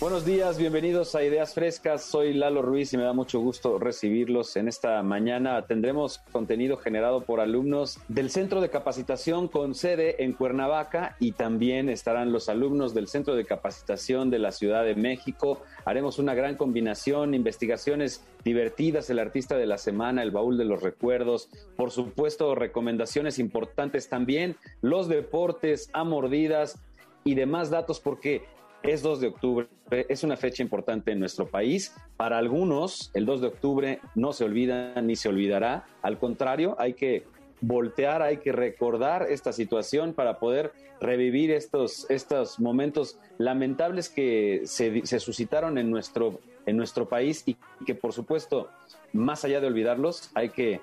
Buenos 0.00 0.24
días, 0.24 0.58
bienvenidos 0.58 1.16
a 1.16 1.24
Ideas 1.24 1.54
Frescas. 1.54 2.04
Soy 2.04 2.32
Lalo 2.32 2.62
Ruiz 2.62 2.92
y 2.92 2.96
me 2.96 3.02
da 3.02 3.12
mucho 3.12 3.40
gusto 3.40 3.80
recibirlos 3.80 4.54
en 4.54 4.68
esta 4.68 5.02
mañana. 5.02 5.60
Tendremos 5.66 6.18
contenido 6.30 6.76
generado 6.76 7.22
por 7.22 7.40
alumnos 7.40 7.98
del 8.06 8.30
Centro 8.30 8.60
de 8.60 8.70
Capacitación 8.70 9.48
con 9.48 9.74
sede 9.74 10.22
en 10.22 10.34
Cuernavaca 10.34 11.16
y 11.18 11.32
también 11.32 11.88
estarán 11.88 12.30
los 12.30 12.48
alumnos 12.48 12.94
del 12.94 13.08
Centro 13.08 13.34
de 13.34 13.44
Capacitación 13.44 14.30
de 14.30 14.38
la 14.38 14.52
Ciudad 14.52 14.84
de 14.84 14.94
México. 14.94 15.62
Haremos 15.84 16.20
una 16.20 16.32
gran 16.32 16.54
combinación, 16.54 17.34
investigaciones 17.34 18.22
divertidas, 18.44 19.10
el 19.10 19.18
artista 19.18 19.56
de 19.56 19.66
la 19.66 19.78
semana, 19.78 20.22
el 20.22 20.30
baúl 20.30 20.56
de 20.58 20.64
los 20.64 20.80
recuerdos, 20.80 21.48
por 21.76 21.90
supuesto 21.90 22.54
recomendaciones 22.54 23.40
importantes 23.40 24.08
también, 24.08 24.54
los 24.80 25.08
deportes 25.08 25.90
a 25.92 26.04
mordidas 26.04 26.78
y 27.24 27.34
demás 27.34 27.68
datos 27.70 27.98
porque 27.98 28.44
es 28.82 29.02
2 29.02 29.20
de 29.20 29.26
octubre, 29.28 29.68
es 29.90 30.22
una 30.24 30.36
fecha 30.36 30.62
importante 30.62 31.12
en 31.12 31.20
nuestro 31.20 31.46
país. 31.46 31.94
Para 32.16 32.38
algunos, 32.38 33.10
el 33.14 33.26
2 33.26 33.40
de 33.40 33.46
octubre 33.46 34.00
no 34.14 34.32
se 34.32 34.44
olvida 34.44 35.00
ni 35.02 35.16
se 35.16 35.28
olvidará. 35.28 35.86
Al 36.02 36.18
contrario, 36.18 36.76
hay 36.78 36.94
que 36.94 37.24
voltear, 37.60 38.22
hay 38.22 38.38
que 38.38 38.52
recordar 38.52 39.26
esta 39.28 39.52
situación 39.52 40.12
para 40.12 40.38
poder 40.38 40.72
revivir 41.00 41.50
estos, 41.50 42.08
estos 42.10 42.60
momentos 42.60 43.18
lamentables 43.38 44.08
que 44.08 44.62
se, 44.64 45.04
se 45.06 45.20
suscitaron 45.20 45.78
en 45.78 45.90
nuestro, 45.90 46.40
en 46.66 46.76
nuestro 46.76 47.08
país 47.08 47.42
y 47.46 47.56
que, 47.84 47.94
por 47.94 48.12
supuesto, 48.12 48.68
más 49.12 49.44
allá 49.44 49.60
de 49.60 49.66
olvidarlos, 49.66 50.30
hay 50.34 50.50
que 50.50 50.80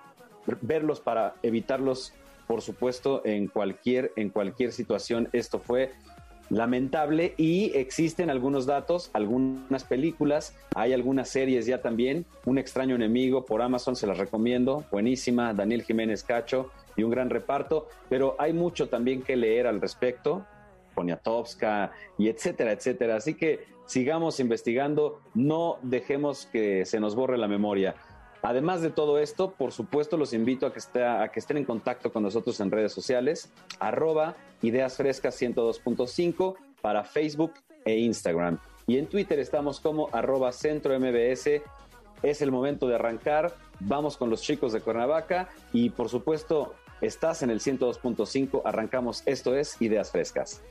verlos 0.61 0.99
para 0.99 1.35
evitarlos, 1.43 2.13
por 2.47 2.61
supuesto, 2.61 3.21
en 3.25 3.47
cualquier, 3.47 4.11
en 4.15 4.29
cualquier 4.29 4.71
situación. 4.71 5.29
Esto 5.33 5.59
fue 5.59 5.91
lamentable 6.49 7.33
y 7.37 7.71
existen 7.75 8.29
algunos 8.29 8.65
datos, 8.65 9.09
algunas 9.13 9.83
películas, 9.83 10.55
hay 10.75 10.93
algunas 10.93 11.29
series 11.29 11.65
ya 11.65 11.81
también, 11.81 12.25
Un 12.45 12.57
extraño 12.57 12.95
enemigo 12.95 13.45
por 13.45 13.61
Amazon, 13.61 13.95
se 13.95 14.07
las 14.07 14.17
recomiendo, 14.17 14.85
buenísima, 14.91 15.53
Daniel 15.53 15.83
Jiménez 15.83 16.23
Cacho 16.23 16.71
y 16.95 17.03
un 17.03 17.11
gran 17.11 17.29
reparto, 17.29 17.87
pero 18.09 18.35
hay 18.39 18.53
mucho 18.53 18.89
también 18.89 19.21
que 19.21 19.35
leer 19.35 19.67
al 19.67 19.81
respecto, 19.81 20.45
Poniatowska 20.93 21.91
y 22.17 22.29
etcétera, 22.29 22.71
etcétera, 22.71 23.17
así 23.17 23.33
que 23.33 23.65
sigamos 23.85 24.39
investigando, 24.39 25.19
no 25.33 25.77
dejemos 25.81 26.47
que 26.47 26.85
se 26.85 26.99
nos 26.99 27.15
borre 27.15 27.37
la 27.37 27.47
memoria. 27.47 27.95
Además 28.45 28.83
de 28.83 28.91
todo 28.91 29.17
esto, 29.17 29.55
por 29.57 29.71
supuesto, 29.71 30.17
los 30.17 30.31
invito 30.31 30.67
a 30.67 30.71
que, 30.71 31.39
estén 31.39 31.57
en 31.57 31.65
contacto 31.65 32.13
con 32.13 32.21
nosotros 32.21 32.59
en 32.59 32.69
redes 32.69 32.93
sociales, 32.93 33.49
arroba 33.79 34.35
Ideas 34.61 34.97
Frescas 34.97 35.41
102.5 35.41 36.53
para 36.79 37.03
Facebook 37.03 37.53
e 37.85 37.97
Instagram. 37.97 38.59
Y 38.85 38.99
en 38.99 39.07
Twitter 39.07 39.39
estamos 39.39 39.79
como 39.79 40.09
arroba 40.11 40.51
Centro 40.51 40.93
MBS. 40.99 41.63
Es 42.21 42.43
el 42.43 42.51
momento 42.51 42.87
de 42.87 42.93
arrancar. 42.93 43.55
Vamos 43.79 44.15
con 44.15 44.29
los 44.29 44.43
chicos 44.43 44.73
de 44.73 44.81
Cuernavaca 44.81 45.49
y 45.73 45.89
por 45.89 46.09
supuesto, 46.09 46.75
estás 47.01 47.41
en 47.41 47.49
el 47.49 47.61
102.5. 47.61 48.61
Arrancamos. 48.63 49.23
Esto 49.25 49.55
es 49.55 49.81
Ideas 49.81 50.11
Frescas. 50.11 50.61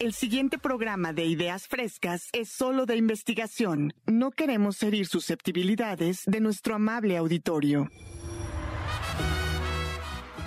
El 0.00 0.14
siguiente 0.14 0.56
programa 0.56 1.12
de 1.12 1.26
Ideas 1.26 1.68
Frescas 1.68 2.30
es 2.32 2.48
solo 2.48 2.86
de 2.86 2.96
investigación. 2.96 3.92
No 4.06 4.30
queremos 4.30 4.82
herir 4.82 5.06
susceptibilidades 5.06 6.24
de 6.24 6.40
nuestro 6.40 6.76
amable 6.76 7.18
auditorio. 7.18 7.86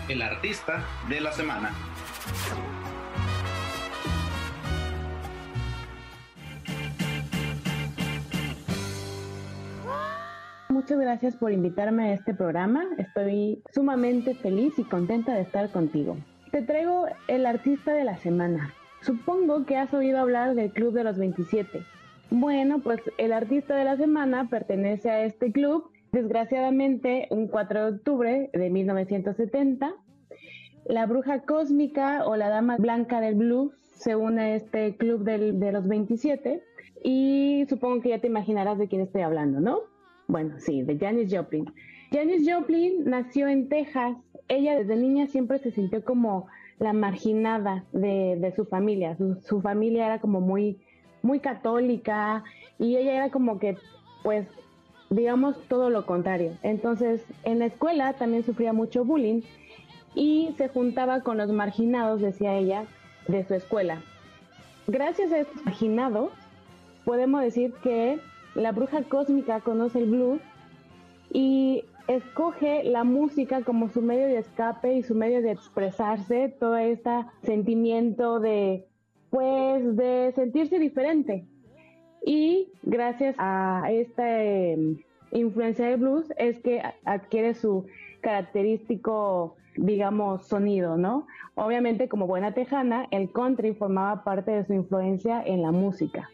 El 0.09 0.23
artista 0.23 0.83
de 1.07 1.21
la 1.21 1.31
semana. 1.33 1.69
Muchas 10.69 10.97
gracias 10.97 11.35
por 11.35 11.51
invitarme 11.51 12.09
a 12.09 12.13
este 12.15 12.33
programa. 12.33 12.85
Estoy 12.97 13.61
sumamente 13.71 14.33
feliz 14.33 14.73
y 14.79 14.83
contenta 14.83 15.35
de 15.35 15.41
estar 15.41 15.71
contigo. 15.71 16.17
Te 16.51 16.63
traigo 16.63 17.05
el 17.27 17.45
artista 17.45 17.93
de 17.93 18.03
la 18.03 18.17
semana. 18.17 18.73
Supongo 19.03 19.65
que 19.65 19.75
has 19.75 19.93
oído 19.93 20.19
hablar 20.19 20.55
del 20.55 20.71
Club 20.71 20.93
de 20.93 21.03
los 21.03 21.17
27. 21.17 21.83
Bueno, 22.29 22.79
pues 22.79 23.01
el 23.17 23.33
artista 23.33 23.75
de 23.75 23.83
la 23.83 23.97
semana 23.97 24.49
pertenece 24.49 25.09
a 25.11 25.25
este 25.25 25.51
club. 25.51 25.91
Desgraciadamente, 26.13 27.27
un 27.29 27.47
4 27.47 27.85
de 27.85 27.91
octubre 27.97 28.49
de 28.53 28.69
1970, 28.69 29.93
la 30.85 31.05
bruja 31.05 31.41
cósmica 31.41 32.25
o 32.25 32.35
la 32.35 32.49
dama 32.49 32.77
blanca 32.77 33.19
del 33.19 33.35
blues 33.35 33.73
se 33.93 34.15
une 34.15 34.41
a 34.41 34.55
este 34.55 34.95
club 34.95 35.23
de 35.23 35.71
los 35.71 35.87
27 35.87 36.63
y 37.03 37.65
supongo 37.67 38.01
que 38.01 38.09
ya 38.09 38.19
te 38.19 38.27
imaginarás 38.27 38.77
de 38.77 38.87
quién 38.87 39.01
estoy 39.01 39.21
hablando, 39.21 39.59
¿no? 39.59 39.79
Bueno, 40.27 40.55
sí, 40.59 40.81
de 40.83 40.97
Janis 40.97 41.33
Joplin. 41.33 41.65
Janis 42.11 42.49
Joplin 42.49 43.03
nació 43.05 43.47
en 43.47 43.67
Texas. 43.67 44.15
Ella 44.47 44.77
desde 44.77 44.95
niña 44.95 45.27
siempre 45.27 45.59
se 45.59 45.71
sintió 45.71 46.03
como 46.05 46.47
la 46.79 46.93
marginada 46.93 47.85
de, 47.91 48.53
su 48.55 48.65
familia. 48.65 49.17
Su, 49.45 49.61
familia 49.61 50.05
era 50.05 50.19
como 50.19 50.41
muy, 50.41 50.79
muy 51.21 51.39
católica 51.39 52.43
y 52.79 52.97
ella 52.97 53.13
era 53.13 53.29
como 53.29 53.59
que, 53.59 53.77
pues, 54.23 54.47
digamos 55.09 55.55
todo 55.67 55.89
lo 55.89 56.05
contrario. 56.05 56.57
Entonces, 56.63 57.25
en 57.43 57.59
la 57.59 57.65
escuela 57.65 58.13
también 58.13 58.43
sufría 58.43 58.73
mucho 58.73 59.05
bullying 59.05 59.41
y 60.15 60.53
se 60.57 60.67
juntaba 60.67 61.21
con 61.21 61.37
los 61.37 61.51
marginados, 61.51 62.21
decía 62.21 62.55
ella, 62.55 62.85
de 63.27 63.43
su 63.45 63.53
escuela. 63.53 64.01
Gracias 64.87 65.31
a 65.31 65.39
estos 65.39 65.63
marginados, 65.65 66.31
podemos 67.05 67.41
decir 67.41 67.73
que 67.83 68.19
la 68.55 68.71
bruja 68.71 69.03
cósmica 69.03 69.61
conoce 69.61 69.99
el 69.99 70.09
blues 70.09 70.41
y 71.31 71.85
escoge 72.07 72.83
la 72.83 73.03
música 73.03 73.63
como 73.63 73.89
su 73.89 74.01
medio 74.01 74.27
de 74.27 74.39
escape 74.39 74.95
y 74.95 75.03
su 75.03 75.15
medio 75.15 75.41
de 75.41 75.51
expresarse, 75.51 76.49
todo 76.59 76.75
este 76.77 77.09
sentimiento 77.43 78.39
de, 78.39 78.85
pues, 79.29 79.95
de 79.95 80.31
sentirse 80.35 80.79
diferente. 80.79 81.45
Y 82.25 82.69
gracias 82.83 83.35
a 83.37 83.87
esta 83.91 84.43
em, 84.43 84.97
influencia 85.31 85.87
de 85.87 85.95
blues 85.97 86.31
es 86.37 86.59
que 86.59 86.81
adquiere 87.05 87.53
su 87.53 87.85
característico, 88.21 89.55
digamos, 89.75 90.47
sonido, 90.47 90.97
¿no? 90.97 91.27
Obviamente, 91.55 92.07
como 92.07 92.27
buena 92.27 92.53
tejana, 92.53 93.07
el 93.11 93.31
country 93.31 93.73
formaba 93.73 94.23
parte 94.23 94.51
de 94.51 94.65
su 94.65 94.73
influencia 94.73 95.43
en 95.45 95.61
la 95.61 95.71
música. 95.71 96.29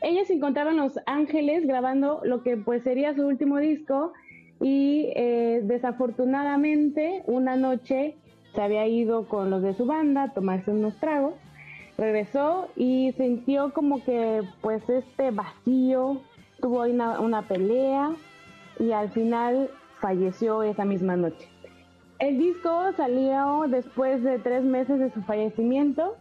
Ella 0.00 0.24
se 0.24 0.34
encontraba 0.34 0.70
en 0.70 0.76
Los 0.76 0.98
Ángeles 1.06 1.66
grabando 1.66 2.20
lo 2.24 2.42
que 2.42 2.56
pues 2.56 2.82
sería 2.84 3.14
su 3.14 3.26
último 3.26 3.58
disco 3.58 4.12
y 4.60 5.12
eh, 5.14 5.60
desafortunadamente 5.64 7.22
una 7.26 7.56
noche 7.56 8.16
se 8.54 8.62
había 8.62 8.86
ido 8.86 9.28
con 9.28 9.50
los 9.50 9.62
de 9.62 9.74
su 9.74 9.86
banda 9.86 10.24
a 10.24 10.32
tomarse 10.32 10.70
unos 10.70 10.96
tragos, 10.96 11.34
regresó 11.96 12.68
y 12.76 13.12
sintió 13.16 13.72
como 13.72 14.02
que 14.04 14.42
pues 14.60 14.88
este 14.88 15.30
vacío, 15.30 16.20
tuvo 16.60 16.82
una, 16.82 17.20
una 17.20 17.42
pelea 17.42 18.12
y 18.80 18.92
al 18.92 19.10
final 19.10 19.70
falleció 20.00 20.62
esa 20.62 20.84
misma 20.84 21.16
noche. 21.16 21.48
El 22.18 22.38
disco 22.38 22.92
salió 22.96 23.66
después 23.68 24.24
de 24.24 24.38
tres 24.40 24.64
meses 24.64 24.98
de 24.98 25.12
su 25.12 25.22
fallecimiento 25.22 26.16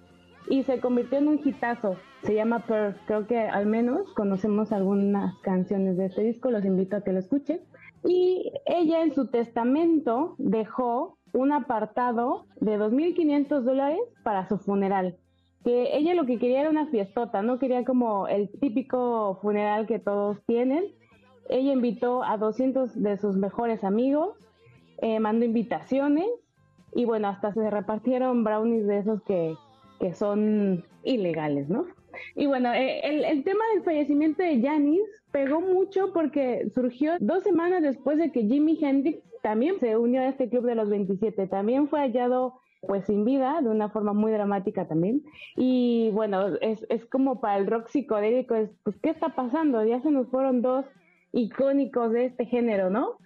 y 0.48 0.64
se 0.64 0.80
convirtió 0.80 1.18
en 1.18 1.28
un 1.28 1.42
hitazo. 1.44 1.96
Se 2.24 2.36
llama 2.36 2.60
Pearl. 2.60 2.96
Creo 3.08 3.26
que 3.26 3.40
al 3.40 3.66
menos 3.66 4.08
conocemos 4.14 4.72
algunas 4.72 5.36
canciones 5.40 5.98
de 5.98 6.06
este 6.06 6.24
disco. 6.24 6.52
Los 6.52 6.66
invito 6.66 6.98
a 6.98 7.02
que 7.02 7.14
lo 7.14 7.20
escuchen. 7.20 7.62
Y 8.08 8.54
ella 8.66 9.04
en 9.04 9.14
su 9.14 9.28
testamento 9.28 10.36
dejó 10.38 11.18
un 11.34 11.52
apartado 11.52 12.46
de 12.62 12.80
2.500 12.80 13.62
dólares 13.62 14.00
para 14.24 14.48
su 14.48 14.58
funeral. 14.58 15.18
Que 15.66 15.98
ella 15.98 16.14
lo 16.14 16.26
que 16.26 16.40
quería 16.40 16.62
era 16.62 16.70
una 16.70 16.88
fiestota, 16.88 17.42
no 17.42 17.60
quería 17.60 17.84
como 17.84 18.30
el 18.30 18.50
típico 18.62 19.38
funeral 19.42 19.88
que 19.88 20.00
todos 20.00 20.42
tienen. 20.46 20.86
Ella 21.50 21.74
invitó 21.74 22.24
a 22.24 22.38
200 22.38 23.02
de 23.02 23.18
sus 23.18 23.36
mejores 23.36 23.84
amigos, 23.84 24.38
eh, 25.02 25.20
mandó 25.20 25.46
invitaciones 25.46 26.28
y 26.96 27.04
bueno, 27.04 27.28
hasta 27.28 27.54
se 27.54 27.70
repartieron 27.70 28.46
brownies 28.46 28.88
de 28.88 29.00
esos 29.00 29.22
que, 29.24 29.56
que 30.00 30.14
son 30.14 30.86
ilegales, 31.04 31.68
¿no? 31.70 31.86
Y 32.36 32.48
bueno, 32.48 32.74
eh, 32.74 33.02
el, 33.04 33.26
el, 33.26 33.44
tema 33.44 33.64
del 33.74 33.84
fallecimiento 33.84 34.42
de 34.42 34.62
Janis 34.62 35.02
pegó 35.38 35.62
mucho 35.62 36.12
porque 36.14 36.68
surgió 36.74 37.14
dos 37.20 37.44
semanas 37.44 37.84
después 37.84 38.18
de 38.18 38.32
que 38.32 38.42
Jimi 38.42 38.80
Hendrix 38.82 39.20
también 39.44 39.80
se 39.80 39.96
unió 39.96 40.22
a 40.22 40.30
este 40.30 40.50
club 40.50 40.66
de 40.66 40.74
los 40.74 40.90
27, 40.90 41.46
también 41.46 41.88
fue 41.90 42.00
hallado 42.00 42.60
pues 42.82 43.06
sin 43.06 43.24
vida, 43.24 43.62
de 43.62 43.70
una 43.70 43.90
forma 43.90 44.14
muy 44.14 44.32
dramática 44.32 44.88
también. 44.88 45.24
Y 45.56 46.10
bueno, 46.12 46.56
es, 46.62 46.84
es 46.90 47.06
como 47.06 47.40
para 47.40 47.58
el 47.58 47.68
rock 47.68 47.88
psicodélico, 47.88 48.56
es, 48.56 48.72
pues, 48.82 48.98
¿qué 48.98 49.12
está 49.12 49.36
pasando? 49.36 49.86
Ya 49.86 50.02
se 50.02 50.10
nos 50.10 50.28
fueron 50.30 50.64
dos 50.64 50.86
icónicos 51.34 52.12
de 52.14 52.26
este 52.26 52.46
género, 52.46 52.90
¿no? 52.90 53.20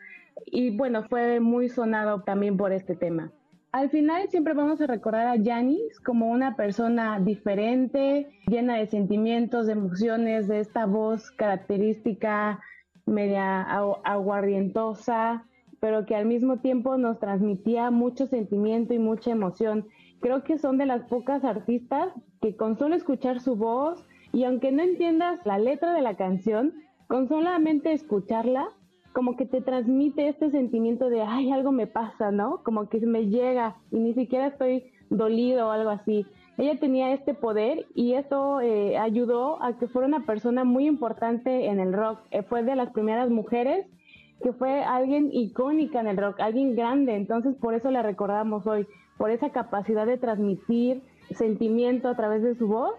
Y 0.46 0.76
bueno, 0.76 1.04
fue 1.08 1.40
muy 1.40 1.70
sonado 1.70 2.24
también 2.24 2.58
por 2.58 2.74
este 2.74 2.94
tema. 2.94 3.32
Al 3.72 3.90
final 3.90 4.28
siempre 4.30 4.54
vamos 4.54 4.82
a 4.82 4.88
recordar 4.88 5.28
a 5.28 5.42
Janis 5.42 6.02
como 6.02 6.30
una 6.30 6.58
persona 6.58 7.22
diferente, 7.22 8.28
llena 8.48 8.76
de 8.76 8.88
sentimientos, 8.88 9.66
de 9.66 9.72
emociones, 9.72 10.50
de 10.50 10.60
esta 10.60 10.86
voz 10.86 11.32
característica, 11.32 12.60
media 13.06 13.62
aguardientosa, 13.62 15.46
pero 15.80 16.06
que 16.06 16.18
al 16.18 16.26
mismo 16.26 16.60
tiempo 16.60 16.98
nos 16.98 17.18
transmitía 17.20 17.92
mucho 17.92 18.28
sentimiento 18.28 18.94
y 18.94 19.00
mucha 19.00 19.32
emoción. 19.32 19.88
Creo 20.20 20.44
que 20.44 20.58
son 20.58 20.78
de 20.78 20.86
las 20.86 21.04
pocas 21.04 21.46
artistas 21.46 22.10
que 22.42 22.58
con 22.58 22.78
solo 22.78 22.96
escuchar 22.96 23.40
su 23.40 23.56
voz 23.56 24.06
y 24.34 24.44
aunque 24.44 24.74
no 24.74 24.84
entiendas 24.84 25.40
la 25.46 25.58
letra 25.58 25.94
de 25.94 26.02
la 26.02 26.18
canción, 26.18 26.74
con 27.08 27.30
solamente 27.30 27.94
escucharla, 27.94 28.68
como 29.14 29.36
que 29.36 29.46
te 29.46 29.62
transmite 29.62 30.28
este 30.28 30.52
sentimiento 30.52 31.10
de, 31.10 31.22
ay, 31.22 31.52
algo 31.52 31.72
me 31.72 31.88
pasa, 31.88 32.32
¿no? 32.32 32.62
Como 32.64 32.90
que 32.90 33.00
me 33.02 33.28
llega 33.28 33.76
y 33.92 33.98
ni 33.98 34.14
siquiera 34.14 34.48
estoy 34.48 34.86
dolido 35.10 35.68
o 35.68 35.72
algo 35.72 35.90
así. 35.90 36.26
Ella 36.58 36.80
tenía 36.80 37.14
este 37.14 37.34
poder 37.34 37.86
y 37.96 38.14
eso 38.14 38.62
eh, 38.62 38.98
ayudó 38.98 39.62
a 39.64 39.78
que 39.78 39.88
fuera 39.88 40.08
una 40.08 40.26
persona 40.26 40.64
muy 40.64 40.86
importante 40.86 41.68
en 41.68 41.80
el 41.80 41.94
rock. 41.94 42.20
Eh, 42.32 42.44
fue 42.44 42.64
de 42.64 42.76
las 42.76 42.92
primeras 42.92 43.30
mujeres 43.30 43.86
que 44.42 44.54
fue 44.54 44.84
alguien 44.84 45.30
icónica 45.32 46.00
en 46.00 46.08
el 46.08 46.18
rock, 46.18 46.40
alguien 46.40 46.76
grande, 46.76 47.16
entonces 47.16 47.56
por 47.56 47.74
eso 47.74 47.92
la 47.92 48.02
recordamos 48.02 48.66
hoy, 48.66 48.88
por 49.18 49.30
esa 49.30 49.52
capacidad 49.52 50.06
de 50.06 50.18
transmitir 50.18 51.04
sentimiento 51.36 52.10
a 52.10 52.16
través 52.16 52.42
de 52.42 52.56
su 52.56 52.68
voz. 52.68 52.94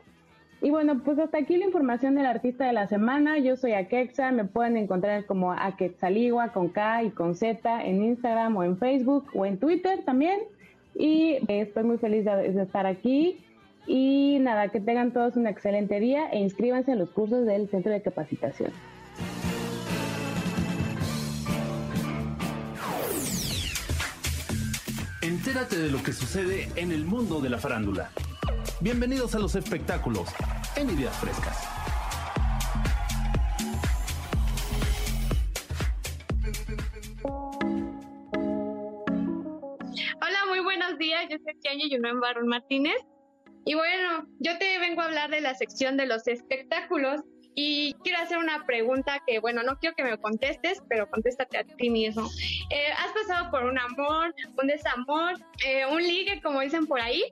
Y 0.64 0.70
bueno, 0.70 1.02
pues 1.04 1.18
hasta 1.18 1.38
aquí 1.38 1.56
la 1.56 1.66
información 1.66 2.14
del 2.14 2.24
artista 2.24 2.64
de 2.64 2.72
la 2.72 2.86
semana. 2.86 3.36
Yo 3.38 3.56
soy 3.56 3.72
Akexa, 3.72 4.30
me 4.30 4.44
pueden 4.44 4.76
encontrar 4.76 5.26
como 5.26 5.52
Aketzaliwa 5.52 6.52
con 6.52 6.68
K 6.68 7.02
y 7.02 7.10
con 7.10 7.34
Z 7.34 7.84
en 7.84 8.04
Instagram 8.04 8.56
o 8.56 8.62
en 8.62 8.78
Facebook 8.78 9.26
o 9.34 9.44
en 9.44 9.58
Twitter 9.58 10.04
también. 10.04 10.38
Y 10.94 11.38
estoy 11.48 11.82
muy 11.82 11.98
feliz 11.98 12.24
de 12.24 12.62
estar 12.62 12.86
aquí. 12.86 13.44
Y 13.88 14.38
nada, 14.40 14.68
que 14.68 14.80
tengan 14.80 15.10
todos 15.12 15.34
un 15.34 15.48
excelente 15.48 15.98
día 15.98 16.28
e 16.30 16.38
inscríbanse 16.38 16.92
en 16.92 17.00
los 17.00 17.10
cursos 17.10 17.44
del 17.44 17.68
Centro 17.68 17.90
de 17.90 18.00
Capacitación. 18.00 18.70
Entérate 25.22 25.76
de 25.76 25.90
lo 25.90 26.00
que 26.04 26.12
sucede 26.12 26.68
en 26.76 26.92
el 26.92 27.04
mundo 27.04 27.40
de 27.40 27.50
la 27.50 27.58
farándula. 27.58 28.12
Bienvenidos 28.80 29.34
a 29.34 29.38
los 29.38 29.54
espectáculos 29.54 30.28
en 30.76 30.90
Ideas 30.90 31.16
Frescas. 31.18 31.68
Hola, 40.20 40.46
muy 40.48 40.60
buenos 40.60 40.98
días. 40.98 41.26
Yo 41.30 41.36
soy 41.44 41.54
Tiaño 41.60 41.86
Yunuen 41.88 42.20
Barón 42.20 42.48
Martínez. 42.48 42.96
Y 43.64 43.74
bueno, 43.74 44.26
yo 44.40 44.58
te 44.58 44.78
vengo 44.80 45.02
a 45.02 45.04
hablar 45.04 45.30
de 45.30 45.40
la 45.40 45.54
sección 45.54 45.96
de 45.96 46.06
los 46.06 46.26
espectáculos 46.26 47.20
y 47.54 47.94
quiero 48.02 48.18
hacer 48.18 48.38
una 48.38 48.64
pregunta 48.66 49.22
que, 49.26 49.38
bueno, 49.38 49.62
no 49.62 49.76
quiero 49.78 49.94
que 49.94 50.04
me 50.04 50.18
contestes, 50.18 50.82
pero 50.88 51.08
contéstate 51.08 51.58
a 51.58 51.64
ti 51.64 51.90
mismo. 51.90 52.28
Eh, 52.70 52.88
¿Has 52.98 53.12
pasado 53.12 53.50
por 53.50 53.64
un 53.64 53.78
amor, 53.78 54.34
un 54.60 54.66
desamor, 54.66 55.34
eh, 55.64 55.84
un 55.86 56.02
ligue, 56.02 56.40
como 56.42 56.60
dicen 56.60 56.86
por 56.86 57.00
ahí? 57.00 57.22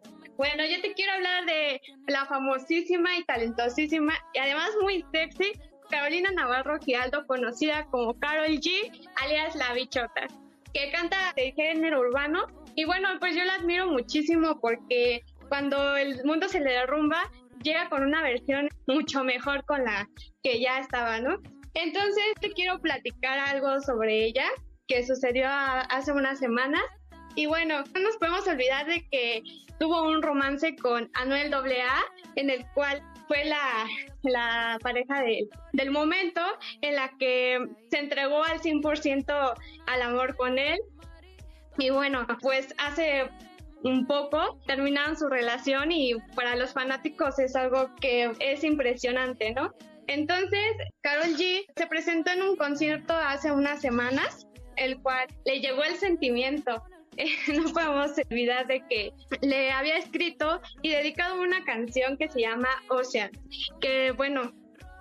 Bueno, 0.41 0.65
yo 0.65 0.81
te 0.81 0.95
quiero 0.95 1.13
hablar 1.13 1.45
de 1.45 1.83
la 2.07 2.25
famosísima 2.25 3.15
y 3.19 3.25
talentosísima 3.25 4.15
y 4.33 4.39
además 4.39 4.71
muy 4.81 5.05
sexy 5.13 5.53
Carolina 5.91 6.31
Navarro 6.31 6.79
Gialdo, 6.79 7.27
conocida 7.27 7.85
como 7.91 8.19
Carol 8.19 8.49
G, 8.49 8.91
alias 9.17 9.55
La 9.55 9.75
Bichota, 9.75 10.29
que 10.73 10.91
canta 10.93 11.35
de 11.37 11.53
género 11.53 12.01
urbano. 12.01 12.47
Y 12.75 12.87
bueno, 12.87 13.11
pues 13.21 13.37
yo 13.37 13.45
la 13.45 13.57
admiro 13.57 13.89
muchísimo 13.89 14.59
porque 14.63 15.21
cuando 15.51 15.95
el 15.95 16.25
mundo 16.25 16.49
se 16.49 16.61
le 16.61 16.73
derrumba, 16.73 17.31
llega 17.63 17.91
con 17.91 18.03
una 18.03 18.23
versión 18.23 18.71
mucho 18.87 19.23
mejor 19.23 19.63
con 19.67 19.85
la 19.85 20.09
que 20.43 20.59
ya 20.59 20.79
estaba, 20.79 21.21
¿no? 21.21 21.37
Entonces 21.75 22.25
te 22.41 22.51
quiero 22.53 22.81
platicar 22.81 23.39
algo 23.39 23.79
sobre 23.83 24.25
ella 24.25 24.47
que 24.89 25.07
sucedió 25.07 25.49
hace 25.51 26.13
unas 26.13 26.39
semanas. 26.39 26.81
Y 27.35 27.47
bueno, 27.47 27.85
no 27.95 28.01
nos 28.01 28.17
podemos 28.17 28.47
olvidar 28.47 28.87
de 28.87 29.07
que 29.09 29.43
tuvo 29.79 30.09
un 30.09 30.23
romance 30.23 30.77
con 30.77 31.11
Anuel 31.15 31.53
AA, 31.53 32.03
en 32.37 32.51
el 32.51 32.67
cual 32.75 33.03
fue 33.29 33.45
la, 33.45 33.87
la 34.23 34.79
pareja 34.83 35.23
del 35.73 35.91
momento 35.91 36.41
en 36.83 36.97
la 36.97 37.11
que 37.19 37.67
se 37.91 37.99
entregó 37.99 38.45
al 38.45 38.61
100% 38.61 39.55
al 39.87 40.03
amor 40.03 40.37
con 40.37 40.59
él. 40.59 40.79
Y 41.79 41.91
bueno, 41.91 42.27
pues 42.43 42.75
hace 42.79 43.31
un 43.83 44.07
poco, 44.07 44.59
terminaron 44.67 45.17
su 45.17 45.29
relación 45.29 45.93
y 45.93 46.15
para 46.35 46.57
los 46.57 46.73
fanáticos 46.73 47.39
es 47.39 47.57
algo 47.57 47.95
que 48.01 48.33
es 48.41 48.65
impresionante, 48.65 49.53
¿no? 49.53 49.73
Entonces, 50.07 50.77
Carol 51.03 51.37
G 51.37 51.65
se 51.77 51.87
presentó 51.87 52.33
en 52.33 52.43
un 52.43 52.57
concierto 52.57 53.15
hace 53.15 53.53
unas 53.53 53.81
semanas, 53.81 54.47
el 54.77 55.01
cual 55.01 55.29
le 55.45 55.61
llegó 55.61 55.85
el 55.85 55.95
sentimiento. 55.97 56.83
no 57.55 57.73
podemos 57.73 58.13
olvidar 58.31 58.67
de 58.67 58.83
que 58.89 59.13
le 59.43 59.71
había 59.71 59.97
escrito 59.97 60.61
y 60.83 60.91
dedicado 60.91 61.41
una 61.41 61.65
canción 61.65 62.17
que 62.17 62.29
se 62.29 62.41
llama 62.41 62.69
Ocean, 62.89 63.31
que 63.81 64.13
bueno, 64.13 64.53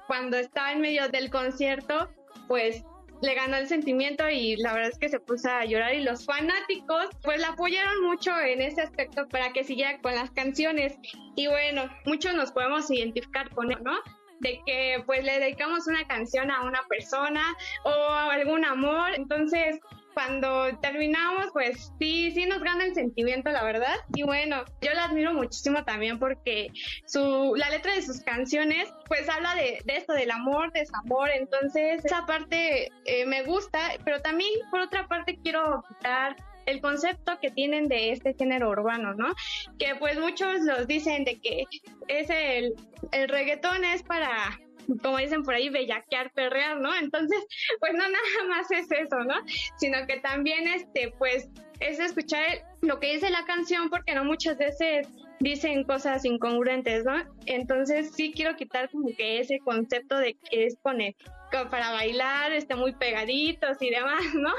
cuando 0.07 0.38
estaba 0.38 0.71
en 0.71 0.81
medio 0.81 1.07
del 1.10 1.30
concierto, 1.30 2.10
pues 2.48 2.83
le 3.21 3.36
ganó 3.36 3.57
el 3.57 3.68
sentimiento 3.68 4.30
y 4.30 4.56
la 4.57 4.74
verdad 4.74 4.92
es 4.92 4.98
que 4.98 5.10
se 5.10 5.19
puso 5.19 5.50
a 5.50 5.66
llorar 5.66 5.94
y 5.94 6.04
los 6.04 6.25
fanáticos 6.25 7.07
pues 7.21 7.39
la 7.42 7.50
apoyaron 7.50 8.01
mucho 8.06 8.31
en 8.39 8.62
ese 8.62 8.81
aspecto 8.81 9.27
para 9.27 9.51
que 9.51 9.63
siguiera 9.63 10.00
con 10.00 10.16
las 10.16 10.31
canciones 10.31 10.98
y 11.36 11.48
bueno, 11.48 11.89
muchos 12.06 12.33
nos 12.33 12.51
podemos 12.51 12.89
identificar 12.89 13.50
con 13.50 13.71
él, 13.71 13.80
¿no? 13.83 14.00
de 14.39 14.62
que 14.66 15.04
pues 15.06 15.24
le 15.24 15.39
dedicamos 15.39 15.88
una 15.88 16.06
canción 16.07 16.50
a 16.50 16.63
una 16.63 16.81
persona 16.88 17.44
o 17.83 17.89
a 17.89 18.31
algún 18.33 18.66
amor, 18.66 19.13
entonces 19.16 19.80
cuando 20.19 20.77
terminamos, 20.81 21.45
pues 21.54 21.94
sí, 21.98 22.31
sí 22.31 22.45
nos 22.45 22.62
gana 22.62 22.83
el 22.83 22.94
sentimiento, 22.94 23.52
la 23.52 23.64
verdad. 23.64 23.95
Y 24.14 24.23
bueno, 24.23 24.66
yo 24.81 24.94
la 24.94 25.06
admiro 25.06 25.33
muchísimo 25.33 25.85
también 25.85 26.19
porque 26.19 26.68
su, 27.06 27.54
la 27.56 27.69
letra 27.69 27.95
de 27.95 28.02
sus 28.02 28.19
canciones, 28.19 28.90
pues 29.07 29.30
habla 29.30 29.56
de, 29.56 29.81
esto, 29.88 30.11
del 30.11 30.31
amor, 30.31 30.73
desamor. 30.73 31.30
Entonces, 31.30 32.04
esa 32.04 32.26
parte 32.26 32.92
eh, 33.06 33.26
me 33.28 33.44
gusta, 33.44 33.80
pero 34.04 34.21
también 34.21 34.52
por 34.69 34.81
otra 34.81 35.07
parte 35.07 35.40
quiero 35.42 35.85
quitar 35.88 36.35
el 36.66 36.81
concepto 36.81 37.40
que 37.40 37.49
tienen 37.49 37.88
de 37.88 38.11
este 38.11 38.33
género 38.33 38.71
urbano, 38.71 39.14
¿no? 39.14 39.33
Que 39.80 39.95
pues 39.95 40.19
muchos 40.19 40.59
los 40.64 40.85
dicen 40.85 41.23
de 41.23 41.40
que 41.40 41.64
es 42.09 42.30
el, 42.30 42.76
el 43.14 43.30
reggaetón 43.30 43.85
es 43.85 44.04
para 44.04 44.59
como 45.02 45.18
dicen 45.18 45.44
por 45.44 45.54
ahí, 45.54 45.69
bellaquear, 45.69 46.31
perrear, 46.34 46.80
¿no? 46.80 46.96
Entonces, 46.96 47.40
pues 47.80 47.94
no 47.94 48.00
nada 48.00 48.48
más 48.48 48.69
es 48.72 48.92
eso, 48.92 49.19
¿no? 49.24 49.36
Sino 49.78 50.06
que 50.08 50.18
también, 50.18 50.68
este, 50.68 51.14
pues, 51.18 51.50
es 51.80 52.00
escuchar 52.00 52.66
lo 52.81 53.00
que 53.00 53.14
dice 53.14 53.30
la 53.30 53.46
canción, 53.46 53.90
porque 53.90 54.14
no 54.14 54.26
muchas 54.26 54.58
veces 54.58 55.08
dicen 55.40 55.84
cosas 55.84 56.26
incongruentes, 56.26 57.06
¿no? 57.06 57.14
Entonces 57.46 58.12
sí 58.14 58.34
quiero 58.34 58.56
quitar 58.56 58.90
como 58.90 59.08
que 59.16 59.40
ese 59.40 59.60
concepto 59.60 60.18
de 60.18 60.34
que 60.34 60.66
es 60.66 60.76
poner 60.78 61.16
para 61.72 61.92
bailar, 61.92 62.52
este, 62.52 62.76
muy 62.76 62.94
pegaditos 62.94 63.81
y 63.81 63.90
demás, 63.90 64.22
¿no? 64.36 64.52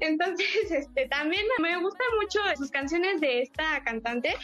Entonces, 0.00 0.46
este, 0.70 1.08
también 1.08 1.42
me 1.58 1.76
gustan 1.80 2.06
mucho 2.20 2.40
sus 2.56 2.70
canciones 2.70 3.20
de 3.20 3.42
esta 3.42 3.82
cantante 3.84 4.34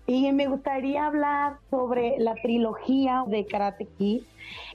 y 0.07 0.31
me 0.31 0.47
gustaría 0.47 1.07
hablar 1.07 1.57
sobre 1.69 2.15
la 2.19 2.35
trilogía 2.35 3.23
de 3.27 3.45
Karate 3.45 3.87
Kid. 3.97 4.21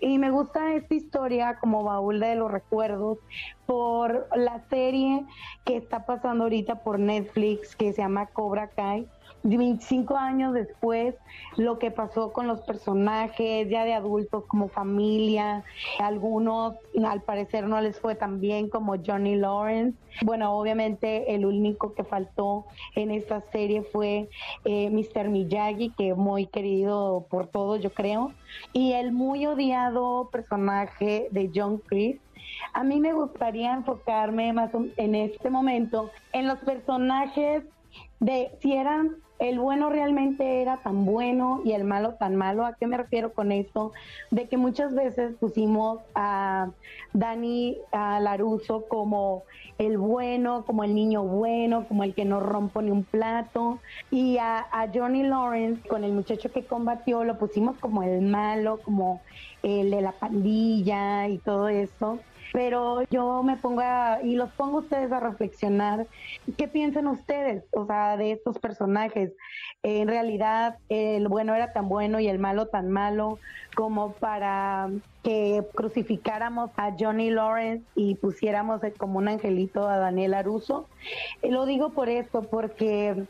Y 0.00 0.18
me 0.18 0.30
gusta 0.30 0.74
esta 0.74 0.94
historia 0.94 1.58
como 1.60 1.84
baúl 1.84 2.18
de 2.18 2.34
los 2.34 2.50
recuerdos 2.50 3.18
por 3.66 4.28
la 4.34 4.60
serie 4.68 5.24
que 5.64 5.76
está 5.76 6.04
pasando 6.06 6.44
ahorita 6.44 6.82
por 6.82 6.98
Netflix 6.98 7.76
que 7.76 7.92
se 7.92 8.02
llama 8.02 8.26
Cobra 8.26 8.68
Kai 8.68 9.06
25 9.42 10.16
años 10.16 10.52
después, 10.52 11.14
lo 11.56 11.78
que 11.78 11.90
pasó 11.90 12.32
con 12.32 12.46
los 12.46 12.60
personajes 12.60 13.68
ya 13.68 13.84
de 13.84 13.94
adultos 13.94 14.44
como 14.46 14.68
familia, 14.68 15.64
algunos 15.98 16.74
al 17.04 17.22
parecer 17.22 17.66
no 17.66 17.80
les 17.80 17.98
fue 17.98 18.14
tan 18.14 18.40
bien 18.40 18.68
como 18.68 18.96
Johnny 19.04 19.36
Lawrence. 19.36 19.96
Bueno, 20.22 20.52
obviamente 20.52 21.34
el 21.34 21.46
único 21.46 21.94
que 21.94 22.04
faltó 22.04 22.66
en 22.94 23.10
esta 23.10 23.40
serie 23.52 23.82
fue 23.82 24.28
eh, 24.64 24.90
Mr. 24.90 25.28
Miyagi, 25.28 25.90
que 25.90 26.14
muy 26.14 26.46
querido 26.46 27.26
por 27.30 27.46
todos, 27.46 27.80
yo 27.80 27.90
creo, 27.92 28.32
y 28.72 28.92
el 28.92 29.12
muy 29.12 29.46
odiado 29.46 30.28
personaje 30.30 31.28
de 31.30 31.50
John 31.54 31.78
Chris. 31.86 32.20
A 32.74 32.84
mí 32.84 33.00
me 33.00 33.12
gustaría 33.12 33.72
enfocarme 33.72 34.52
más 34.52 34.70
en 34.96 35.14
este 35.14 35.50
momento 35.50 36.10
en 36.32 36.46
los 36.46 36.58
personajes 36.58 37.64
de 38.20 38.50
si 38.60 38.74
eran 38.74 39.16
el 39.40 39.58
bueno 39.58 39.88
realmente 39.88 40.60
era 40.60 40.76
tan 40.82 41.06
bueno 41.06 41.62
y 41.64 41.72
el 41.72 41.84
malo 41.84 42.14
tan 42.14 42.36
malo. 42.36 42.66
¿A 42.66 42.74
qué 42.74 42.86
me 42.86 42.98
refiero 42.98 43.32
con 43.32 43.52
esto? 43.52 43.92
De 44.30 44.48
que 44.48 44.58
muchas 44.58 44.94
veces 44.94 45.34
pusimos 45.40 46.00
a 46.14 46.68
Dani 47.14 47.78
a 47.90 48.20
Laruso 48.20 48.84
como 48.86 49.44
el 49.78 49.96
bueno, 49.96 50.64
como 50.66 50.84
el 50.84 50.94
niño 50.94 51.24
bueno, 51.24 51.86
como 51.88 52.04
el 52.04 52.14
que 52.14 52.26
no 52.26 52.40
rompo 52.40 52.82
ni 52.82 52.90
un 52.90 53.04
plato. 53.04 53.78
Y 54.10 54.36
a, 54.36 54.58
a 54.70 54.88
Johnny 54.92 55.22
Lawrence, 55.22 55.88
con 55.88 56.04
el 56.04 56.12
muchacho 56.12 56.52
que 56.52 56.66
combatió, 56.66 57.24
lo 57.24 57.38
pusimos 57.38 57.78
como 57.78 58.02
el 58.02 58.20
malo, 58.20 58.78
como 58.84 59.22
el 59.62 59.90
de 59.90 60.02
la 60.02 60.12
pandilla 60.12 61.28
y 61.28 61.38
todo 61.38 61.68
eso 61.68 62.18
pero 62.52 63.02
yo 63.10 63.42
me 63.42 63.56
pongo 63.56 63.80
a, 63.80 64.20
y 64.22 64.34
los 64.34 64.50
pongo 64.50 64.78
a 64.78 64.80
ustedes 64.80 65.12
a 65.12 65.20
reflexionar, 65.20 66.06
¿qué 66.56 66.68
piensan 66.68 67.06
ustedes, 67.06 67.64
o 67.72 67.86
sea, 67.86 68.16
de 68.16 68.32
estos 68.32 68.58
personajes? 68.58 69.32
en 69.82 70.08
realidad, 70.08 70.76
el 70.90 71.26
bueno 71.28 71.54
era 71.54 71.72
tan 71.72 71.88
bueno 71.88 72.20
y 72.20 72.28
el 72.28 72.38
malo 72.38 72.66
tan 72.66 72.90
malo 72.90 73.38
como 73.74 74.12
para 74.12 74.90
que 75.22 75.64
crucificáramos 75.74 76.70
a 76.76 76.94
Johnny 76.98 77.30
Lawrence 77.30 77.84
y 77.94 78.14
pusiéramos 78.16 78.82
como 78.98 79.18
un 79.18 79.28
angelito 79.28 79.88
a 79.88 79.96
Daniel 79.96 80.34
Aruso. 80.34 80.86
lo 81.42 81.64
digo 81.64 81.90
por 81.90 82.08
esto, 82.08 82.42
porque 82.42 83.24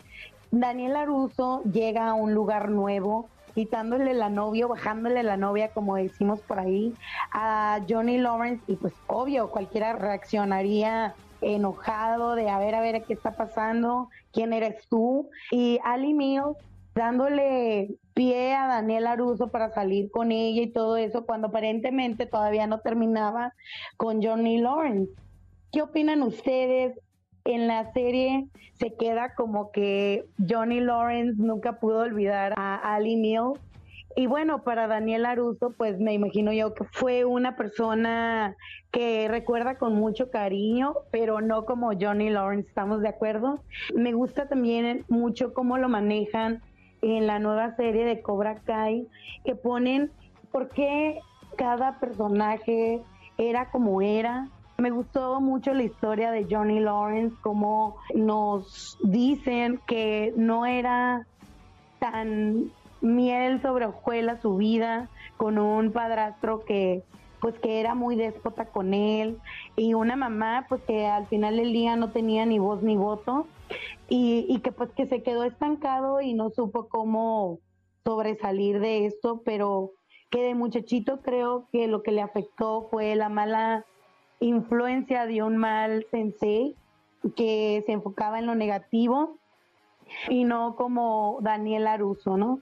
Daniel 0.50 0.96
Aruso 0.96 1.62
llega 1.64 2.08
a 2.08 2.14
un 2.14 2.34
lugar 2.34 2.70
nuevo, 2.70 3.28
quitándole 3.54 4.14
la 4.14 4.28
novia, 4.28 4.66
bajándole 4.66 5.22
la 5.22 5.36
novia, 5.36 5.68
como 5.68 5.96
decimos 5.96 6.40
por 6.40 6.58
ahí, 6.58 6.94
a 7.32 7.80
Johnny 7.88 8.18
Lawrence, 8.18 8.62
y 8.66 8.76
pues 8.76 8.94
obvio, 9.06 9.50
cualquiera 9.50 9.92
reaccionaría 9.92 11.14
enojado 11.40 12.34
de 12.34 12.50
a 12.50 12.58
ver, 12.58 12.74
a 12.74 12.80
ver 12.80 13.02
qué 13.04 13.14
está 13.14 13.36
pasando, 13.36 14.08
quién 14.32 14.52
eres 14.52 14.86
tú. 14.88 15.30
Y 15.50 15.78
Ali 15.84 16.14
Mills 16.14 16.56
dándole 16.94 17.94
pie 18.14 18.54
a 18.54 18.66
Daniel 18.66 19.06
Aruso 19.06 19.48
para 19.48 19.70
salir 19.70 20.10
con 20.10 20.32
ella 20.32 20.62
y 20.62 20.72
todo 20.72 20.96
eso, 20.96 21.24
cuando 21.24 21.48
aparentemente 21.48 22.26
todavía 22.26 22.66
no 22.66 22.80
terminaba 22.80 23.54
con 23.96 24.22
Johnny 24.22 24.58
Lawrence. 24.58 25.12
¿Qué 25.72 25.82
opinan 25.82 26.22
ustedes? 26.22 26.98
En 27.44 27.66
la 27.66 27.92
serie 27.92 28.46
se 28.78 28.94
queda 28.94 29.34
como 29.34 29.72
que 29.72 30.26
Johnny 30.48 30.80
Lawrence 30.80 31.34
nunca 31.42 31.80
pudo 31.80 32.00
olvidar 32.00 32.54
a 32.56 32.76
Ali 32.94 33.16
Mills 33.16 33.60
y 34.16 34.26
bueno, 34.26 34.62
para 34.62 34.88
Daniel 34.88 35.24
Aruso, 35.24 35.70
pues 35.70 36.00
me 36.00 36.12
imagino 36.12 36.52
yo 36.52 36.74
que 36.74 36.84
fue 36.84 37.24
una 37.24 37.56
persona 37.56 38.56
que 38.90 39.28
recuerda 39.28 39.78
con 39.78 39.94
mucho 39.94 40.30
cariño, 40.30 40.94
pero 41.12 41.40
no 41.40 41.64
como 41.64 41.92
Johnny 41.98 42.28
Lawrence, 42.28 42.68
¿estamos 42.68 43.02
de 43.02 43.08
acuerdo? 43.08 43.62
Me 43.94 44.12
gusta 44.12 44.48
también 44.48 45.04
mucho 45.08 45.54
cómo 45.54 45.78
lo 45.78 45.88
manejan 45.88 46.60
en 47.02 47.28
la 47.28 47.38
nueva 47.38 47.76
serie 47.76 48.04
de 48.04 48.20
Cobra 48.20 48.56
Kai, 48.64 49.06
que 49.44 49.54
ponen 49.54 50.10
por 50.50 50.70
qué 50.70 51.20
cada 51.56 52.00
personaje 52.00 53.00
era 53.38 53.70
como 53.70 54.02
era. 54.02 54.48
Me 54.80 54.90
gustó 54.90 55.42
mucho 55.42 55.74
la 55.74 55.82
historia 55.82 56.30
de 56.30 56.46
Johnny 56.50 56.80
Lawrence, 56.80 57.36
como 57.42 57.98
nos 58.14 58.96
dicen 59.02 59.78
que 59.86 60.32
no 60.38 60.64
era 60.64 61.26
tan 61.98 62.72
miel 63.02 63.60
sobre 63.60 63.84
hojuelas 63.84 64.40
su 64.40 64.56
vida 64.56 65.10
con 65.36 65.58
un 65.58 65.92
padrastro 65.92 66.64
que 66.64 67.02
pues 67.42 67.58
que 67.58 67.80
era 67.80 67.94
muy 67.94 68.16
déspota 68.16 68.66
con 68.66 68.94
él 68.94 69.36
y 69.76 69.92
una 69.92 70.16
mamá 70.16 70.64
pues 70.66 70.80
que 70.84 71.06
al 71.06 71.26
final 71.26 71.58
del 71.58 71.74
día 71.74 71.96
no 71.96 72.10
tenía 72.10 72.46
ni 72.46 72.58
voz 72.58 72.82
ni 72.82 72.96
voto 72.96 73.46
y, 74.08 74.46
y 74.48 74.60
que 74.60 74.72
pues 74.72 74.90
que 74.92 75.04
se 75.06 75.22
quedó 75.22 75.44
estancado 75.44 76.22
y 76.22 76.32
no 76.32 76.48
supo 76.48 76.88
cómo 76.88 77.58
sobresalir 78.02 78.80
de 78.80 79.04
esto, 79.04 79.42
pero 79.44 79.90
que 80.30 80.42
de 80.42 80.54
muchachito 80.54 81.20
creo 81.20 81.68
que 81.70 81.86
lo 81.86 82.02
que 82.02 82.12
le 82.12 82.22
afectó 82.22 82.88
fue 82.90 83.14
la 83.14 83.28
mala 83.28 83.84
influencia 84.40 85.26
de 85.26 85.42
un 85.42 85.56
mal 85.56 86.06
sensei 86.10 86.74
que 87.36 87.82
se 87.86 87.92
enfocaba 87.92 88.38
en 88.38 88.46
lo 88.46 88.54
negativo 88.54 89.36
y 90.28 90.44
no 90.44 90.74
como 90.76 91.38
Daniel 91.42 91.86
Aruso, 91.86 92.36
¿no? 92.36 92.60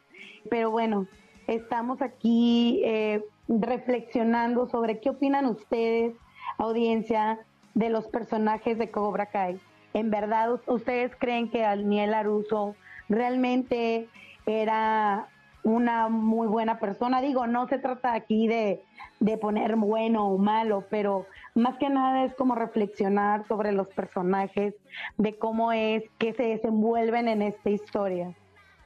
Pero 0.51 0.71
bueno, 0.71 1.07
estamos 1.47 2.03
aquí 2.03 2.83
eh, 2.85 3.25
reflexionando 3.49 4.67
sobre 4.67 5.01
qué 5.01 5.11
opinan 5.11 5.47
ustedes, 5.47 6.15
audiencia, 6.59 7.41
de 7.75 7.91
los 7.91 8.09
personajes 8.09 8.77
de 8.77 8.91
Cobra 8.91 9.27
Kai. 9.27 9.61
¿En 9.95 10.11
verdad 10.11 10.61
ustedes 10.67 11.15
creen 11.17 11.49
que 11.49 11.61
Daniel 11.61 12.13
Aruso 12.13 12.75
realmente 13.09 14.09
era 14.47 15.29
una 15.63 16.09
muy 16.09 16.49
buena 16.49 16.81
persona? 16.81 17.21
Digo, 17.21 17.47
no 17.47 17.69
se 17.69 17.79
trata 17.79 18.15
aquí 18.15 18.49
de, 18.49 18.83
de 19.21 19.39
poner 19.39 19.77
bueno 19.77 20.29
o 20.29 20.39
malo, 20.39 20.85
pero 20.91 21.27
más 21.59 21.77
que 21.79 21.91
nada 21.91 22.25
es 22.25 22.35
como 22.35 22.55
reflexionar 22.55 23.47
sobre 23.47 23.73
los 23.73 23.89
personajes, 23.89 24.75
de 25.17 25.37
cómo 25.37 25.73
es 25.73 26.05
que 26.19 26.33
se 26.33 26.45
desenvuelven 26.45 27.29
en 27.29 27.43
esta 27.43 27.71
historia. 27.71 28.35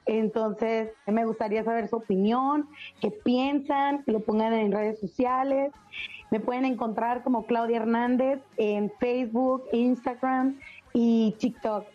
Entonces, 0.07 0.91
me 1.07 1.25
gustaría 1.25 1.62
saber 1.62 1.88
su 1.88 1.97
opinión, 1.97 2.69
qué 3.00 3.11
piensan, 3.11 4.02
que 4.02 4.12
lo 4.12 4.21
pongan 4.21 4.52
en 4.52 4.73
redes 4.73 4.99
sociales. 4.99 5.73
Me 6.31 6.41
pueden 6.41 6.64
encontrar 6.64 7.23
como 7.23 7.47
Claudia 7.47 7.76
Hernández 7.76 8.41
en 8.57 8.91
Facebook, 8.99 9.64
Instagram 9.73 10.59
y 10.93 11.37
TikTok. 11.38 11.87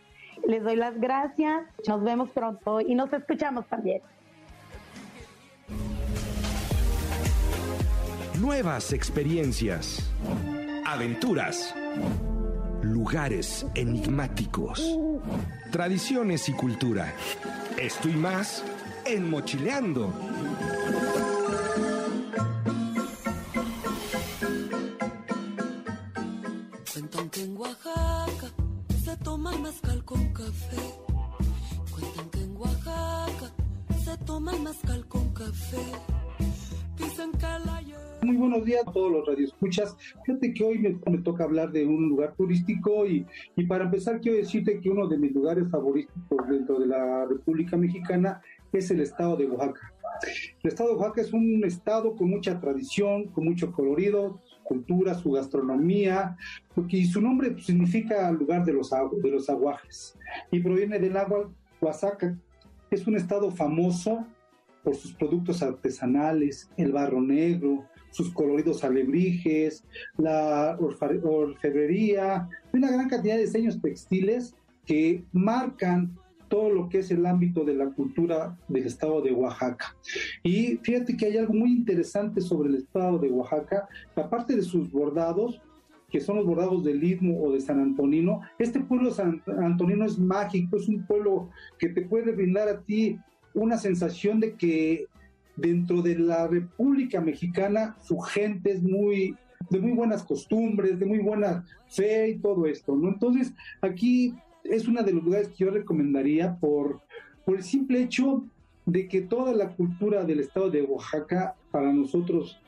Les 0.46 0.64
doy 0.64 0.76
las 0.76 1.00
gracias, 1.00 1.64
nos 1.88 2.04
vemos 2.04 2.30
pronto 2.30 2.80
y 2.80 2.96
nos 2.96 3.12
escuchamos 3.12 3.66
también. 3.68 4.02
Nuevas 8.40 8.94
experiencias, 8.94 10.14
aventuras, 10.88 11.76
lugares 12.82 13.66
enigmáticos, 13.76 14.82
tradiciones 15.70 16.48
y 16.48 16.54
cultura. 16.54 17.14
Esto 17.78 18.08
y 18.08 18.14
más 18.14 18.64
en 19.06 19.30
Mochileando. 19.30 20.14
Cuentan 26.94 27.30
que 27.32 27.44
en 27.44 27.58
Oaxaca 27.58 28.48
se 29.04 29.18
toma 29.18 29.54
el 29.54 29.60
mezcal 29.60 30.06
con 30.06 30.34
café. 30.34 30.82
Cuentan 31.92 32.30
que 32.30 32.44
en 32.44 32.56
Oaxaca 32.56 33.52
se 34.06 34.18
toma 34.20 34.54
el 34.54 34.62
mezcal 34.62 35.06
con 35.08 35.34
café. 35.34 35.84
Dicen 36.96 37.32
que 37.34 37.46
la 37.66 37.82
muy 38.28 38.36
buenos 38.36 38.66
días 38.66 38.86
a 38.86 38.92
todos 38.92 39.10
los 39.10 39.26
radioescuchas. 39.26 39.96
Fíjate 40.26 40.54
que 40.54 40.62
hoy 40.62 40.80
me, 40.80 41.18
toca 41.20 41.46
hablar 41.46 41.72
de 41.72 41.86
un 41.86 42.10
lugar 42.10 42.36
turístico 42.36 43.06
y, 43.08 43.26
y, 43.56 43.64
para 43.66 43.86
empezar 43.86 44.20
quiero 44.20 44.38
decirte 44.38 44.82
que 44.82 44.90
uno 44.90 45.08
de 45.08 45.18
mis 45.18 45.34
lugares 45.34 45.70
favoritos 45.72 46.14
dentro 46.50 46.78
de 46.78 46.88
la 46.88 47.26
República 47.26 47.78
Mexicana 47.78 48.42
es 48.74 48.92
el 48.92 49.00
estado 49.00 49.38
de 49.38 49.46
Oaxaca. 49.46 49.94
El 50.62 50.70
estado 50.70 50.90
de 50.90 50.96
Oaxaca 50.98 51.22
es 51.22 51.32
un 51.32 51.64
estado 51.64 52.18
con 52.18 52.30
mucha 52.30 52.60
tradición, 52.60 53.28
con 53.30 53.46
mucho 53.46 53.72
colorido, 53.72 54.42
su 54.44 54.62
cultura, 54.64 55.14
su 55.14 55.32
gastronomía, 55.32 56.36
porque 56.76 57.06
su 57.06 57.22
nombre 57.22 57.58
significa 57.62 58.30
lugar 58.34 58.66
de 58.66 58.74
los, 58.74 58.90
de 58.90 59.32
los 59.32 59.50
aguajes 59.50 60.20
y 60.52 60.60
proviene 60.60 61.00
del 61.00 61.16
agua 61.16 61.50
Oaxaca. 61.80 62.38
Es 62.92 63.08
un 63.08 63.16
estado 63.16 63.52
famoso 63.52 64.28
por 64.84 64.96
sus 64.96 65.14
productos 65.14 65.64
artesanales, 65.64 66.70
el 66.76 66.92
barro 66.92 67.22
negro, 67.22 67.86
sus 68.18 68.32
coloridos 68.32 68.84
alebrijes, 68.84 69.84
la 70.18 70.76
orfebrería, 70.80 72.50
una 72.74 72.90
gran 72.90 73.08
cantidad 73.08 73.36
de 73.36 73.46
diseños 73.46 73.80
textiles 73.80 74.56
que 74.88 75.24
marcan 75.34 76.18
todo 76.48 76.72
lo 76.72 76.90
que 76.90 77.00
es 77.00 77.12
el 77.12 77.28
ámbito 77.28 77.64
de 77.64 77.76
la 77.76 77.92
cultura 77.92 78.58
del 78.70 78.88
estado 78.88 79.22
de 79.22 79.34
Oaxaca. 79.34 79.96
Y 80.42 80.78
fíjate 80.78 81.16
que 81.16 81.28
hay 81.28 81.38
algo 81.38 81.54
muy 81.54 81.72
interesante 81.72 82.42
sobre 82.42 82.70
el 82.70 82.76
estado 82.78 83.20
de 83.20 83.30
Oaxaca, 83.30 83.88
aparte 84.16 84.56
de 84.56 84.64
sus 84.64 84.92
bordados, 84.92 85.62
que 86.10 86.20
son 86.20 86.38
los 86.38 86.46
bordados 86.48 86.84
del 86.84 87.04
Istmo 87.04 87.40
o 87.44 87.52
de 87.52 87.62
San 87.62 87.80
Antonino. 87.80 88.42
Este 88.58 88.80
pueblo 88.80 89.12
San 89.12 89.44
Antonino 89.60 90.06
es 90.06 90.18
mágico, 90.18 90.78
es 90.78 90.88
un 90.88 91.06
pueblo 91.06 91.52
que 91.78 91.90
te 91.90 92.02
puede 92.02 92.32
brindar 92.32 92.68
a 92.68 92.82
ti 92.82 93.20
una 93.54 93.78
sensación 93.78 94.40
de 94.40 94.56
que 94.56 95.06
dentro 95.58 96.02
de 96.02 96.18
la 96.18 96.48
República 96.48 97.20
Mexicana 97.20 97.98
su 98.04 98.20
gente 98.20 98.72
es 98.72 98.82
muy 98.82 99.36
de 99.70 99.80
muy 99.80 99.92
buenas 99.92 100.24
costumbres, 100.24 100.98
de 101.00 101.06
muy 101.06 101.20
buena 101.20 101.66
fe 101.88 102.30
y 102.30 102.40
todo 102.40 102.66
esto, 102.66 102.96
¿no? 102.96 103.10
Entonces, 103.10 103.54
aquí 103.82 104.34
es 104.64 104.88
uno 104.88 105.04
de 105.04 105.14
los 105.14 105.24
lugares 105.24 105.50
que 105.50 105.66
yo 105.66 105.72
recomendaría 105.72 106.58
por, 106.58 107.02
por 107.46 107.58
el 107.58 107.64
simple 107.64 108.02
hecho 108.02 108.46
de 108.86 109.08
que 109.08 109.22
toda 109.22 109.54
la 109.54 109.70
cultura 109.70 110.24
del 110.24 110.40
estado 110.40 110.70
de 110.70 110.84
Oaxaca 110.84 111.56
para 111.72 111.92
nosotros 111.92 112.62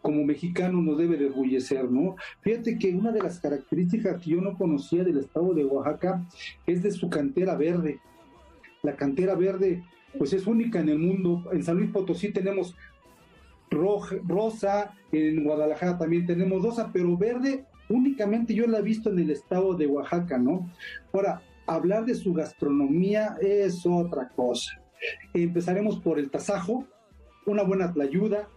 como 0.00 0.24
mexicanos 0.24 0.82
nos 0.82 0.98
debe 0.98 1.16
de 1.16 1.26
orgullecer, 1.26 1.88
¿no? 1.90 2.16
Fíjate 2.40 2.78
que 2.78 2.94
una 2.94 3.12
de 3.12 3.22
las 3.22 3.38
características 3.38 4.20
que 4.20 4.30
yo 4.30 4.40
no 4.40 4.56
conocía 4.56 5.04
del 5.04 5.18
estado 5.18 5.54
de 5.54 5.64
Oaxaca 5.64 6.26
es 6.66 6.82
de 6.82 6.90
su 6.90 7.08
cantera 7.08 7.54
verde. 7.54 8.00
La 8.82 8.96
cantera 8.96 9.36
verde 9.36 9.84
pues 10.18 10.32
es 10.32 10.46
única 10.46 10.80
en 10.80 10.88
el 10.88 10.98
mundo. 10.98 11.44
En 11.52 11.62
San 11.62 11.76
Luis 11.78 11.90
Potosí 11.90 12.32
tenemos 12.32 12.76
rosa, 13.70 14.94
en 15.12 15.44
Guadalajara 15.44 15.98
también 15.98 16.26
tenemos 16.26 16.62
rosa, 16.62 16.90
pero 16.92 17.16
verde 17.16 17.64
únicamente 17.88 18.54
yo 18.54 18.66
la 18.66 18.78
he 18.78 18.82
visto 18.82 19.10
en 19.10 19.18
el 19.18 19.30
estado 19.30 19.74
de 19.74 19.86
Oaxaca, 19.86 20.38
¿no? 20.38 20.70
Ahora, 21.12 21.42
hablar 21.66 22.04
de 22.04 22.14
su 22.14 22.32
gastronomía 22.32 23.36
es 23.40 23.86
otra 23.86 24.28
cosa. 24.28 24.80
Empezaremos 25.34 25.98
por 25.98 26.18
el 26.18 26.30
tasajo, 26.30 26.86
una 27.46 27.62
buena 27.62 27.92
tlayuda, 27.92 28.48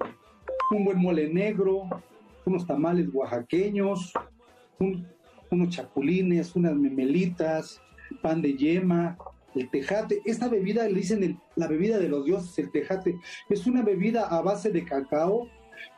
un 0.72 0.86
buen 0.86 1.00
mole 1.00 1.32
negro, 1.34 1.90
unos 2.46 2.66
tamales 2.66 3.08
oaxaqueños, 3.14 4.14
unos 5.50 5.70
chapulines, 5.70 6.56
unas 6.56 6.76
memelitas, 6.76 7.82
pan 8.22 8.42
de 8.42 8.54
yema, 8.54 9.18
el 9.56 9.70
tejate. 9.70 10.22
Esta 10.26 10.48
bebida 10.48 10.88
le 10.88 10.96
dicen 10.96 11.40
la 11.56 11.68
bebida 11.68 11.98
de 11.98 12.10
los 12.10 12.26
dioses, 12.26 12.58
el 12.60 12.72
tejate. 12.72 13.18
Es 13.50 13.68
una 13.68 13.82
bebida 13.82 14.28
a 14.28 14.42
base 14.42 14.72
de 14.72 14.86
cacao 14.86 15.50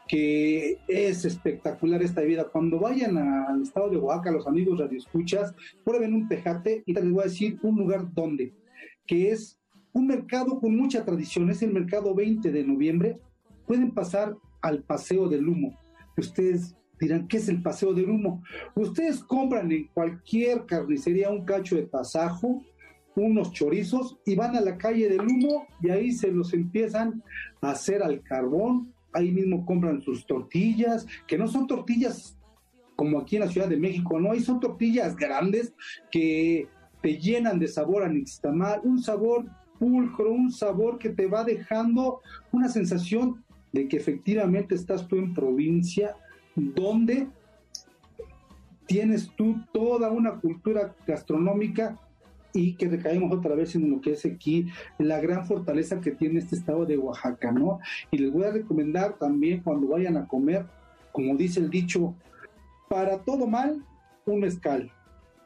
que 0.08 0.80
es 0.88 1.26
espectacular 1.26 2.02
esta 2.02 2.22
bebida. 2.22 2.46
Cuando 2.46 2.80
vayan 2.80 3.18
al 3.18 3.62
estado 3.62 3.90
de 3.90 3.98
Oaxaca, 3.98 4.32
los 4.32 4.48
amigos 4.48 4.80
radioescuchas, 4.80 5.54
prueben 5.84 6.14
un 6.14 6.28
tejate 6.28 6.84
y 6.86 6.94
les 6.94 7.10
voy 7.10 7.22
a 7.22 7.26
decir 7.26 7.60
un 7.62 7.78
lugar 7.78 8.14
donde, 8.14 8.54
que 9.06 9.32
es 9.32 9.60
un 9.94 10.08
mercado 10.08 10.60
con 10.60 10.76
mucha 10.76 11.04
tradición, 11.04 11.50
es 11.50 11.62
el 11.62 11.74
mercado 11.74 12.16
20 12.16 12.52
de 12.52 12.64
noviembre. 12.64 13.20
Pueden 13.66 13.92
pasar 13.92 14.38
al 14.62 14.84
Paseo 14.84 15.28
del 15.28 15.48
Humo. 15.48 15.78
Ustedes 16.16 16.76
dirán, 17.00 17.28
¿qué 17.28 17.38
es 17.38 17.50
el 17.50 17.62
Paseo 17.62 17.94
del 17.94 18.10
Humo? 18.10 18.44
Ustedes 18.76 19.24
compran 19.24 19.72
en 19.72 19.88
cualquier 19.88 20.66
carnicería 20.66 21.30
un 21.30 21.46
cacho 21.46 21.76
de 21.76 21.84
tasajo, 21.84 22.64
unos 23.22 23.52
chorizos 23.52 24.18
y 24.26 24.36
van 24.36 24.56
a 24.56 24.62
la 24.62 24.78
calle 24.78 25.10
del 25.10 25.22
humo 25.22 25.68
y 25.82 25.90
ahí 25.90 26.12
se 26.12 26.32
los 26.32 26.54
empiezan 26.54 27.24
a 27.62 27.72
hacer 27.72 28.04
al 28.04 28.22
carbón. 28.22 28.94
Ahí 29.14 29.32
mismo 29.32 29.66
compran 29.66 30.02
sus 30.02 30.26
tortillas, 30.28 31.08
que 31.26 31.38
no 31.38 31.48
son 31.48 31.66
tortillas 31.66 32.38
como 32.96 33.20
aquí 33.20 33.36
en 33.36 33.44
la 33.44 33.50
Ciudad 33.50 33.68
de 33.68 33.78
México, 33.78 34.20
no, 34.20 34.32
ahí 34.32 34.40
son 34.42 34.60
tortillas 34.60 35.16
grandes 35.16 35.74
que 36.12 36.68
te 37.02 37.18
llenan 37.18 37.60
de 37.60 37.68
sabor 37.68 38.04
a 38.04 38.12
un 38.84 39.02
sabor 39.02 39.46
pulcro, 39.78 40.32
un 40.32 40.52
sabor 40.52 40.98
que 40.98 41.10
te 41.10 41.28
va 41.28 41.44
dejando 41.44 42.22
una 42.52 42.70
sensación 42.70 43.44
de 43.72 43.88
que 43.88 43.98
efectivamente 43.98 44.74
estás 44.74 45.08
tú 45.08 45.18
en 45.18 45.34
provincia 45.34 46.16
donde 46.56 47.28
tienes 48.88 49.30
tú 49.36 49.58
toda 49.72 50.10
una 50.10 50.40
cultura 50.40 50.96
gastronómica 51.06 52.00
y 52.58 52.74
que 52.74 52.88
recaemos 52.88 53.32
otra 53.32 53.56
vez 53.56 53.76
en 53.76 53.90
lo 53.92 54.02
que 54.02 54.14
es 54.14 54.26
aquí 54.26 54.68
la 54.98 55.20
gran 55.22 55.46
fortaleza 55.46 56.02
que 56.02 56.12
tiene 56.12 56.40
este 56.40 56.56
estado 56.56 56.86
de 56.86 56.98
Oaxaca, 56.98 57.52
¿no? 57.52 57.80
Y 58.12 58.18
les 58.18 58.32
voy 58.32 58.44
a 58.44 58.52
recomendar 58.52 59.18
también 59.18 59.62
cuando 59.62 59.88
vayan 59.88 60.18
a 60.18 60.28
comer, 60.28 60.66
como 61.12 61.36
dice 61.36 61.60
el 61.60 61.70
dicho, 61.70 62.16
para 62.90 63.20
todo 63.20 63.48
mal, 63.48 63.84
un 64.26 64.40
mezcal, 64.40 64.92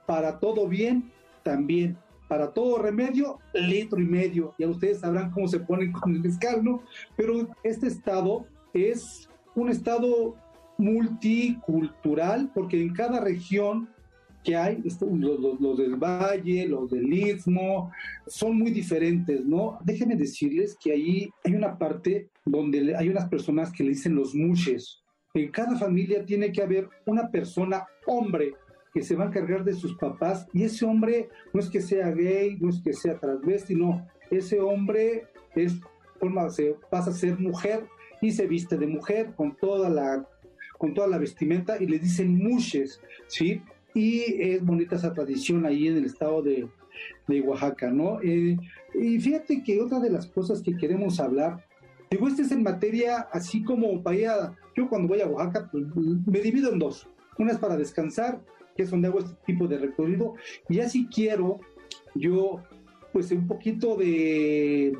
para 0.07 0.39
todo 0.39 0.67
bien, 0.67 1.11
también, 1.43 1.97
para 2.27 2.53
todo 2.53 2.81
remedio, 2.81 3.39
litro 3.53 3.99
y 3.99 4.05
medio. 4.05 4.53
Ya 4.57 4.69
ustedes 4.69 4.99
sabrán 4.99 5.31
cómo 5.31 5.47
se 5.47 5.59
ponen 5.59 5.91
con 5.91 6.13
el 6.13 6.21
mezcal, 6.21 6.63
¿no? 6.63 6.81
Pero 7.17 7.49
este 7.63 7.87
estado 7.87 8.45
es 8.73 9.29
un 9.53 9.69
estado 9.69 10.35
multicultural 10.77 12.49
porque 12.53 12.81
en 12.81 12.93
cada 12.93 13.19
región 13.19 13.89
que 14.43 14.55
hay, 14.55 14.81
los, 14.81 15.77
del 15.77 15.95
Valle, 15.95 16.67
los 16.67 16.89
del 16.89 17.11
Istmo, 17.11 17.91
son 18.27 18.57
muy 18.57 18.71
diferentes, 18.71 19.45
¿no? 19.45 19.77
Déjenme 19.83 20.15
decirles 20.15 20.75
que 20.81 20.91
ahí 20.91 21.29
hay 21.43 21.53
una 21.53 21.77
parte 21.77 22.29
donde 22.45 22.95
hay 22.95 23.09
unas 23.09 23.29
personas 23.29 23.71
que 23.71 23.83
le 23.83 23.89
dicen 23.89 24.15
los 24.15 24.33
muches. 24.33 25.03
En 25.33 25.49
cada 25.51 25.77
familia 25.77 26.25
tiene 26.25 26.51
que 26.51 26.61
haber 26.61 26.89
una 27.05 27.29
persona, 27.29 27.85
hombre, 28.05 28.53
que 28.93 29.03
se 29.03 29.15
va 29.15 29.25
a 29.25 29.27
encargar 29.27 29.63
de 29.63 29.73
sus 29.73 29.95
papás 29.95 30.47
y 30.53 30.63
ese 30.63 30.85
hombre 30.85 31.29
no 31.53 31.61
es 31.61 31.69
que 31.69 31.81
sea 31.81 32.11
gay, 32.11 32.57
no 32.59 32.69
es 32.69 32.81
que 32.83 32.93
sea 32.93 33.17
transvesti, 33.19 33.75
no, 33.75 34.05
ese 34.29 34.59
hombre 34.59 35.27
es 35.55 35.79
forma, 36.19 36.49
se 36.49 36.75
pasa 36.89 37.11
a 37.11 37.13
ser 37.13 37.39
mujer 37.39 37.85
y 38.21 38.31
se 38.31 38.47
viste 38.47 38.77
de 38.77 38.87
mujer 38.87 39.33
con 39.35 39.55
toda 39.55 39.89
la 39.89 40.27
con 40.77 40.95
toda 40.95 41.07
la 41.07 41.19
vestimenta 41.19 41.77
y 41.79 41.85
le 41.85 41.99
dicen 41.99 42.35
muches, 42.39 42.99
¿sí? 43.27 43.61
Y 43.93 44.21
es 44.39 44.63
bonita 44.63 44.95
esa 44.95 45.13
tradición 45.13 45.65
ahí 45.65 45.87
en 45.87 45.97
el 45.97 46.05
estado 46.05 46.41
de, 46.41 46.67
Oaxaca, 47.43 47.89
¿no? 47.89 48.21
Eh, 48.21 48.57
y 48.93 49.19
fíjate 49.19 49.63
que 49.63 49.79
otra 49.79 49.99
de 49.99 50.09
las 50.09 50.27
cosas 50.27 50.61
que 50.61 50.75
queremos 50.75 51.19
hablar, 51.19 51.65
digo, 52.09 52.27
este 52.27 52.41
es 52.41 52.51
en 52.51 52.61
materia, 52.61 53.19
así 53.31 53.63
como 53.63 54.01
vaya, 54.01 54.53
yo 54.75 54.89
cuando 54.89 55.07
voy 55.07 55.21
a 55.21 55.27
Oaxaca, 55.27 55.69
pues, 55.71 55.85
me 56.25 56.41
divido 56.41 56.71
en 56.73 56.79
dos. 56.79 57.07
Una 57.37 57.53
es 57.53 57.57
para 57.57 57.77
descansar, 57.77 58.41
que 58.75 58.83
es 58.83 58.91
donde 58.91 59.07
hago 59.07 59.19
este 59.19 59.35
tipo 59.45 59.67
de 59.67 59.77
recorrido, 59.77 60.33
y 60.67 60.79
así 60.79 61.07
quiero 61.07 61.61
yo, 62.15 62.61
pues 63.13 63.31
un 63.31 63.47
poquito 63.47 63.95
de, 63.95 64.93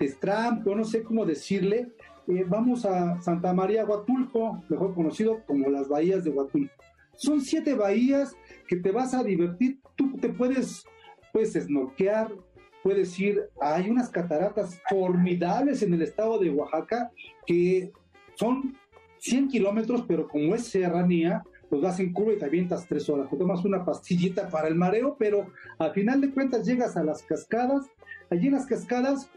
de 0.00 0.74
no 0.74 0.84
sé 0.84 1.02
cómo 1.04 1.24
decirle, 1.24 1.88
eh, 2.26 2.44
vamos 2.46 2.84
a 2.84 3.20
Santa 3.20 3.52
María 3.52 3.84
Huatulco, 3.84 4.62
mejor 4.68 4.94
conocido 4.94 5.42
como 5.46 5.68
las 5.68 5.88
bahías 5.88 6.24
de 6.24 6.30
Huatulco. 6.30 6.83
Son 7.16 7.40
siete 7.40 7.74
bahías 7.74 8.36
que 8.66 8.76
te 8.76 8.90
vas 8.90 9.14
a 9.14 9.22
divertir. 9.22 9.80
Tú 9.96 10.16
te 10.18 10.28
puedes, 10.28 10.84
puedes 11.32 11.52
snorkear, 11.52 12.32
puedes 12.82 13.18
ir. 13.18 13.42
Hay 13.60 13.90
unas 13.90 14.10
cataratas 14.10 14.80
formidables 14.88 15.82
en 15.82 15.94
el 15.94 16.02
estado 16.02 16.38
de 16.38 16.50
Oaxaca 16.50 17.10
que 17.46 17.92
son 18.34 18.76
100 19.18 19.48
kilómetros, 19.48 20.04
pero 20.06 20.28
como 20.28 20.54
es 20.54 20.66
serranía, 20.66 21.42
pues 21.70 21.80
vas 21.80 21.98
en 21.98 22.12
curva 22.12 22.34
y 22.34 22.38
te 22.38 22.44
avientas 22.44 22.86
tres 22.86 23.08
horas. 23.08 23.30
Te 23.30 23.36
tomas 23.36 23.64
una 23.64 23.84
pastillita 23.84 24.48
para 24.48 24.68
el 24.68 24.74
mareo, 24.74 25.16
pero 25.18 25.46
al 25.78 25.92
final 25.92 26.20
de 26.20 26.30
cuentas 26.30 26.66
llegas 26.66 26.96
a 26.96 27.04
las 27.04 27.22
cascadas. 27.22 27.86
Allí 28.30 28.46
en 28.48 28.52
las 28.52 28.66
cascadas, 28.66 29.30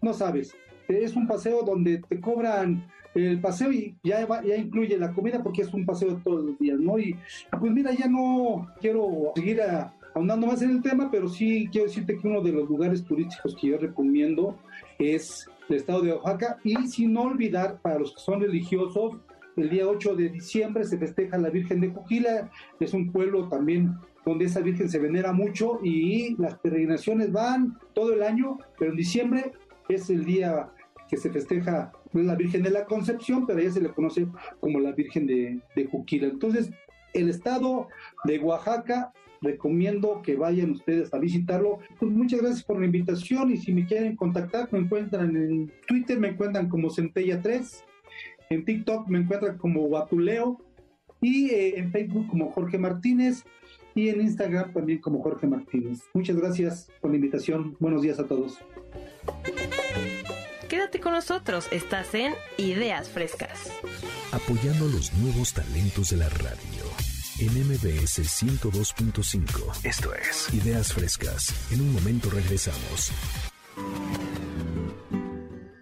no 0.00 0.12
sabes, 0.12 0.54
es 0.88 1.16
un 1.16 1.26
paseo 1.26 1.62
donde 1.62 2.02
te 2.08 2.20
cobran 2.20 2.86
el 3.14 3.40
paseo 3.40 3.72
y 3.72 3.94
ya, 4.02 4.26
ya 4.42 4.56
incluye 4.56 4.98
la 4.98 5.12
comida 5.12 5.42
porque 5.42 5.62
es 5.62 5.72
un 5.72 5.86
paseo 5.86 6.14
de 6.14 6.22
todos 6.22 6.44
los 6.44 6.58
días, 6.58 6.78
¿no? 6.78 6.98
Y 6.98 7.16
pues 7.58 7.72
mira, 7.72 7.92
ya 7.92 8.08
no 8.08 8.68
quiero 8.80 9.32
seguir 9.34 9.60
ahondando 10.14 10.46
más 10.46 10.62
en 10.62 10.70
el 10.70 10.82
tema, 10.82 11.10
pero 11.10 11.28
sí 11.28 11.68
quiero 11.70 11.86
decirte 11.86 12.18
que 12.18 12.28
uno 12.28 12.40
de 12.40 12.52
los 12.52 12.68
lugares 12.68 13.04
turísticos 13.04 13.56
que 13.60 13.68
yo 13.68 13.78
recomiendo 13.78 14.58
es 14.98 15.48
el 15.68 15.76
estado 15.76 16.02
de 16.02 16.12
Oaxaca 16.12 16.58
y 16.64 16.86
sin 16.88 17.16
olvidar 17.16 17.80
para 17.80 17.98
los 17.98 18.14
que 18.14 18.20
son 18.20 18.40
religiosos, 18.40 19.16
el 19.56 19.70
día 19.70 19.86
8 19.86 20.16
de 20.16 20.28
diciembre 20.30 20.84
se 20.84 20.98
festeja 20.98 21.38
la 21.38 21.50
Virgen 21.50 21.80
de 21.80 21.92
Cojila, 21.92 22.50
es 22.80 22.92
un 22.92 23.12
pueblo 23.12 23.48
también 23.48 23.94
donde 24.24 24.46
esa 24.46 24.60
Virgen 24.60 24.88
se 24.88 24.98
venera 24.98 25.32
mucho 25.32 25.78
y 25.82 26.34
las 26.40 26.58
peregrinaciones 26.58 27.30
van 27.30 27.78
todo 27.92 28.12
el 28.12 28.22
año, 28.22 28.58
pero 28.78 28.90
en 28.90 28.96
diciembre 28.96 29.52
es 29.88 30.10
el 30.10 30.24
día 30.24 30.70
que 31.14 31.20
se 31.20 31.30
festeja 31.30 31.92
la 32.12 32.34
Virgen 32.34 32.64
de 32.64 32.70
la 32.70 32.86
Concepción, 32.86 33.46
pero 33.46 33.60
ella 33.60 33.70
se 33.70 33.80
le 33.80 33.90
conoce 33.90 34.26
como 34.58 34.80
la 34.80 34.90
Virgen 34.90 35.28
de, 35.28 35.60
Juquila. 35.88 36.26
Entonces, 36.26 36.70
el 37.12 37.30
estado 37.30 37.86
de 38.24 38.40
Oaxaca, 38.40 39.12
recomiendo 39.40 40.22
que 40.22 40.34
vayan 40.34 40.72
ustedes 40.72 41.14
a 41.14 41.18
visitarlo. 41.18 41.78
Pues 42.00 42.10
muchas 42.10 42.40
gracias 42.40 42.64
por 42.64 42.80
la 42.80 42.86
invitación 42.86 43.52
y 43.52 43.58
si 43.58 43.72
me 43.72 43.86
quieren 43.86 44.16
contactar, 44.16 44.68
me 44.72 44.80
encuentran 44.80 45.36
en 45.36 45.72
Twitter, 45.86 46.18
me 46.18 46.30
encuentran 46.30 46.68
como 46.68 46.88
Centella3, 46.90 47.84
en 48.50 48.64
TikTok 48.64 49.06
me 49.08 49.20
encuentran 49.20 49.56
como 49.58 49.82
Guatuleo 49.82 50.58
y 51.20 51.50
eh, 51.50 51.78
en 51.78 51.92
Facebook 51.92 52.26
como 52.26 52.50
Jorge 52.50 52.78
Martínez 52.78 53.44
y 53.94 54.08
en 54.08 54.20
Instagram 54.20 54.72
también 54.72 54.98
como 54.98 55.22
Jorge 55.22 55.46
Martínez. 55.46 56.00
Muchas 56.12 56.36
gracias 56.36 56.90
por 57.00 57.10
la 57.10 57.16
invitación. 57.18 57.76
Buenos 57.78 58.02
días 58.02 58.18
a 58.18 58.26
todos. 58.26 58.58
Quédate 60.68 61.00
con 61.00 61.12
nosotros, 61.12 61.68
estás 61.70 62.14
en 62.14 62.34
Ideas 62.56 63.08
Frescas. 63.08 63.70
Apoyando 64.32 64.86
los 64.88 65.12
nuevos 65.14 65.52
talentos 65.52 66.10
de 66.10 66.16
la 66.16 66.28
radio. 66.28 66.84
En 67.38 67.52
MBS 67.68 68.20
102.5. 68.20 69.84
Esto 69.84 70.14
es 70.14 70.52
Ideas 70.54 70.92
Frescas. 70.92 71.52
En 71.72 71.80
un 71.80 71.92
momento 71.92 72.30
regresamos. 72.30 73.12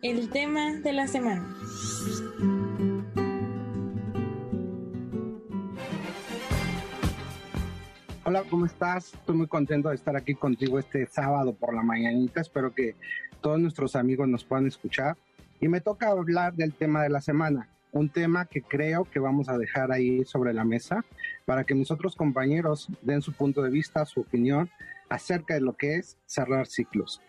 El 0.03 0.31
tema 0.31 0.73
de 0.83 0.93
la 0.93 1.07
semana. 1.07 1.57
Hola, 8.35 8.45
¿cómo 8.49 8.65
estás? 8.65 9.13
Estoy 9.13 9.37
muy 9.37 9.47
contento 9.47 9.91
de 9.91 9.95
estar 9.95 10.17
aquí 10.17 10.35
contigo 10.35 10.79
este 10.79 11.05
sábado 11.05 11.53
por 11.53 11.75
la 11.75 11.83
mañanita. 11.83 12.41
Espero 12.41 12.75
que 12.75 12.97
todos 13.43 13.61
nuestros 13.61 13.95
amigos 13.95 14.27
nos 14.27 14.43
puedan 14.43 14.67
escuchar. 14.67 15.19
Y 15.61 15.69
me 15.69 15.83
toca 15.83 16.09
hablar 16.09 16.55
del 16.55 16.73
tema 16.73 17.03
de 17.03 17.11
la 17.11 17.21
semana, 17.21 17.69
un 17.93 18.09
tema 18.09 18.47
que 18.47 18.63
creo 18.63 19.05
que 19.05 19.19
vamos 19.19 19.51
a 19.51 19.59
dejar 19.59 19.93
ahí 19.93 20.25
sobre 20.25 20.55
la 20.55 20.65
mesa 20.65 21.05
para 21.45 21.65
que 21.65 21.75
mis 21.75 21.91
otros 21.91 22.17
compañeros 22.17 22.89
den 23.03 23.21
su 23.21 23.35
punto 23.35 23.61
de 23.61 23.69
vista, 23.69 24.07
su 24.07 24.21
opinión 24.21 24.71
acerca 25.11 25.53
de 25.53 25.61
lo 25.61 25.77
que 25.77 25.97
es 25.97 26.17
cerrar 26.25 26.67
ciclos. 26.67 27.21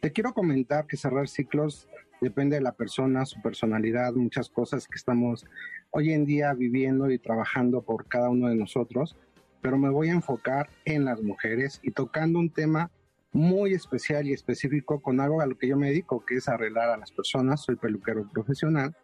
Te 0.00 0.12
quiero 0.12 0.34
comentar 0.34 0.86
que 0.86 0.98
cerrar 0.98 1.28
ciclos 1.28 1.88
depende 2.20 2.56
de 2.56 2.62
la 2.62 2.72
persona, 2.72 3.24
su 3.24 3.40
personalidad, 3.40 4.12
muchas 4.12 4.50
cosas 4.50 4.86
que 4.86 4.96
estamos 4.96 5.46
hoy 5.92 6.12
en 6.12 6.26
día 6.26 6.52
viviendo 6.52 7.10
y 7.10 7.16
trabajando 7.18 7.80
por 7.80 8.06
cada 8.06 8.28
uno 8.28 8.48
de 8.48 8.56
nosotros 8.56 9.16
pero 9.62 9.78
me 9.78 9.88
voy 9.88 10.08
a 10.08 10.12
enfocar 10.12 10.68
en 10.84 11.04
las 11.04 11.22
mujeres 11.22 11.80
y 11.82 11.92
tocando 11.92 12.38
un 12.38 12.50
tema 12.50 12.90
muy 13.32 13.72
especial 13.72 14.26
y 14.26 14.34
específico 14.34 15.00
con 15.00 15.20
algo 15.20 15.40
a 15.40 15.46
lo 15.46 15.56
que 15.56 15.68
yo 15.68 15.76
me 15.76 15.88
dedico, 15.88 16.26
que 16.26 16.36
es 16.36 16.48
arreglar 16.48 16.90
a 16.90 16.98
las 16.98 17.12
personas. 17.12 17.62
Soy 17.62 17.76
peluquero 17.76 18.28
profesional. 18.28 18.94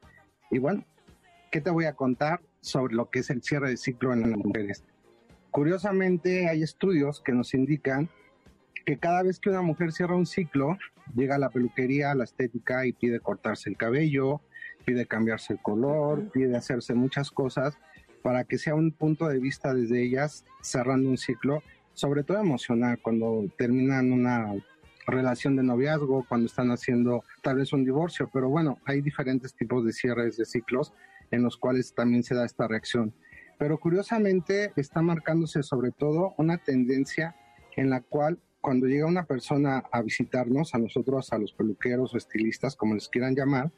Y 0.50 0.58
bueno, 0.58 0.84
¿qué 1.50 1.60
te 1.62 1.70
voy 1.70 1.86
a 1.86 1.94
contar 1.94 2.40
sobre 2.60 2.94
lo 2.94 3.08
que 3.08 3.20
es 3.20 3.30
el 3.30 3.42
cierre 3.42 3.70
de 3.70 3.76
ciclo 3.78 4.12
en 4.12 4.22
las 4.22 4.30
mujeres? 4.36 4.84
Curiosamente, 5.50 6.48
hay 6.48 6.62
estudios 6.62 7.22
que 7.22 7.32
nos 7.32 7.54
indican 7.54 8.10
que 8.84 8.98
cada 8.98 9.22
vez 9.22 9.38
que 9.38 9.50
una 9.50 9.62
mujer 9.62 9.92
cierra 9.92 10.16
un 10.16 10.26
ciclo, 10.26 10.76
llega 11.14 11.36
a 11.36 11.38
la 11.38 11.50
peluquería, 11.50 12.10
a 12.10 12.14
la 12.14 12.24
estética 12.24 12.84
y 12.84 12.92
pide 12.92 13.20
cortarse 13.20 13.70
el 13.70 13.76
cabello, 13.76 14.42
pide 14.84 15.06
cambiarse 15.06 15.54
el 15.54 15.60
color, 15.60 16.30
pide 16.32 16.56
hacerse 16.56 16.94
muchas 16.94 17.30
cosas 17.30 17.78
para 18.28 18.44
que 18.44 18.58
sea 18.58 18.74
un 18.74 18.92
punto 18.92 19.26
de 19.26 19.38
vista 19.38 19.72
desde 19.72 20.02
ellas 20.04 20.44
cerrando 20.60 21.08
un 21.08 21.16
ciclo, 21.16 21.62
sobre 21.94 22.24
todo 22.24 22.38
emocional, 22.38 22.98
cuando 23.00 23.46
terminan 23.56 24.12
una 24.12 24.52
relación 25.06 25.56
de 25.56 25.62
noviazgo, 25.62 26.26
cuando 26.28 26.44
están 26.44 26.70
haciendo 26.70 27.24
tal 27.42 27.56
vez 27.56 27.72
un 27.72 27.86
divorcio, 27.86 28.28
pero 28.30 28.50
bueno, 28.50 28.80
hay 28.84 29.00
diferentes 29.00 29.54
tipos 29.54 29.82
de 29.82 29.94
cierres 29.94 30.36
de 30.36 30.44
ciclos 30.44 30.92
en 31.30 31.42
los 31.42 31.56
cuales 31.56 31.94
también 31.94 32.22
se 32.22 32.34
da 32.34 32.44
esta 32.44 32.68
reacción. 32.68 33.14
Pero 33.58 33.80
curiosamente 33.80 34.72
está 34.76 35.00
marcándose 35.00 35.62
sobre 35.62 35.90
todo 35.90 36.34
una 36.36 36.58
tendencia 36.58 37.34
en 37.78 37.88
la 37.88 38.02
cual 38.02 38.38
cuando 38.60 38.88
llega 38.88 39.06
una 39.06 39.24
persona 39.24 39.84
a 39.90 40.02
visitarnos, 40.02 40.74
a 40.74 40.78
nosotros, 40.78 41.32
a 41.32 41.38
los 41.38 41.54
peluqueros 41.54 42.12
o 42.12 42.18
estilistas, 42.18 42.76
como 42.76 42.92
les 42.92 43.08
quieran 43.08 43.34
llamar, 43.34 43.72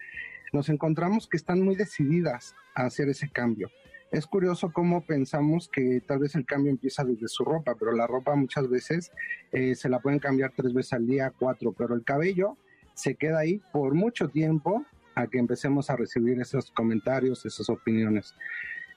nos 0.53 0.69
encontramos 0.71 1.29
que 1.29 1.37
están 1.37 1.61
muy 1.61 1.77
decididas 1.77 2.57
a 2.75 2.87
hacer 2.87 3.09
ese 3.09 3.31
cambio 3.31 3.71
es 4.11 4.27
curioso 4.27 4.73
cómo 4.73 5.03
pensamos 5.03 5.68
que 5.68 6.01
tal 6.01 6.18
vez 6.18 6.35
el 6.35 6.44
cambio 6.44 6.70
empieza 6.70 7.05
desde 7.05 7.29
su 7.29 7.44
ropa, 7.44 7.77
pero 7.79 7.92
la 7.92 8.07
ropa 8.07 8.35
muchas 8.35 8.68
veces 8.68 9.12
eh, 9.53 9.75
se 9.75 9.88
la 9.88 10.01
pueden 10.01 10.18
cambiar 10.18 10.53
tres 10.57 10.75
veces 10.75 10.94
al 10.94 11.07
día, 11.07 11.33
cuatro, 11.38 11.73
pero 11.73 11.94
el 11.94 12.03
cabello 12.03 12.57
se 12.94 13.14
queda 13.14 13.40
ahí 13.40 13.61
por 13.73 13.94
mucho 13.94 14.29
tiempo 14.29 14.85
a 15.14 15.29
que 15.29 15.38
empecemos 15.38 15.90
a 15.90 15.96
recibir 15.96 16.40
esos 16.40 16.70
comentarios, 16.73 17.46
esas 17.46 17.68
opiniones. 17.70 18.35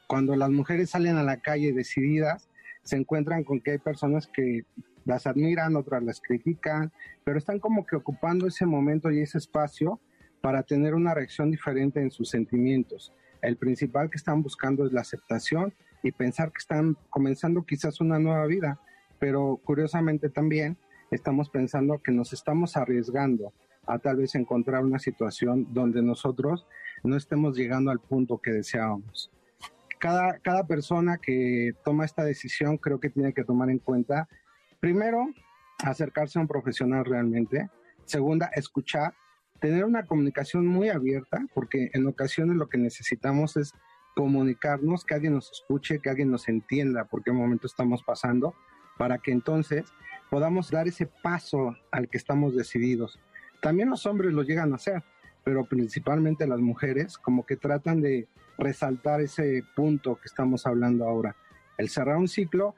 Cuando 0.08 0.36
las 0.36 0.49
mujeres 0.49 0.89
salen 0.89 1.17
a 1.17 1.23
la 1.23 1.38
calle 1.38 1.73
decididas, 1.73 2.49
se 2.84 2.97
encuentran 2.97 3.43
con 3.43 3.62
que 3.62 3.71
hay 3.71 3.78
personas 3.78 4.28
que 4.28 4.65
las 5.06 5.28
admiran, 5.28 5.76
otras 5.76 6.04
las 6.04 6.21
critican, 6.21 6.91
pero 7.23 7.38
están 7.38 7.60
como 7.60 7.86
que 7.86 7.95
ocupando 7.95 8.47
ese 8.47 8.65
momento 8.65 9.12
y 9.12 9.21
ese 9.21 9.38
espacio 9.38 9.99
para 10.41 10.63
tener 10.63 10.93
una 10.93 11.13
reacción 11.13 11.52
diferente 11.52 12.02
en 12.02 12.12
sus 12.12 12.30
sentimientos. 12.30 13.13
El 13.43 13.58
principal 13.58 14.10
que 14.10 14.15
están 14.15 14.41
buscando 14.41 14.86
es 14.86 14.93
la 14.93 15.01
aceptación 15.01 15.73
y 16.01 16.13
pensar 16.13 16.53
que 16.53 16.60
están 16.60 16.97
comenzando 17.10 17.65
quizás 17.65 17.99
una 17.99 18.17
nueva 18.17 18.45
vida, 18.45 18.79
pero 19.19 19.60
curiosamente 19.65 20.29
también 20.29 20.77
estamos 21.12 21.49
pensando 21.49 22.01
que 22.01 22.13
nos 22.13 22.32
estamos 22.32 22.77
arriesgando 22.77 23.51
a 23.86 23.99
tal 23.99 24.15
vez 24.15 24.36
encontrar 24.36 24.86
una 24.86 24.97
situación 24.97 25.67
donde 25.73 26.01
nosotros 26.01 26.65
no 27.03 27.17
estemos 27.17 27.58
llegando 27.58 27.91
al 27.91 27.99
punto 27.99 28.38
que 28.38 28.51
deseábamos. 28.51 29.29
Cada, 29.99 30.39
cada 30.39 30.65
persona 30.65 31.17
que 31.17 31.73
toma 31.84 32.06
esta 32.06 32.23
decisión 32.23 32.77
creo 32.77 33.01
que 33.01 33.10
tiene 33.10 33.34
que 33.34 33.43
tomar 33.43 33.69
en 33.69 33.79
cuenta, 33.79 34.29
primero, 34.79 35.27
acercarse 35.84 36.39
a 36.39 36.43
un 36.43 36.47
profesional 36.47 37.03
realmente, 37.03 37.69
segunda, 38.06 38.49
escuchar 38.56 39.13
tener 39.63 39.86
una 39.86 40.06
comunicación 40.06 40.67
muy 40.67 40.89
abierta, 40.89 41.47
porque 41.54 41.89
en 41.93 42.06
ocasiones 42.06 42.58
lo 42.58 42.67
que 42.67 42.78
necesitamos 42.78 43.56
es 43.56 43.71
comunicarnos, 44.13 45.06
que 45.06 45.13
alguien 45.13 45.36
nos 45.36 45.49
escuche, 45.54 45.99
que 45.99 46.10
alguien 46.10 46.30
nos 46.30 46.49
entienda 46.49 47.06
por 47.06 47.23
qué 47.23 47.32
momento 47.32 47.65
estamos 47.65 48.04
pasando, 48.04 48.54
para 48.97 49.19
que 49.19 49.32
entonces 49.32 49.86
podamos 50.30 50.69
dar 50.69 50.89
ese 50.89 51.06
paso 51.06 51.78
al 51.91 52.10
que 52.10 52.17
estamos 52.17 52.58
decididos. 52.58 53.21
También 53.62 53.89
los 53.89 54.06
hombres 54.06 54.34
lo 54.34 54.43
llegan 54.43 54.73
a 54.73 54.76
hacer, 54.76 55.02
pero 55.45 55.63
principalmente 55.63 56.45
las 56.45 56.60
mujeres 56.60 57.17
como 57.17 57.45
que 57.45 57.56
tratan 57.56 58.02
de 58.02 58.28
resaltar 58.58 59.21
ese 59.21 59.63
punto 59.78 60.17
que 60.17 60.26
estamos 60.28 60.67
hablando 60.67 61.08
ahora. 61.08 61.38
El 61.78 61.88
cerrar 61.88 62.17
un 62.17 62.28
ciclo 62.28 62.76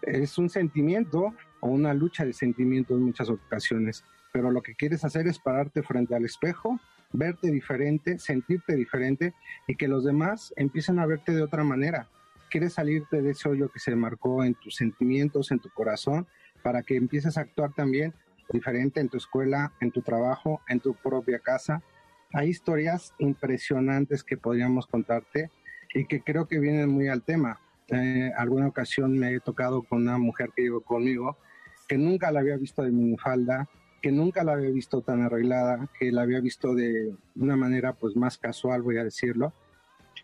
es 0.00 0.38
un 0.38 0.48
sentimiento 0.48 1.34
o 1.60 1.68
una 1.68 1.92
lucha 1.92 2.24
de 2.24 2.32
sentimientos 2.32 2.96
en 2.96 3.04
muchas 3.04 3.28
ocasiones 3.28 4.06
pero 4.34 4.50
lo 4.50 4.62
que 4.62 4.74
quieres 4.74 5.04
hacer 5.04 5.28
es 5.28 5.38
pararte 5.38 5.84
frente 5.84 6.16
al 6.16 6.24
espejo, 6.24 6.80
verte 7.12 7.52
diferente, 7.52 8.18
sentirte 8.18 8.74
diferente 8.74 9.32
y 9.68 9.76
que 9.76 9.86
los 9.86 10.02
demás 10.04 10.52
empiecen 10.56 10.98
a 10.98 11.06
verte 11.06 11.30
de 11.30 11.40
otra 11.40 11.62
manera. 11.62 12.08
Quieres 12.50 12.72
salirte 12.72 13.22
de 13.22 13.30
ese 13.30 13.48
hoyo 13.48 13.70
que 13.70 13.78
se 13.78 13.94
marcó 13.94 14.42
en 14.42 14.56
tus 14.56 14.74
sentimientos, 14.74 15.52
en 15.52 15.60
tu 15.60 15.70
corazón, 15.70 16.26
para 16.64 16.82
que 16.82 16.96
empieces 16.96 17.38
a 17.38 17.42
actuar 17.42 17.74
también 17.74 18.12
diferente 18.50 18.98
en 18.98 19.08
tu 19.08 19.18
escuela, 19.18 19.72
en 19.80 19.92
tu 19.92 20.02
trabajo, 20.02 20.60
en 20.68 20.80
tu 20.80 20.94
propia 20.94 21.38
casa. 21.38 21.84
Hay 22.32 22.48
historias 22.48 23.14
impresionantes 23.20 24.24
que 24.24 24.36
podríamos 24.36 24.88
contarte 24.88 25.52
y 25.94 26.06
que 26.06 26.22
creo 26.22 26.48
que 26.48 26.58
vienen 26.58 26.88
muy 26.88 27.06
al 27.06 27.22
tema. 27.22 27.60
Eh, 27.86 28.32
alguna 28.36 28.66
ocasión 28.66 29.16
me 29.16 29.32
he 29.32 29.38
tocado 29.38 29.84
con 29.84 30.02
una 30.02 30.18
mujer 30.18 30.50
que 30.56 30.62
llegó 30.62 30.80
conmigo 30.80 31.38
que 31.86 31.98
nunca 31.98 32.30
la 32.30 32.40
había 32.40 32.56
visto 32.56 32.82
de 32.82 32.90
minifalda, 32.90 33.68
que 34.04 34.12
nunca 34.12 34.44
la 34.44 34.52
había 34.52 34.68
visto 34.68 35.00
tan 35.00 35.22
arreglada, 35.22 35.88
que 35.98 36.12
la 36.12 36.20
había 36.20 36.38
visto 36.38 36.74
de 36.74 37.16
una 37.36 37.56
manera 37.56 37.94
pues 37.94 38.14
más 38.16 38.36
casual, 38.36 38.82
voy 38.82 38.98
a 38.98 39.04
decirlo. 39.04 39.54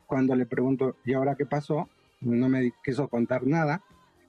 Cuando 0.06 0.36
le 0.36 0.44
pregunto, 0.44 0.96
¿y 1.06 1.14
ahora 1.14 1.34
qué 1.34 1.46
pasó? 1.46 1.88
No 2.20 2.50
me 2.50 2.74
quiso 2.84 3.08
contar 3.08 3.46
nada. 3.46 3.82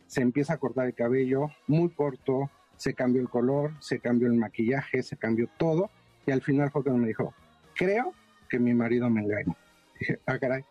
Se 0.07 0.21
empieza 0.21 0.53
a 0.53 0.57
cortar 0.57 0.85
el 0.85 0.93
cabello, 0.93 1.49
muy 1.67 1.89
corto, 1.89 2.49
se 2.77 2.93
cambió 2.93 3.21
el 3.21 3.27
color, 3.27 3.73
se 3.81 3.99
cambió 3.99 4.29
el 4.29 4.35
maquillaje, 4.35 5.03
se 5.03 5.17
cambió 5.17 5.49
todo. 5.57 5.89
Y 6.25 6.31
al 6.31 6.41
final 6.41 6.71
fue 6.71 6.83
cuando 6.83 7.01
me 7.01 7.09
dijo, 7.09 7.33
creo 7.75 8.13
que 8.49 8.57
mi 8.57 8.73
marido 8.73 9.09
me 9.09 9.19
engaña. 9.19 9.57
Dije, 9.99 10.17
ah, 10.27 10.39
caray. 10.39 10.63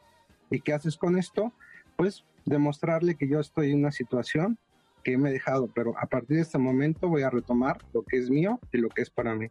¿Y 0.51 0.63
qué 0.63 0.73
haces 0.73 0.97
con 0.97 1.19
esto? 1.19 1.53
Pues 1.97 2.25
demostrarle 2.47 3.17
que 3.17 3.29
yo 3.29 3.41
estoy 3.41 3.73
en 3.73 3.81
una 3.81 3.93
situación 3.93 4.57
que 5.03 5.17
me 5.17 5.31
he 5.31 5.33
dejado, 5.33 5.69
pero 5.75 5.95
a 5.99 6.07
partir 6.07 6.37
de 6.37 6.43
este 6.43 6.59
momento 6.59 7.09
voy 7.09 7.23
a 7.23 7.31
retomar 7.31 7.79
lo 7.93 8.03
que 8.03 8.19
es 8.19 8.31
mío 8.31 8.61
y 8.73 8.79
lo 8.79 8.89
que 8.89 9.03
es 9.03 9.11
para 9.11 9.35
mí. 9.35 9.49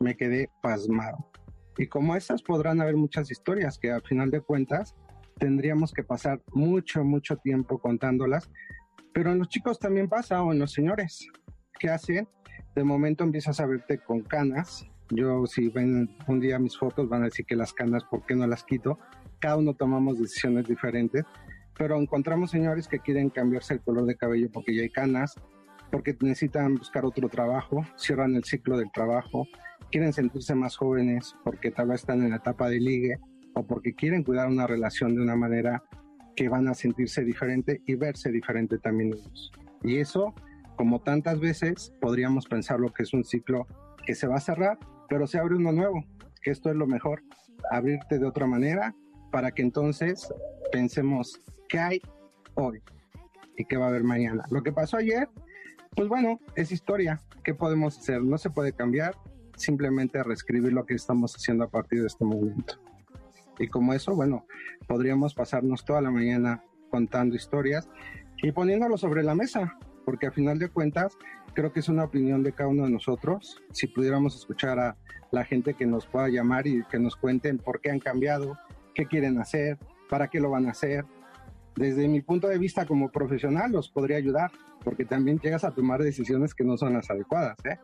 Me 0.00 0.16
quedé 0.16 0.50
pasmado. 0.62 1.30
Y 1.78 1.86
como 1.86 2.16
esas 2.16 2.42
podrán 2.42 2.80
haber 2.80 2.96
muchas 2.96 3.30
historias 3.30 3.78
que 3.78 3.90
al 3.90 4.02
final 4.02 4.30
de 4.30 4.40
cuentas 4.40 4.94
tendríamos 5.38 5.92
que 5.92 6.02
pasar 6.02 6.42
mucho, 6.52 7.02
mucho 7.04 7.36
tiempo 7.36 7.78
contándolas, 7.78 8.50
pero 9.12 9.32
en 9.32 9.38
los 9.38 9.48
chicos 9.48 9.78
también 9.78 10.08
pasa 10.08 10.42
o 10.42 10.52
en 10.52 10.58
los 10.58 10.72
señores. 10.72 11.26
¿Qué 11.78 11.88
hacen? 11.88 12.28
De 12.74 12.84
momento 12.84 13.24
empiezas 13.24 13.60
a 13.60 13.66
verte 13.66 13.98
con 13.98 14.20
canas. 14.20 14.86
Yo 15.10 15.46
si 15.46 15.68
ven 15.68 16.16
un 16.26 16.40
día 16.40 16.58
mis 16.58 16.76
fotos 16.76 17.08
van 17.08 17.22
a 17.22 17.24
decir 17.26 17.44
que 17.44 17.56
las 17.56 17.72
canas, 17.72 18.04
¿por 18.04 18.24
qué 18.24 18.34
no 18.34 18.46
las 18.46 18.64
quito? 18.64 18.98
Cada 19.40 19.56
uno 19.56 19.74
tomamos 19.74 20.18
decisiones 20.18 20.66
diferentes 20.66 21.24
pero 21.76 21.96
encontramos 21.98 22.50
señores 22.50 22.88
que 22.88 22.98
quieren 22.98 23.30
cambiarse 23.30 23.74
el 23.74 23.80
color 23.80 24.06
de 24.06 24.16
cabello 24.16 24.50
porque 24.52 24.74
ya 24.74 24.82
hay 24.82 24.90
canas, 24.90 25.34
porque 25.90 26.16
necesitan 26.20 26.76
buscar 26.76 27.04
otro 27.04 27.28
trabajo, 27.28 27.84
cierran 27.96 28.34
el 28.34 28.44
ciclo 28.44 28.76
del 28.76 28.90
trabajo, 28.92 29.46
quieren 29.90 30.12
sentirse 30.12 30.54
más 30.54 30.76
jóvenes 30.76 31.36
porque 31.44 31.70
tal 31.70 31.88
vez 31.88 32.00
están 32.00 32.22
en 32.22 32.30
la 32.30 32.36
etapa 32.36 32.68
de 32.68 32.80
ligue 32.80 33.18
o 33.54 33.66
porque 33.66 33.94
quieren 33.94 34.24
cuidar 34.24 34.48
una 34.48 34.66
relación 34.66 35.14
de 35.14 35.22
una 35.22 35.36
manera 35.36 35.82
que 36.34 36.48
van 36.48 36.68
a 36.68 36.74
sentirse 36.74 37.24
diferente 37.24 37.82
y 37.86 37.94
verse 37.94 38.30
diferente 38.30 38.78
también 38.78 39.12
ellos. 39.12 39.52
Y 39.82 39.98
eso, 39.98 40.34
como 40.76 41.00
tantas 41.00 41.40
veces, 41.40 41.92
podríamos 42.00 42.46
pensar 42.46 42.80
lo 42.80 42.92
que 42.92 43.02
es 43.02 43.12
un 43.12 43.24
ciclo 43.24 43.66
que 44.06 44.14
se 44.14 44.26
va 44.26 44.36
a 44.36 44.40
cerrar, 44.40 44.78
pero 45.08 45.26
se 45.26 45.38
abre 45.38 45.56
uno 45.56 45.72
nuevo, 45.72 46.04
que 46.42 46.50
esto 46.50 46.70
es 46.70 46.76
lo 46.76 46.86
mejor, 46.86 47.22
abrirte 47.70 48.18
de 48.18 48.26
otra 48.26 48.46
manera 48.46 48.94
para 49.30 49.50
que 49.50 49.62
entonces 49.62 50.32
pensemos 50.72 51.40
qué 51.68 51.78
hay 51.78 52.02
hoy 52.54 52.82
y 53.56 53.64
qué 53.66 53.76
va 53.76 53.84
a 53.84 53.88
haber 53.88 54.02
mañana. 54.02 54.44
Lo 54.50 54.62
que 54.62 54.72
pasó 54.72 54.96
ayer, 54.96 55.28
pues 55.94 56.08
bueno, 56.08 56.40
es 56.56 56.72
historia. 56.72 57.20
¿Qué 57.44 57.54
podemos 57.54 57.98
hacer? 57.98 58.22
No 58.22 58.38
se 58.38 58.50
puede 58.50 58.72
cambiar, 58.72 59.14
simplemente 59.56 60.22
reescribir 60.22 60.72
lo 60.72 60.86
que 60.86 60.94
estamos 60.94 61.36
haciendo 61.36 61.64
a 61.64 61.70
partir 61.70 62.00
de 62.00 62.06
este 62.06 62.24
momento. 62.24 62.74
Y 63.58 63.68
como 63.68 63.92
eso, 63.92 64.16
bueno, 64.16 64.46
podríamos 64.88 65.34
pasarnos 65.34 65.84
toda 65.84 66.00
la 66.00 66.10
mañana 66.10 66.64
contando 66.90 67.36
historias 67.36 67.88
y 68.42 68.50
poniéndolo 68.52 68.96
sobre 68.96 69.22
la 69.22 69.34
mesa, 69.34 69.78
porque 70.04 70.26
a 70.26 70.32
final 70.32 70.58
de 70.58 70.68
cuentas 70.68 71.16
creo 71.54 71.72
que 71.72 71.80
es 71.80 71.88
una 71.88 72.04
opinión 72.04 72.42
de 72.42 72.52
cada 72.52 72.70
uno 72.70 72.84
de 72.84 72.90
nosotros. 72.90 73.62
Si 73.72 73.86
pudiéramos 73.86 74.34
escuchar 74.34 74.78
a 74.78 74.96
la 75.30 75.44
gente 75.44 75.74
que 75.74 75.86
nos 75.86 76.06
pueda 76.06 76.28
llamar 76.28 76.66
y 76.66 76.82
que 76.90 76.98
nos 76.98 77.16
cuenten 77.16 77.58
por 77.58 77.80
qué 77.80 77.90
han 77.90 78.00
cambiado, 78.00 78.58
qué 78.94 79.06
quieren 79.06 79.38
hacer, 79.38 79.78
para 80.12 80.28
qué 80.28 80.40
lo 80.40 80.50
van 80.50 80.66
a 80.66 80.72
hacer, 80.72 81.06
desde 81.74 82.06
mi 82.06 82.20
punto 82.20 82.46
de 82.46 82.58
vista 82.58 82.84
como 82.84 83.10
profesional 83.10 83.72
los 83.72 83.88
podría 83.88 84.18
ayudar, 84.18 84.50
porque 84.84 85.06
también 85.06 85.38
llegas 85.38 85.64
a 85.64 85.70
tomar 85.70 86.02
decisiones 86.02 86.52
que 86.52 86.64
no 86.64 86.76
son 86.76 86.92
las 86.92 87.10
adecuadas. 87.10 87.56
¿eh? 87.64 87.78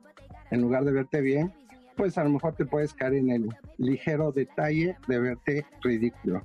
En 0.50 0.60
lugar 0.60 0.84
de 0.84 0.92
verte 0.92 1.22
bien, 1.22 1.54
pues 1.96 2.18
a 2.18 2.24
lo 2.24 2.28
mejor 2.28 2.54
te 2.54 2.66
puedes 2.66 2.92
caer 2.92 3.14
en 3.14 3.30
el 3.30 3.48
ligero 3.78 4.30
detalle 4.30 4.94
de 5.06 5.18
verte 5.18 5.64
ridículo. 5.80 6.42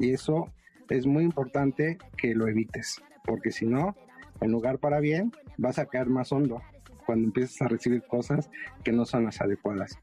Y 0.00 0.10
eso 0.10 0.52
es 0.88 1.06
muy 1.06 1.22
importante 1.22 1.98
que 2.16 2.34
lo 2.34 2.48
evites, 2.48 3.00
porque 3.24 3.52
si 3.52 3.64
no, 3.64 3.94
en 4.40 4.50
lugar 4.50 4.80
para 4.80 4.98
bien, 4.98 5.30
vas 5.56 5.78
a 5.78 5.86
caer 5.86 6.08
más 6.08 6.32
hondo 6.32 6.62
cuando 7.06 7.28
empieces 7.28 7.62
a 7.62 7.68
recibir 7.68 8.02
cosas 8.08 8.50
que 8.82 8.90
no 8.90 9.04
son 9.04 9.26
las 9.26 9.40
adecuadas. 9.40 9.96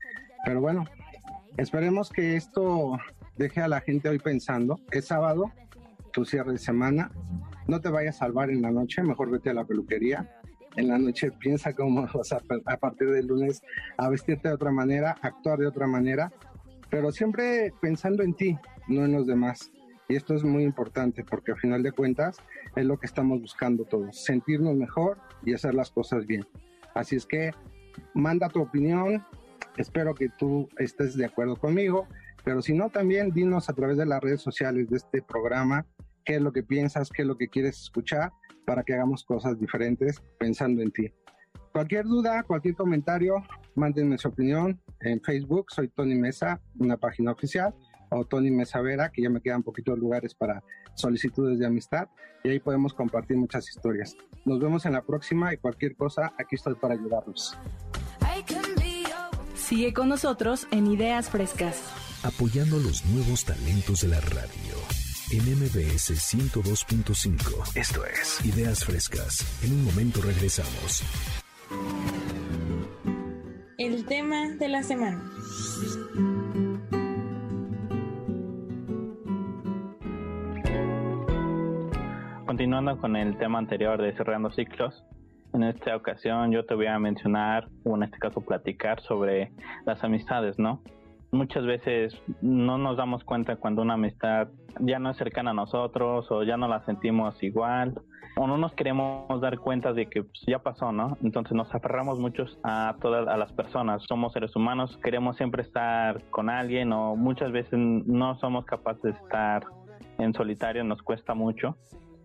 Pero 0.45 0.61
bueno, 0.61 0.85
esperemos 1.57 2.09
que 2.09 2.37
esto 2.37 2.97
deje 3.39 3.61
a 3.61 3.69
la 3.69 3.79
gente 3.79 4.09
hoy 4.09 4.19
pensando. 4.19 4.81
Es 4.91 5.05
sábado, 5.05 5.51
tu 6.11 6.25
cierre 6.25 6.51
de 6.51 6.57
semana. 6.57 7.09
No 7.67 7.79
te 7.79 7.87
vayas 7.89 8.17
a 8.17 8.25
salvar 8.25 8.49
en 8.49 8.61
la 8.61 8.69
noche, 8.69 9.01
mejor 9.01 9.31
vete 9.31 9.49
a 9.49 9.53
la 9.53 9.63
peluquería. 9.63 10.29
En 10.75 10.89
la 10.89 10.97
noche 10.97 11.31
piensa 11.31 11.73
cómo 11.73 12.05
vas 12.13 12.33
a, 12.33 12.41
a 12.65 12.77
partir 12.77 13.09
del 13.09 13.27
lunes 13.27 13.63
a 13.97 14.09
vestirte 14.09 14.49
de 14.49 14.53
otra 14.53 14.71
manera, 14.71 15.15
actuar 15.21 15.57
de 15.57 15.67
otra 15.67 15.87
manera, 15.87 16.33
pero 16.89 17.13
siempre 17.13 17.73
pensando 17.81 18.23
en 18.23 18.33
ti, 18.33 18.57
no 18.89 19.05
en 19.05 19.13
los 19.13 19.25
demás. 19.25 19.71
Y 20.09 20.17
esto 20.17 20.35
es 20.35 20.43
muy 20.43 20.63
importante 20.63 21.23
porque 21.23 21.53
al 21.53 21.59
final 21.59 21.81
de 21.81 21.93
cuentas 21.93 22.39
es 22.75 22.85
lo 22.85 22.97
que 22.97 23.05
estamos 23.05 23.39
buscando 23.39 23.85
todos, 23.85 24.21
sentirnos 24.21 24.75
mejor 24.75 25.17
y 25.45 25.53
hacer 25.53 25.75
las 25.75 25.91
cosas 25.91 26.25
bien. 26.27 26.45
Así 26.93 27.15
es 27.15 27.25
que 27.25 27.51
manda 28.13 28.49
tu 28.49 28.61
opinión, 28.61 29.23
espero 29.77 30.13
que 30.13 30.27
tú 30.27 30.67
estés 30.77 31.15
de 31.15 31.25
acuerdo 31.25 31.55
conmigo, 31.55 32.05
pero 32.43 32.61
si 32.61 32.73
no 32.73 32.89
también 32.89 33.31
dinos 33.31 33.69
a 33.69 33.73
través 33.73 33.97
de 33.97 34.05
las 34.05 34.21
redes 34.21 34.41
sociales 34.41 34.89
de 34.89 34.97
este 34.97 35.21
programa 35.21 35.85
qué 36.25 36.35
es 36.35 36.41
lo 36.41 36.51
que 36.51 36.63
piensas, 36.63 37.09
qué 37.09 37.23
es 37.23 37.27
lo 37.27 37.37
que 37.37 37.47
quieres 37.47 37.81
escuchar 37.81 38.31
para 38.65 38.83
que 38.83 38.93
hagamos 38.93 39.23
cosas 39.23 39.59
diferentes 39.59 40.21
pensando 40.37 40.81
en 40.81 40.91
ti. 40.91 41.11
Cualquier 41.71 42.05
duda, 42.05 42.43
cualquier 42.43 42.75
comentario, 42.75 43.43
mándenme 43.75 44.17
su 44.17 44.27
opinión 44.27 44.79
en 45.01 45.21
Facebook, 45.21 45.67
soy 45.69 45.87
Tony 45.87 46.15
Mesa, 46.15 46.61
una 46.77 46.97
página 46.97 47.31
oficial, 47.31 47.73
o 48.11 48.25
Tony 48.25 48.51
Mesa 48.51 48.81
Vera, 48.81 49.11
que 49.11 49.21
ya 49.21 49.29
me 49.29 49.41
quedan 49.41 49.63
poquitos 49.63 49.97
lugares 49.97 50.33
para 50.33 50.63
solicitudes 50.95 51.59
de 51.59 51.67
amistad, 51.67 52.09
y 52.43 52.49
ahí 52.49 52.59
podemos 52.59 52.93
compartir 52.93 53.37
muchas 53.37 53.69
historias. 53.69 54.15
Nos 54.45 54.59
vemos 54.59 54.85
en 54.85 54.93
la 54.93 55.03
próxima 55.03 55.53
y 55.53 55.57
cualquier 55.57 55.95
cosa, 55.95 56.33
aquí 56.37 56.55
estoy 56.55 56.75
para 56.75 56.95
ayudarlos. 56.95 57.57
Sigue 59.55 59.93
con 59.93 60.09
nosotros 60.09 60.67
en 60.71 60.87
Ideas 60.87 61.29
Frescas. 61.29 62.08
Apoyando 62.21 62.75
los 62.79 63.05
nuevos 63.05 63.45
talentos 63.45 64.01
de 64.01 64.09
la 64.09 64.19
radio 64.19 64.75
en 65.31 65.39
MBS 65.55 66.11
102.5. 66.11 67.77
Esto 67.79 68.05
es 68.05 68.45
Ideas 68.45 68.83
Frescas. 68.83 69.63
En 69.63 69.71
un 69.71 69.85
momento 69.85 70.19
regresamos. 70.21 71.01
El 73.77 74.05
tema 74.05 74.49
de 74.59 74.67
la 74.67 74.83
semana. 74.83 75.23
Continuando 82.45 82.97
con 82.97 83.15
el 83.15 83.37
tema 83.37 83.59
anterior 83.59 84.01
de 84.01 84.13
cerrando 84.17 84.51
ciclos, 84.51 85.05
en 85.53 85.63
esta 85.63 85.95
ocasión 85.95 86.51
yo 86.51 86.65
te 86.65 86.75
voy 86.75 86.87
a 86.87 86.99
mencionar, 86.99 87.69
o 87.85 87.95
en 87.95 88.03
este 88.03 88.17
caso 88.19 88.41
platicar 88.41 89.01
sobre 89.03 89.53
las 89.85 90.03
amistades, 90.03 90.59
¿no? 90.59 90.83
Muchas 91.31 91.65
veces 91.65 92.21
no 92.41 92.77
nos 92.77 92.97
damos 92.97 93.23
cuenta 93.23 93.55
cuando 93.55 93.81
una 93.81 93.95
amistad 93.95 94.49
ya 94.79 94.99
no 94.99 95.11
es 95.11 95.17
cercana 95.17 95.51
a 95.51 95.53
nosotros 95.53 96.29
o 96.31 96.43
ya 96.43 96.57
no 96.57 96.67
la 96.67 96.83
sentimos 96.85 97.41
igual 97.43 97.93
o 98.35 98.47
no 98.47 98.57
nos 98.57 98.73
queremos 98.73 99.41
dar 99.41 99.59
cuenta 99.59 99.91
de 99.93 100.07
que 100.07 100.23
pues, 100.23 100.41
ya 100.47 100.59
pasó, 100.59 100.91
¿no? 100.91 101.17
Entonces 101.23 101.53
nos 101.53 101.73
aferramos 101.73 102.19
muchos 102.19 102.57
a 102.63 102.95
todas 103.01 103.27
a 103.27 103.35
las 103.35 103.51
personas. 103.51 104.03
Somos 104.07 104.31
seres 104.33 104.55
humanos, 104.55 104.97
queremos 105.03 105.35
siempre 105.35 105.61
estar 105.61 106.23
con 106.29 106.49
alguien 106.49 106.93
o 106.93 107.15
muchas 107.15 107.51
veces 107.51 107.77
no 107.77 108.35
somos 108.39 108.65
capaces 108.65 109.03
de 109.03 109.09
estar 109.11 109.65
en 110.19 110.33
solitario, 110.33 110.83
nos 110.83 111.01
cuesta 111.01 111.33
mucho. 111.33 111.75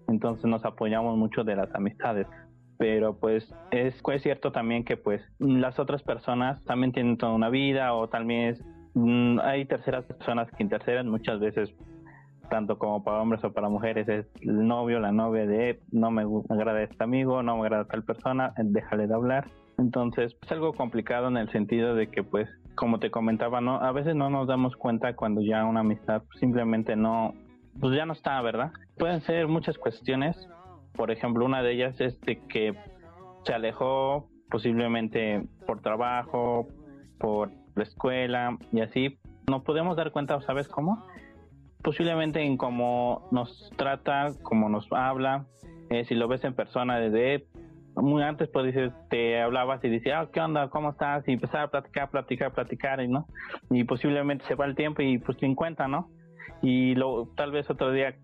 Entonces 0.06 0.44
nos 0.44 0.64
apoyamos 0.64 1.16
mucho 1.16 1.44
de 1.44 1.56
las 1.56 1.74
amistades 1.74 2.26
pero 2.76 3.16
pues 3.16 3.54
es, 3.70 4.02
es, 4.04 4.22
cierto 4.22 4.50
también 4.50 4.84
que 4.84 4.96
pues 4.96 5.22
las 5.38 5.78
otras 5.78 6.02
personas 6.02 6.62
también 6.64 6.92
tienen 6.92 7.16
toda 7.16 7.32
una 7.32 7.48
vida 7.48 7.94
o 7.94 8.08
Mm, 8.08 8.73
hay 9.42 9.64
terceras 9.64 10.04
personas 10.04 10.50
que 10.52 10.62
interceden 10.62 11.08
muchas 11.08 11.40
veces, 11.40 11.70
tanto 12.48 12.78
como 12.78 13.02
para 13.02 13.20
hombres 13.20 13.42
o 13.44 13.52
para 13.52 13.68
mujeres, 13.68 14.08
es 14.08 14.26
el 14.42 14.66
novio, 14.66 15.00
la 15.00 15.12
novia 15.12 15.46
de 15.46 15.80
no 15.90 16.10
me 16.10 16.24
agrada 16.48 16.82
este 16.82 17.02
amigo, 17.02 17.42
no 17.42 17.56
me 17.56 17.62
agrada 17.62 17.86
tal 17.86 18.04
persona, 18.04 18.52
déjale 18.56 19.06
de 19.06 19.14
hablar. 19.14 19.46
Entonces 19.78 20.36
es 20.40 20.52
algo 20.52 20.72
complicado 20.72 21.28
en 21.28 21.36
el 21.36 21.50
sentido 21.50 21.94
de 21.94 22.08
que 22.08 22.22
pues 22.22 22.48
como 22.76 22.98
te 22.98 23.10
comentaba, 23.10 23.60
no 23.60 23.76
a 23.76 23.92
veces 23.92 24.14
no 24.14 24.30
nos 24.30 24.46
damos 24.46 24.76
cuenta 24.76 25.14
cuando 25.14 25.40
ya 25.40 25.64
una 25.64 25.80
amistad 25.80 26.22
simplemente 26.38 26.96
no 26.96 27.34
pues 27.80 27.96
ya 27.96 28.06
no 28.06 28.12
está, 28.12 28.40
¿verdad? 28.40 28.72
Pueden 28.98 29.20
ser 29.22 29.48
muchas 29.48 29.76
cuestiones. 29.78 30.36
Por 30.94 31.10
ejemplo, 31.10 31.44
una 31.44 31.62
de 31.62 31.72
ellas 31.72 32.00
es 32.00 32.20
de 32.20 32.38
que 32.46 32.74
se 33.44 33.52
alejó 33.52 34.28
posiblemente 34.48 35.44
por 35.66 35.80
trabajo, 35.80 36.68
por 37.18 37.50
la 37.74 37.82
escuela 37.82 38.56
y 38.72 38.80
así, 38.80 39.18
nos 39.48 39.62
podemos 39.62 39.96
dar 39.96 40.10
cuenta, 40.12 40.40
¿sabes 40.40 40.68
cómo? 40.68 41.04
posiblemente 41.84 42.42
en 42.42 42.56
cómo 42.56 43.28
nos 43.30 43.70
trata, 43.76 44.32
cómo 44.42 44.70
nos 44.70 44.90
habla, 44.90 45.44
eh, 45.90 46.04
si 46.06 46.14
lo 46.14 46.26
ves 46.26 46.42
en 46.44 46.54
persona 46.54 46.98
desde 46.98 47.46
muy 47.94 48.22
antes 48.22 48.48
pues 48.48 48.66
dices, 48.66 48.92
te 49.08 49.40
hablabas 49.40 49.84
y 49.84 49.88
decías, 49.88 50.26
ah, 50.26 50.30
¿qué 50.32 50.40
onda? 50.40 50.68
¿Cómo 50.68 50.90
estás? 50.90 51.28
Y 51.28 51.32
empezar 51.32 51.60
a 51.60 51.68
platicar, 51.68 52.10
platicar, 52.10 52.52
platicar, 52.52 53.00
y 53.00 53.06
¿no? 53.06 53.28
Y 53.70 53.84
posiblemente 53.84 54.44
se 54.46 54.56
va 54.56 54.64
el 54.64 54.74
tiempo 54.74 55.02
y 55.02 55.18
pues 55.18 55.38
te 55.38 55.46
encuentra, 55.46 55.86
¿no? 55.86 56.08
Y 56.60 56.96
lo, 56.96 57.28
tal 57.36 57.52
vez 57.52 57.70
otro 57.70 57.92
día 57.92 58.16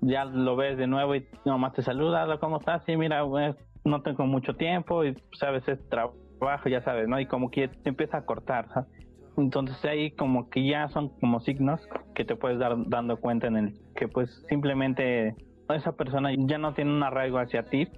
ya 0.00 0.24
lo 0.24 0.56
ves 0.56 0.78
de 0.78 0.86
nuevo 0.86 1.14
y 1.14 1.26
nomás 1.44 1.74
te 1.74 1.82
saluda, 1.82 2.38
¿cómo 2.38 2.58
estás? 2.58 2.84
Sí, 2.86 2.96
mira, 2.96 3.26
pues, 3.26 3.56
no 3.84 4.00
tengo 4.00 4.24
mucho 4.24 4.54
tiempo 4.54 5.04
y 5.04 5.14
sabes, 5.32 5.64
pues, 5.64 5.78
es 5.78 5.88
trabajo, 5.90 6.16
ya 6.66 6.80
sabes, 6.82 7.08
¿no? 7.08 7.18
Y 7.20 7.26
como 7.26 7.50
que 7.50 7.68
te 7.68 7.88
empieza 7.88 8.18
a 8.18 8.24
cortar, 8.24 8.68
¿sabes? 8.68 8.88
Entonces 9.36 9.84
ahí 9.84 10.12
como 10.12 10.48
que 10.48 10.66
ya 10.66 10.88
son 10.88 11.10
como 11.20 11.40
signos 11.40 11.86
que 12.14 12.24
te 12.24 12.36
puedes 12.36 12.58
dar 12.58 12.74
dando 12.86 13.18
cuenta 13.18 13.46
en 13.46 13.56
el 13.56 13.74
que 13.94 14.08
pues 14.08 14.44
simplemente 14.48 15.34
esa 15.68 15.92
persona 15.92 16.30
ya 16.36 16.58
no 16.58 16.72
tiene 16.72 16.92
un 16.92 17.02
arraigo 17.02 17.38
hacia 17.38 17.64
ti 17.64 17.88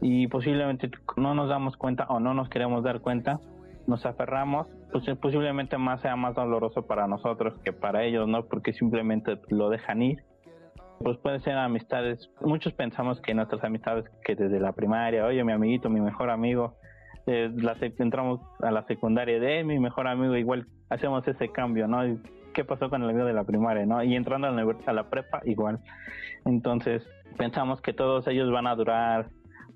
y 0.00 0.28
posiblemente 0.28 0.90
no 1.16 1.34
nos 1.34 1.48
damos 1.48 1.76
cuenta 1.76 2.06
o 2.08 2.20
no 2.20 2.34
nos 2.34 2.48
queremos 2.48 2.84
dar 2.84 3.00
cuenta, 3.00 3.40
nos 3.86 4.06
aferramos, 4.06 4.68
pues 4.92 5.04
posiblemente 5.18 5.76
más 5.76 6.00
sea 6.02 6.16
más 6.16 6.34
doloroso 6.36 6.86
para 6.86 7.06
nosotros 7.06 7.54
que 7.64 7.72
para 7.72 8.04
ellos, 8.04 8.28
¿no? 8.28 8.44
Porque 8.44 8.72
simplemente 8.72 9.40
lo 9.48 9.70
dejan 9.70 10.02
ir. 10.02 10.24
Pues 11.00 11.16
pueden 11.18 11.40
ser 11.40 11.56
amistades, 11.56 12.30
muchos 12.42 12.74
pensamos 12.74 13.20
que 13.22 13.34
nuestras 13.34 13.64
amistades 13.64 14.04
que 14.24 14.36
desde 14.36 14.60
la 14.60 14.72
primaria, 14.72 15.24
oye 15.24 15.42
mi 15.42 15.52
amiguito, 15.52 15.88
mi 15.88 16.00
mejor 16.00 16.30
amigo, 16.30 16.74
eh, 17.30 17.48
la, 17.54 17.76
entramos 17.80 18.40
a 18.60 18.72
la 18.72 18.82
secundaria 18.86 19.38
de 19.38 19.62
mi 19.62 19.78
mejor 19.78 20.08
amigo, 20.08 20.34
igual 20.36 20.66
hacemos 20.88 21.26
ese 21.28 21.48
cambio, 21.48 21.86
¿no? 21.86 22.00
¿Qué 22.52 22.64
pasó 22.64 22.90
con 22.90 23.04
el 23.04 23.10
amigo 23.10 23.24
de 23.24 23.32
la 23.32 23.44
primaria, 23.44 23.86
no? 23.86 24.02
Y 24.02 24.16
entrando 24.16 24.48
a 24.48 24.50
la, 24.50 24.76
a 24.84 24.92
la 24.92 25.08
prepa, 25.08 25.40
igual. 25.44 25.78
Entonces, 26.44 27.08
pensamos 27.38 27.80
que 27.80 27.92
todos 27.92 28.26
ellos 28.26 28.50
van 28.50 28.66
a 28.66 28.74
durar 28.74 29.28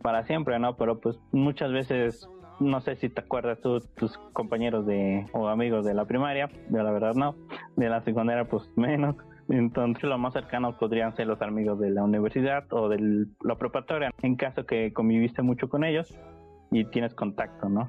para 0.02 0.24
siempre, 0.24 0.58
¿no? 0.58 0.76
Pero 0.76 0.98
pues 0.98 1.16
muchas 1.30 1.70
veces, 1.70 2.28
no 2.58 2.80
sé 2.80 2.96
si 2.96 3.08
te 3.08 3.20
acuerdas 3.20 3.60
tú, 3.60 3.78
tus 3.96 4.18
compañeros 4.32 4.84
de 4.84 5.24
o 5.32 5.46
amigos 5.46 5.84
de 5.84 5.94
la 5.94 6.06
primaria, 6.06 6.50
de 6.68 6.82
la 6.82 6.90
verdad 6.90 7.14
no, 7.14 7.36
de 7.76 7.88
la 7.88 8.02
secundaria 8.02 8.46
pues 8.46 8.68
menos. 8.76 9.14
Entonces 9.48 10.02
lo 10.02 10.18
más 10.18 10.32
cercano 10.32 10.76
podrían 10.76 11.14
ser 11.14 11.28
los 11.28 11.40
amigos 11.40 11.78
de 11.78 11.90
la 11.90 12.02
universidad 12.02 12.64
o 12.72 12.88
de 12.88 13.26
la 13.44 13.54
preparatoria, 13.54 14.10
en 14.22 14.34
caso 14.34 14.66
que 14.66 14.92
conviviste 14.92 15.42
mucho 15.42 15.68
con 15.68 15.84
ellos 15.84 16.18
y 16.74 16.84
tienes 16.87 17.14
contacto, 17.14 17.68
¿no? 17.68 17.88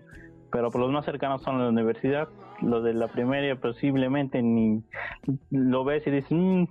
Pero 0.52 0.70
por 0.70 0.80
los 0.80 0.92
más 0.92 1.06
cercanos 1.06 1.42
son 1.42 1.60
la 1.60 1.70
universidad, 1.70 2.30
los 2.62 2.84
de 2.84 2.94
la 2.94 3.08
primaria 3.08 3.60
posiblemente 3.60 4.42
ni 4.42 4.84
lo 5.50 5.84
ves 5.84 6.06
y 6.06 6.12
dices, 6.12 6.32
mmm, 6.32 6.66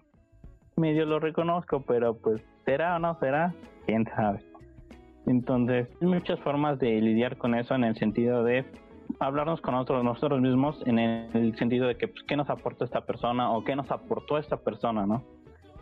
medio 0.76 1.06
lo 1.06 1.18
reconozco, 1.18 1.82
pero 1.82 2.16
pues 2.16 2.40
será 2.64 2.96
o 2.96 2.98
no 3.00 3.18
será, 3.18 3.52
quién 3.84 4.06
sabe. 4.14 4.40
Entonces, 5.26 5.88
hay 6.00 6.06
muchas 6.06 6.38
formas 6.40 6.78
de 6.78 7.00
lidiar 7.00 7.36
con 7.36 7.54
eso 7.56 7.74
en 7.74 7.82
el 7.82 7.96
sentido 7.96 8.44
de 8.44 8.64
hablarnos 9.18 9.60
con 9.60 9.74
nosotros, 9.74 10.04
nosotros 10.04 10.40
mismos 10.40 10.80
en 10.86 10.98
el 11.00 11.56
sentido 11.58 11.88
de 11.88 11.96
que 11.96 12.08
pues, 12.08 12.22
qué 12.28 12.36
nos 12.36 12.48
aporta 12.48 12.84
esta 12.84 13.04
persona 13.04 13.50
o 13.50 13.64
qué 13.64 13.74
nos 13.74 13.90
aportó 13.90 14.38
esta 14.38 14.56
persona, 14.56 15.04
¿no? 15.04 15.24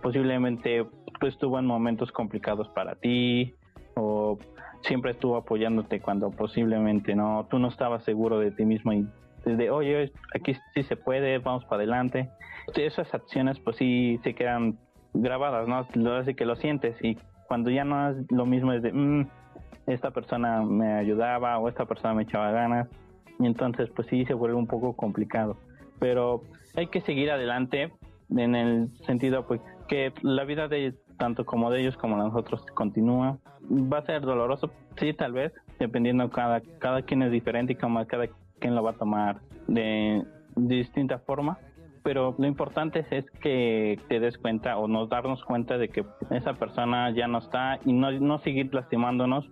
Posiblemente 0.03 0.87
pues 1.21 1.35
estuvo 1.35 1.59
en 1.59 1.67
momentos 1.67 2.11
complicados 2.11 2.69
para 2.71 2.95
ti 2.95 3.55
o 3.95 4.39
siempre 4.83 5.13
estuvo 5.13 5.37
apoyándote 5.37 6.01
cuando 6.01 6.31
posiblemente 6.31 7.15
no, 7.15 7.47
tú 7.51 7.59
no 7.59 7.69
estabas 7.69 8.05
seguro 8.05 8.39
de 8.39 8.51
ti 8.51 8.65
mismo 8.65 8.93
y 8.93 9.07
desde, 9.45 9.71
oye, 9.71 10.13
aquí 10.35 10.55
sí 10.75 10.83
se 10.85 10.97
puede, 10.97 11.39
vamos 11.39 11.65
para 11.65 11.77
adelante. 11.77 12.31
Esas 12.77 13.13
acciones 13.13 13.59
pues 13.59 13.77
sí 13.77 14.21
se 14.23 14.35
quedan 14.35 14.79
grabadas, 15.15 15.67
¿no? 15.69 16.15
Hace 16.15 16.35
que 16.35 16.47
lo 16.47 16.57
sientes 16.57 16.97
y 17.03 17.17
cuando 17.49 17.71
ya 17.71 17.85
no 17.85 18.11
es 18.11 18.17
lo 18.31 18.47
mismo 18.47 18.73
es 18.73 18.83
de, 18.83 18.93
mm, 18.93 19.29
esta 19.87 20.11
persona 20.11 20.63
me 20.63 20.95
ayudaba 20.95 21.59
o 21.59 21.69
esta 21.69 21.87
persona 21.87 22.15
me 22.15 22.23
echaba 22.23 22.51
ganas 22.53 22.89
y 23.39 23.47
entonces 23.47 23.91
pues 23.91 24.09
sí 24.09 24.25
se 24.25 24.35
vuelve 24.35 24.57
un 24.57 24.67
poco 24.67 24.95
complicado. 24.95 25.57
Pero 25.99 26.43
hay 26.77 26.87
que 26.87 27.01
seguir 27.01 27.31
adelante 27.31 27.93
en 28.31 28.55
el 28.55 28.89
sentido 29.07 29.47
pues 29.47 29.61
que 29.89 30.13
la 30.23 30.45
vida 30.45 30.69
de 30.69 30.95
tanto 31.23 31.47
como 31.47 31.71
de 31.71 31.81
ellos 31.81 31.97
como 31.97 32.17
de 32.17 32.25
nosotros 32.25 32.67
continúa. 32.75 33.39
Va 33.71 33.99
a 33.99 34.03
ser 34.03 34.23
doloroso, 34.23 34.73
sí, 34.97 35.13
tal 35.13 35.33
vez, 35.33 35.53
dependiendo 35.79 36.29
cada, 36.31 36.61
cada 36.81 37.03
quien 37.03 37.23
es 37.23 37.31
diferente 37.31 37.75
y 37.75 37.77
como 37.77 38.05
cada 38.09 38.27
quien 38.59 38.75
lo 38.75 38.83
va 38.83 38.91
a 38.91 38.95
tomar 38.95 39.41
de, 39.69 40.27
distinta 40.57 41.21
forma. 41.21 41.59
Pero 42.03 42.35
lo 42.37 42.47
importante 42.49 43.07
es 43.09 43.31
que 43.41 44.01
te 44.09 44.19
des 44.19 44.37
cuenta 44.37 44.77
o 44.79 44.89
nos 44.89 45.09
darnos 45.11 45.45
cuenta 45.45 45.79
de 45.79 45.91
que 45.91 46.05
esa 46.31 46.55
persona 46.55 47.13
ya 47.13 47.29
no 47.29 47.39
está 47.39 47.79
y 47.85 47.93
no, 47.93 48.11
no 48.11 48.39
seguir 48.41 48.75
lastimándonos 48.75 49.49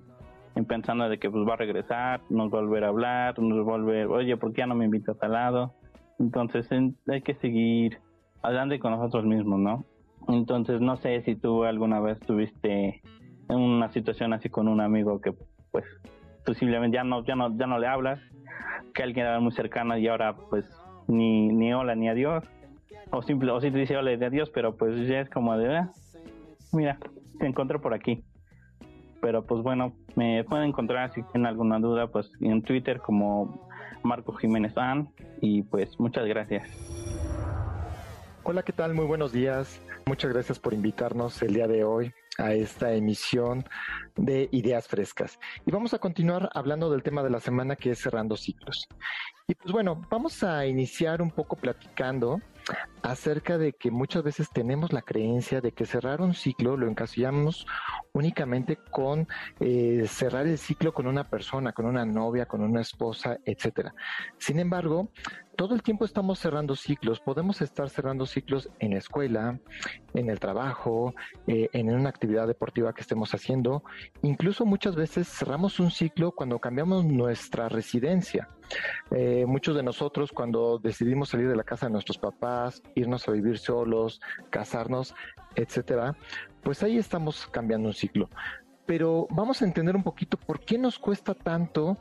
en 0.57 0.65
pensando 0.65 1.09
de 1.09 1.21
que 1.21 1.31
pues 1.31 1.49
va 1.49 1.53
a 1.53 1.57
regresar, 1.57 2.21
nos 2.31 2.51
volver 2.51 2.83
a 2.83 2.89
hablar, 2.89 3.39
nos 3.39 3.65
volver, 3.65 4.09
oye, 4.09 4.37
¿por 4.37 4.53
qué 4.53 4.63
ya 4.63 4.67
no 4.67 4.75
me 4.75 4.87
invitas 4.87 5.23
al 5.23 5.31
lado? 5.31 5.73
Entonces 6.19 6.69
hay 7.07 7.23
que 7.23 7.37
seguir 7.37 8.01
adelante 8.43 8.81
con 8.81 8.91
nosotros 8.91 9.25
mismos, 9.25 9.61
¿no? 9.61 9.85
Entonces, 10.33 10.81
no 10.81 10.97
sé 10.97 11.23
si 11.23 11.35
tú 11.35 11.65
alguna 11.65 12.01
vez 12.01 12.19
tuviste 12.21 13.03
una 13.49 13.91
situación 13.93 14.33
así 14.33 14.49
con 14.49 14.69
un 14.69 14.81
amigo 14.81 15.21
que, 15.21 15.33
pues, 15.71 15.85
posiblemente 16.45 16.97
ya 16.97 17.05
no, 17.05 17.25
ya 17.25 17.35
no, 17.35 17.57
ya 17.57 17.67
no 17.67 17.79
le 17.79 17.87
hablas, 17.87 18.21
que 18.95 19.03
alguien 19.03 19.27
era 19.27 19.41
muy 19.41 19.53
cercano 19.53 19.97
y 19.99 20.07
ahora, 20.09 20.35
pues, 20.49 20.65
ni, 21.09 21.49
ni 21.49 21.73
hola 21.73 21.95
ni 21.95 22.09
adiós, 22.09 22.45
o 23.11 23.23
simple, 23.23 23.51
o 23.51 23.61
si 23.61 23.71
te 23.71 23.79
dice 23.79 23.97
hola 23.97 24.17
de 24.17 24.27
adiós, 24.27 24.51
pero 24.51 24.77
pues 24.77 25.07
ya 25.09 25.21
es 25.21 25.31
como 25.31 25.57
de, 25.57 25.77
ah, 25.77 25.91
mira, 26.73 26.99
te 27.39 27.47
encontré 27.47 27.79
por 27.79 27.95
aquí. 27.95 28.23
Pero 29.21 29.45
pues 29.45 29.63
bueno, 29.63 29.93
me 30.15 30.45
pueden 30.45 30.69
encontrar 30.69 31.13
si 31.13 31.23
tienen 31.25 31.47
alguna 31.47 31.79
duda, 31.79 32.07
pues 32.07 32.31
en 32.41 32.63
Twitter 32.63 33.01
como 33.01 33.69
Marco 34.03 34.33
Jiménez 34.33 34.77
An 34.79 35.11
y 35.41 35.63
pues 35.63 35.99
muchas 35.99 36.27
gracias. 36.27 36.67
Hola, 38.45 38.63
¿qué 38.63 38.73
tal? 38.73 38.95
Muy 38.95 39.05
buenos 39.05 39.33
días. 39.33 39.81
Muchas 40.07 40.33
gracias 40.33 40.59
por 40.59 40.75
invitarnos 40.75 41.41
el 41.43 41.55
día 41.55 41.69
de 41.69 41.85
hoy 41.85 42.13
a 42.39 42.53
esta 42.53 42.93
emisión 42.93 43.65
de 44.17 44.49
Ideas 44.53 44.89
Frescas. 44.89 45.39
Y 45.67 45.71
vamos 45.71 45.95
a 45.95 45.99
continuar 45.99 46.51
hablando 46.55 46.91
del 46.91 47.03
tema 47.03 47.23
de 47.23 47.31
la 47.31 47.41
semana 47.41 47.77
que 47.77 47.91
es 47.91 47.99
cerrando 47.99 48.37
ciclos. 48.37 48.89
Y 49.47 49.55
pues 49.55 49.73
bueno, 49.73 50.01
vamos 50.11 50.43
a 50.43 50.67
iniciar 50.67 51.21
un 51.23 51.31
poco 51.31 51.57
platicando 51.57 52.41
acerca 53.03 53.59
de 53.59 53.73
que 53.73 53.91
muchas 53.91 54.23
veces 54.23 54.49
tenemos 54.51 54.93
la 54.93 55.03
creencia 55.03 55.61
de 55.61 55.73
que 55.73 55.87
cerrar 55.87 56.21
un 56.21 56.35
ciclo 56.35 56.77
lo 56.77 56.87
encasillamos 56.87 57.67
únicamente 58.13 58.77
con 58.77 59.27
eh, 59.59 60.05
cerrar 60.07 60.47
el 60.47 60.59
ciclo 60.59 60.93
con 60.93 61.07
una 61.07 61.29
persona, 61.29 61.73
con 61.73 61.87
una 61.87 62.05
novia, 62.05 62.47
con 62.47 62.63
una 62.63 62.81
esposa, 62.81 63.39
etcétera. 63.45 63.95
Sin 64.39 64.59
embargo, 64.59 65.11
todo 65.61 65.75
el 65.75 65.83
tiempo 65.83 66.07
estamos 66.07 66.39
cerrando 66.39 66.75
ciclos. 66.75 67.21
Podemos 67.21 67.61
estar 67.61 67.91
cerrando 67.91 68.25
ciclos 68.25 68.71
en 68.79 68.93
la 68.93 68.97
escuela, 68.97 69.61
en 70.15 70.31
el 70.31 70.41
trabajo, 70.41 71.13
eh, 71.47 71.69
en 71.75 71.95
una 71.95 72.09
actividad 72.09 72.47
deportiva 72.47 72.95
que 72.95 73.03
estemos 73.03 73.35
haciendo. 73.35 73.85
Incluso 74.23 74.65
muchas 74.65 74.97
veces 74.97 75.29
cerramos 75.29 75.79
un 75.79 75.91
ciclo 75.91 76.33
cuando 76.33 76.59
cambiamos 76.61 77.05
nuestra 77.05 77.69
residencia. 77.69 78.49
Eh, 79.11 79.45
muchos 79.47 79.77
de 79.77 79.83
nosotros 79.83 80.33
cuando 80.33 80.79
decidimos 80.79 81.29
salir 81.29 81.51
de 81.51 81.57
la 81.57 81.65
casa 81.65 81.89
de 81.89 81.93
nuestros 81.93 82.17
papás, 82.17 82.83
irnos 82.95 83.29
a 83.29 83.33
vivir 83.33 83.59
solos, 83.59 84.23
casarnos, 84.49 85.15
etcétera, 85.57 86.17
pues 86.63 86.83
ahí 86.83 86.97
estamos 86.97 87.47
cambiando 87.49 87.89
un 87.89 87.95
ciclo. 87.95 88.31
Pero 88.87 89.27
vamos 89.29 89.61
a 89.61 89.67
entender 89.67 89.95
un 89.95 90.05
poquito 90.05 90.39
por 90.39 90.61
qué 90.61 90.79
nos 90.79 90.99
cuesta 90.99 91.35
tanto 91.35 91.99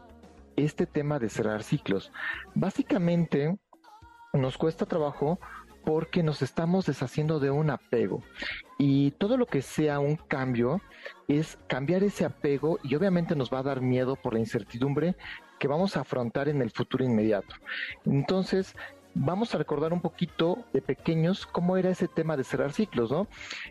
este 0.65 0.85
tema 0.85 1.19
de 1.19 1.29
cerrar 1.29 1.63
ciclos. 1.63 2.11
Básicamente 2.55 3.57
nos 4.33 4.57
cuesta 4.57 4.85
trabajo 4.85 5.39
porque 5.83 6.23
nos 6.23 6.41
estamos 6.41 6.85
deshaciendo 6.85 7.39
de 7.39 7.51
un 7.51 7.69
apego. 7.69 8.21
Y 8.77 9.11
todo 9.11 9.37
lo 9.37 9.45
que 9.45 9.61
sea 9.61 9.99
un 9.99 10.15
cambio 10.15 10.81
es 11.27 11.57
cambiar 11.67 12.03
ese 12.03 12.25
apego 12.25 12.79
y 12.83 12.95
obviamente 12.95 13.35
nos 13.35 13.51
va 13.51 13.59
a 13.59 13.63
dar 13.63 13.81
miedo 13.81 14.15
por 14.15 14.33
la 14.33 14.39
incertidumbre 14.39 15.15
que 15.59 15.67
vamos 15.67 15.97
a 15.97 16.01
afrontar 16.01 16.47
en 16.47 16.61
el 16.61 16.71
futuro 16.71 17.03
inmediato. 17.03 17.55
Entonces, 18.05 18.75
vamos 19.21 19.53
a 19.53 19.57
recordar 19.57 19.91
un 19.91 19.99
poquito 19.99 20.63
de 20.71 20.81
pequeños 20.81 21.45
cómo 21.45 21.75
era 21.75 21.89
ese 21.89 22.07
tema 22.07 22.37
de 22.37 22.45
cerrar 22.45 22.71
ciclos, 22.71 23.11
¿no? 23.11 23.27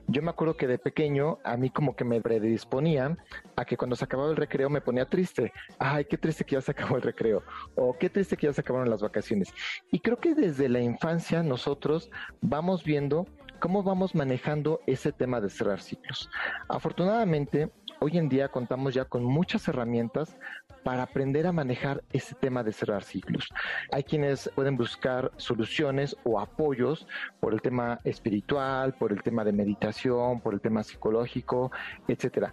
Yo 0.06 0.20
me 0.22 0.30
acuerdo 0.30 0.56
que 0.58 0.66
de 0.66 0.78
pequeño 0.78 1.38
a 1.42 1.56
mí 1.56 1.70
como 1.70 1.96
que 1.96 2.04
me 2.04 2.20
predisponía 2.20 3.16
a 3.56 3.64
que 3.64 3.76
cuando 3.78 3.96
se 3.96 4.04
acababa 4.04 4.30
el 4.30 4.36
recreo 4.36 4.68
me 4.68 4.82
ponía 4.82 5.06
triste. 5.06 5.52
Ay, 5.78 6.04
qué 6.04 6.18
triste 6.18 6.44
que 6.44 6.56
ya 6.56 6.60
se 6.60 6.72
acabó 6.72 6.96
el 6.96 7.02
recreo. 7.02 7.42
O 7.74 7.96
qué 7.96 8.10
triste 8.10 8.36
que 8.36 8.46
ya 8.46 8.52
se 8.52 8.60
acabaron 8.60 8.90
las 8.90 9.00
vacaciones. 9.00 9.52
Y 9.90 10.00
creo 10.00 10.18
que 10.18 10.34
desde 10.34 10.68
la 10.68 10.80
infancia 10.80 11.42
nosotros 11.42 12.10
vamos 12.42 12.84
viendo 12.84 13.26
cómo 13.58 13.82
vamos 13.82 14.14
manejando 14.14 14.80
ese 14.86 15.12
tema 15.12 15.40
de 15.40 15.48
cerrar 15.48 15.80
ciclos. 15.80 16.28
Afortunadamente, 16.68 17.70
hoy 18.00 18.18
en 18.18 18.28
día 18.28 18.48
contamos 18.48 18.94
ya 18.94 19.04
con 19.04 19.24
muchas 19.24 19.66
herramientas 19.68 20.36
para 20.82 21.02
aprender 21.02 21.46
a 21.46 21.52
manejar 21.52 22.02
ese 22.12 22.34
tema 22.34 22.62
de 22.62 22.72
cerrar 22.72 23.02
ciclos. 23.02 23.48
Hay 23.92 24.04
quienes 24.04 24.50
pueden 24.54 24.76
buscar 24.76 25.32
soluciones 25.36 26.16
o 26.24 26.40
apoyos 26.40 27.06
por 27.40 27.52
el 27.52 27.60
tema 27.60 28.00
espiritual, 28.04 28.94
por 28.94 29.12
el 29.12 29.22
tema 29.22 29.44
de 29.44 29.52
meditación, 29.52 30.40
por 30.40 30.54
el 30.54 30.60
tema 30.60 30.82
psicológico, 30.82 31.70
etcétera. 32.06 32.52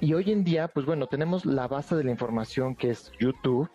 Y 0.00 0.14
hoy 0.14 0.30
en 0.32 0.44
día, 0.44 0.68
pues 0.68 0.84
bueno, 0.84 1.06
tenemos 1.06 1.46
la 1.46 1.68
base 1.68 1.94
de 1.96 2.04
la 2.04 2.10
información 2.10 2.74
que 2.74 2.90
es 2.90 3.12
YouTube, 3.20 3.70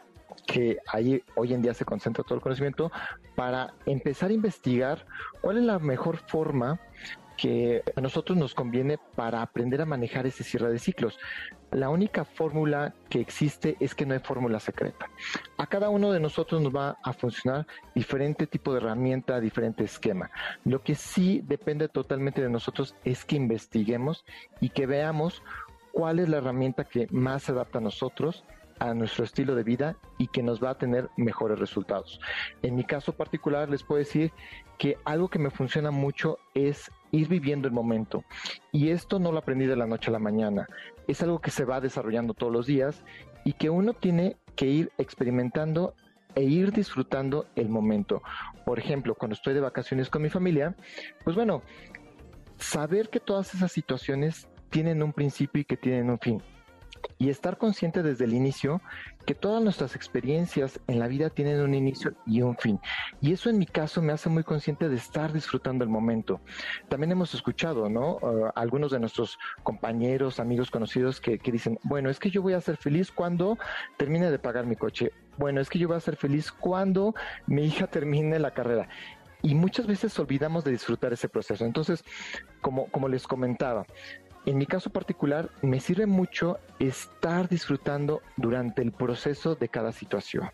que 0.45 0.77
ahí 0.91 1.23
hoy 1.35 1.53
en 1.53 1.61
día 1.61 1.73
se 1.73 1.85
concentra 1.85 2.23
todo 2.23 2.35
el 2.35 2.41
conocimiento 2.41 2.91
para 3.35 3.73
empezar 3.85 4.29
a 4.29 4.33
investigar 4.33 5.05
cuál 5.41 5.57
es 5.57 5.63
la 5.63 5.79
mejor 5.79 6.17
forma 6.17 6.79
que 7.37 7.83
a 7.95 8.01
nosotros 8.01 8.37
nos 8.37 8.53
conviene 8.53 8.97
para 9.15 9.41
aprender 9.41 9.81
a 9.81 9.85
manejar 9.85 10.25
ese 10.25 10.43
cierre 10.43 10.71
de 10.71 10.79
ciclos. 10.79 11.17
La 11.71 11.89
única 11.89 12.25
fórmula 12.25 12.95
que 13.09 13.19
existe 13.19 13.77
es 13.79 13.93
que 13.93 14.05
no 14.05 14.13
hay 14.13 14.19
fórmula 14.19 14.59
secreta. 14.59 15.09
A 15.57 15.67
cada 15.67 15.89
uno 15.89 16.11
de 16.11 16.19
nosotros 16.19 16.61
nos 16.61 16.75
va 16.75 16.97
a 17.03 17.13
funcionar 17.13 17.67
diferente 17.93 18.47
tipo 18.47 18.71
de 18.71 18.79
herramienta, 18.79 19.39
diferente 19.39 19.83
esquema. 19.83 20.31
Lo 20.65 20.81
que 20.81 20.95
sí 20.95 21.41
depende 21.45 21.87
totalmente 21.87 22.41
de 22.41 22.49
nosotros 22.49 22.95
es 23.03 23.23
que 23.23 23.35
investiguemos 23.35 24.25
y 24.59 24.69
que 24.69 24.87
veamos 24.87 25.43
cuál 25.91 26.19
es 26.19 26.29
la 26.29 26.37
herramienta 26.37 26.83
que 26.83 27.07
más 27.11 27.43
se 27.43 27.51
adapta 27.51 27.79
a 27.79 27.81
nosotros 27.81 28.43
a 28.79 28.93
nuestro 28.93 29.23
estilo 29.23 29.55
de 29.55 29.63
vida 29.63 29.95
y 30.17 30.27
que 30.27 30.43
nos 30.43 30.63
va 30.63 30.71
a 30.71 30.77
tener 30.77 31.09
mejores 31.17 31.59
resultados. 31.59 32.19
En 32.61 32.75
mi 32.75 32.83
caso 32.83 33.13
particular 33.13 33.69
les 33.69 33.83
puedo 33.83 33.99
decir 33.99 34.31
que 34.77 34.97
algo 35.05 35.29
que 35.29 35.39
me 35.39 35.49
funciona 35.49 35.91
mucho 35.91 36.37
es 36.53 36.91
ir 37.11 37.27
viviendo 37.27 37.67
el 37.67 37.73
momento. 37.73 38.23
Y 38.71 38.89
esto 38.89 39.19
no 39.19 39.31
lo 39.31 39.39
aprendí 39.39 39.65
de 39.65 39.75
la 39.75 39.87
noche 39.87 40.09
a 40.09 40.13
la 40.13 40.19
mañana. 40.19 40.67
Es 41.07 41.21
algo 41.23 41.39
que 41.39 41.51
se 41.51 41.65
va 41.65 41.81
desarrollando 41.81 42.33
todos 42.33 42.53
los 42.53 42.67
días 42.67 43.03
y 43.43 43.53
que 43.53 43.69
uno 43.69 43.93
tiene 43.93 44.37
que 44.55 44.67
ir 44.67 44.91
experimentando 44.97 45.95
e 46.35 46.43
ir 46.43 46.71
disfrutando 46.71 47.47
el 47.55 47.69
momento. 47.69 48.21
Por 48.65 48.77
ejemplo, 48.77 49.15
cuando 49.15 49.33
estoy 49.33 49.53
de 49.53 49.61
vacaciones 49.61 50.09
con 50.09 50.21
mi 50.21 50.29
familia, 50.29 50.75
pues 51.23 51.35
bueno, 51.35 51.63
saber 52.57 53.09
que 53.09 53.19
todas 53.19 53.55
esas 53.55 53.71
situaciones 53.71 54.47
tienen 54.69 55.01
un 55.01 55.13
principio 55.13 55.61
y 55.61 55.65
que 55.65 55.77
tienen 55.77 56.09
un 56.09 56.19
fin 56.19 56.43
y 57.17 57.29
estar 57.29 57.57
consciente 57.57 58.03
desde 58.03 58.25
el 58.25 58.33
inicio 58.33 58.81
que 59.25 59.35
todas 59.35 59.61
nuestras 59.61 59.95
experiencias 59.95 60.79
en 60.87 60.99
la 60.99 61.07
vida 61.07 61.29
tienen 61.29 61.59
un 61.61 61.73
inicio 61.73 62.13
y 62.25 62.41
un 62.41 62.55
fin. 62.57 62.79
Y 63.19 63.33
eso 63.33 63.49
en 63.49 63.57
mi 63.57 63.65
caso 63.65 64.01
me 64.01 64.13
hace 64.13 64.29
muy 64.29 64.43
consciente 64.43 64.87
de 64.87 64.95
estar 64.95 65.33
disfrutando 65.33 65.83
el 65.83 65.89
momento. 65.89 66.39
También 66.87 67.11
hemos 67.11 67.33
escuchado, 67.33 67.89
¿no? 67.89 68.17
Uh, 68.17 68.51
algunos 68.55 68.91
de 68.91 68.99
nuestros 68.99 69.37
compañeros, 69.63 70.39
amigos 70.39 70.71
conocidos 70.71 71.19
que, 71.19 71.39
que 71.39 71.51
dicen, 71.51 71.77
bueno, 71.83 72.09
es 72.09 72.19
que 72.19 72.29
yo 72.29 72.41
voy 72.41 72.53
a 72.53 72.61
ser 72.61 72.77
feliz 72.77 73.11
cuando 73.11 73.57
termine 73.97 74.31
de 74.31 74.39
pagar 74.39 74.65
mi 74.65 74.75
coche. 74.75 75.11
Bueno, 75.37 75.61
es 75.61 75.69
que 75.69 75.79
yo 75.79 75.87
voy 75.87 75.97
a 75.97 76.01
ser 76.01 76.15
feliz 76.15 76.51
cuando 76.51 77.13
mi 77.45 77.65
hija 77.65 77.87
termine 77.87 78.39
la 78.39 78.51
carrera 78.51 78.87
y 79.41 79.55
muchas 79.55 79.87
veces 79.87 80.17
olvidamos 80.19 80.63
de 80.63 80.71
disfrutar 80.71 81.13
ese 81.13 81.29
proceso. 81.29 81.65
Entonces, 81.65 82.03
como, 82.61 82.87
como 82.87 83.07
les 83.07 83.27
comentaba, 83.27 83.85
en 84.47 84.57
mi 84.57 84.65
caso 84.65 84.89
particular, 84.89 85.49
me 85.61 85.81
sirve 85.81 86.05
mucho 86.05 86.57
estar 86.79 87.49
disfrutando 87.49 88.21
durante 88.37 88.81
el 88.81 88.93
proceso 88.93 89.55
de 89.55 89.67
cada 89.67 89.91
situación. 89.91 90.49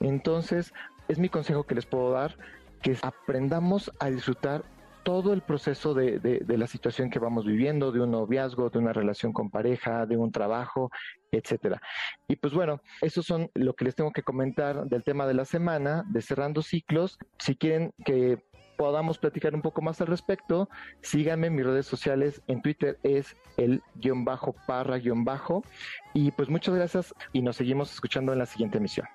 Entonces, 0.00 0.72
es 1.08 1.18
mi 1.18 1.28
consejo 1.28 1.64
que 1.64 1.74
les 1.74 1.84
puedo 1.84 2.10
dar, 2.10 2.38
que 2.80 2.96
aprendamos 3.02 3.92
a 4.00 4.08
disfrutar 4.08 4.64
todo 5.02 5.34
el 5.34 5.42
proceso 5.42 5.92
de, 5.92 6.18
de, 6.18 6.58
la 6.58 6.66
situación 6.66 7.10
que 7.10 7.18
vamos 7.18 7.44
viviendo, 7.44 7.92
de 7.92 8.00
un 8.00 8.12
noviazgo, 8.12 8.70
de 8.70 8.78
una 8.78 8.94
relación 8.94 9.34
con 9.34 9.50
pareja, 9.50 10.06
de 10.06 10.16
un 10.16 10.32
trabajo, 10.32 10.90
etcétera. 11.30 11.82
Y 12.26 12.36
pues 12.36 12.54
bueno, 12.54 12.80
eso 13.02 13.22
son 13.22 13.50
lo 13.52 13.74
que 13.74 13.84
les 13.84 13.94
tengo 13.94 14.12
que 14.12 14.22
comentar 14.22 14.86
del 14.86 15.04
tema 15.04 15.26
de 15.26 15.34
la 15.34 15.44
semana, 15.44 16.04
de 16.08 16.22
cerrando 16.22 16.62
ciclos. 16.62 17.18
Si 17.38 17.56
quieren 17.56 17.92
que 18.06 18.38
podamos 18.76 19.18
platicar 19.18 19.54
un 19.54 19.62
poco 19.62 19.82
más 19.82 20.00
al 20.00 20.06
respecto, 20.06 20.68
síganme 21.00 21.48
en 21.48 21.54
mis 21.54 21.64
redes 21.64 21.86
sociales. 21.86 22.42
En 22.46 22.62
Twitter 22.62 22.98
es 23.02 23.36
el 23.56 23.82
guion 23.96 24.24
bajo 24.24 24.54
parra 24.66 24.98
guion 24.98 25.24
bajo. 25.24 25.62
Y 26.12 26.30
pues 26.32 26.48
muchas 26.48 26.74
gracias 26.74 27.14
y 27.32 27.42
nos 27.42 27.56
seguimos 27.56 27.92
escuchando 27.92 28.32
en 28.32 28.38
la 28.38 28.46
siguiente 28.46 28.78
emisión. 28.78 29.06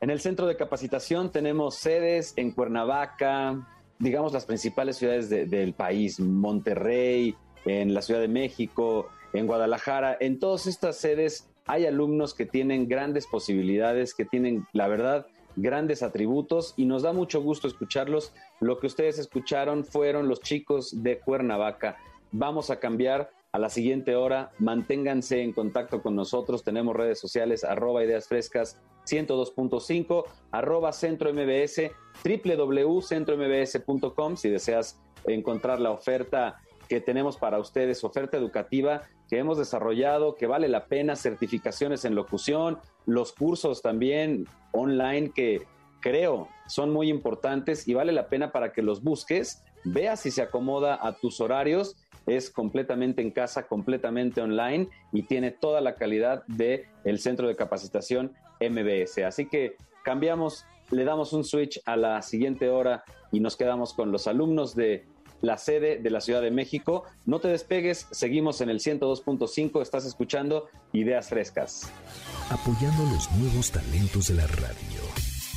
En 0.00 0.10
el 0.10 0.20
centro 0.20 0.46
de 0.46 0.56
capacitación 0.56 1.32
tenemos 1.32 1.76
sedes 1.76 2.34
en 2.36 2.52
Cuernavaca, 2.52 3.66
digamos 3.98 4.32
las 4.32 4.44
principales 4.44 4.96
ciudades 4.96 5.30
del 5.30 5.72
país, 5.72 6.20
Monterrey, 6.20 7.34
en 7.64 7.94
la 7.94 8.02
Ciudad 8.02 8.20
de 8.20 8.28
México, 8.28 9.08
en 9.32 9.46
Guadalajara. 9.46 10.16
En 10.20 10.38
todas 10.38 10.66
estas 10.66 10.98
sedes 10.98 11.48
hay 11.66 11.86
alumnos 11.86 12.34
que 12.34 12.46
tienen 12.46 12.88
grandes 12.88 13.26
posibilidades, 13.26 14.14
que 14.14 14.24
tienen, 14.24 14.66
la 14.72 14.86
verdad, 14.86 15.26
grandes 15.56 16.02
atributos 16.02 16.74
y 16.76 16.84
nos 16.84 17.02
da 17.02 17.12
mucho 17.12 17.42
gusto 17.42 17.66
escucharlos. 17.66 18.32
Lo 18.60 18.78
que 18.78 18.86
ustedes 18.86 19.18
escucharon 19.18 19.84
fueron 19.84 20.28
los 20.28 20.40
chicos 20.40 21.02
de 21.02 21.18
Cuernavaca. 21.18 21.96
Vamos 22.30 22.70
a 22.70 22.78
cambiar 22.78 23.30
a 23.52 23.58
la 23.58 23.70
siguiente 23.70 24.14
hora. 24.14 24.52
Manténganse 24.58 25.42
en 25.42 25.52
contacto 25.52 26.02
con 26.02 26.14
nosotros. 26.14 26.62
Tenemos 26.62 26.94
redes 26.94 27.18
sociales, 27.18 27.64
arroba 27.64 28.04
ideas 28.04 28.28
frescas 28.28 28.78
102.5, 29.06 30.24
arroba 30.50 30.92
centro 30.92 31.32
mbs, 31.32 31.90
www.centrombs.com 32.24 34.36
si 34.36 34.50
deseas 34.50 35.00
encontrar 35.26 35.80
la 35.80 35.92
oferta 35.92 36.60
que 36.88 37.00
tenemos 37.00 37.36
para 37.36 37.58
ustedes, 37.58 38.04
oferta 38.04 38.36
educativa 38.36 39.02
que 39.28 39.38
hemos 39.38 39.58
desarrollado, 39.58 40.36
que 40.36 40.46
vale 40.46 40.68
la 40.68 40.86
pena, 40.86 41.16
certificaciones 41.16 42.04
en 42.04 42.14
locución, 42.14 42.78
los 43.06 43.32
cursos 43.32 43.82
también 43.82 44.46
online 44.72 45.30
que 45.30 45.62
creo 46.00 46.48
son 46.68 46.92
muy 46.92 47.08
importantes 47.08 47.88
y 47.88 47.94
vale 47.94 48.12
la 48.12 48.28
pena 48.28 48.52
para 48.52 48.72
que 48.72 48.82
los 48.82 49.02
busques, 49.02 49.64
veas 49.84 50.20
si 50.20 50.30
se 50.30 50.42
acomoda 50.42 50.98
a 51.00 51.12
tus 51.16 51.40
horarios, 51.40 51.96
es 52.26 52.50
completamente 52.50 53.22
en 53.22 53.30
casa, 53.30 53.66
completamente 53.66 54.40
online 54.40 54.88
y 55.12 55.22
tiene 55.22 55.52
toda 55.52 55.80
la 55.80 55.94
calidad 55.94 56.44
de 56.46 56.86
el 57.04 57.18
centro 57.18 57.48
de 57.48 57.56
capacitación 57.56 58.32
MBS. 58.60 59.18
Así 59.24 59.46
que 59.46 59.76
cambiamos, 60.04 60.64
le 60.90 61.04
damos 61.04 61.32
un 61.32 61.44
switch 61.44 61.80
a 61.86 61.96
la 61.96 62.22
siguiente 62.22 62.68
hora 62.68 63.04
y 63.30 63.40
nos 63.40 63.56
quedamos 63.56 63.94
con 63.94 64.12
los 64.12 64.26
alumnos 64.26 64.74
de 64.74 65.06
la 65.40 65.58
sede 65.58 65.98
de 65.98 66.10
la 66.10 66.20
Ciudad 66.20 66.42
de 66.42 66.50
México. 66.50 67.04
No 67.24 67.40
te 67.40 67.48
despegues, 67.48 68.06
seguimos 68.10 68.60
en 68.60 68.70
el 68.70 68.80
102.5, 68.80 69.82
estás 69.82 70.04
escuchando 70.04 70.68
Ideas 70.92 71.28
Frescas. 71.28 71.90
Apoyando 72.50 73.04
los 73.14 73.30
nuevos 73.32 73.70
talentos 73.70 74.28
de 74.28 74.34
la 74.34 74.46
radio. 74.46 75.00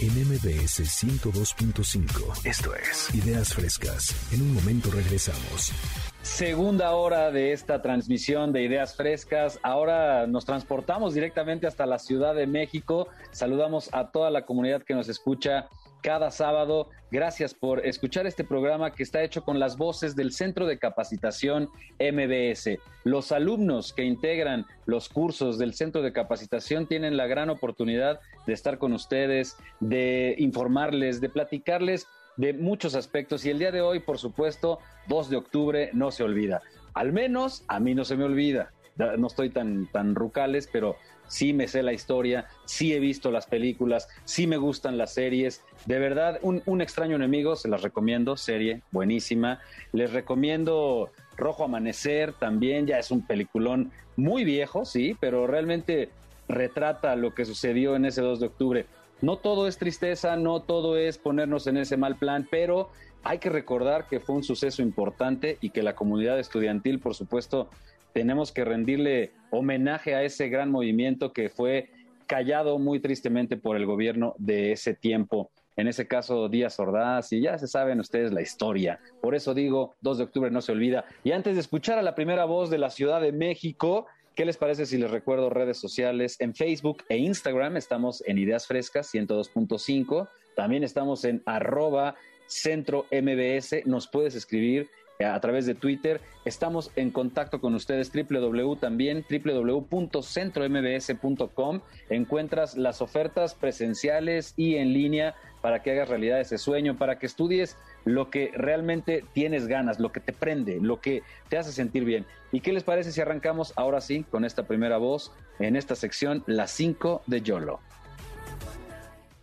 En 0.01 0.13
MBS 0.13 0.79
102.5. 1.03 2.45
Esto 2.45 2.73
es 2.73 3.13
Ideas 3.13 3.53
Frescas. 3.53 4.15
En 4.33 4.41
un 4.41 4.53
momento 4.53 4.89
regresamos. 4.91 5.73
Segunda 6.21 6.93
hora 6.93 7.31
de 7.31 7.51
esta 7.51 7.81
transmisión 7.81 8.53
de 8.53 8.63
Ideas 8.63 8.95
Frescas. 8.95 9.59
Ahora 9.61 10.25
nos 10.25 10.45
transportamos 10.45 11.13
directamente 11.13 11.67
hasta 11.67 11.85
la 11.85 11.99
Ciudad 11.99 12.33
de 12.33 12.47
México. 12.47 13.09
Saludamos 13.31 13.89
a 13.93 14.11
toda 14.11 14.29
la 14.31 14.45
comunidad 14.45 14.83
que 14.83 14.93
nos 14.93 15.09
escucha 15.09 15.67
cada 16.01 16.31
sábado. 16.31 16.89
Gracias 17.11 17.53
por 17.53 17.85
escuchar 17.85 18.27
este 18.27 18.43
programa 18.43 18.91
que 18.91 19.03
está 19.03 19.23
hecho 19.23 19.43
con 19.43 19.59
las 19.59 19.77
voces 19.77 20.15
del 20.15 20.31
Centro 20.31 20.67
de 20.67 20.77
Capacitación 20.77 21.69
MBS. 21.99 22.77
Los 23.03 23.31
alumnos 23.31 23.93
que 23.93 24.03
integran 24.03 24.65
los 24.85 25.09
cursos 25.09 25.57
del 25.57 25.73
Centro 25.73 26.01
de 26.01 26.13
Capacitación 26.13 26.87
tienen 26.87 27.17
la 27.17 27.27
gran 27.27 27.49
oportunidad 27.49 28.19
de 28.45 28.53
estar 28.53 28.77
con 28.77 28.93
ustedes, 28.93 29.57
de 29.79 30.35
informarles, 30.37 31.21
de 31.21 31.29
platicarles 31.29 32.07
de 32.37 32.53
muchos 32.53 32.95
aspectos. 32.95 33.45
Y 33.45 33.49
el 33.49 33.59
día 33.59 33.71
de 33.71 33.81
hoy, 33.81 33.99
por 33.99 34.17
supuesto, 34.17 34.79
2 35.07 35.29
de 35.29 35.37
octubre, 35.37 35.89
no 35.93 36.11
se 36.11 36.23
olvida. 36.23 36.61
Al 36.93 37.11
menos 37.11 37.63
a 37.67 37.79
mí 37.79 37.93
no 37.93 38.05
se 38.05 38.15
me 38.15 38.23
olvida. 38.23 38.71
No 39.17 39.27
estoy 39.27 39.49
tan, 39.49 39.89
tan 39.91 40.13
rucales, 40.13 40.69
pero 40.71 40.97
sí 41.29 41.53
me 41.53 41.69
sé 41.69 41.81
la 41.81 41.93
historia, 41.93 42.47
sí 42.65 42.93
he 42.93 42.99
visto 42.99 43.31
las 43.31 43.45
películas, 43.45 44.09
sí 44.25 44.47
me 44.47 44.57
gustan 44.57 44.97
las 44.97 45.13
series. 45.13 45.63
De 45.85 45.99
verdad, 45.99 46.39
un, 46.41 46.81
extraño 46.81 47.15
enemigo, 47.15 47.55
se 47.55 47.69
las 47.69 47.81
recomiendo, 47.81 48.35
serie 48.35 48.81
buenísima. 48.91 49.59
Les 49.93 50.11
recomiendo 50.11 51.09
Rojo 51.37 51.63
Amanecer, 51.63 52.33
también 52.33 52.85
ya 52.85 52.99
es 52.99 53.11
un 53.11 53.25
peliculón 53.25 53.91
muy 54.17 54.43
viejo, 54.43 54.83
sí, 54.83 55.15
pero 55.21 55.47
realmente 55.47 56.09
retrata 56.49 57.15
lo 57.15 57.33
que 57.33 57.45
sucedió 57.45 57.95
en 57.95 58.05
ese 58.05 58.21
2 58.21 58.41
de 58.41 58.47
octubre. 58.47 58.85
No 59.21 59.37
todo 59.37 59.67
es 59.67 59.77
tristeza, 59.77 60.35
no 60.35 60.61
todo 60.61 60.97
es 60.97 61.17
ponernos 61.17 61.67
en 61.67 61.77
ese 61.77 61.97
mal 61.97 62.15
plan, 62.15 62.47
pero 62.49 62.89
hay 63.23 63.39
que 63.39 63.49
recordar 63.49 64.07
que 64.07 64.19
fue 64.19 64.35
un 64.35 64.43
suceso 64.43 64.81
importante 64.81 65.57
y 65.61 65.71
que 65.71 65.83
la 65.83 65.95
comunidad 65.95 66.39
estudiantil, 66.39 66.99
por 66.99 67.15
supuesto, 67.15 67.69
tenemos 68.13 68.51
que 68.51 68.65
rendirle 68.65 69.31
homenaje 69.51 70.15
a 70.15 70.23
ese 70.23 70.49
gran 70.49 70.71
movimiento 70.71 71.33
que 71.33 71.49
fue 71.49 71.89
callado 72.27 72.77
muy 72.77 72.99
tristemente 72.99 73.57
por 73.57 73.75
el 73.75 73.85
gobierno 73.85 74.35
de 74.37 74.71
ese 74.71 74.93
tiempo. 74.93 75.51
en 75.75 75.87
ese 75.87 76.07
caso 76.07 76.49
Díaz 76.49 76.77
Ordaz, 76.77 77.31
y 77.31 77.39
ya 77.39 77.57
se 77.57 77.65
saben 77.65 78.01
ustedes 78.01 78.33
la 78.33 78.41
historia. 78.41 78.99
Por 79.21 79.33
eso 79.33 79.53
digo, 79.53 79.95
2 80.01 80.17
de 80.17 80.23
octubre 80.25 80.51
no 80.51 80.59
se 80.59 80.73
olvida. 80.73 81.05
Y 81.23 81.31
antes 81.31 81.55
de 81.55 81.61
escuchar 81.61 81.97
a 81.97 82.01
la 82.01 82.15
primera 82.15 82.43
voz 82.43 82.69
de 82.69 82.77
la 82.77 82.89
Ciudad 82.89 83.21
de 83.21 83.31
México, 83.31 84.05
¿Qué 84.39 84.45
les 84.45 84.55
parece 84.55 84.85
si 84.85 84.97
les 84.97 85.11
recuerdo 85.11 85.49
redes 85.49 85.77
sociales? 85.77 86.39
En 86.39 86.55
Facebook 86.55 87.03
e 87.09 87.17
Instagram 87.17 87.75
estamos 87.75 88.23
en 88.25 88.37
Ideas 88.37 88.67
Frescas 88.67 89.13
102.5. 89.13 90.29
También 90.55 90.85
estamos 90.85 91.25
en 91.25 91.43
arroba 91.45 92.15
centro 92.47 93.05
MBS. 93.11 93.85
Nos 93.85 94.07
puedes 94.07 94.35
escribir 94.35 94.87
a 95.25 95.39
través 95.41 95.65
de 95.65 95.75
Twitter. 95.75 96.21
Estamos 96.45 96.91
en 96.95 97.11
contacto 97.11 97.59
con 97.59 97.75
ustedes, 97.75 98.09
www 98.13 98.77
también, 98.77 99.25
www.centrombs.com. 99.29 101.81
Encuentras 102.09 102.77
las 102.77 103.01
ofertas 103.01 103.53
presenciales 103.53 104.53
y 104.55 104.75
en 104.75 104.93
línea 104.93 105.35
para 105.61 105.83
que 105.83 105.91
hagas 105.91 106.07
realidad 106.07 106.39
ese 106.39 106.57
sueño, 106.57 106.97
para 106.97 107.19
que 107.19 107.25
estudies 107.25 107.75
lo 108.05 108.29
que 108.29 108.53
realmente 108.55 109.25
tienes 109.33 109.67
ganas, 109.67 109.99
lo 109.99 110.13
que 110.13 110.21
te 110.21 110.31
prende, 110.31 110.79
lo 110.79 111.01
que 111.01 111.21
te 111.49 111.57
hace 111.57 111.73
sentir 111.73 112.05
bien. 112.05 112.25
¿Y 112.53 112.61
qué 112.61 112.71
les 112.71 112.83
parece 112.83 113.11
si 113.11 113.19
arrancamos 113.19 113.73
ahora 113.75 113.99
sí 113.99 114.23
con 114.23 114.45
esta 114.45 114.67
primera 114.67 114.95
voz 114.95 115.33
en 115.59 115.75
esta 115.75 115.95
sección, 115.95 116.45
las 116.47 116.71
5 116.71 117.23
de 117.27 117.41
Yolo? 117.41 117.81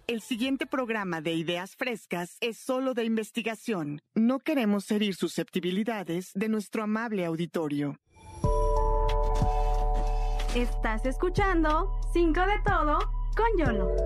El 0.08 0.20
siguiente 0.20 0.66
programa 0.66 1.20
de 1.20 1.34
Ideas 1.34 1.74
Frescas 1.74 2.36
es 2.40 2.58
solo 2.58 2.94
de 2.94 3.02
investigación. 3.02 4.00
No 4.14 4.38
queremos 4.38 4.88
herir 4.92 5.16
susceptibilidades 5.16 6.30
de 6.32 6.48
nuestro 6.48 6.84
amable 6.84 7.24
auditorio. 7.24 7.96
Estás 10.54 11.04
escuchando 11.06 11.90
5 12.12 12.40
de 12.40 12.46
todo 12.64 12.98
con 13.36 13.46
Yolo. 13.58 13.96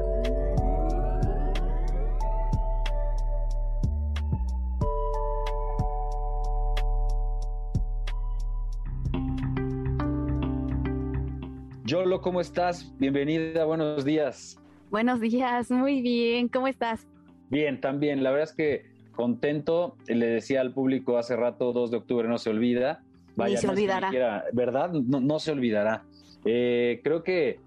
Yolo, 11.85 12.23
¿cómo 12.23 12.41
estás? 12.41 12.91
Bienvenida, 12.97 13.67
buenos 13.67 14.03
días. 14.07 14.60
Buenos 14.91 15.21
días, 15.21 15.71
muy 15.71 16.03
bien, 16.03 16.49
¿cómo 16.49 16.67
estás? 16.67 17.07
Bien, 17.49 17.81
también, 17.81 18.25
la 18.25 18.33
verdad 18.33 18.49
es 18.49 18.57
que 18.57 18.87
contento, 19.15 19.97
le 20.09 20.27
decía 20.27 20.61
al 20.61 20.73
público 20.73 21.17
hace 21.17 21.37
rato, 21.37 21.73
2 21.73 21.93
de 21.93 21.97
octubre 21.99 22.27
no 22.27 22.39
se 22.39 22.51
olvida. 22.51 23.01
Vaya, 23.37 23.57
se 23.57 23.69
olvidará. 23.69 24.11
¿Verdad? 24.53 24.91
No, 24.91 25.39
se 25.39 25.53
olvidará. 25.53 26.03
Eh, 26.45 27.01
creo 27.05 27.23
que 27.23 27.61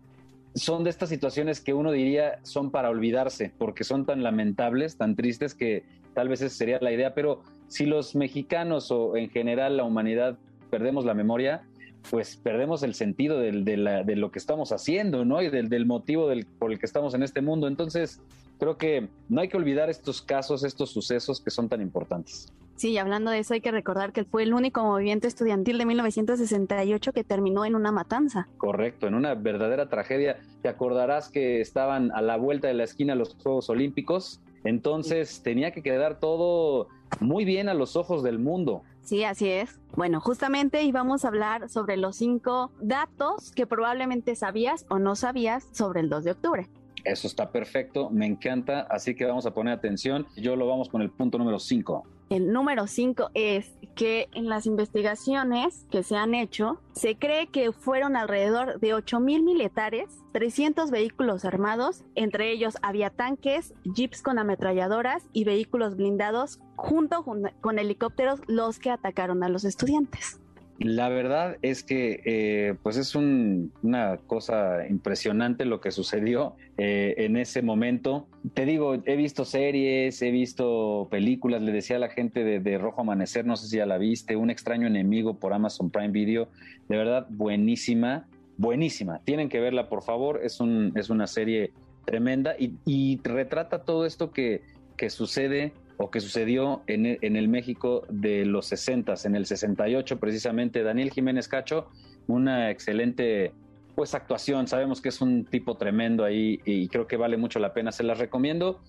son 0.53 0.83
de 0.83 0.89
estas 0.89 1.07
situaciones 1.07 1.61
que 1.61 1.73
uno 1.73 1.93
diría 1.93 2.39
son 2.43 2.71
para 2.71 2.89
olvidarse, 2.89 3.53
porque 3.57 3.85
son 3.85 4.05
tan 4.05 4.21
lamentables, 4.21 4.97
tan 4.97 5.15
tristes 5.15 5.55
que 5.55 5.83
tal 6.13 6.27
vez 6.27 6.41
esa 6.41 6.53
sería 6.53 6.79
la 6.81 6.91
idea, 6.91 7.13
pero 7.13 7.41
si 7.69 7.85
los 7.85 8.17
mexicanos 8.17 8.91
o 8.91 9.15
en 9.15 9.29
general 9.29 9.77
la 9.77 9.85
humanidad 9.85 10.37
perdemos 10.69 11.05
la 11.05 11.13
memoria, 11.13 11.63
pues 12.09 12.37
perdemos 12.37 12.83
el 12.83 12.93
sentido 12.93 13.39
del, 13.39 13.65
de, 13.65 13.77
la, 13.77 14.03
de, 14.03 14.15
lo 14.15 14.31
que 14.31 14.39
estamos 14.39 14.71
haciendo, 14.71 15.25
¿no? 15.25 15.41
Y 15.41 15.49
del, 15.49 15.69
del 15.69 15.85
motivo 15.85 16.27
del, 16.27 16.45
por 16.45 16.71
el 16.71 16.79
que 16.79 16.85
estamos 16.85 17.13
en 17.13 17.23
este 17.23 17.41
mundo. 17.41 17.67
Entonces, 17.67 18.21
creo 18.59 18.77
que 18.77 19.07
no 19.29 19.41
hay 19.41 19.49
que 19.49 19.57
olvidar 19.57 19.89
estos 19.89 20.21
casos, 20.21 20.63
estos 20.63 20.91
sucesos 20.91 21.41
que 21.41 21.49
son 21.49 21.69
tan 21.69 21.81
importantes. 21.81 22.51
Sí, 22.75 22.97
hablando 22.97 23.29
de 23.31 23.39
eso, 23.39 23.53
hay 23.53 23.61
que 23.61 23.71
recordar 23.71 24.11
que 24.11 24.25
fue 24.25 24.43
el 24.43 24.53
único 24.53 24.83
movimiento 24.83 25.27
estudiantil 25.27 25.77
de 25.77 25.85
1968 25.85 27.13
que 27.13 27.23
terminó 27.23 27.65
en 27.65 27.75
una 27.75 27.91
matanza. 27.91 28.47
Correcto, 28.57 29.07
en 29.07 29.13
una 29.13 29.35
verdadera 29.35 29.89
tragedia. 29.89 30.39
Te 30.61 30.69
acordarás 30.69 31.29
que 31.29 31.61
estaban 31.61 32.11
a 32.11 32.21
la 32.21 32.35
vuelta 32.37 32.67
de 32.67 32.73
la 32.73 32.83
esquina 32.83 33.15
los 33.15 33.35
Juegos 33.35 33.69
Olímpicos, 33.69 34.41
entonces 34.63 35.41
tenía 35.43 35.71
que 35.71 35.83
quedar 35.83 36.19
todo 36.19 36.87
muy 37.19 37.45
bien 37.45 37.69
a 37.69 37.73
los 37.73 37.95
ojos 37.95 38.23
del 38.23 38.39
mundo. 38.39 38.81
Sí, 39.03 39.25
así 39.25 39.49
es. 39.49 39.79
Bueno, 39.95 40.21
justamente 40.21 40.83
íbamos 40.83 41.25
a 41.25 41.27
hablar 41.27 41.69
sobre 41.69 41.97
los 41.97 42.15
cinco 42.15 42.71
datos 42.81 43.51
que 43.51 43.67
probablemente 43.67 44.35
sabías 44.35 44.85
o 44.89 44.97
no 44.97 45.15
sabías 45.15 45.67
sobre 45.73 45.99
el 45.99 46.09
2 46.09 46.23
de 46.23 46.31
octubre. 46.31 46.69
Eso 47.03 47.27
está 47.27 47.51
perfecto, 47.51 48.09
me 48.09 48.25
encanta, 48.25 48.87
así 48.89 49.13
que 49.13 49.25
vamos 49.25 49.45
a 49.45 49.53
poner 49.53 49.73
atención. 49.73 50.25
Yo 50.37 50.55
lo 50.55 50.67
vamos 50.67 50.87
con 50.87 51.01
el 51.01 51.09
punto 51.09 51.37
número 51.37 51.59
5. 51.59 52.03
El 52.33 52.51
número 52.51 52.87
5 52.87 53.29
es 53.35 53.77
que 53.93 54.27
en 54.33 54.49
las 54.49 54.65
investigaciones 54.65 55.85
que 55.91 56.01
se 56.01 56.15
han 56.15 56.33
hecho, 56.33 56.81
se 56.93 57.15
cree 57.15 57.45
que 57.45 57.71
fueron 57.71 58.15
alrededor 58.15 58.79
de 58.79 58.95
8 58.95 59.19
mil 59.19 59.43
militares, 59.43 60.09
300 60.31 60.89
vehículos 60.89 61.45
armados, 61.45 62.03
entre 62.15 62.51
ellos 62.51 62.77
había 62.81 63.11
tanques, 63.11 63.75
jeeps 63.93 64.23
con 64.23 64.39
ametralladoras 64.39 65.29
y 65.31 65.43
vehículos 65.43 65.95
blindados, 65.95 66.59
junto 66.75 67.23
con 67.23 67.77
helicópteros, 67.77 68.39
los 68.47 68.79
que 68.79 68.89
atacaron 68.89 69.43
a 69.43 69.49
los 69.49 69.63
estudiantes. 69.63 70.39
La 70.83 71.07
verdad 71.07 71.55
es 71.61 71.81
que 71.81 72.21
eh, 72.25 72.75
pues 72.83 72.97
es 72.97 73.15
una 73.15 74.17
cosa 74.27 74.85
impresionante 74.85 75.63
lo 75.63 75.79
que 75.79 75.91
sucedió 75.91 76.57
eh, 76.77 77.15
en 77.19 77.37
ese 77.37 77.61
momento. 77.61 78.27
Te 78.53 78.65
digo, 78.65 78.95
he 79.05 79.15
visto 79.15 79.45
series, 79.45 80.21
he 80.21 80.29
visto 80.29 81.07
películas, 81.09 81.61
le 81.61 81.71
decía 81.71 81.95
a 81.95 81.99
la 81.99 82.09
gente 82.09 82.43
de, 82.43 82.77
Rojo 82.77 82.99
Amanecer, 82.99 83.45
no 83.45 83.55
sé 83.55 83.67
si 83.69 83.77
ya 83.77 83.85
la 83.85 83.97
viste, 83.97 84.35
Un 84.35 84.49
extraño 84.49 84.85
enemigo 84.85 85.39
por 85.39 85.53
Amazon 85.53 85.89
Prime 85.89 86.09
Video, 86.09 86.49
de 86.89 86.97
verdad 86.97 87.27
buenísima, 87.29 88.27
buenísima. 88.57 89.19
Tienen 89.23 89.47
que 89.47 89.61
verla, 89.61 89.87
por 89.87 90.03
favor, 90.03 90.41
es, 90.43 90.59
un, 90.59 90.91
es 90.95 91.09
una 91.09 91.27
serie 91.27 91.71
tremenda 92.03 92.55
y, 92.59 93.21
retrata 93.23 93.85
todo 93.85 94.05
esto 94.05 94.33
que, 94.33 94.63
que 94.97 95.09
sucede 95.09 95.71
o 95.97 96.09
que 96.09 96.19
sucedió 96.19 96.81
en 96.87 97.05
el, 97.05 97.47
México 97.47 98.05
de 98.09 98.45
los 98.45 98.67
60, 98.67 99.13
en 99.25 99.35
el 99.35 99.45
68 99.45 100.19
precisamente. 100.19 100.83
Daniel 100.83 101.11
Jiménez 101.11 101.47
Cacho, 101.47 101.87
una 102.27 102.71
excelente 102.71 103.53
pues 103.95 104.15
actuación, 104.15 104.67
sabemos 104.67 105.01
que 105.01 105.09
es 105.09 105.21
un 105.21 105.45
tipo 105.45 105.75
tremendo 105.75 106.23
ahí 106.23 106.59
y 106.65 106.87
creo 106.87 107.05
que 107.05 107.15
vale 107.15 107.37
mucho 107.37 107.59
la 107.59 107.73
pena, 107.73 107.91
se 107.91 108.03
las 108.03 108.17
recomiendo 108.17 108.81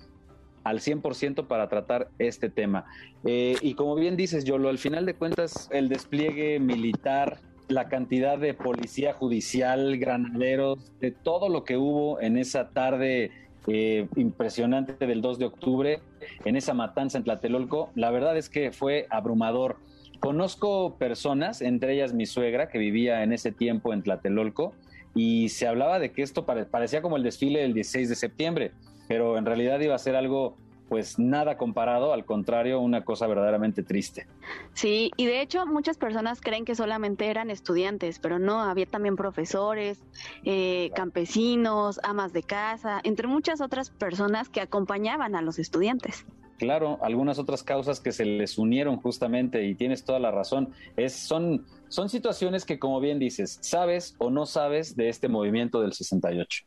al 0.64 0.80
100% 0.80 1.46
para 1.46 1.68
tratar 1.68 2.08
este 2.18 2.48
tema. 2.48 2.86
Eh, 3.24 3.56
y 3.60 3.74
como 3.74 3.94
bien 3.94 4.16
dices, 4.16 4.44
Yolo, 4.44 4.70
al 4.70 4.78
final 4.78 5.04
de 5.04 5.14
cuentas 5.14 5.68
el 5.70 5.90
despliegue 5.90 6.58
militar, 6.58 7.38
la 7.68 7.88
cantidad 7.88 8.38
de 8.38 8.54
policía 8.54 9.12
judicial, 9.12 9.98
granaderos, 9.98 10.92
de 11.00 11.10
todo 11.10 11.48
lo 11.48 11.64
que 11.64 11.76
hubo 11.76 12.20
en 12.20 12.36
esa 12.36 12.70
tarde 12.70 13.30
eh, 13.66 14.08
impresionante 14.16 15.06
del 15.06 15.22
2 15.22 15.38
de 15.38 15.44
octubre 15.46 16.00
en 16.44 16.56
esa 16.56 16.74
matanza 16.74 17.18
en 17.18 17.24
Tlatelolco, 17.24 17.90
la 17.94 18.10
verdad 18.10 18.36
es 18.36 18.48
que 18.48 18.72
fue 18.72 19.06
abrumador. 19.10 19.76
Conozco 20.20 20.96
personas, 20.96 21.62
entre 21.62 21.94
ellas 21.94 22.12
mi 22.12 22.26
suegra, 22.26 22.68
que 22.68 22.78
vivía 22.78 23.22
en 23.22 23.32
ese 23.32 23.52
tiempo 23.52 23.92
en 23.92 24.02
Tlatelolco, 24.02 24.74
y 25.14 25.48
se 25.50 25.66
hablaba 25.66 25.98
de 25.98 26.12
que 26.12 26.22
esto 26.22 26.44
parecía 26.44 27.02
como 27.02 27.16
el 27.16 27.22
desfile 27.22 27.60
del 27.60 27.72
16 27.72 28.08
de 28.08 28.14
septiembre, 28.16 28.72
pero 29.08 29.38
en 29.38 29.44
realidad 29.44 29.80
iba 29.80 29.94
a 29.94 29.98
ser 29.98 30.16
algo 30.16 30.56
pues 30.88 31.18
nada 31.18 31.56
comparado, 31.56 32.12
al 32.12 32.24
contrario, 32.24 32.80
una 32.80 33.04
cosa 33.04 33.26
verdaderamente 33.26 33.82
triste. 33.82 34.26
Sí, 34.74 35.10
y 35.16 35.26
de 35.26 35.40
hecho 35.40 35.66
muchas 35.66 35.96
personas 35.96 36.40
creen 36.40 36.64
que 36.64 36.74
solamente 36.74 37.26
eran 37.26 37.50
estudiantes, 37.50 38.18
pero 38.18 38.38
no, 38.38 38.62
había 38.62 38.86
también 38.86 39.16
profesores, 39.16 40.02
eh, 40.44 40.90
campesinos, 40.94 42.00
amas 42.02 42.32
de 42.32 42.42
casa, 42.42 43.00
entre 43.04 43.26
muchas 43.26 43.60
otras 43.60 43.90
personas 43.90 44.48
que 44.48 44.60
acompañaban 44.60 45.34
a 45.34 45.42
los 45.42 45.58
estudiantes. 45.58 46.26
Claro, 46.58 46.98
algunas 47.02 47.38
otras 47.38 47.62
causas 47.62 47.98
que 47.98 48.12
se 48.12 48.24
les 48.24 48.58
unieron 48.58 48.96
justamente 48.96 49.66
y 49.66 49.74
tienes 49.74 50.04
toda 50.04 50.20
la 50.20 50.30
razón. 50.30 50.72
Es, 50.96 51.12
son, 51.12 51.66
son 51.88 52.08
situaciones 52.08 52.64
que, 52.64 52.78
como 52.78 53.00
bien 53.00 53.18
dices, 53.18 53.58
sabes 53.60 54.14
o 54.18 54.30
no 54.30 54.46
sabes 54.46 54.94
de 54.96 55.08
este 55.08 55.28
movimiento 55.28 55.80
del 55.80 55.92
68. 55.92 56.64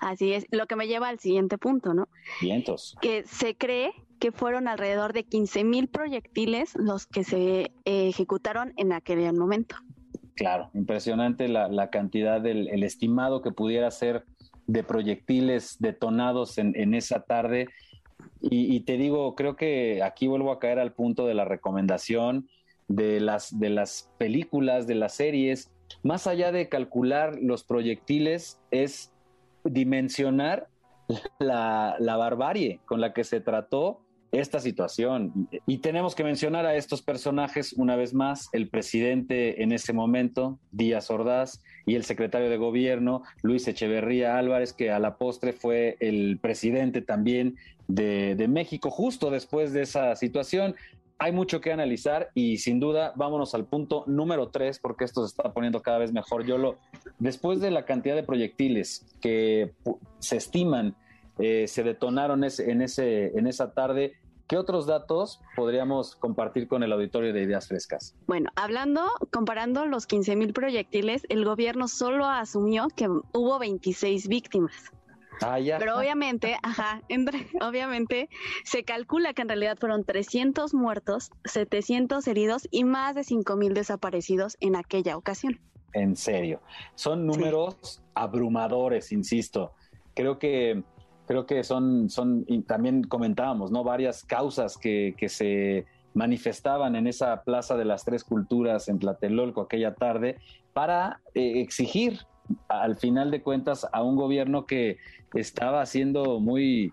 Así 0.00 0.32
es, 0.32 0.46
lo 0.50 0.66
que 0.66 0.76
me 0.76 0.88
lleva 0.88 1.08
al 1.08 1.18
siguiente 1.18 1.58
punto, 1.58 1.94
¿no? 1.94 2.08
Vientos. 2.40 2.96
Que 3.00 3.24
se 3.24 3.56
cree 3.56 3.92
que 4.18 4.32
fueron 4.32 4.68
alrededor 4.68 5.12
de 5.12 5.24
15 5.24 5.64
mil 5.64 5.88
proyectiles 5.88 6.74
los 6.76 7.06
que 7.06 7.24
se 7.24 7.60
eh, 7.84 8.08
ejecutaron 8.08 8.72
en 8.76 8.92
aquel 8.92 9.32
momento. 9.32 9.76
Claro, 10.34 10.70
impresionante 10.74 11.48
la, 11.48 11.90
cantidad 11.90 12.40
del 12.40 12.68
el 12.68 12.84
estimado 12.84 13.42
que 13.42 13.52
pudiera 13.52 13.90
ser 13.90 14.24
de 14.66 14.82
proyectiles 14.82 15.76
detonados 15.78 16.58
en, 16.58 16.94
esa 16.94 17.22
tarde. 17.22 17.68
Y, 18.40 18.74
y, 18.74 18.80
te 18.80 18.96
digo, 18.96 19.34
creo 19.34 19.56
que 19.56 20.02
aquí 20.02 20.26
vuelvo 20.26 20.52
a 20.52 20.58
caer 20.58 20.78
al 20.78 20.92
punto 20.92 21.26
de 21.26 21.34
la 21.34 21.44
recomendación 21.44 22.48
de 22.88 23.20
las, 23.20 23.58
de 23.58 23.70
las 23.70 24.10
películas, 24.18 24.86
de 24.86 24.94
las 24.94 25.14
series. 25.14 25.70
Más 26.02 26.26
allá 26.26 26.52
de 26.52 26.68
calcular 26.68 27.38
los 27.40 27.64
proyectiles, 27.64 28.60
es 28.70 29.11
dimensionar 29.64 30.68
la, 31.38 31.96
barbarie 31.98 32.80
con 32.84 33.00
la 33.00 33.12
que 33.12 33.24
se 33.24 33.40
trató 33.40 34.00
esta 34.30 34.60
situación. 34.60 35.48
Y 35.66 35.78
tenemos 35.78 36.14
que 36.14 36.24
mencionar 36.24 36.64
a 36.64 36.74
estos 36.74 37.02
personajes 37.02 37.74
una 37.74 37.96
vez 37.96 38.14
más, 38.14 38.48
el 38.52 38.68
presidente 38.70 39.62
en 39.62 39.72
ese 39.72 39.92
momento, 39.92 40.58
Díaz 40.70 41.10
Ordaz, 41.10 41.62
y 41.84 41.96
el 41.96 42.04
secretario 42.04 42.48
de 42.48 42.56
gobierno, 42.56 43.22
Luis 43.42 43.68
Echeverría 43.68 44.38
Álvarez, 44.38 44.72
que 44.72 44.90
a 44.90 44.98
la 44.98 45.18
postre 45.18 45.52
fue 45.52 45.96
el 46.00 46.38
presidente 46.40 47.02
también 47.02 47.56
de, 47.88 48.34
de 48.34 48.48
México, 48.48 48.90
justo 48.90 49.30
después 49.30 49.74
de 49.74 49.82
esa 49.82 50.16
situación. 50.16 50.76
Hay 51.18 51.32
mucho 51.32 51.60
que 51.60 51.72
analizar 51.72 52.30
y 52.34 52.58
sin 52.58 52.80
duda 52.80 53.12
vámonos 53.16 53.54
al 53.54 53.64
punto 53.66 54.04
número 54.06 54.48
tres, 54.48 54.78
porque 54.78 55.04
esto 55.04 55.22
se 55.22 55.28
está 55.28 55.52
poniendo 55.52 55.82
cada 55.82 55.98
vez 55.98 56.12
mejor. 56.12 56.44
Yo 56.44 56.58
lo, 56.58 56.78
después 57.18 57.60
de 57.60 57.70
la 57.70 57.84
cantidad 57.84 58.14
de 58.14 58.22
proyectiles 58.22 59.06
que 59.20 59.72
se 60.18 60.36
estiman 60.36 60.96
eh, 61.38 61.66
se 61.66 61.82
detonaron 61.82 62.44
en, 62.44 62.82
ese, 62.82 63.38
en 63.38 63.46
esa 63.46 63.72
tarde, 63.72 64.14
¿Qué 64.48 64.58
otros 64.58 64.86
datos 64.86 65.40
podríamos 65.56 66.14
compartir 66.16 66.68
con 66.68 66.82
el 66.82 66.92
auditorio 66.92 67.32
de 67.32 67.42
Ideas 67.42 67.68
Frescas? 67.68 68.14
Bueno, 68.26 68.50
hablando, 68.54 69.08
comparando 69.32 69.86
los 69.86 70.06
15 70.06 70.36
mil 70.36 70.52
proyectiles, 70.52 71.22
el 71.30 71.46
gobierno 71.46 71.88
solo 71.88 72.26
asumió 72.26 72.88
que 72.94 73.08
hubo 73.08 73.58
26 73.58 74.28
víctimas. 74.28 74.92
Ah, 75.42 75.58
ya. 75.58 75.78
Pero 75.78 75.98
obviamente, 75.98 76.56
ajá, 76.62 77.02
entre, 77.08 77.46
obviamente 77.60 78.28
se 78.64 78.84
calcula 78.84 79.34
que 79.34 79.42
en 79.42 79.48
realidad 79.48 79.76
fueron 79.78 80.04
300 80.04 80.74
muertos, 80.74 81.30
700 81.44 82.26
heridos 82.26 82.68
y 82.70 82.84
más 82.84 83.14
de 83.14 83.24
5 83.24 83.56
mil 83.56 83.74
desaparecidos 83.74 84.56
en 84.60 84.76
aquella 84.76 85.16
ocasión. 85.16 85.60
En 85.94 86.16
serio, 86.16 86.60
son 86.94 87.26
números 87.26 88.02
abrumadores, 88.14 89.12
insisto. 89.12 89.72
Creo 90.14 90.38
que 90.38 90.82
creo 91.26 91.46
que 91.46 91.62
son, 91.64 92.10
son 92.10 92.44
y 92.48 92.62
también 92.62 93.04
comentábamos, 93.04 93.70
¿no? 93.70 93.84
Varias 93.84 94.24
causas 94.24 94.76
que, 94.76 95.14
que 95.16 95.28
se 95.28 95.86
manifestaban 96.14 96.96
en 96.96 97.06
esa 97.06 97.42
Plaza 97.42 97.76
de 97.76 97.84
las 97.84 98.04
Tres 98.04 98.24
Culturas 98.24 98.88
en 98.88 98.98
Tlatelolco 98.98 99.62
aquella 99.62 99.94
tarde 99.94 100.38
para 100.72 101.20
eh, 101.34 101.60
exigir 101.60 102.20
al 102.68 102.96
final 102.96 103.30
de 103.30 103.42
cuentas 103.42 103.86
a 103.92 104.02
un 104.02 104.16
gobierno 104.16 104.66
que 104.66 104.98
estaba 105.34 105.84
siendo 105.86 106.40
muy, 106.40 106.92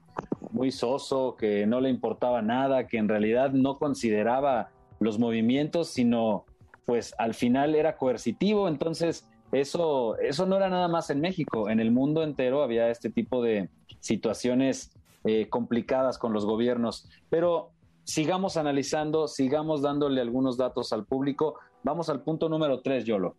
muy 0.51 0.71
soso, 0.71 1.35
que 1.37 1.65
no 1.65 1.81
le 1.81 1.89
importaba 1.89 2.41
nada, 2.41 2.87
que 2.87 2.97
en 2.97 3.09
realidad 3.09 3.51
no 3.51 3.77
consideraba 3.77 4.69
los 4.99 5.19
movimientos, 5.19 5.89
sino 5.89 6.45
pues 6.85 7.13
al 7.17 7.33
final 7.33 7.75
era 7.75 7.97
coercitivo, 7.97 8.67
entonces 8.67 9.27
eso, 9.51 10.17
eso 10.19 10.45
no 10.45 10.55
era 10.57 10.69
nada 10.69 10.87
más 10.87 11.09
en 11.09 11.21
México, 11.21 11.69
en 11.69 11.79
el 11.79 11.91
mundo 11.91 12.23
entero 12.23 12.63
había 12.63 12.89
este 12.89 13.09
tipo 13.09 13.41
de 13.41 13.69
situaciones 13.99 14.91
eh, 15.23 15.49
complicadas 15.49 16.17
con 16.17 16.33
los 16.33 16.45
gobiernos. 16.45 17.09
Pero 17.29 17.71
sigamos 18.03 18.57
analizando, 18.57 19.27
sigamos 19.27 19.81
dándole 19.81 20.21
algunos 20.21 20.57
datos 20.57 20.93
al 20.93 21.05
público. 21.05 21.55
Vamos 21.83 22.09
al 22.09 22.21
punto 22.21 22.49
número 22.49 22.81
tres, 22.81 23.05
Yolo. 23.05 23.35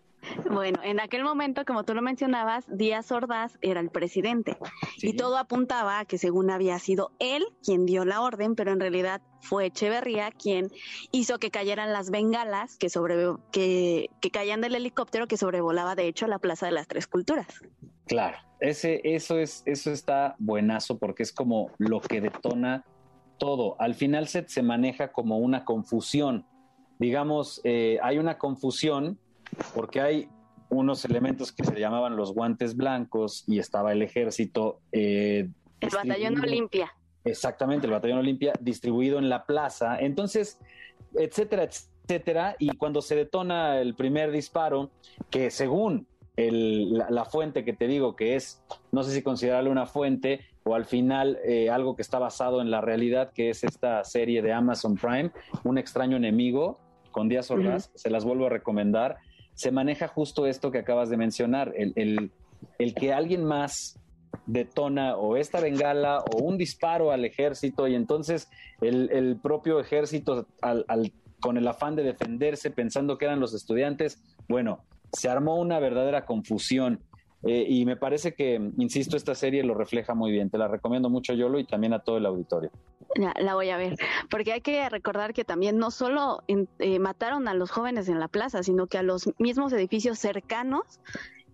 Bueno, 0.51 0.81
en 0.83 1.01
aquel 1.01 1.25
momento, 1.25 1.65
como 1.65 1.85
tú 1.85 1.95
lo 1.95 2.03
mencionabas, 2.03 2.65
Díaz 2.69 3.11
Ordaz 3.13 3.59
era 3.63 3.81
el 3.81 3.91
presidente 3.91 4.57
y 4.99 5.17
todo 5.17 5.39
apuntaba 5.39 6.01
a 6.01 6.05
que 6.05 6.19
según 6.19 6.51
había 6.51 6.79
sido 6.79 7.13
él 7.19 7.45
quien 7.65 7.87
dio 7.87 8.05
la 8.05 8.21
orden, 8.21 8.55
pero 8.55 8.73
en 8.73 8.81
realidad 8.81 9.23
fue 9.41 9.67
Echeverría 9.67 10.31
quien 10.31 10.69
hizo 11.13 11.39
que 11.39 11.51
cayeran 11.51 11.93
las 11.93 12.11
bengalas 12.11 12.77
que, 12.77 12.91
sobre, 12.91 13.17
que, 13.51 14.11
que 14.21 14.31
caían 14.31 14.61
del 14.61 14.75
helicóptero 14.75 15.27
que 15.27 15.37
sobrevolaba 15.37 15.95
de 15.95 16.07
hecho 16.07 16.27
la 16.27 16.39
Plaza 16.39 16.67
de 16.67 16.73
las 16.73 16.87
Tres 16.87 17.07
Culturas. 17.07 17.47
Claro, 18.07 18.39
ese, 18.61 19.01
eso, 19.05 19.39
es, 19.39 19.63
eso 19.67 19.91
está 19.91 20.35
buenazo 20.39 20.99
porque 20.99 21.23
es 21.23 21.33
como 21.33 21.71
lo 21.79 22.01
que 22.01 22.21
detona 22.21 22.85
todo. 23.39 23.77
Al 23.81 23.95
final 23.95 24.29
se, 24.29 24.47
se 24.49 24.63
maneja 24.63 25.13
como 25.13 25.39
una 25.39 25.65
confusión. 25.65 26.47
Digamos, 26.99 27.61
eh, 27.65 27.99
hay 28.03 28.19
una 28.19 28.37
confusión 28.37 29.19
porque 29.75 30.01
hay 30.01 30.29
unos 30.69 31.05
elementos 31.05 31.53
que 31.53 31.65
se 31.65 31.79
llamaban 31.79 32.17
los 32.17 32.33
guantes 32.33 32.77
blancos 32.77 33.45
y 33.47 33.59
estaba 33.59 33.93
el 33.93 34.03
ejército. 34.03 34.81
Eh, 34.93 35.49
el 35.81 35.91
batallón 35.91 36.41
Olimpia. 36.41 36.93
Exactamente, 37.25 37.87
el 37.87 37.93
batallón 37.93 38.19
Olimpia 38.19 38.53
distribuido 38.61 39.19
en 39.19 39.29
la 39.29 39.45
plaza. 39.45 39.99
Entonces, 39.99 40.59
etcétera, 41.15 41.65
etcétera. 41.65 42.57
Y 42.59 42.77
cuando 42.77 43.03
se 43.03 43.17
detona 43.17 43.81
el 43.81 43.95
primer 43.95 44.31
disparo, 44.31 44.91
que 45.29 45.51
según 45.51 46.07
la, 46.37 47.25
fuente 47.25 47.65
que 47.65 47.73
te 47.73 47.87
digo, 47.87 48.17
que 48.17 48.37
es, 48.37 48.63
no 48.93 49.03
sé 49.03 49.13
si 49.13 49.23
considerarlo 49.23 49.71
una 49.71 49.87
fuente 49.87 50.41
o 50.63 50.75
al 50.75 50.85
final 50.85 51.39
eh, 51.45 51.69
algo 51.69 51.97
que 51.97 52.03
está 52.03 52.19
basado 52.19 52.61
en 52.61 52.71
la 52.71 52.81
realidad, 52.81 53.33
que 53.33 53.51
es 53.51 53.65
esta 53.65 54.03
serie 54.05 54.41
de 54.41 54.53
Amazon 54.53 54.95
Prime, 54.95 55.31
Un 55.65 55.79
extraño 55.79 56.17
enemigo, 56.17 56.79
con 57.11 57.29
Díaz 57.29 57.51
Ordaz, 57.51 57.91
se 57.95 58.09
las 58.09 58.25
vuelvo 58.25 58.47
a 58.47 58.51
recomendar 58.51 59.19
se 59.61 59.71
maneja 59.71 60.09
justo 60.09 60.47
esto 60.47 60.71
que 60.71 60.79
acabas 60.79 61.11
de 61.11 61.19
mencionar, 61.19 61.75
el, 61.77 62.33
que 62.95 63.13
alguien 63.13 63.45
más 63.45 64.01
detona 64.47 65.19
o 65.19 65.37
esta 65.37 65.61
bengala 65.61 66.21
o 66.21 66.39
un 66.39 66.57
disparo 66.57 67.11
al 67.11 67.27
ejército 67.27 67.87
y 67.87 67.95
entonces 67.95 68.49
el, 68.81 69.39
propio 69.43 69.79
ejército 69.79 70.47
con 71.41 71.59
el 71.59 71.69
afán 71.69 71.95
de 71.95 72.05
defenderse 72.05 72.71
pensando 72.71 73.19
que 73.19 73.27
eran 73.27 73.39
los 73.39 73.53
estudiantes, 73.53 74.23
bueno, 74.49 74.83
se 75.13 75.29
armó 75.29 75.57
una 75.57 75.79
verdadera 75.79 76.25
confusión. 76.25 77.01
Eh, 77.43 77.65
y 77.69 77.87
me 77.87 77.97
parece 77.97 78.35
que, 78.35 78.61
insisto, 78.77 79.17
esta 79.17 79.35
serie 79.35 79.63
lo 79.63 79.75
refleja 79.75 80.15
muy 80.15 80.31
bien. 80.31 80.51
Te 80.51 80.59
la 80.59 80.69
recomiendo 80.69 81.09
mucho, 81.09 81.33
Yolo, 81.33 81.59
y 81.59 81.65
también 81.65 81.93
a 81.95 82.01
todo 82.01 82.19
el 82.19 82.27
auditorio. 82.27 82.71
La, 83.15 83.55
voy 83.55 83.71
a 83.71 83.77
ver, 83.77 83.97
porque 84.31 84.53
hay 84.53 84.61
que 84.61 84.89
recordar 84.89 85.35
que 85.35 85.45
también 85.45 85.79
no 85.79 85.91
solo 85.91 86.43
eh, 86.47 86.99
mataron 87.01 87.49
a 87.49 87.55
los 87.55 87.71
jóvenes 87.71 88.09
en 88.09 88.21
la 88.21 88.29
plaza, 88.29 88.63
sino 88.63 88.87
que 88.87 88.99
a 88.99 89.03
los 89.03 89.31
mismos 89.39 89.73
edificios 89.73 90.19
cercanos 90.19 91.01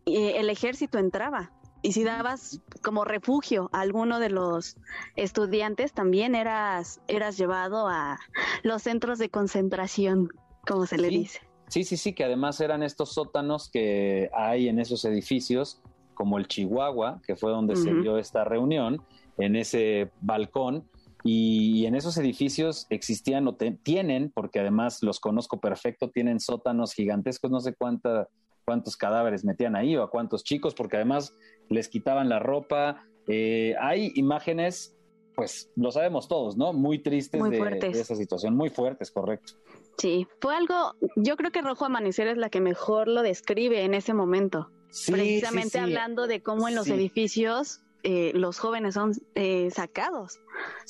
eh, 0.04 0.34
el 0.36 0.50
ejército 0.50 0.98
entraba. 0.98 1.52
Y 1.82 1.92
si 1.92 2.04
dabas 2.04 2.60
como 2.82 3.04
refugio 3.04 3.70
a 3.72 3.80
alguno 3.80 4.18
de 4.18 4.28
los 4.28 4.76
estudiantes, 5.14 5.92
también 5.92 6.34
eras, 6.34 7.00
eras 7.06 7.38
llevado 7.38 7.86
a 7.88 8.18
los 8.62 8.82
centros 8.82 9.18
de 9.18 9.30
concentración, 9.30 10.28
como 10.66 10.84
se 10.86 10.98
le 10.98 11.08
dice. 11.08 11.45
Sí, 11.68 11.84
sí, 11.84 11.96
sí, 11.96 12.12
que 12.12 12.24
además 12.24 12.60
eran 12.60 12.82
estos 12.82 13.12
sótanos 13.12 13.68
que 13.70 14.30
hay 14.34 14.68
en 14.68 14.78
esos 14.78 15.04
edificios, 15.04 15.80
como 16.14 16.38
el 16.38 16.46
Chihuahua, 16.46 17.20
que 17.26 17.36
fue 17.36 17.50
donde 17.50 17.76
se 17.76 17.92
dio 17.92 18.18
esta 18.18 18.44
reunión, 18.44 19.02
en 19.38 19.56
ese 19.56 20.10
balcón, 20.20 20.84
y, 21.24 21.86
en 21.86 21.96
esos 21.96 22.16
edificios 22.18 22.86
existían 22.88 23.48
o 23.48 23.56
tienen, 23.56 24.30
porque 24.32 24.60
además 24.60 25.02
los 25.02 25.18
conozco 25.18 25.60
perfecto, 25.60 26.10
tienen 26.10 26.38
sótanos 26.38 26.92
gigantescos, 26.92 27.50
no 27.50 27.58
sé 27.58 27.74
cuánta, 27.74 28.28
cuántos 28.64 28.96
cadáveres 28.96 29.44
metían 29.44 29.74
ahí 29.74 29.96
o 29.96 30.04
a 30.04 30.10
cuántos 30.10 30.44
chicos, 30.44 30.74
porque 30.74 30.96
además 30.96 31.34
les 31.68 31.88
quitaban 31.88 32.28
la 32.28 32.38
ropa. 32.38 33.04
Eh, 33.26 33.74
hay 33.80 34.12
imágenes, 34.14 34.96
pues 35.34 35.68
lo 35.74 35.90
sabemos 35.90 36.28
todos, 36.28 36.56
¿no? 36.56 36.72
Muy 36.72 37.00
tristes 37.00 37.42
de, 37.42 37.50
de, 37.50 37.90
esa 37.90 38.14
situación, 38.14 38.54
muy 38.54 38.70
fuertes, 38.70 39.10
correcto. 39.10 39.54
Sí, 39.98 40.26
fue 40.40 40.54
algo, 40.54 40.94
yo 41.16 41.36
creo 41.36 41.50
que 41.50 41.62
Rojo 41.62 41.84
Amanecer 41.86 42.28
es 42.28 42.36
la 42.36 42.50
que 42.50 42.60
mejor 42.60 43.08
lo 43.08 43.22
describe 43.22 43.82
en 43.82 43.94
ese 43.94 44.12
momento. 44.14 44.70
Precisamente 45.06 45.78
hablando 45.78 46.26
de 46.26 46.42
cómo 46.42 46.68
en 46.68 46.74
los 46.74 46.88
edificios 46.88 47.80
eh, 48.02 48.32
los 48.34 48.58
jóvenes 48.58 48.94
son 48.94 49.12
eh, 49.34 49.70
sacados 49.70 50.38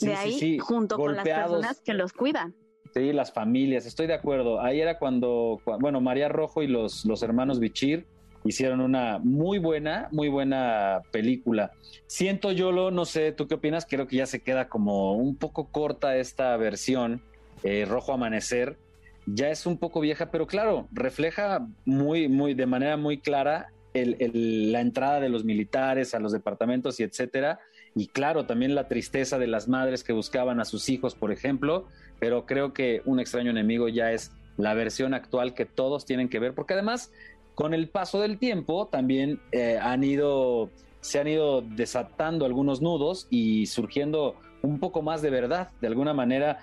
de 0.01 0.15
ahí 0.15 0.59
junto 0.59 0.97
con 0.97 1.17
las 1.17 1.25
personas 1.25 1.81
que 1.81 1.95
los 1.95 2.13
cuidan. 2.13 2.55
Sí, 2.95 3.13
las 3.13 3.33
familias, 3.33 3.87
estoy 3.87 4.07
de 4.07 4.15
acuerdo. 4.15 4.61
Ahí 4.61 4.81
era 4.81 4.99
cuando, 4.99 5.61
bueno, 5.81 6.01
María 6.01 6.29
Rojo 6.29 6.63
y 6.63 6.67
los, 6.67 7.05
los 7.05 7.23
hermanos 7.23 7.59
Bichir 7.59 8.07
hicieron 8.45 8.81
una 8.81 9.19
muy 9.19 9.59
buena, 9.59 10.09
muy 10.13 10.29
buena 10.29 11.03
película. 11.11 11.73
Siento 12.07 12.53
yo 12.53 12.73
lo, 12.73 12.91
no 12.91 13.05
sé, 13.05 13.33
¿tú 13.33 13.49
qué 13.49 13.55
opinas? 13.55 13.87
Creo 13.89 14.07
que 14.07 14.17
ya 14.17 14.27
se 14.27 14.41
queda 14.41 14.69
como 14.69 15.15
un 15.15 15.37
poco 15.37 15.71
corta 15.71 16.17
esta 16.17 16.57
versión, 16.57 17.23
eh, 17.63 17.85
Rojo 17.87 18.13
Amanecer, 18.13 18.79
ya 19.27 19.51
es 19.51 19.67
un 19.67 19.79
poco 19.79 20.01
vieja, 20.01 20.31
pero 20.31 20.47
claro, 20.47 20.89
refleja 20.93 21.67
muy, 21.85 22.29
muy, 22.29 22.55
de 22.55 22.67
manera 22.67 22.97
muy 22.97 23.19
clara 23.19 23.69
la 23.95 24.81
entrada 24.81 25.21
de 25.21 25.29
los 25.29 25.45
militares 25.45 26.15
a 26.15 26.21
los 26.21 26.33
departamentos 26.33 27.01
y 27.01 27.03
etcétera. 27.03 27.61
Y 27.95 28.09
claro, 28.09 28.47
también 28.47 28.75
la 28.75 28.89
tristeza 28.89 29.39
de 29.39 29.47
las 29.47 29.69
madres 29.69 30.05
que 30.05 30.13
buscaban 30.13 30.61
a 30.61 30.65
sus 30.65 30.89
hijos, 30.89 31.15
por 31.15 31.33
ejemplo. 31.33 31.87
Pero 32.19 32.47
creo 32.47 32.73
que 32.73 33.03
un 33.05 33.21
extraño 33.21 33.51
enemigo 33.51 33.89
ya 33.89 34.13
es 34.13 34.33
la 34.57 34.75
versión 34.75 35.15
actual 35.15 35.55
que 35.55 35.67
todos 35.67 36.05
tienen 36.05 36.29
que 36.29 36.39
ver, 36.39 36.55
porque 36.55 36.75
además, 36.75 37.13
con 37.55 37.75
el 37.75 37.89
paso 37.89 38.21
del 38.21 38.39
tiempo, 38.39 38.89
también 38.89 39.41
eh, 39.53 39.79
han 39.81 40.05
ido, 40.05 40.71
se 41.01 41.19
han 41.19 41.29
ido 41.29 41.63
desatando 41.63 42.45
algunos 42.45 42.81
nudos 42.81 43.27
y 43.31 43.67
surgiendo 43.67 44.37
un 44.63 44.79
poco 44.79 45.03
más 45.03 45.23
de 45.23 45.31
verdad. 45.31 45.71
De 45.81 45.89
alguna 45.89 46.15
manera, 46.15 46.61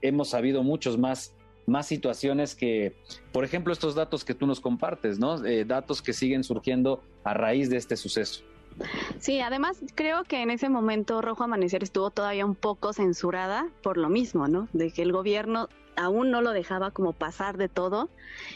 hemos 0.00 0.30
sabido 0.30 0.62
muchos 0.62 0.98
más 0.98 1.34
más 1.66 1.86
situaciones 1.86 2.54
que, 2.54 2.96
por 3.32 3.44
ejemplo, 3.44 3.72
estos 3.72 3.94
datos 3.94 4.24
que 4.24 4.34
tú 4.34 4.46
nos 4.46 4.60
compartes, 4.60 5.18
¿no? 5.18 5.44
Eh, 5.44 5.64
datos 5.64 6.02
que 6.02 6.12
siguen 6.12 6.44
surgiendo 6.44 7.02
a 7.24 7.34
raíz 7.34 7.70
de 7.70 7.76
este 7.76 7.96
suceso. 7.96 8.44
Sí, 9.18 9.40
además 9.40 9.80
creo 9.94 10.24
que 10.24 10.42
en 10.42 10.50
ese 10.50 10.68
momento 10.68 11.20
Rojo 11.20 11.44
Amanecer 11.44 11.82
estuvo 11.82 12.10
todavía 12.10 12.46
un 12.46 12.54
poco 12.54 12.92
censurada 12.92 13.68
por 13.82 13.96
lo 13.96 14.08
mismo, 14.08 14.48
¿no? 14.48 14.68
De 14.72 14.90
que 14.90 15.02
el 15.02 15.12
gobierno 15.12 15.68
aún 15.94 16.30
no 16.30 16.40
lo 16.40 16.52
dejaba 16.52 16.90
como 16.90 17.12
pasar 17.12 17.58
de 17.58 17.68
todo 17.68 18.08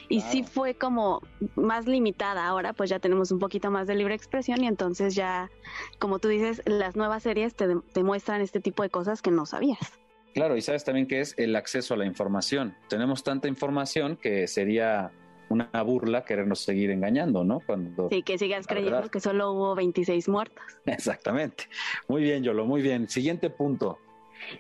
y 0.08 0.22
sí 0.22 0.42
fue 0.42 0.74
como 0.74 1.22
más 1.54 1.86
limitada. 1.86 2.46
Ahora 2.46 2.72
pues 2.72 2.88
ya 2.90 2.98
tenemos 2.98 3.30
un 3.30 3.38
poquito 3.38 3.70
más 3.70 3.86
de 3.86 3.94
libre 3.94 4.14
expresión 4.14 4.64
y 4.64 4.66
entonces 4.66 5.14
ya, 5.14 5.50
como 5.98 6.18
tú 6.18 6.28
dices, 6.28 6.62
las 6.64 6.96
nuevas 6.96 7.22
series 7.22 7.54
te, 7.54 7.66
te 7.92 8.02
muestran 8.02 8.40
este 8.40 8.60
tipo 8.60 8.82
de 8.82 8.90
cosas 8.90 9.22
que 9.22 9.30
no 9.30 9.44
sabías. 9.44 9.92
Claro, 10.36 10.54
y 10.54 10.60
sabes 10.60 10.84
también 10.84 11.06
que 11.06 11.22
es 11.22 11.34
el 11.38 11.56
acceso 11.56 11.94
a 11.94 11.96
la 11.96 12.04
información. 12.04 12.76
Tenemos 12.90 13.24
tanta 13.24 13.48
información 13.48 14.18
que 14.18 14.46
sería 14.46 15.10
una 15.48 15.70
burla 15.82 16.26
querernos 16.26 16.58
seguir 16.60 16.90
engañando, 16.90 17.42
¿no? 17.42 17.60
Cuando 17.60 18.10
sí, 18.10 18.22
que 18.22 18.36
sigas 18.36 18.66
creyendo 18.66 19.08
que 19.10 19.18
solo 19.18 19.52
hubo 19.52 19.74
26 19.74 20.28
muertos. 20.28 20.62
Exactamente. 20.84 21.64
Muy 22.06 22.22
bien, 22.22 22.44
Yolo, 22.44 22.66
muy 22.66 22.82
bien. 22.82 23.08
Siguiente 23.08 23.48
punto. 23.48 23.98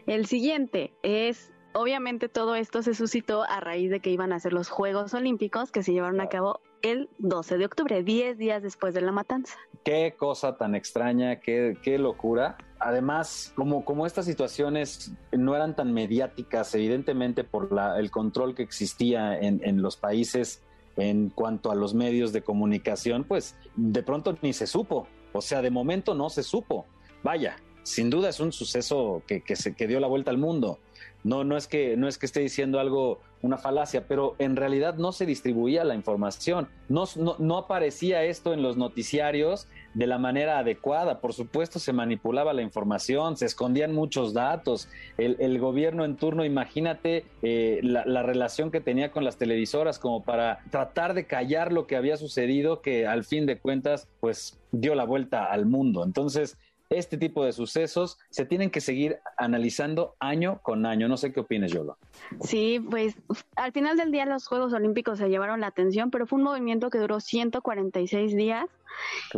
El 0.06 0.24
siguiente 0.24 0.94
es 1.02 1.52
obviamente 1.76 2.28
todo 2.28 2.54
esto 2.54 2.82
se 2.82 2.94
suscitó 2.94 3.44
a 3.44 3.60
raíz 3.60 3.90
de 3.90 4.00
que 4.00 4.10
iban 4.10 4.32
a 4.32 4.40
ser 4.40 4.52
los 4.52 4.68
Juegos 4.68 5.12
Olímpicos 5.14 5.70
que 5.70 5.82
se 5.82 5.92
llevaron 5.92 6.20
a 6.20 6.28
cabo 6.28 6.60
el 6.82 7.08
12 7.18 7.58
de 7.58 7.66
octubre, 7.66 8.02
10 8.02 8.38
días 8.38 8.62
después 8.62 8.94
de 8.94 9.02
la 9.02 9.12
matanza. 9.12 9.54
Qué 9.84 10.14
cosa 10.16 10.56
tan 10.56 10.74
extraña, 10.74 11.40
qué, 11.40 11.76
qué 11.82 11.98
locura. 11.98 12.56
Además, 12.78 13.52
como, 13.56 13.84
como 13.84 14.06
estas 14.06 14.24
situaciones 14.24 15.12
no 15.32 15.54
eran 15.54 15.76
tan 15.76 15.92
mediáticas, 15.92 16.74
evidentemente 16.74 17.44
por 17.44 17.72
la, 17.72 17.98
el 17.98 18.10
control 18.10 18.54
que 18.54 18.62
existía 18.62 19.38
en, 19.38 19.60
en 19.62 19.82
los 19.82 19.96
países 19.96 20.62
en 20.96 21.28
cuanto 21.28 21.70
a 21.70 21.74
los 21.74 21.94
medios 21.94 22.32
de 22.32 22.42
comunicación, 22.42 23.24
pues 23.24 23.54
de 23.76 24.02
pronto 24.02 24.36
ni 24.40 24.52
se 24.52 24.66
supo. 24.66 25.06
O 25.32 25.42
sea, 25.42 25.60
de 25.60 25.70
momento 25.70 26.14
no 26.14 26.30
se 26.30 26.42
supo. 26.42 26.86
Vaya, 27.22 27.56
sin 27.82 28.08
duda 28.08 28.30
es 28.30 28.40
un 28.40 28.52
suceso 28.52 29.22
que, 29.26 29.42
que, 29.42 29.56
se, 29.56 29.74
que 29.74 29.86
dio 29.86 30.00
la 30.00 30.06
vuelta 30.06 30.30
al 30.30 30.38
mundo. 30.38 30.78
No, 31.24 31.44
no 31.44 31.56
es 31.56 31.66
que 31.66 31.96
no 31.96 32.08
es 32.08 32.18
que 32.18 32.26
esté 32.26 32.40
diciendo 32.40 32.78
algo 32.78 33.20
una 33.42 33.58
falacia, 33.58 34.06
pero 34.06 34.34
en 34.38 34.56
realidad 34.56 34.96
no 34.96 35.12
se 35.12 35.26
distribuía 35.26 35.84
la 35.84 35.94
información, 35.94 36.68
no, 36.88 37.04
no, 37.38 37.58
aparecía 37.58 38.24
esto 38.24 38.52
en 38.52 38.62
los 38.62 38.76
noticiarios 38.76 39.68
de 39.94 40.06
la 40.06 40.18
manera 40.18 40.58
adecuada. 40.58 41.20
Por 41.20 41.32
supuesto, 41.32 41.78
se 41.78 41.92
manipulaba 41.92 42.52
la 42.52 42.62
información, 42.62 43.36
se 43.36 43.46
escondían 43.46 43.94
muchos 43.94 44.32
datos. 44.34 44.88
El, 45.18 45.58
gobierno 45.58 46.04
en 46.04 46.16
turno, 46.16 46.44
imagínate 46.44 47.24
eh, 47.42 47.80
la, 47.82 48.04
la, 48.04 48.22
relación 48.22 48.70
que 48.70 48.80
tenía 48.80 49.10
con 49.10 49.24
las 49.24 49.36
televisoras 49.36 49.98
como 49.98 50.22
para 50.22 50.60
tratar 50.70 51.14
de 51.14 51.26
callar 51.26 51.72
lo 51.72 51.86
que 51.86 51.96
había 51.96 52.16
sucedido, 52.16 52.82
que 52.82 53.06
al 53.06 53.24
fin 53.24 53.46
de 53.46 53.58
cuentas, 53.58 54.08
pues 54.20 54.58
dio 54.70 54.94
la 54.94 55.04
vuelta 55.04 55.46
al 55.46 55.66
mundo. 55.66 56.04
Entonces, 56.04 56.58
este 56.90 57.16
tipo 57.18 57.44
de 57.44 57.52
sucesos 57.52 58.18
se 58.30 58.44
tienen 58.44 58.70
que 58.70 58.80
seguir 58.80 59.18
analizando 59.36 60.14
año 60.20 60.60
con 60.62 60.86
año. 60.86 61.08
No 61.08 61.16
sé 61.16 61.32
qué 61.32 61.40
opinas, 61.40 61.72
Yolo. 61.72 61.96
Sí, 62.40 62.80
pues 62.90 63.16
al 63.56 63.72
final 63.72 63.96
del 63.96 64.12
día 64.12 64.26
los 64.26 64.46
Juegos 64.46 64.72
Olímpicos 64.72 65.18
se 65.18 65.28
llevaron 65.28 65.60
la 65.60 65.68
atención, 65.68 66.10
pero 66.10 66.26
fue 66.26 66.38
un 66.38 66.44
movimiento 66.44 66.90
que 66.90 66.98
duró 66.98 67.20
146 67.20 68.36
días 68.36 68.66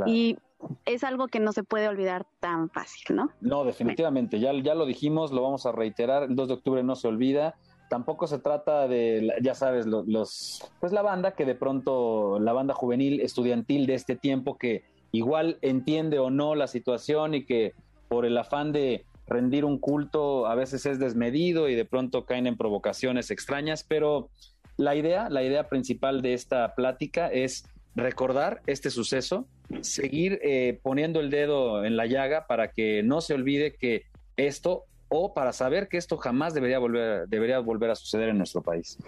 y 0.06 0.36
es 0.84 1.04
algo 1.04 1.28
que 1.28 1.40
no 1.40 1.52
se 1.52 1.62
puede 1.62 1.88
olvidar 1.88 2.26
tan 2.40 2.68
fácil, 2.70 3.16
¿no? 3.16 3.30
No, 3.40 3.64
definitivamente, 3.64 4.40
ya, 4.40 4.52
ya 4.54 4.74
lo 4.74 4.86
dijimos, 4.86 5.32
lo 5.32 5.42
vamos 5.42 5.66
a 5.66 5.72
reiterar, 5.72 6.24
el 6.24 6.36
2 6.36 6.48
de 6.48 6.54
octubre 6.54 6.82
no 6.82 6.96
se 6.96 7.08
olvida. 7.08 7.54
Tampoco 7.88 8.26
se 8.26 8.38
trata 8.38 8.86
de, 8.86 9.32
ya 9.40 9.54
sabes, 9.54 9.86
los, 9.86 10.70
pues 10.78 10.92
la 10.92 11.00
banda 11.00 11.32
que 11.32 11.46
de 11.46 11.54
pronto, 11.54 12.38
la 12.38 12.52
banda 12.52 12.74
juvenil, 12.74 13.20
estudiantil 13.20 13.86
de 13.86 13.94
este 13.94 14.14
tiempo 14.14 14.58
que 14.58 14.84
igual 15.12 15.58
entiende 15.62 16.18
o 16.18 16.30
no 16.30 16.54
la 16.54 16.66
situación 16.66 17.34
y 17.34 17.44
que 17.44 17.74
por 18.08 18.24
el 18.24 18.36
afán 18.36 18.72
de 18.72 19.04
rendir 19.26 19.64
un 19.64 19.78
culto 19.78 20.46
a 20.46 20.54
veces 20.54 20.86
es 20.86 20.98
desmedido 20.98 21.68
y 21.68 21.74
de 21.74 21.84
pronto 21.84 22.24
caen 22.24 22.46
en 22.46 22.56
provocaciones 22.56 23.30
extrañas, 23.30 23.84
pero 23.84 24.30
la 24.76 24.94
idea, 24.94 25.28
la 25.28 25.42
idea 25.42 25.68
principal 25.68 26.22
de 26.22 26.34
esta 26.34 26.74
plática 26.74 27.28
es 27.28 27.66
recordar 27.94 28.62
este 28.66 28.90
suceso, 28.90 29.46
seguir 29.80 30.38
eh, 30.42 30.78
poniendo 30.82 31.20
el 31.20 31.30
dedo 31.30 31.84
en 31.84 31.96
la 31.96 32.06
llaga 32.06 32.46
para 32.46 32.70
que 32.70 33.02
no 33.02 33.20
se 33.20 33.34
olvide 33.34 33.74
que 33.74 34.04
esto 34.36 34.84
o 35.08 35.34
para 35.34 35.52
saber 35.52 35.88
que 35.88 35.96
esto 35.96 36.16
jamás 36.16 36.54
debería 36.54 36.78
volver, 36.78 37.28
debería 37.28 37.58
volver 37.60 37.90
a 37.90 37.94
suceder 37.94 38.28
en 38.28 38.38
nuestro 38.38 38.62
país. 38.62 38.98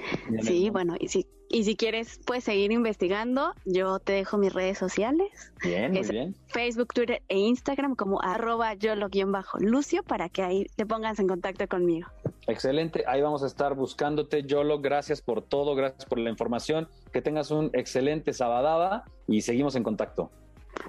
Sí, 0.43 0.71
bueno, 0.71 0.95
y 0.99 1.09
si, 1.09 1.27
y 1.49 1.65
si 1.65 1.77
quieres, 1.77 2.21
puedes 2.25 2.45
seguir 2.45 2.73
investigando. 2.73 3.55
Yo 3.65 3.99
te 3.99 4.13
dejo 4.13 4.39
mis 4.39 4.53
redes 4.53 4.79
sociales. 4.79 5.29
Bien, 5.63 5.93
muy 5.93 6.03
bien. 6.03 6.37
Facebook, 6.49 6.89
Twitter 6.95 7.23
e 7.29 7.39
Instagram 7.39 7.97
como 7.97 8.23
arroba 8.23 8.75
yolo-lucio 8.75 10.03
para 10.03 10.29
que 10.29 10.43
ahí 10.43 10.67
te 10.77 10.87
pongas 10.87 11.19
en 11.19 11.29
contacto 11.29 11.67
conmigo. 11.69 12.09
Excelente, 12.47 13.05
ahí 13.07 13.21
vamos 13.21 13.43
a 13.43 13.47
estar 13.47 13.75
buscándote, 13.75 14.43
Yolo. 14.43 14.81
Gracias 14.81 15.21
por 15.21 15.43
todo, 15.43 15.75
gracias 15.75 16.07
por 16.07 16.19
la 16.19 16.31
información. 16.31 16.89
Que 17.13 17.23
tengas 17.23 17.51
un 17.51 17.71
excelente 17.75 18.33
sabadaba 18.33 19.05
y 19.29 19.43
seguimos 19.43 19.77
en 19.77 19.83
contacto. 19.83 20.31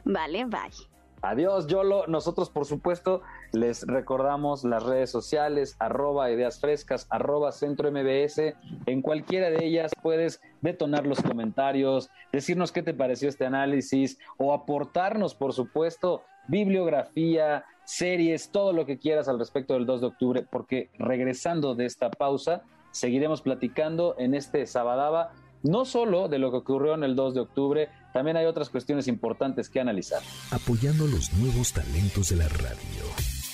Vale, 0.06 0.46
bye. 0.46 0.91
Adiós, 1.22 1.68
Yolo. 1.68 2.08
Nosotros, 2.08 2.50
por 2.50 2.66
supuesto, 2.66 3.22
les 3.52 3.86
recordamos 3.86 4.64
las 4.64 4.84
redes 4.84 5.12
sociales, 5.12 5.76
arroba 5.78 6.32
ideas 6.32 6.60
frescas, 6.60 7.06
arroba 7.12 7.52
centro 7.52 7.92
MBS. 7.92 8.56
En 8.88 9.02
cualquiera 9.04 9.52
de 9.52 9.64
ellas 9.64 9.92
puedes 10.02 10.42
detonar 10.62 11.06
los 11.06 11.22
comentarios, 11.22 12.10
decirnos 12.32 12.72
qué 12.72 12.82
te 12.82 12.96
pareció 12.96 13.30
este 13.30 13.46
análisis 13.46 14.18
o 14.38 14.52
aportarnos, 14.52 15.36
por 15.36 15.54
supuesto, 15.54 16.24
bibliografía, 16.48 17.66
series, 17.84 18.50
todo 18.50 18.74
lo 18.74 18.88
que 18.88 18.98
quieras 18.98 19.28
al 19.28 19.38
respecto 19.38 19.76
del 19.76 19.86
2 19.86 20.02
de 20.02 20.08
octubre, 20.08 20.48
porque 20.50 20.90
regresando 20.98 21.76
de 21.76 21.86
esta 21.86 22.10
pausa, 22.10 22.64
seguiremos 22.90 23.44
platicando 23.44 24.16
en 24.18 24.34
este 24.34 24.66
Sabadaba 24.66 25.34
no 25.64 25.86
solo 25.86 26.28
de 26.28 26.40
lo 26.40 26.52
que 26.52 26.58
ocurrió 26.58 26.96
en 26.96 27.04
el 27.04 27.16
2 27.16 27.36
de 27.36 27.40
octubre, 27.42 27.90
también 28.14 28.38
hay 28.38 28.46
otras 28.46 28.70
cuestiones 28.70 29.08
importantes 29.08 29.70
que 29.70 29.80
analizar. 29.80 30.22
Apoyando 30.52 31.08
los 31.08 31.32
nuevos 31.34 31.74
talentos 31.74 32.30
de 32.30 32.38
la 32.38 32.48
radio. 32.48 33.04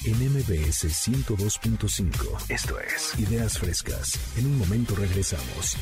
En 0.06 0.14
MBS 0.14 0.86
102.5. 0.86 2.50
Esto 2.50 2.80
es 2.80 3.20
Ideas 3.20 3.58
Frescas. 3.60 4.38
En 4.38 4.46
un 4.46 4.58
momento 4.58 4.96
regresamos. 4.96 5.76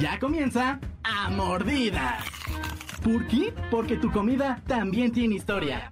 Ya 0.00 0.18
comienza 0.18 0.80
a 1.02 1.30
mordida. 1.30 2.18
¿Por 3.02 3.26
qué? 3.26 3.52
Porque 3.70 3.96
tu 3.96 4.10
comida 4.12 4.62
también 4.66 5.12
tiene 5.12 5.36
historia. 5.36 5.90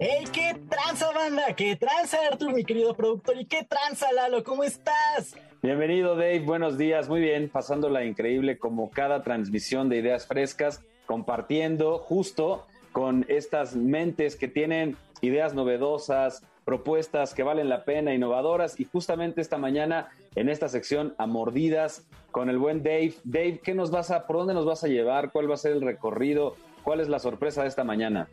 ¡Ey, 0.00 0.24
qué 0.32 0.56
tranza, 0.68 1.12
banda! 1.12 1.54
¡Qué 1.54 1.76
tranza, 1.76 2.18
Artur, 2.28 2.52
mi 2.52 2.64
querido 2.64 2.94
productor! 2.94 3.36
¿Y 3.38 3.44
qué 3.44 3.62
tranza, 3.62 4.12
Lalo? 4.12 4.42
¿Cómo 4.42 4.64
estás? 4.64 5.36
Bienvenido, 5.62 6.16
Dave. 6.16 6.40
Buenos 6.40 6.76
días. 6.76 7.08
Muy 7.08 7.20
bien, 7.20 7.48
pasándola 7.48 8.04
increíble 8.04 8.58
como 8.58 8.90
cada 8.90 9.22
transmisión 9.22 9.88
de 9.88 9.98
ideas 9.98 10.26
frescas, 10.26 10.82
compartiendo 11.06 11.98
justo 11.98 12.66
con 12.90 13.24
estas 13.28 13.76
mentes 13.76 14.34
que 14.34 14.48
tienen 14.48 14.96
ideas 15.20 15.54
novedosas, 15.54 16.42
propuestas 16.64 17.32
que 17.32 17.44
valen 17.44 17.68
la 17.68 17.84
pena, 17.84 18.14
innovadoras. 18.14 18.80
Y 18.80 18.84
justamente 18.86 19.40
esta 19.40 19.58
mañana, 19.58 20.08
en 20.34 20.48
esta 20.48 20.68
sección, 20.68 21.14
a 21.18 21.26
mordidas, 21.26 22.04
con 22.32 22.50
el 22.50 22.58
buen 22.58 22.82
Dave. 22.82 23.14
Dave, 23.22 23.60
¿qué 23.62 23.74
nos 23.74 23.92
vas 23.92 24.10
a, 24.10 24.26
por 24.26 24.38
dónde 24.38 24.54
nos 24.54 24.66
vas 24.66 24.82
a 24.82 24.88
llevar? 24.88 25.30
¿Cuál 25.30 25.48
va 25.48 25.54
a 25.54 25.58
ser 25.58 25.70
el 25.70 25.82
recorrido? 25.82 26.56
¿Cuál 26.82 26.98
es 26.98 27.08
la 27.08 27.20
sorpresa 27.20 27.62
de 27.62 27.68
esta 27.68 27.84
mañana? 27.84 28.28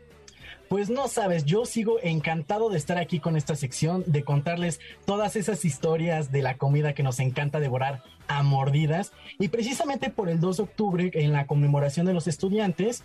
Pues 0.72 0.88
no 0.88 1.06
sabes, 1.06 1.44
yo 1.44 1.66
sigo 1.66 1.98
encantado 2.02 2.70
de 2.70 2.78
estar 2.78 2.96
aquí 2.96 3.20
con 3.20 3.36
esta 3.36 3.56
sección, 3.56 4.04
de 4.06 4.24
contarles 4.24 4.80
todas 5.04 5.36
esas 5.36 5.66
historias 5.66 6.32
de 6.32 6.40
la 6.40 6.56
comida 6.56 6.94
que 6.94 7.02
nos 7.02 7.20
encanta 7.20 7.60
devorar 7.60 8.02
a 8.26 8.42
mordidas. 8.42 9.12
Y 9.38 9.48
precisamente 9.48 10.08
por 10.08 10.30
el 10.30 10.40
2 10.40 10.56
de 10.56 10.62
octubre, 10.62 11.10
en 11.12 11.34
la 11.34 11.46
conmemoración 11.46 12.06
de 12.06 12.14
los 12.14 12.26
estudiantes, 12.26 13.04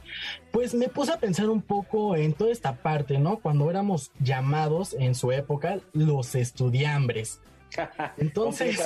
pues 0.52 0.76
me 0.76 0.88
puse 0.88 1.12
a 1.12 1.20
pensar 1.20 1.50
un 1.50 1.62
poco 1.62 2.16
en 2.16 2.32
toda 2.32 2.54
esta 2.54 2.78
parte, 2.78 3.20
¿no? 3.20 3.40
Cuando 3.40 3.70
éramos 3.70 4.14
llamados 4.22 4.96
en 4.98 5.14
su 5.14 5.34
época 5.34 5.82
los 5.92 6.36
estudiambres. 6.36 7.42
Entonces, 8.18 8.80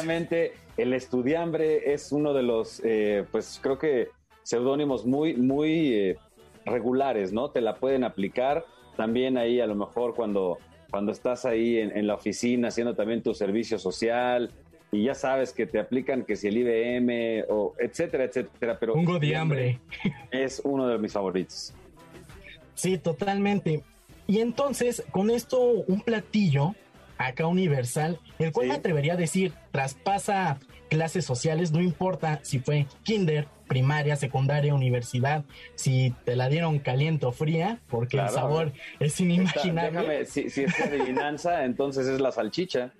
el 0.77 0.93
estudiambre 0.93 1.93
es 1.93 2.11
uno 2.11 2.33
de 2.33 2.41
los, 2.41 2.81
eh, 2.83 3.25
pues 3.31 3.59
creo 3.61 3.77
que 3.77 4.09
seudónimos 4.41 5.05
muy, 5.05 5.35
muy 5.35 5.93
eh, 5.93 6.17
regulares, 6.65 7.31
¿no? 7.33 7.49
Te 7.49 7.61
la 7.61 7.75
pueden 7.75 8.03
aplicar 8.03 8.65
también 8.95 9.37
ahí 9.37 9.59
a 9.59 9.67
lo 9.67 9.75
mejor 9.75 10.13
cuando, 10.15 10.57
cuando 10.89 11.11
estás 11.11 11.45
ahí 11.45 11.77
en, 11.77 12.07
la 12.07 12.15
oficina 12.15 12.67
haciendo 12.67 12.95
también 12.95 13.21
tu 13.21 13.33
servicio 13.33 13.79
social 13.79 14.51
y 14.91 15.05
ya 15.05 15.15
sabes 15.15 15.53
que 15.53 15.65
te 15.65 15.79
aplican 15.79 16.23
que 16.23 16.35
si 16.35 16.47
el 16.47 16.57
IBM 16.57 17.45
o 17.49 17.73
etcétera, 17.79 18.25
etcétera, 18.25 18.77
pero... 18.79 18.93
Un 18.93 19.19
de 19.19 19.35
hambre. 19.35 19.79
Es 20.31 20.61
uno 20.63 20.87
de 20.87 20.97
mis 20.97 21.13
favoritos. 21.13 21.73
Sí, 22.75 22.97
totalmente. 22.97 23.83
Y 24.27 24.39
entonces, 24.39 25.03
con 25.11 25.29
esto, 25.29 25.61
un 25.61 26.01
platillo 26.01 26.75
acá 27.17 27.47
universal, 27.47 28.19
el 28.39 28.51
cual 28.51 28.67
me 28.67 28.73
atrevería 28.73 29.13
a 29.13 29.17
decir, 29.17 29.53
traspasa 29.71 30.59
clases 30.89 31.23
sociales, 31.23 31.71
no 31.71 31.81
importa 31.81 32.39
si 32.43 32.59
fue 32.59 32.85
kinder, 33.03 33.47
primaria, 33.71 34.17
secundaria, 34.17 34.75
universidad, 34.75 35.45
si 35.75 36.13
te 36.25 36.35
la 36.35 36.49
dieron 36.49 36.79
caliente 36.79 37.25
o 37.25 37.31
fría, 37.31 37.79
porque 37.87 38.17
el 38.17 38.27
sabor 38.27 38.73
es 38.99 39.17
inimaginable. 39.21 40.01
déjame, 40.01 40.25
si, 40.25 40.49
si 40.49 40.63
es 40.65 40.77
adivinanza, 40.77 41.63
entonces 41.63 42.05
es 42.05 42.19
la 42.19 42.33
salchicha. 42.33 42.91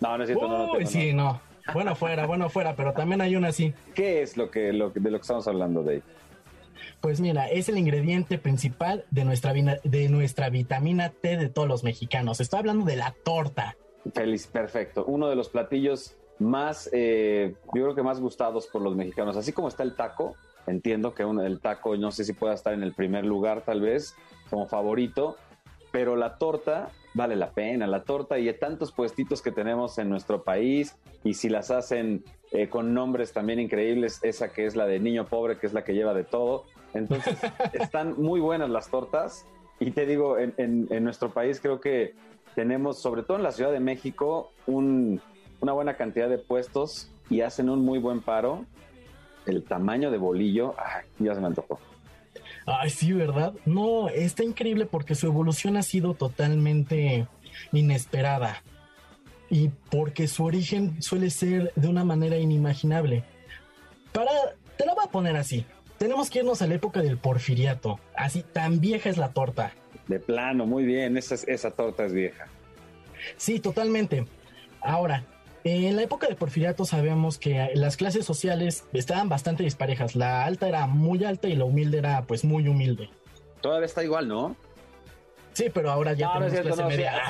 No, 0.00 0.18
no 0.18 0.24
es 0.24 0.28
cierto, 0.28 0.46
no, 0.46 0.78
no, 0.78 0.86
sí, 0.86 1.14
no. 1.14 1.40
Bueno 1.72 1.96
fuera, 1.96 2.26
bueno 2.26 2.50
fuera, 2.50 2.76
pero 2.76 2.92
también 2.92 3.22
hay 3.22 3.36
una 3.36 3.48
así. 3.48 3.72
¿Qué 3.94 4.20
es 4.20 4.36
lo 4.36 4.50
que, 4.50 4.70
lo, 4.74 4.90
de 4.90 5.10
lo 5.10 5.16
que 5.16 5.22
estamos 5.22 5.48
hablando, 5.48 5.82
Dave? 5.82 6.02
Pues 7.00 7.22
mira, 7.22 7.48
es 7.48 7.70
el 7.70 7.78
ingrediente 7.78 8.36
principal 8.36 9.06
de 9.10 9.24
nuestra, 9.24 9.54
de 9.54 10.08
nuestra 10.10 10.50
vitamina 10.50 11.08
T 11.08 11.38
de 11.38 11.48
todos 11.48 11.66
los 11.66 11.84
mexicanos. 11.84 12.40
Estoy 12.40 12.58
hablando 12.58 12.84
de 12.84 12.96
la 12.96 13.14
torta. 13.24 13.78
Feliz, 14.12 14.46
perfecto. 14.46 15.06
Uno 15.06 15.30
de 15.30 15.36
los 15.36 15.48
platillos 15.48 16.18
más, 16.38 16.88
eh, 16.92 17.54
yo 17.74 17.82
creo 17.82 17.94
que 17.94 18.02
más 18.02 18.20
gustados 18.20 18.66
por 18.66 18.82
los 18.82 18.94
mexicanos. 18.94 19.36
Así 19.36 19.52
como 19.52 19.68
está 19.68 19.82
el 19.82 19.94
taco, 19.94 20.36
entiendo 20.66 21.14
que 21.14 21.22
el 21.22 21.60
taco, 21.60 21.96
no 21.96 22.10
sé 22.10 22.24
si 22.24 22.32
pueda 22.32 22.54
estar 22.54 22.72
en 22.72 22.82
el 22.82 22.94
primer 22.94 23.24
lugar 23.24 23.62
tal 23.64 23.80
vez 23.80 24.14
como 24.50 24.66
favorito, 24.66 25.36
pero 25.90 26.16
la 26.16 26.36
torta 26.36 26.90
vale 27.14 27.36
la 27.36 27.50
pena, 27.50 27.86
la 27.86 28.04
torta 28.04 28.38
y 28.38 28.52
tantos 28.54 28.92
puestitos 28.92 29.42
que 29.42 29.50
tenemos 29.50 29.98
en 29.98 30.08
nuestro 30.08 30.44
país 30.44 30.96
y 31.24 31.34
si 31.34 31.48
las 31.48 31.70
hacen 31.70 32.24
eh, 32.52 32.68
con 32.68 32.94
nombres 32.94 33.32
también 33.32 33.58
increíbles, 33.58 34.20
esa 34.22 34.52
que 34.52 34.66
es 34.66 34.76
la 34.76 34.86
de 34.86 35.00
niño 35.00 35.26
pobre, 35.26 35.58
que 35.58 35.66
es 35.66 35.72
la 35.72 35.84
que 35.84 35.94
lleva 35.94 36.14
de 36.14 36.24
todo. 36.24 36.64
Entonces, 36.94 37.36
están 37.72 38.14
muy 38.20 38.40
buenas 38.40 38.70
las 38.70 38.90
tortas 38.90 39.46
y 39.80 39.90
te 39.92 40.06
digo, 40.06 40.38
en, 40.38 40.88
nuestro 41.04 41.30
país 41.30 41.60
creo 41.60 41.80
que 41.80 42.14
tenemos, 42.54 43.00
sobre 43.00 43.22
todo 43.22 43.36
en 43.36 43.44
la 43.44 43.52
Ciudad 43.52 43.70
de 43.70 43.80
México, 43.80 44.52
una 45.60 45.72
buena 45.72 45.96
cantidad 45.96 46.28
de 46.28 46.38
puestos 46.38 47.10
y 47.30 47.40
hacen 47.40 47.68
un 47.68 47.84
muy 47.84 47.98
buen 47.98 48.20
paro. 48.20 48.64
El 49.46 49.64
tamaño 49.64 50.10
de 50.10 50.18
bolillo, 50.18 50.74
ya 51.18 51.34
se 51.34 51.40
me 51.40 51.46
antojó. 51.46 51.78
Ay, 52.66 52.90
sí, 52.90 53.12
¿verdad? 53.12 53.54
No, 53.64 54.08
está 54.08 54.44
increíble 54.44 54.86
porque 54.86 55.14
su 55.14 55.26
evolución 55.26 55.76
ha 55.76 55.82
sido 55.82 56.14
totalmente 56.14 57.26
inesperada 57.72 58.62
y 59.48 59.70
porque 59.90 60.28
su 60.28 60.44
origen 60.44 61.00
suele 61.00 61.30
ser 61.30 61.72
de 61.74 61.88
una 61.88 62.04
manera 62.04 62.36
inimaginable. 62.36 63.24
Para, 64.12 64.30
te 64.76 64.84
la 64.84 64.94
voy 64.94 65.04
a 65.06 65.10
poner 65.10 65.36
así. 65.36 65.64
Tenemos 65.96 66.30
que 66.30 66.40
irnos 66.40 66.62
a 66.62 66.66
la 66.66 66.74
época 66.74 67.00
del 67.00 67.18
porfiriato. 67.18 67.98
Así, 68.14 68.42
tan 68.42 68.80
vieja 68.80 69.08
es 69.08 69.16
la 69.16 69.32
torta. 69.32 69.72
De 70.06 70.20
plano, 70.20 70.66
muy 70.66 70.84
bien, 70.84 71.16
esa, 71.16 71.34
esa 71.34 71.70
torta 71.70 72.04
es 72.04 72.12
vieja. 72.12 72.46
Sí, 73.36 73.58
totalmente. 73.58 74.26
Ahora, 74.80 75.24
en 75.64 75.96
la 75.96 76.02
época 76.02 76.26
del 76.26 76.36
porfiriato 76.36 76.84
sabemos 76.84 77.38
que 77.38 77.70
las 77.74 77.96
clases 77.96 78.24
sociales 78.24 78.84
estaban 78.92 79.28
bastante 79.28 79.62
disparejas. 79.62 80.16
La 80.16 80.44
alta 80.44 80.68
era 80.68 80.86
muy 80.86 81.24
alta 81.24 81.48
y 81.48 81.56
la 81.56 81.64
humilde 81.64 81.98
era 81.98 82.22
pues 82.26 82.44
muy 82.44 82.68
humilde. 82.68 83.10
Todavía 83.60 83.86
está 83.86 84.04
igual, 84.04 84.28
¿no? 84.28 84.56
Sí, 85.52 85.70
pero 85.74 85.90
ahora 85.90 86.12
ya 86.12 86.32
tenemos 86.32 86.60
clase 86.60 86.84
media. 86.84 87.22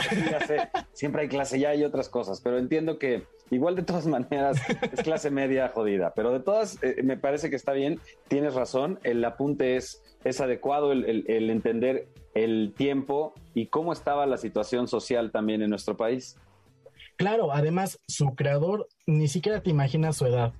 Siempre 0.92 1.22
hay 1.22 1.28
clase, 1.28 1.58
ya 1.58 1.70
hay 1.70 1.84
otras 1.84 2.10
cosas, 2.10 2.42
pero 2.42 2.58
entiendo 2.58 2.98
que 2.98 3.24
igual 3.50 3.74
de 3.74 3.82
todas 3.82 4.06
maneras 4.08 4.58
es 4.92 5.00
clase 5.02 5.30
media 5.30 5.70
jodida, 5.70 6.12
pero 6.14 6.32
de 6.32 6.40
todas 6.40 6.82
eh, 6.82 7.02
me 7.02 7.16
parece 7.16 7.48
que 7.48 7.56
está 7.56 7.72
bien, 7.72 8.00
tienes 8.28 8.54
razón, 8.54 9.00
el 9.02 9.24
apunte 9.24 9.76
es, 9.76 10.02
es 10.24 10.42
adecuado, 10.42 10.92
el, 10.92 11.24
el 11.26 11.48
entender 11.48 12.08
el 12.34 12.74
tiempo 12.76 13.32
y 13.54 13.66
cómo 13.66 13.94
estaba 13.94 14.26
la 14.26 14.36
situación 14.36 14.88
social 14.88 15.30
también 15.30 15.62
en 15.62 15.70
nuestro 15.70 15.96
país. 15.96 16.36
Claro, 17.18 17.52
además, 17.52 17.98
su 18.06 18.36
creador 18.36 18.88
ni 19.04 19.26
siquiera 19.26 19.60
te 19.60 19.70
imaginas 19.70 20.16
su 20.16 20.26
edad. 20.26 20.52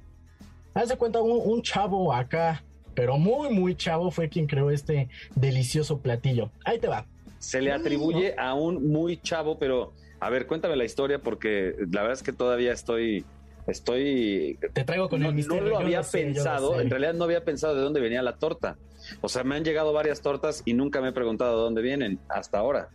Haz 0.75 0.89
de 0.89 0.97
cuenta, 0.97 1.23
un, 1.23 1.63
chavo 1.63 2.13
acá, 2.13 2.65
pero 2.95 3.17
muy, 3.17 3.49
muy 3.51 3.77
chavo, 3.77 4.11
fue 4.11 4.29
quien 4.29 4.49
creó 4.49 4.73
este 4.73 5.09
delicioso 5.37 6.01
platillo. 6.01 6.51
Ahí 6.65 6.81
te 6.81 6.89
va. 6.89 7.07
Se 7.39 7.63
le 7.63 7.71
atribuye 7.71 8.35
a 8.37 8.55
un 8.55 8.91
muy 8.91 9.19
chavo, 9.19 9.57
pero 9.61 9.93
a 10.19 10.31
ver, 10.31 10.49
cuéntame 10.49 10.75
la 10.75 10.85
historia 10.85 11.21
porque 11.21 11.77
la 11.93 12.03
verdad 12.03 12.19
es 12.19 12.25
que 12.25 12.33
todavía 12.33 12.73
estoy 12.73 13.25
estoy 13.69 14.59
te 14.73 14.83
traigo 14.83 15.09
con 15.09 15.21
no, 15.21 15.29
el 15.29 15.37
misterio. 15.37 15.63
No 15.63 15.71
lo 15.71 15.79
había 15.79 16.03
pensado, 16.03 16.81
en 16.81 16.91
realidad 16.91 17.15
no 17.15 17.23
había 17.23 17.45
pensado 17.45 17.77
de 17.77 17.83
dónde 17.83 18.01
venía 18.01 18.21
la 18.23 18.37
torta. 18.37 18.79
O 19.21 19.29
sea, 19.29 19.45
me 19.45 19.55
han 19.55 19.65
llegado 19.65 19.93
varias 19.93 20.23
tortas 20.23 20.63
y 20.65 20.75
nunca 20.75 21.01
me 21.01 21.11
he 21.11 21.13
preguntado 21.13 21.57
de 21.57 21.63
dónde 21.63 21.83
vienen 21.83 22.19
hasta 22.29 22.59
ahora. 22.59 22.89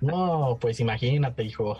No, 0.00 0.58
pues 0.60 0.80
imagínate, 0.80 1.44
hijo. 1.44 1.76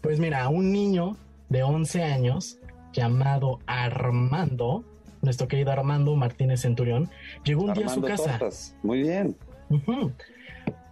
Pues 0.00 0.18
mira, 0.18 0.48
un 0.48 0.72
niño 0.72 1.16
de 1.50 1.62
11 1.62 2.02
años 2.04 2.58
llamado 2.92 3.58
Armando, 3.66 4.84
nuestro 5.20 5.46
querido 5.46 5.72
Armando 5.72 6.16
Martínez 6.16 6.62
Centurión, 6.62 7.10
llegó 7.44 7.64
un 7.64 7.74
día 7.74 7.86
a 7.86 7.90
su 7.90 8.00
casa. 8.00 8.38
Muy 8.82 9.02
bien. 9.02 9.36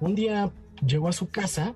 Un 0.00 0.14
día 0.14 0.50
llegó 0.86 1.08
a 1.08 1.12
su 1.12 1.28
casa 1.28 1.74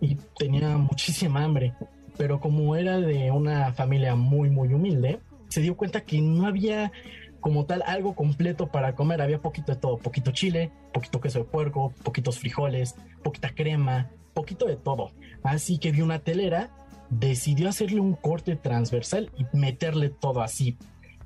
y 0.00 0.16
tenía 0.38 0.76
muchísima 0.76 1.44
hambre, 1.44 1.74
pero 2.16 2.40
como 2.40 2.74
era 2.76 2.98
de 3.00 3.30
una 3.30 3.72
familia 3.72 4.14
muy, 4.16 4.50
muy 4.50 4.72
humilde, 4.72 5.20
se 5.48 5.60
dio 5.60 5.76
cuenta 5.76 6.00
que 6.00 6.20
no 6.20 6.46
había 6.46 6.90
como 7.44 7.66
tal 7.66 7.82
algo 7.86 8.14
completo 8.14 8.68
para 8.68 8.94
comer. 8.94 9.20
Había 9.20 9.38
poquito 9.38 9.74
de 9.74 9.78
todo, 9.78 9.98
poquito 9.98 10.30
chile, 10.30 10.72
poquito 10.94 11.20
queso 11.20 11.40
de 11.40 11.44
puerco, 11.44 11.92
poquitos 12.02 12.38
frijoles, 12.38 12.94
poquita 13.22 13.54
crema, 13.54 14.08
poquito 14.32 14.64
de 14.64 14.76
todo. 14.76 15.10
Así 15.42 15.76
que 15.76 15.92
vio 15.92 16.06
una 16.06 16.20
telera, 16.20 16.70
decidió 17.10 17.68
hacerle 17.68 18.00
un 18.00 18.14
corte 18.14 18.56
transversal 18.56 19.30
y 19.36 19.44
meterle 19.54 20.08
todo 20.08 20.40
así, 20.40 20.78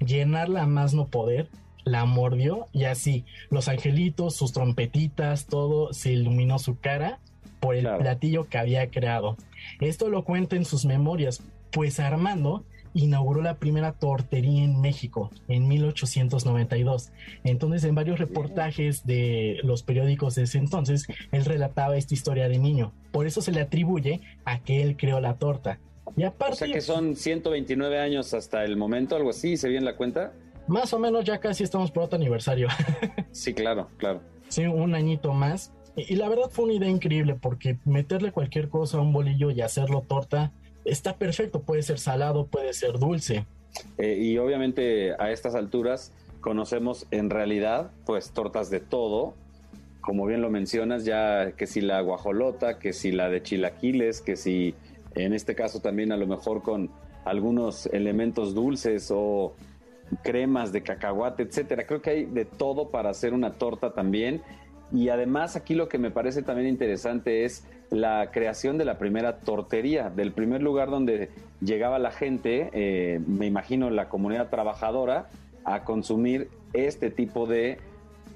llenarla 0.04 0.64
a 0.64 0.66
más 0.66 0.92
no 0.92 1.06
poder. 1.06 1.50
La 1.84 2.04
mordió 2.04 2.66
y 2.72 2.82
así 2.84 3.24
los 3.48 3.68
angelitos, 3.68 4.34
sus 4.34 4.52
trompetitas, 4.52 5.46
todo 5.46 5.92
se 5.92 6.10
iluminó 6.10 6.58
su 6.58 6.80
cara 6.80 7.20
por 7.60 7.76
el 7.76 7.88
platillo 7.96 8.48
que 8.48 8.58
había 8.58 8.90
creado. 8.90 9.36
Esto 9.80 10.08
lo 10.08 10.24
cuenta 10.24 10.56
en 10.56 10.64
sus 10.64 10.84
memorias, 10.84 11.44
pues 11.70 12.00
Armando 12.00 12.64
inauguró 12.94 13.42
la 13.42 13.54
primera 13.54 13.92
tortería 13.92 14.64
en 14.64 14.80
México 14.80 15.30
en 15.48 15.68
1892. 15.68 17.10
Entonces, 17.44 17.84
en 17.84 17.94
varios 17.94 18.18
reportajes 18.18 19.06
de 19.06 19.58
los 19.62 19.82
periódicos 19.82 20.34
de 20.34 20.44
ese 20.44 20.58
entonces, 20.58 21.06
él 21.32 21.44
relataba 21.44 21.96
esta 21.96 22.14
historia 22.14 22.48
de 22.48 22.58
niño. 22.58 22.92
Por 23.12 23.26
eso 23.26 23.40
se 23.40 23.52
le 23.52 23.60
atribuye 23.60 24.20
a 24.44 24.60
que 24.60 24.82
él 24.82 24.96
creó 24.96 25.20
la 25.20 25.34
torta. 25.34 25.80
Y 26.16 26.24
aparte, 26.24 26.54
o 26.54 26.56
sea 26.56 26.68
que 26.68 26.80
son 26.80 27.16
129 27.16 27.98
años 27.98 28.34
hasta 28.34 28.64
el 28.64 28.76
momento, 28.76 29.16
algo 29.16 29.30
así, 29.30 29.56
¿se 29.56 29.68
viene 29.68 29.84
la 29.84 29.96
cuenta? 29.96 30.32
Más 30.66 30.92
o 30.92 30.98
menos 30.98 31.24
ya 31.24 31.38
casi 31.38 31.64
estamos 31.64 31.90
por 31.90 32.04
otro 32.04 32.16
aniversario. 32.16 32.68
sí, 33.32 33.54
claro, 33.54 33.88
claro. 33.96 34.20
Sí, 34.48 34.66
un 34.66 34.94
añito 34.94 35.32
más. 35.32 35.72
Y 35.96 36.16
la 36.16 36.28
verdad 36.28 36.48
fue 36.50 36.66
una 36.66 36.74
idea 36.74 36.88
increíble 36.88 37.34
porque 37.34 37.78
meterle 37.84 38.30
cualquier 38.32 38.68
cosa 38.68 38.98
a 38.98 39.00
un 39.00 39.12
bolillo 39.12 39.50
y 39.50 39.62
hacerlo 39.62 40.04
torta, 40.06 40.52
está 40.90 41.16
perfecto, 41.16 41.62
puede 41.62 41.82
ser 41.82 41.98
salado, 41.98 42.46
puede 42.46 42.72
ser 42.72 42.98
dulce. 42.98 43.46
Eh, 43.98 44.18
y 44.20 44.38
obviamente 44.38 45.14
a 45.18 45.30
estas 45.30 45.54
alturas 45.54 46.12
conocemos 46.40 47.06
en 47.10 47.30
realidad 47.30 47.90
pues 48.06 48.30
tortas 48.30 48.70
de 48.70 48.80
todo, 48.80 49.34
como 50.00 50.26
bien 50.26 50.40
lo 50.40 50.50
mencionas, 50.50 51.04
ya 51.04 51.52
que 51.52 51.66
si 51.66 51.80
la 51.80 52.00
guajolota, 52.00 52.78
que 52.78 52.92
si 52.92 53.12
la 53.12 53.28
de 53.28 53.42
chilaquiles, 53.42 54.20
que 54.20 54.36
si 54.36 54.74
en 55.14 55.32
este 55.32 55.54
caso 55.54 55.80
también 55.80 56.12
a 56.12 56.16
lo 56.16 56.26
mejor 56.26 56.62
con 56.62 56.90
algunos 57.24 57.86
elementos 57.86 58.54
dulces 58.54 59.10
o 59.10 59.54
cremas 60.22 60.72
de 60.72 60.82
cacahuate, 60.82 61.42
etcétera. 61.42 61.86
Creo 61.86 62.00
que 62.00 62.10
hay 62.10 62.24
de 62.24 62.44
todo 62.44 62.90
para 62.90 63.10
hacer 63.10 63.34
una 63.34 63.54
torta 63.54 63.92
también. 63.92 64.42
Y 64.92 65.10
además 65.10 65.56
aquí 65.56 65.74
lo 65.74 65.88
que 65.88 65.98
me 65.98 66.10
parece 66.10 66.42
también 66.42 66.68
interesante 66.68 67.44
es 67.44 67.64
la 67.90 68.30
creación 68.30 68.78
de 68.78 68.84
la 68.84 68.98
primera 68.98 69.38
tortería, 69.38 70.10
del 70.10 70.32
primer 70.32 70.62
lugar 70.62 70.90
donde 70.90 71.30
llegaba 71.60 71.98
la 71.98 72.10
gente, 72.10 72.70
eh, 72.72 73.20
me 73.26 73.46
imagino 73.46 73.90
la 73.90 74.08
comunidad 74.08 74.48
trabajadora, 74.48 75.28
a 75.64 75.84
consumir 75.84 76.48
este 76.72 77.10
tipo 77.10 77.46
de 77.46 77.78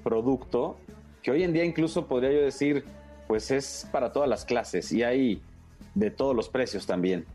producto, 0.03 0.77
que 1.21 1.31
hoy 1.31 1.43
en 1.43 1.53
día 1.53 1.63
incluso 1.63 2.07
podría 2.07 2.31
yo 2.31 2.41
decir, 2.41 2.83
pues 3.27 3.51
es 3.51 3.87
para 3.91 4.11
todas 4.11 4.29
las 4.29 4.45
clases 4.45 4.91
y 4.91 5.03
hay 5.03 5.41
de 5.95 6.11
todos 6.11 6.35
los 6.35 6.49
precios 6.49 6.85
también. 6.85 7.25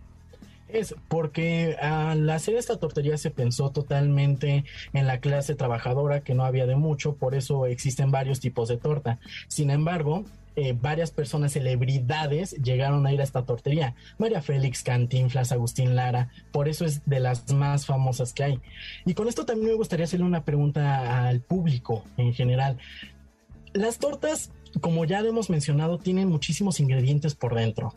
Es 0.69 0.95
porque 1.09 1.77
al 1.81 2.29
hacer 2.29 2.57
esta 2.57 2.77
tortería 2.77 3.16
se 3.16 3.31
pensó 3.31 3.71
totalmente 3.71 4.64
en 4.93 5.07
la 5.07 5.19
clase 5.19 5.55
trabajadora, 5.55 6.21
que 6.21 6.35
no 6.35 6.45
había 6.45 6.66
de 6.66 6.77
mucho, 6.77 7.14
por 7.14 7.35
eso 7.35 7.64
existen 7.64 8.11
varios 8.11 8.41
tipos 8.41 8.69
de 8.69 8.77
torta. 8.77 9.19
Sin 9.49 9.71
embargo, 9.71 10.25
eh, 10.61 10.76
varias 10.76 11.12
personas, 11.12 11.52
celebridades, 11.52 12.50
llegaron 12.61 13.06
a 13.06 13.12
ir 13.12 13.20
a 13.20 13.22
esta 13.22 13.46
tortería. 13.46 13.94
María 14.18 14.42
Félix, 14.42 14.82
Cantinflas, 14.82 15.52
Agustín 15.52 15.94
Lara, 15.94 16.30
por 16.50 16.68
eso 16.68 16.84
es 16.84 17.02
de 17.06 17.20
las 17.20 17.52
más 17.52 17.86
famosas 17.86 18.32
que 18.32 18.42
hay. 18.42 18.61
Y 19.06 19.14
con 19.14 19.28
esto 19.28 19.46
también 19.46 19.68
me 19.70 19.76
gustaría 19.76 20.06
hacerle 20.06 20.26
una 20.26 20.44
pregunta 20.44 21.28
al 21.28 21.42
público 21.42 22.02
en 22.16 22.34
general. 22.34 22.76
Las 23.72 23.98
tortas 23.98 24.50
como 24.81 25.05
ya 25.05 25.20
hemos 25.20 25.51
mencionado, 25.51 25.99
tienen 25.99 26.29
muchísimos 26.29 26.81
ingredientes 26.81 27.35
por 27.35 27.55
dentro. 27.55 27.93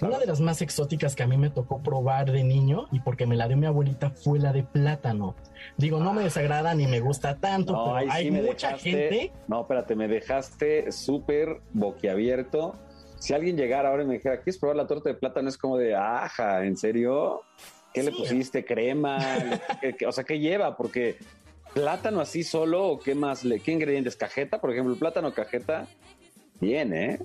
Una 0.00 0.18
de 0.18 0.26
las 0.26 0.40
más 0.40 0.62
exóticas 0.62 1.14
que 1.14 1.22
a 1.22 1.26
mí 1.26 1.36
me 1.36 1.50
tocó 1.50 1.82
probar 1.82 2.30
de 2.32 2.42
niño 2.44 2.86
y 2.92 3.00
porque 3.00 3.26
me 3.26 3.36
la 3.36 3.48
dio 3.48 3.56
mi 3.56 3.66
abuelita 3.66 4.10
fue 4.10 4.38
la 4.38 4.52
de 4.52 4.62
plátano. 4.62 5.36
Digo, 5.76 6.00
no 6.00 6.12
me 6.12 6.22
desagrada 6.22 6.74
ni 6.74 6.86
me 6.86 7.00
gusta 7.00 7.36
tanto, 7.36 7.72
pero 7.72 8.10
hay 8.10 8.30
mucha 8.30 8.76
gente. 8.78 9.32
No, 9.46 9.62
espérate, 9.62 9.94
me 9.94 10.08
dejaste 10.08 10.90
súper 10.92 11.60
boquiabierto. 11.72 12.74
Si 13.18 13.34
alguien 13.34 13.56
llegara 13.56 13.90
ahora 13.90 14.02
y 14.02 14.06
me 14.06 14.14
dijera, 14.14 14.38
¿quieres 14.38 14.58
probar 14.58 14.76
la 14.76 14.86
torta 14.86 15.10
de 15.10 15.14
plátano? 15.14 15.48
Es 15.48 15.58
como 15.58 15.76
de, 15.76 15.94
aja, 15.94 16.64
¿en 16.64 16.76
serio? 16.76 17.42
¿Qué 17.92 18.02
le 18.02 18.12
pusiste? 18.12 18.64
¿Crema? 18.64 19.18
o 20.06 20.12
sea, 20.12 20.24
¿qué 20.24 20.38
lleva? 20.38 20.76
Porque 20.76 21.18
¿Plátano 21.74 22.20
así 22.20 22.42
solo 22.42 22.86
o 22.86 22.98
qué 22.98 23.14
más? 23.14 23.44
Le, 23.44 23.60
¿Qué 23.60 23.72
ingredientes? 23.72 24.16
¿Cajeta? 24.16 24.60
Por 24.60 24.72
ejemplo, 24.72 24.96
plátano 24.96 25.32
cajeta. 25.32 25.86
Bien, 26.60 26.92
¿eh? 26.92 27.18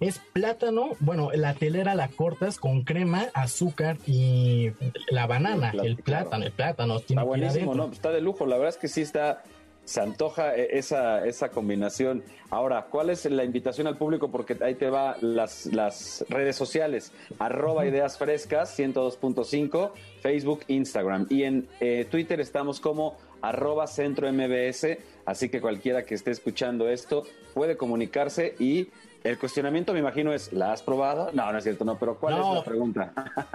Es 0.00 0.20
plátano, 0.32 0.96
bueno, 1.00 1.30
la 1.32 1.54
telera 1.54 1.94
la 1.94 2.08
cortas 2.08 2.58
con 2.58 2.82
crema, 2.82 3.28
azúcar 3.34 3.98
y 4.06 4.72
la 5.10 5.26
banana, 5.26 5.72
el, 5.82 5.96
plátano, 5.96 6.44
el 6.44 6.52
plátano. 6.52 6.96
Está 6.96 7.22
buenísimo, 7.22 7.74
¿no? 7.74 7.86
Está 7.86 8.10
de 8.10 8.20
lujo, 8.20 8.46
la 8.46 8.56
verdad 8.56 8.70
es 8.70 8.78
que 8.78 8.88
sí 8.88 9.02
está, 9.02 9.44
se 9.84 10.00
antoja 10.00 10.56
e, 10.56 10.78
esa, 10.78 11.24
esa 11.24 11.50
combinación. 11.50 12.24
Ahora, 12.50 12.86
¿cuál 12.90 13.10
es 13.10 13.24
la 13.26 13.44
invitación 13.44 13.86
al 13.86 13.96
público? 13.96 14.30
Porque 14.30 14.56
ahí 14.62 14.74
te 14.74 14.90
va 14.90 15.16
las, 15.20 15.66
las 15.66 16.24
redes 16.28 16.56
sociales, 16.56 17.12
arroba 17.38 17.86
ideas 17.86 18.18
frescas, 18.18 18.76
102.5, 18.76 19.92
Facebook, 20.20 20.60
Instagram. 20.66 21.26
Y 21.30 21.44
en 21.44 21.68
eh, 21.80 22.06
Twitter 22.10 22.40
estamos 22.40 22.80
como 22.80 23.16
arroba 23.42 23.86
centro 23.86 24.32
MBS, 24.32 24.98
así 25.26 25.48
que 25.48 25.60
cualquiera 25.60 26.04
que 26.04 26.14
esté 26.14 26.30
escuchando 26.30 26.88
esto 26.88 27.24
puede 27.54 27.76
comunicarse 27.76 28.54
y 28.58 28.88
el 29.24 29.38
cuestionamiento 29.38 29.92
me 29.92 30.00
imagino 30.00 30.32
es, 30.32 30.52
¿la 30.52 30.72
has 30.72 30.82
probado? 30.82 31.30
No, 31.32 31.52
no 31.52 31.58
es 31.58 31.64
cierto, 31.64 31.84
no, 31.84 31.98
pero 31.98 32.18
¿cuál 32.18 32.40
es 32.40 32.46
la 32.46 32.64
pregunta? 32.64 33.12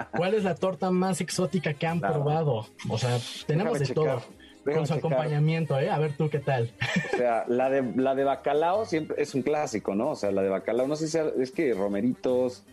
¿Cuál 0.16 0.34
es 0.34 0.44
la 0.44 0.54
torta 0.54 0.90
más 0.90 1.20
exótica 1.20 1.74
que 1.74 1.86
han 1.86 2.00
probado? 2.00 2.66
O 2.88 2.98
sea, 2.98 3.18
tenemos 3.46 3.78
de 3.78 3.86
todo. 3.88 4.22
con 4.64 4.86
su 4.86 4.94
acompañamiento, 4.94 5.78
¿eh? 5.78 5.90
A 5.90 5.98
ver 5.98 6.12
tú 6.12 6.30
qué 6.30 6.38
tal. 6.38 6.72
O 7.12 7.16
sea, 7.16 7.44
la 7.48 7.68
de, 7.68 7.82
la 7.96 8.14
de 8.14 8.24
bacalao 8.24 8.86
siempre 8.86 9.22
es 9.22 9.34
un 9.34 9.42
clásico, 9.42 9.94
¿no? 9.94 10.10
O 10.10 10.16
sea, 10.16 10.30
la 10.30 10.42
de 10.42 10.48
bacalao, 10.48 10.86
no 10.86 10.96
sé 10.96 11.08
si 11.08 11.18
es 11.38 11.50
que 11.50 11.74
romeritos, 11.74 12.64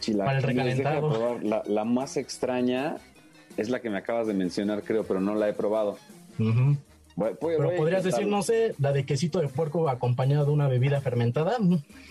chilaquiles. 0.00 0.78
La, 0.78 1.62
la 1.66 1.84
más 1.84 2.16
extraña 2.16 2.96
es 3.58 3.68
la 3.68 3.80
que 3.80 3.90
me 3.90 3.98
acabas 3.98 4.26
de 4.26 4.34
mencionar, 4.34 4.82
creo, 4.82 5.04
pero 5.04 5.20
no 5.20 5.34
la 5.34 5.48
he 5.48 5.52
probado. 5.52 5.98
Pero 7.40 7.76
podrías 7.76 8.04
decir, 8.04 8.26
no 8.26 8.42
sé, 8.42 8.74
la 8.78 8.92
de 8.92 9.04
quesito 9.04 9.40
de 9.40 9.48
puerco 9.48 9.88
acompañado 9.88 10.46
de 10.46 10.52
una 10.52 10.68
bebida 10.68 11.00
fermentada, 11.00 11.58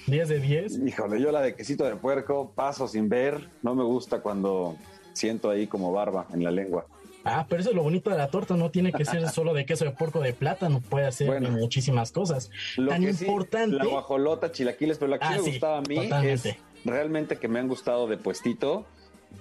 10 0.07 0.29
de 0.29 0.39
10. 0.39 0.79
Híjole, 0.85 1.21
yo 1.21 1.31
la 1.31 1.41
de 1.41 1.55
quesito 1.55 1.83
de 1.85 1.95
puerco 1.95 2.51
paso 2.53 2.87
sin 2.87 3.09
ver, 3.09 3.49
no 3.63 3.75
me 3.75 3.83
gusta 3.83 4.21
cuando 4.21 4.75
siento 5.13 5.49
ahí 5.49 5.67
como 5.67 5.91
barba 5.91 6.27
en 6.33 6.43
la 6.43 6.51
lengua. 6.51 6.85
Ah, 7.25 7.45
pero 7.49 7.61
eso 7.61 7.71
es 7.71 7.75
lo 7.75 7.83
bonito 7.83 8.09
de 8.09 8.17
la 8.17 8.29
torta, 8.29 8.55
no 8.55 8.71
tiene 8.71 8.91
que 8.91 9.05
ser 9.05 9.27
solo 9.29 9.53
de 9.53 9.65
queso 9.65 9.85
de 9.85 9.91
puerco 9.91 10.19
de 10.19 10.33
plátano, 10.33 10.81
puede 10.81 11.07
hacer 11.07 11.41
muchísimas 11.49 12.11
cosas. 12.11 12.49
Lo 12.77 12.89
Tan 12.89 13.03
importante. 13.03 13.75
la 13.75 13.85
guajolota, 13.85 14.51
chilaquiles, 14.51 14.97
pero 14.97 15.11
la 15.11 15.19
que 15.19 15.25
ah, 15.25 15.31
me 15.31 15.41
gustaba 15.41 15.77
a 15.79 15.81
mí 15.81 16.09
es 16.23 16.43
realmente 16.85 17.37
que 17.37 17.47
me 17.47 17.59
han 17.59 17.67
gustado 17.67 18.07
de 18.07 18.17
puestito. 18.17 18.85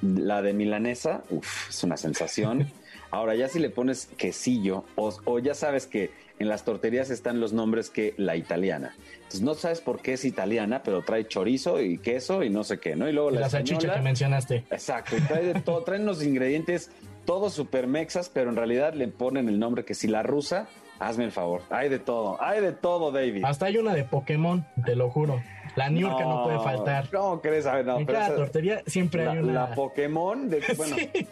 La 0.03 0.43
de 0.43 0.53
milanesa, 0.53 1.23
uff, 1.31 1.71
es 1.71 1.83
una 1.83 1.97
sensación. 1.97 2.71
Ahora, 3.11 3.35
ya 3.35 3.49
si 3.49 3.59
le 3.59 3.71
pones 3.71 4.07
quesillo, 4.17 4.85
o, 4.97 5.39
ya 5.39 5.55
sabes 5.55 5.87
que 5.87 6.11
en 6.39 6.49
las 6.49 6.65
torterías 6.65 7.11
están 7.11 7.41
los 7.41 7.53
nombres 7.53 7.91
que 7.91 8.15
la 8.17 8.37
italiana. 8.37 8.95
Entonces 9.15 9.41
no 9.41 9.55
sabes 9.55 9.81
por 9.81 10.01
qué 10.01 10.13
es 10.13 10.25
italiana, 10.25 10.83
pero 10.83 11.03
trae 11.03 11.27
chorizo 11.27 11.81
y 11.81 11.99
queso 11.99 12.43
y 12.43 12.51
no 12.51 12.65
sé 12.65 12.79
qué, 12.79 12.97
¿no? 12.97 13.09
Y 13.09 13.13
luego 13.13 13.31
la, 13.31 13.49
salchicha 13.49 13.95
que 13.95 14.01
mencionaste. 14.01 14.65
Exacto, 14.71 15.17
y 15.17 15.21
trae 15.23 15.45
de 15.45 15.61
todo, 15.61 15.83
traen 15.85 16.05
los 16.07 16.23
ingredientes 16.23 16.91
todos 17.25 17.53
super 17.53 17.87
mexas, 17.87 18.31
pero 18.31 18.51
en 18.51 18.57
realidad 18.57 18.95
le 18.95 19.09
ponen 19.09 19.49
el 19.49 19.59
nombre 19.59 19.85
que 19.85 19.95
si 19.95 20.07
la 20.07 20.23
rusa, 20.23 20.69
hazme 20.99 21.25
el 21.25 21.33
favor. 21.33 21.63
Hay 21.71 21.89
de 21.89 21.99
todo, 21.99 22.43
hay 22.43 22.61
de 22.61 22.73
todo, 22.73 23.11
David. 23.11 23.45
Hasta 23.45 23.67
hay 23.67 23.79
una 23.79 23.95
de 23.95 24.05
Pokémon, 24.05 24.65
te 24.85 24.97
lo 24.97 25.11
juro. 25.11 25.43
La 25.77 25.91
Niurka 25.91 26.25
no, 26.25 26.45
puede 26.45 26.59
faltar. 26.61 27.09
¿Cómo 27.11 27.41
crees? 27.41 27.67
A 27.67 27.75
ver, 27.75 27.87
no, 27.87 27.99
en 27.99 28.07
cada 28.07 28.35
tortería 28.35 28.83
siempre 28.87 29.29
hay 29.29 29.39
una. 29.39 29.53
La 29.53 29.75
Pokémon, 29.75 30.49
de, 30.49 30.63
bueno, 30.77 30.97
Sí 30.97 31.27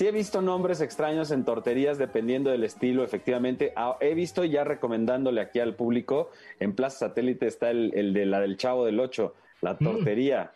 he 0.00 0.10
visto 0.12 0.42
nombres 0.42 0.80
extraños 0.80 1.30
en 1.30 1.44
torterías 1.44 1.98
dependiendo 1.98 2.50
del 2.50 2.64
estilo, 2.64 3.04
efectivamente. 3.04 3.72
Ah, 3.76 3.96
he 4.00 4.14
visto 4.14 4.44
ya 4.44 4.64
recomendándole 4.64 5.40
aquí 5.40 5.60
al 5.60 5.74
público, 5.74 6.30
en 6.60 6.74
Plaza 6.74 7.08
Satélite 7.08 7.46
está 7.46 7.70
el, 7.70 8.12
de 8.12 8.26
la 8.26 8.40
del 8.40 8.56
Chavo 8.56 8.84
del 8.84 9.00
Ocho, 9.00 9.34
la 9.60 9.74
mm. 9.74 9.78
tortería. 9.78 10.52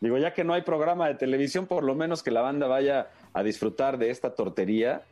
Digo, 0.00 0.16
ya 0.16 0.32
que 0.32 0.44
no 0.44 0.54
hay 0.54 0.62
programa 0.62 1.08
de 1.08 1.14
televisión, 1.14 1.66
por 1.66 1.84
lo 1.84 1.94
menos 1.94 2.22
que 2.22 2.30
la 2.30 2.40
banda 2.40 2.66
vaya 2.66 3.10
a 3.34 3.42
disfrutar 3.42 3.98
de 3.98 4.10
esta 4.10 4.34
tortería 4.34 5.02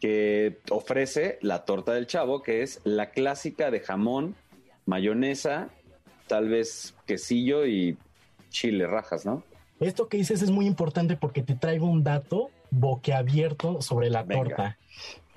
que 0.00 0.58
ofrece 0.70 1.38
la 1.42 1.64
torta 1.64 1.92
del 1.92 2.06
Chavo, 2.06 2.42
que 2.42 2.62
es 2.62 2.80
la 2.84 3.10
clásica 3.10 3.70
de 3.70 3.80
jamón, 3.80 4.34
mayonesa, 4.86 5.68
tal 6.28 6.48
vez 6.48 6.94
quesillo 7.06 7.66
y 7.66 7.98
chile 8.48 8.86
rajas, 8.86 9.26
¿no? 9.26 9.44
Esto 9.80 10.08
que 10.08 10.16
dices 10.16 10.42
es 10.42 10.50
muy 10.50 10.66
importante 10.66 11.16
porque 11.16 11.42
te 11.42 11.54
traigo 11.54 11.86
un 11.86 12.02
dato 12.02 12.50
boquiabierto 12.72 13.80
sobre 13.82 14.10
la 14.10 14.26
torta. 14.26 14.78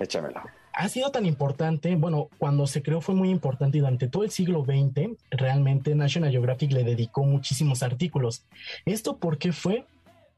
Échamelo. 0.00 0.42
Ha 0.72 0.88
sido 0.88 1.10
tan 1.10 1.24
importante, 1.24 1.94
bueno, 1.96 2.28
cuando 2.36 2.66
se 2.66 2.82
creó 2.82 3.00
fue 3.00 3.14
muy 3.14 3.30
importante 3.30 3.78
y 3.78 3.80
durante 3.80 4.08
todo 4.08 4.24
el 4.24 4.30
siglo 4.30 4.64
XX 4.64 5.16
realmente 5.30 5.94
National 5.94 6.30
Geographic 6.30 6.72
le 6.72 6.84
dedicó 6.84 7.24
muchísimos 7.24 7.82
artículos. 7.82 8.44
¿Esto 8.84 9.16
por 9.16 9.38
qué 9.38 9.52
fue? 9.52 9.86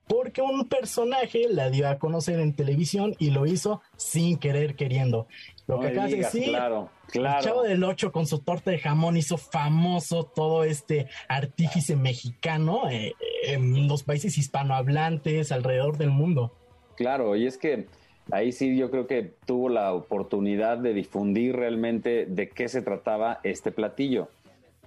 Porque 0.07 0.40
un 0.40 0.68
personaje 0.68 1.46
la 1.51 1.70
dio 1.70 1.88
a 1.88 1.99
conocer 1.99 2.38
en 2.38 2.55
televisión 2.55 3.16
y 3.18 3.30
lo 3.30 3.46
hizo 3.46 3.82
sin 3.96 4.38
querer 4.38 4.76
queriendo. 4.76 5.26
Lo 5.66 5.80
que 5.80 5.88
acabas 5.88 6.12
de 6.12 6.18
decir, 6.18 6.44
claro, 6.44 6.90
claro. 7.09 7.38
el 7.38 7.44
Chavo 7.44 7.62
del 7.62 7.84
Ocho 7.84 8.12
con 8.12 8.26
su 8.26 8.38
torta 8.38 8.70
de 8.70 8.78
jamón 8.78 9.16
hizo 9.16 9.36
famoso 9.36 10.24
todo 10.24 10.64
este 10.64 11.09
artífice 11.28 11.96
mexicano 11.96 12.88
eh, 12.88 13.14
en 13.42 13.88
los 13.88 14.05
países 14.05 14.38
hispanohablantes 14.38 15.53
alrededor 15.53 15.99
del 15.99 16.11
mundo. 16.11 16.55
Claro, 16.99 17.36
y 17.36 17.46
es 17.46 17.59
que 17.59 17.86
ahí 18.32 18.51
sí 18.51 18.76
yo 18.76 18.90
creo 18.90 19.07
que 19.07 19.32
tuvo 19.46 19.68
la 19.68 19.92
oportunidad 19.92 20.78
de 20.78 20.94
difundir 20.94 21.55
realmente 21.55 22.26
de 22.26 22.49
qué 22.49 22.68
se 22.68 22.82
trataba 22.82 23.38
este 23.44 23.70
platillo. 23.70 24.26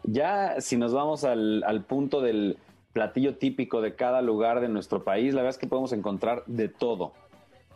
Ya 0.04 0.60
si 0.60 0.76
nos 0.76 0.94
vamos 0.94 1.24
al, 1.24 1.86
punto 1.88 2.20
del 2.20 2.58
platillo 2.92 3.38
típico 3.38 3.80
de 3.80 3.96
cada 3.96 4.22
lugar 4.22 4.60
de 4.60 4.68
nuestro 4.68 5.06
país, 5.06 5.34
la 5.34 5.42
verdad 5.42 5.56
es 5.56 5.58
que 5.58 5.68
podemos 5.68 5.94
encontrar 5.94 6.44
de 6.48 6.68
todo, 6.68 7.14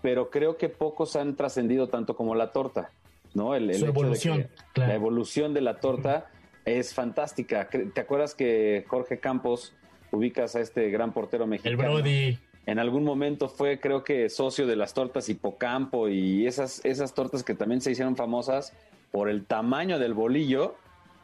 pero 0.02 0.30
creo 0.30 0.58
que 0.58 0.68
pocos 0.68 1.16
han 1.16 1.38
trascendido 1.38 1.88
tanto 1.88 2.18
como 2.18 2.36
la 2.36 2.52
torta, 2.52 2.90
¿no? 3.34 3.56
El, 3.56 3.70
evolución, 3.72 4.50
La 4.76 4.96
evolución 4.96 5.54
de 5.54 5.62
la 5.62 5.80
torta 5.80 6.26
es 6.66 6.94
fantástica. 6.94 7.70
¿Te 7.70 8.02
acuerdas 8.02 8.36
que 8.36 8.84
Jorge 8.86 9.22
Campos 9.22 9.74
ubicas 10.12 10.58
a 10.58 10.60
este 10.60 10.90
gran 10.90 11.14
portero 11.14 11.48
mexicano? 11.48 11.72
El 11.72 12.02
Brody 12.02 12.38
en 12.66 12.80
algún 12.80 13.04
momento 13.04 13.48
fue, 13.48 13.80
creo 13.80 14.04
que, 14.04 14.30
socio 14.30 14.66
de 14.66 14.76
las 14.76 14.94
tortas 14.94 15.30
Hipocampo 15.30 16.10
y 16.10 16.48
esas, 16.48 16.84
esas 16.84 17.14
tortas 17.14 17.44
que 17.44 17.54
también 17.54 17.82
se 17.82 17.92
hicieron 17.92 18.16
famosas 18.16 18.74
por 19.12 19.30
el 19.30 19.46
tamaño 19.46 20.00
del 20.00 20.14
bolillo 20.14 20.76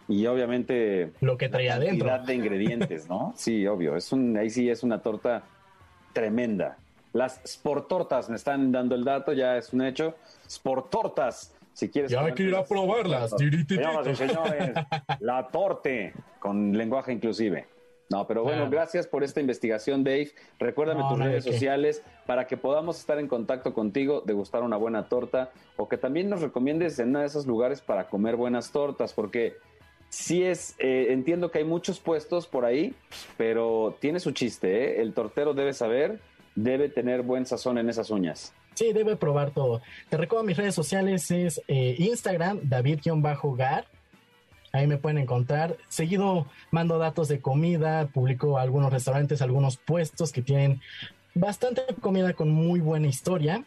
y 0.08 0.26
obviamente 0.28 1.12
lo 1.22 1.38
que 1.38 1.50
traía 1.50 1.78
la 1.78 1.86
cantidad 1.86 2.20
de 2.20 2.36
ingredientes, 2.36 3.10
¿no? 3.10 3.34
sí, 3.38 3.66
obvio, 3.66 3.96
es 3.96 4.12
un, 4.12 4.38
ahí 4.38 4.50
sí 4.50 4.70
es 4.70 4.84
una 4.84 5.02
torta 5.02 5.44
tremenda. 6.14 6.78
Las 7.14 7.42
sportortas 7.46 8.30
me 8.30 8.36
están 8.36 8.72
dando 8.72 8.96
el 8.96 9.04
dato, 9.04 9.34
ya 9.34 9.58
es 9.58 9.74
un 9.74 9.82
hecho. 9.82 10.16
Sportortas, 10.48 11.54
si 11.74 11.90
quieres. 11.90 12.12
Ya 12.12 12.22
hay 12.22 12.34
que 12.34 12.44
ir 12.44 12.56
a 12.56 12.64
probarlas. 12.64 13.32
señores, 13.32 14.74
la 15.20 15.48
torte 15.48 16.14
con 16.40 16.78
lenguaje 16.78 17.12
inclusive. 17.12 17.68
No, 18.12 18.28
pero 18.28 18.44
bueno, 18.44 18.70
gracias 18.70 19.08
por 19.08 19.24
esta 19.24 19.40
investigación, 19.40 20.04
Dave. 20.04 20.32
Recuérdame 20.60 21.04
tus 21.10 21.18
redes 21.18 21.46
sociales 21.46 22.04
para 22.26 22.46
que 22.46 22.58
podamos 22.58 23.00
estar 23.00 23.18
en 23.20 23.28
contacto 23.28 23.74
contigo, 23.74 24.22
degustar 24.26 24.64
una 24.64 24.76
buena 24.76 25.08
torta 25.08 25.52
o 25.78 25.88
que 25.88 25.98
también 25.98 26.30
nos 26.30 26.42
recomiendes 26.42 27.00
en 27.00 27.10
uno 27.10 27.20
de 27.20 27.28
esos 27.28 27.48
lugares 27.48 27.80
para 27.80 28.10
comer 28.10 28.36
buenas 28.36 28.72
tortas, 28.72 29.14
porque 29.14 29.56
sí 30.10 30.44
es, 30.44 30.76
eh, 30.80 31.08
entiendo 31.12 31.52
que 31.52 31.60
hay 31.60 31.66
muchos 31.66 32.02
puestos 32.02 32.48
por 32.48 32.66
ahí, 32.66 32.94
pero 33.38 33.96
tiene 34.00 34.20
su 34.20 34.32
chiste, 34.32 34.84
¿eh? 34.84 35.02
El 35.02 35.14
tortero 35.14 35.54
debe 35.54 35.72
saber 35.72 36.20
debe 36.56 36.90
tener 36.90 37.22
buen 37.22 37.46
sazón 37.46 37.78
en 37.78 37.90
esas 37.90 38.10
uñas. 38.10 38.54
Sí, 38.74 38.94
debe 38.94 39.16
probar 39.16 39.52
todo. 39.52 39.82
Te 40.10 40.18
recuerdo 40.18 40.44
mis 40.46 40.58
redes 40.58 40.76
sociales 40.76 41.30
es 41.32 41.62
eh, 41.68 41.96
Instagram, 41.98 42.60
David-Gar. 42.64 43.86
Ahí 44.74 44.88
me 44.88 44.98
pueden 44.98 45.18
encontrar. 45.18 45.78
Seguido 45.90 46.48
mando 46.72 46.98
datos 46.98 47.28
de 47.28 47.42
comida, 47.42 48.08
publico 48.08 48.58
algunos 48.58 48.92
restaurantes, 48.92 49.42
algunos 49.42 49.78
puestos 49.78 50.32
que 50.32 50.42
tienen 50.42 50.82
bastante 51.34 51.82
comida 52.00 52.34
con 52.34 52.50
muy 52.50 52.80
buena 52.80 53.08
historia. 53.08 53.66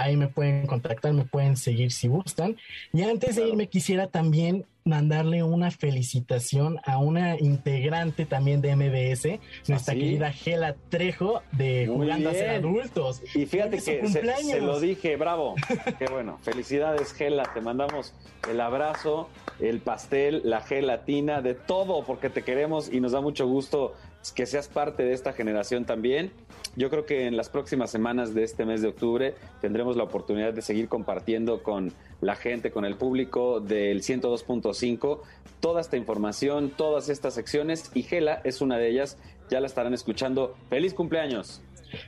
Ahí 0.00 0.16
me 0.16 0.28
pueden 0.28 0.66
contactar, 0.66 1.12
me 1.12 1.24
pueden 1.24 1.56
seguir 1.56 1.92
si 1.92 2.08
gustan. 2.08 2.56
Y 2.92 3.02
antes 3.02 3.36
de 3.36 3.46
irme 3.46 3.68
quisiera 3.68 4.06
también 4.06 4.64
mandarle 4.84 5.42
una 5.42 5.70
felicitación 5.70 6.78
a 6.84 6.96
una 6.96 7.38
integrante 7.38 8.24
también 8.24 8.62
de 8.62 8.74
MBS, 8.76 9.38
nuestra 9.68 9.94
querida 9.94 10.32
Gela 10.32 10.74
Trejo 10.88 11.42
de 11.52 11.86
Jugando 11.86 12.30
a 12.30 12.32
ser 12.32 12.50
adultos. 12.50 13.22
Y 13.34 13.44
fíjate 13.44 13.76
que 13.76 13.82
se, 13.82 14.06
se, 14.08 14.60
lo 14.60 14.80
dije, 14.80 15.16
bravo. 15.16 15.54
Qué 15.98 16.06
bueno. 16.06 16.38
Felicidades, 16.42 17.12
Gela. 17.12 17.50
Te 17.52 17.60
mandamos 17.60 18.14
el 18.50 18.60
abrazo, 18.60 19.28
el 19.60 19.80
pastel, 19.80 20.40
la 20.44 20.62
gelatina, 20.62 21.42
de 21.42 21.54
todo, 21.54 22.04
porque 22.04 22.30
te 22.30 22.42
queremos 22.42 22.90
y 22.90 23.00
nos 23.00 23.12
da 23.12 23.20
mucho 23.20 23.46
gusto 23.46 23.94
que 24.34 24.46
seas 24.46 24.68
parte 24.68 25.02
de 25.02 25.12
esta 25.12 25.32
generación 25.32 25.84
también. 25.84 26.30
Yo 26.76 26.90
creo 26.90 27.06
que 27.06 27.26
en 27.26 27.36
las 27.36 27.48
próximas 27.48 27.90
semanas 27.90 28.34
de 28.34 28.44
este 28.44 28.64
mes 28.64 28.82
de 28.82 28.88
octubre 28.88 29.34
tendremos 29.60 29.96
la 29.96 30.04
oportunidad 30.04 30.52
de 30.52 30.62
seguir 30.62 30.88
compartiendo 30.88 31.62
con 31.62 31.92
la 32.20 32.36
gente, 32.36 32.70
con 32.70 32.84
el 32.84 32.96
público 32.96 33.60
del 33.60 34.02
102.5 34.02 35.20
toda 35.60 35.80
esta 35.80 35.96
información, 35.96 36.70
todas 36.70 37.08
estas 37.08 37.34
secciones 37.34 37.90
y 37.94 38.02
Gela 38.02 38.40
es 38.44 38.60
una 38.60 38.78
de 38.78 38.88
ellas. 38.88 39.18
Ya 39.48 39.60
la 39.60 39.66
estarán 39.66 39.94
escuchando. 39.94 40.54
¡Feliz 40.68 40.94
cumpleaños! 40.94 41.60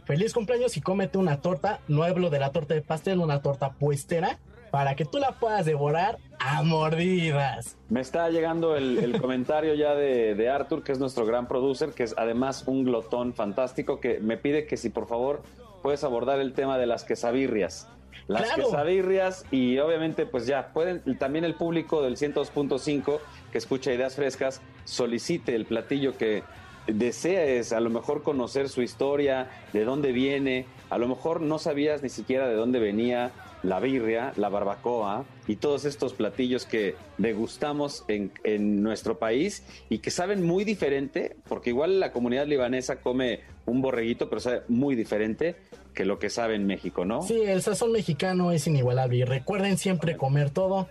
Feliz 0.05 0.33
cumpleaños 0.33 0.77
y 0.77 0.81
cómete 0.81 1.19
una 1.19 1.41
torta. 1.41 1.81
No 1.89 2.05
hablo 2.05 2.31
de 2.31 2.39
la 2.39 2.53
torta 2.53 2.75
de 2.75 2.83
pastel, 2.83 3.19
una 3.19 3.43
torta 3.43 3.73
puestera 3.73 4.39
para 4.73 4.97
que 4.97 5.05
tú 5.05 5.19
la 5.19 5.33
puedas 5.33 5.67
devorar 5.67 6.19
a 6.39 6.63
mordidas. 6.63 7.77
Me 7.91 8.01
está 8.01 8.31
llegando 8.31 8.75
el, 8.75 9.21
comentario 9.21 9.75
ya 9.75 9.95
de, 9.95 10.35
de, 10.35 10.49
Arthur, 10.49 10.83
que 10.83 10.93
es 10.93 10.99
nuestro 10.99 11.27
gran 11.27 11.47
producer, 11.47 11.91
que 11.91 12.05
es 12.05 12.15
además 12.17 12.65
un 12.67 12.85
glotón 12.85 13.35
fantástico, 13.35 14.01
que 14.01 14.19
me 14.19 14.39
pide 14.39 14.67
que 14.67 14.79
si 14.79 14.89
por 14.89 15.07
favor 15.07 15.43
puedes 15.83 16.03
abordar 16.05 16.41
el 16.41 16.55
tema 16.55 16.79
de 16.79 16.87
las 16.87 17.05
quesabirrias. 17.05 17.87
Las 18.29 18.53
quesabirrias 18.53 19.45
y 19.51 19.79
obviamente 19.79 20.25
pues 20.25 20.47
ya 20.47 20.73
pueden, 20.73 21.03
también 21.19 21.45
el 21.45 21.55
público 21.55 22.03
del 22.03 22.17
102.5 22.17 23.19
que 23.51 23.59
escucha 23.59 23.93
ideas 23.93 24.15
frescas 24.15 24.63
solicite 24.85 25.55
el 25.55 25.67
platillo 25.67 26.17
que 26.17 26.45
desea 26.87 27.45
es 27.45 27.73
a 27.73 27.81
lo 27.81 27.91
mejor 27.91 28.23
conocer 28.23 28.71
su 28.71 28.81
historia, 28.81 29.51
de 29.75 29.85
dónde 29.85 30.13
viene, 30.13 30.67
a 30.89 30.97
lo 30.97 31.09
mejor 31.09 31.43
no 31.43 31.59
sabías 31.59 32.03
ni 32.03 32.09
siquiera 32.09 32.49
de 32.49 32.55
dónde 32.55 32.79
venía, 32.79 33.33
la 33.63 33.81
birria, 33.81 34.33
la 34.37 34.49
barbacoa 34.49 35.25
y 35.47 35.57
todos 35.57 35.85
estos 35.85 36.15
platillos 36.15 36.67
que 36.67 36.95
degustamos 37.19 38.05
en, 38.09 38.33
en, 38.45 38.83
nuestro 38.83 39.19
país 39.19 39.65
y 39.89 39.99
que 39.99 40.11
saben 40.11 40.45
muy 40.45 40.65
diferente, 40.65 41.37
porque 41.49 41.71
igual 41.71 42.01
la 42.01 42.13
comunidad 42.13 42.47
libanesa 42.47 43.01
come 43.01 43.41
un 43.67 43.83
borreguito, 43.83 44.29
pero 44.29 44.41
sabe 44.41 44.63
muy 44.69 44.97
diferente 44.97 45.57
que 45.95 46.05
lo 46.05 46.19
que 46.19 46.31
sabe 46.31 46.55
en 46.55 46.67
México, 46.67 47.05
¿no? 47.05 47.23
Sí, 47.23 47.41
el 47.43 47.63
sazón 47.63 47.93
mexicano 47.93 48.51
es 48.53 48.67
inigualable 48.67 49.17
y 49.19 49.25
recuerden 49.25 49.79
siempre 49.79 50.17
comer 50.17 50.51
todo 50.51 50.89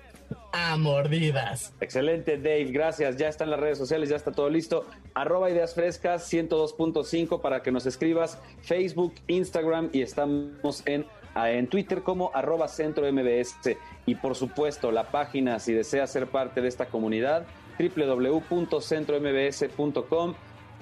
a 0.54 0.78
mordidas. 0.78 1.74
Excelente, 1.82 2.38
Dave. 2.38 2.66
Gracias. 2.72 3.18
Ya 3.18 3.28
están 3.28 3.50
las 3.50 3.60
redes 3.60 3.78
sociales, 3.78 4.10
ya 4.10 4.16
está 4.16 4.32
todo 4.32 4.50
listo. 4.50 4.86
Arroba 5.14 5.50
Ideas 5.50 5.74
Frescas 5.74 6.32
102.5 6.32 7.42
para 7.42 7.62
que 7.62 7.72
nos 7.72 7.86
escribas. 7.86 8.38
Facebook, 8.62 9.14
Instagram 9.28 9.90
y 9.94 10.02
estamos 10.02 10.84
en 10.86 11.06
en 11.36 11.68
Twitter 11.68 12.04
como 12.04 12.32
arroba 12.34 12.68
centro 12.68 13.10
MBS 13.12 13.78
y 14.06 14.16
por 14.16 14.36
supuesto 14.36 14.92
la 14.92 15.12
página 15.12 15.60
si 15.60 15.74
deseas 15.74 16.12
ser 16.12 16.28
parte 16.28 16.62
de 16.62 16.68
esta 16.68 16.88
comunidad 16.88 17.46
www.centrombs.com 17.80 20.36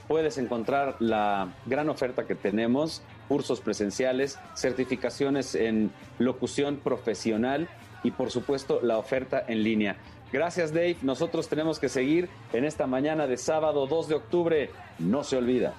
puedes 0.09 0.39
encontrar 0.39 0.95
la 0.99 1.53
gran 1.67 1.87
oferta 1.87 2.25
que 2.25 2.33
tenemos, 2.33 3.03
cursos 3.27 3.61
presenciales, 3.61 4.39
certificaciones 4.55 5.53
en 5.53 5.91
locución 6.17 6.77
profesional 6.77 7.69
y 8.03 8.09
por 8.09 8.31
supuesto 8.31 8.79
la 8.81 8.97
oferta 8.97 9.45
en 9.47 9.63
línea. 9.63 9.97
Gracias 10.33 10.73
Dave, 10.73 10.97
nosotros 11.03 11.47
tenemos 11.47 11.77
que 11.77 11.89
seguir 11.89 12.27
en 12.53 12.65
esta 12.65 12.87
mañana 12.87 13.27
de 13.27 13.37
sábado 13.37 13.85
2 13.85 14.07
de 14.07 14.15
octubre, 14.15 14.71
no 14.97 15.23
se 15.23 15.37
olvida. 15.37 15.75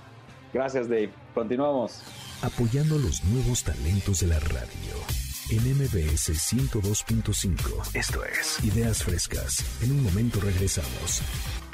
Gracias 0.55 0.89
Dave, 0.89 1.11
continuamos 1.35 2.03
apoyando 2.43 2.99
los 2.99 3.23
nuevos 3.25 3.65
talentos 3.65 4.21
de 4.21 4.29
la 4.29 4.41
radio. 4.41 4.95
En 5.51 5.59
MBS 5.75 6.31
102.5. 6.31 7.95
Esto 7.95 8.25
es 8.25 8.65
Ideas 8.65 9.03
Frescas. 9.03 9.83
En 9.83 9.91
un 9.91 10.05
momento 10.05 10.41
regresamos. 10.41 11.23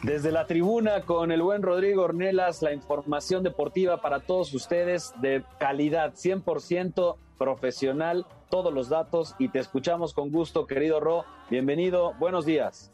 Desde 0.02 0.32
la 0.32 0.46
tribuna 0.46 1.02
con 1.02 1.30
el 1.30 1.42
buen 1.42 1.62
Rodrigo 1.62 2.04
Ornelas, 2.04 2.62
la 2.62 2.72
información 2.72 3.42
deportiva 3.42 4.00
para 4.00 4.20
todos 4.20 4.54
ustedes 4.54 5.12
de 5.20 5.44
calidad, 5.58 6.14
100% 6.14 7.16
profesional, 7.38 8.26
todos 8.50 8.72
los 8.72 8.88
datos 8.88 9.34
y 9.38 9.48
te 9.48 9.58
escuchamos 9.58 10.14
con 10.14 10.30
gusto, 10.30 10.66
querido 10.66 10.98
Ro. 11.00 11.24
Bienvenido, 11.50 12.14
buenos 12.18 12.46
días. 12.46 12.90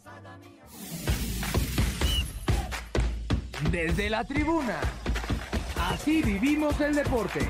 Desde 3.70 4.10
la 4.10 4.24
tribuna 4.24 4.80
Así 5.90 6.22
vivimos 6.22 6.80
el 6.80 6.94
deporte. 6.94 7.40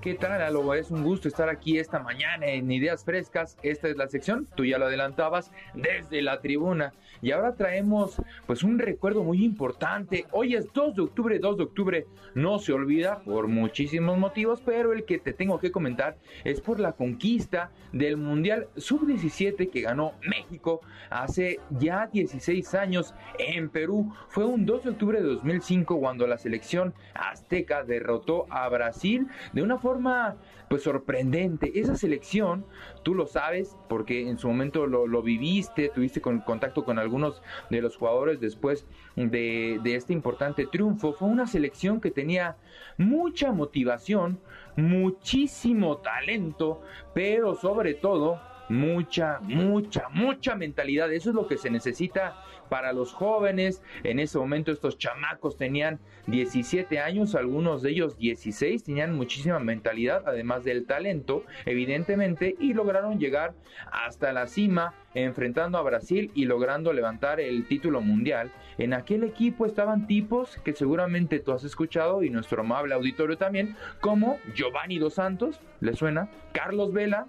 ¿Qué 0.00 0.14
tal, 0.14 0.42
Aloba? 0.42 0.76
Es 0.76 0.90
un 0.90 1.04
gusto 1.04 1.28
estar 1.28 1.48
aquí 1.48 1.78
esta 1.78 2.00
mañana 2.00 2.46
en 2.46 2.68
Ideas 2.72 3.04
Frescas. 3.04 3.56
Esta 3.62 3.88
es 3.88 3.96
la 3.96 4.08
sección, 4.08 4.48
tú 4.56 4.64
ya 4.64 4.78
lo 4.78 4.86
adelantabas, 4.86 5.52
desde 5.74 6.22
la 6.22 6.40
tribuna. 6.40 6.92
Y 7.22 7.30
ahora 7.30 7.54
traemos 7.54 8.20
pues 8.46 8.64
un 8.64 8.80
recuerdo 8.80 9.22
muy 9.22 9.44
importante. 9.44 10.26
Hoy 10.32 10.56
es 10.56 10.72
2 10.72 10.96
de 10.96 11.02
octubre, 11.02 11.38
2 11.38 11.56
de 11.56 11.62
octubre 11.62 12.06
no 12.34 12.58
se 12.58 12.72
olvida 12.72 13.20
por 13.20 13.46
muchísimos 13.46 14.18
motivos, 14.18 14.60
pero 14.64 14.92
el 14.92 15.04
que 15.04 15.18
te 15.18 15.32
tengo 15.32 15.60
que 15.60 15.70
comentar 15.70 16.16
es 16.42 16.60
por 16.60 16.80
la 16.80 16.92
conquista 16.92 17.70
del 17.92 18.16
Mundial 18.16 18.66
Sub-17 18.76 19.70
que 19.70 19.82
ganó 19.82 20.14
México 20.28 20.80
hace 21.10 21.60
ya 21.70 22.08
16 22.08 22.74
años 22.74 23.14
en 23.38 23.68
Perú. 23.68 24.12
Fue 24.28 24.44
un 24.44 24.66
2 24.66 24.82
de 24.82 24.90
octubre 24.90 25.22
de 25.22 25.28
2005 25.28 26.00
cuando 26.00 26.26
la 26.26 26.38
selección 26.38 26.92
azteca 27.14 27.84
derrotó 27.84 28.46
a 28.50 28.68
Brasil 28.68 29.28
de 29.52 29.62
una 29.62 29.78
forma 29.78 30.36
pues 30.72 30.84
sorprendente. 30.84 31.70
Esa 31.78 31.96
selección, 31.96 32.64
tú 33.02 33.14
lo 33.14 33.26
sabes, 33.26 33.76
porque 33.90 34.26
en 34.26 34.38
su 34.38 34.48
momento 34.48 34.86
lo, 34.86 35.22
viviste, 35.22 35.90
tuviste 35.90 36.22
con, 36.22 36.40
contacto 36.40 36.86
con 36.86 36.98
algunos 36.98 37.42
de 37.68 37.82
los 37.82 37.98
jugadores 37.98 38.40
después 38.40 38.86
de, 39.14 39.78
de 39.82 39.94
este 39.96 40.14
importante 40.14 40.66
triunfo. 40.66 41.12
Fue 41.12 41.28
una 41.28 41.46
selección 41.46 42.00
que 42.00 42.10
tenía 42.10 42.56
mucha 42.96 43.52
motivación, 43.52 44.40
muchísimo 44.74 45.98
talento, 45.98 46.80
pero 47.12 47.54
sobre 47.54 47.92
todo 47.92 48.40
mucha, 48.70 49.40
mucha, 49.42 50.08
mucha 50.08 50.54
mentalidad. 50.54 51.12
Eso 51.12 51.28
es 51.28 51.34
lo 51.34 51.46
que 51.48 51.58
se 51.58 51.68
necesita 51.68 52.42
para 52.72 52.94
los 52.94 53.12
jóvenes. 53.12 53.82
En 54.02 54.18
ese 54.18 54.38
momento 54.38 54.72
estos 54.72 54.96
chamacos 54.96 55.58
tenían 55.58 56.00
17 56.26 57.00
años, 57.00 57.34
algunos 57.34 57.82
de 57.82 57.90
ellos 57.90 58.16
16, 58.16 58.82
tenían 58.82 59.14
muchísima 59.14 59.58
mentalidad, 59.58 60.22
además 60.24 60.64
del 60.64 60.86
talento, 60.86 61.44
evidentemente, 61.66 62.56
y 62.58 62.72
lograron 62.72 63.18
llegar 63.18 63.52
hasta 63.90 64.32
la 64.32 64.46
cima 64.46 64.94
enfrentando 65.12 65.76
a 65.76 65.82
Brasil 65.82 66.30
y 66.34 66.46
logrando 66.46 66.94
levantar 66.94 67.40
el 67.40 67.68
título 67.68 68.00
mundial. 68.00 68.50
En 68.78 68.94
aquel 68.94 69.24
equipo 69.24 69.66
estaban 69.66 70.06
tipos 70.06 70.56
que 70.64 70.72
seguramente 70.72 71.40
tú 71.40 71.52
has 71.52 71.64
escuchado 71.64 72.22
y 72.22 72.30
nuestro 72.30 72.62
amable 72.62 72.94
auditorio 72.94 73.36
también, 73.36 73.76
como 74.00 74.38
Giovanni 74.54 74.98
Dos 74.98 75.12
Santos, 75.12 75.60
¿le 75.80 75.94
suena? 75.94 76.30
Carlos 76.52 76.94
Vela, 76.94 77.26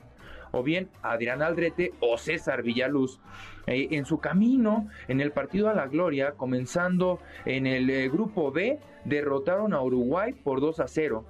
o 0.54 0.64
bien 0.64 0.89
Adrián 1.01 1.41
Aldrete 1.41 1.93
o 1.99 2.18
César 2.18 2.64
Villaluz. 2.64 3.20
Eh, 3.66 3.89
en 3.91 4.06
su 4.06 4.20
camino 4.20 4.88
en 5.08 5.20
el 5.20 5.32
partido 5.32 5.70
a 5.70 5.74
la 5.74 5.88
gloria, 5.88 6.34
comenzando 6.34 7.20
en 7.45 7.66
el 7.66 7.89
eh, 7.89 8.08
grupo 8.08 8.51
B, 8.51 8.80
derrotaron 9.04 9.74
a 9.74 9.82
Uruguay 9.82 10.34
por 10.34 10.62
2 10.62 10.80
a 10.80 10.88
0, 10.88 11.26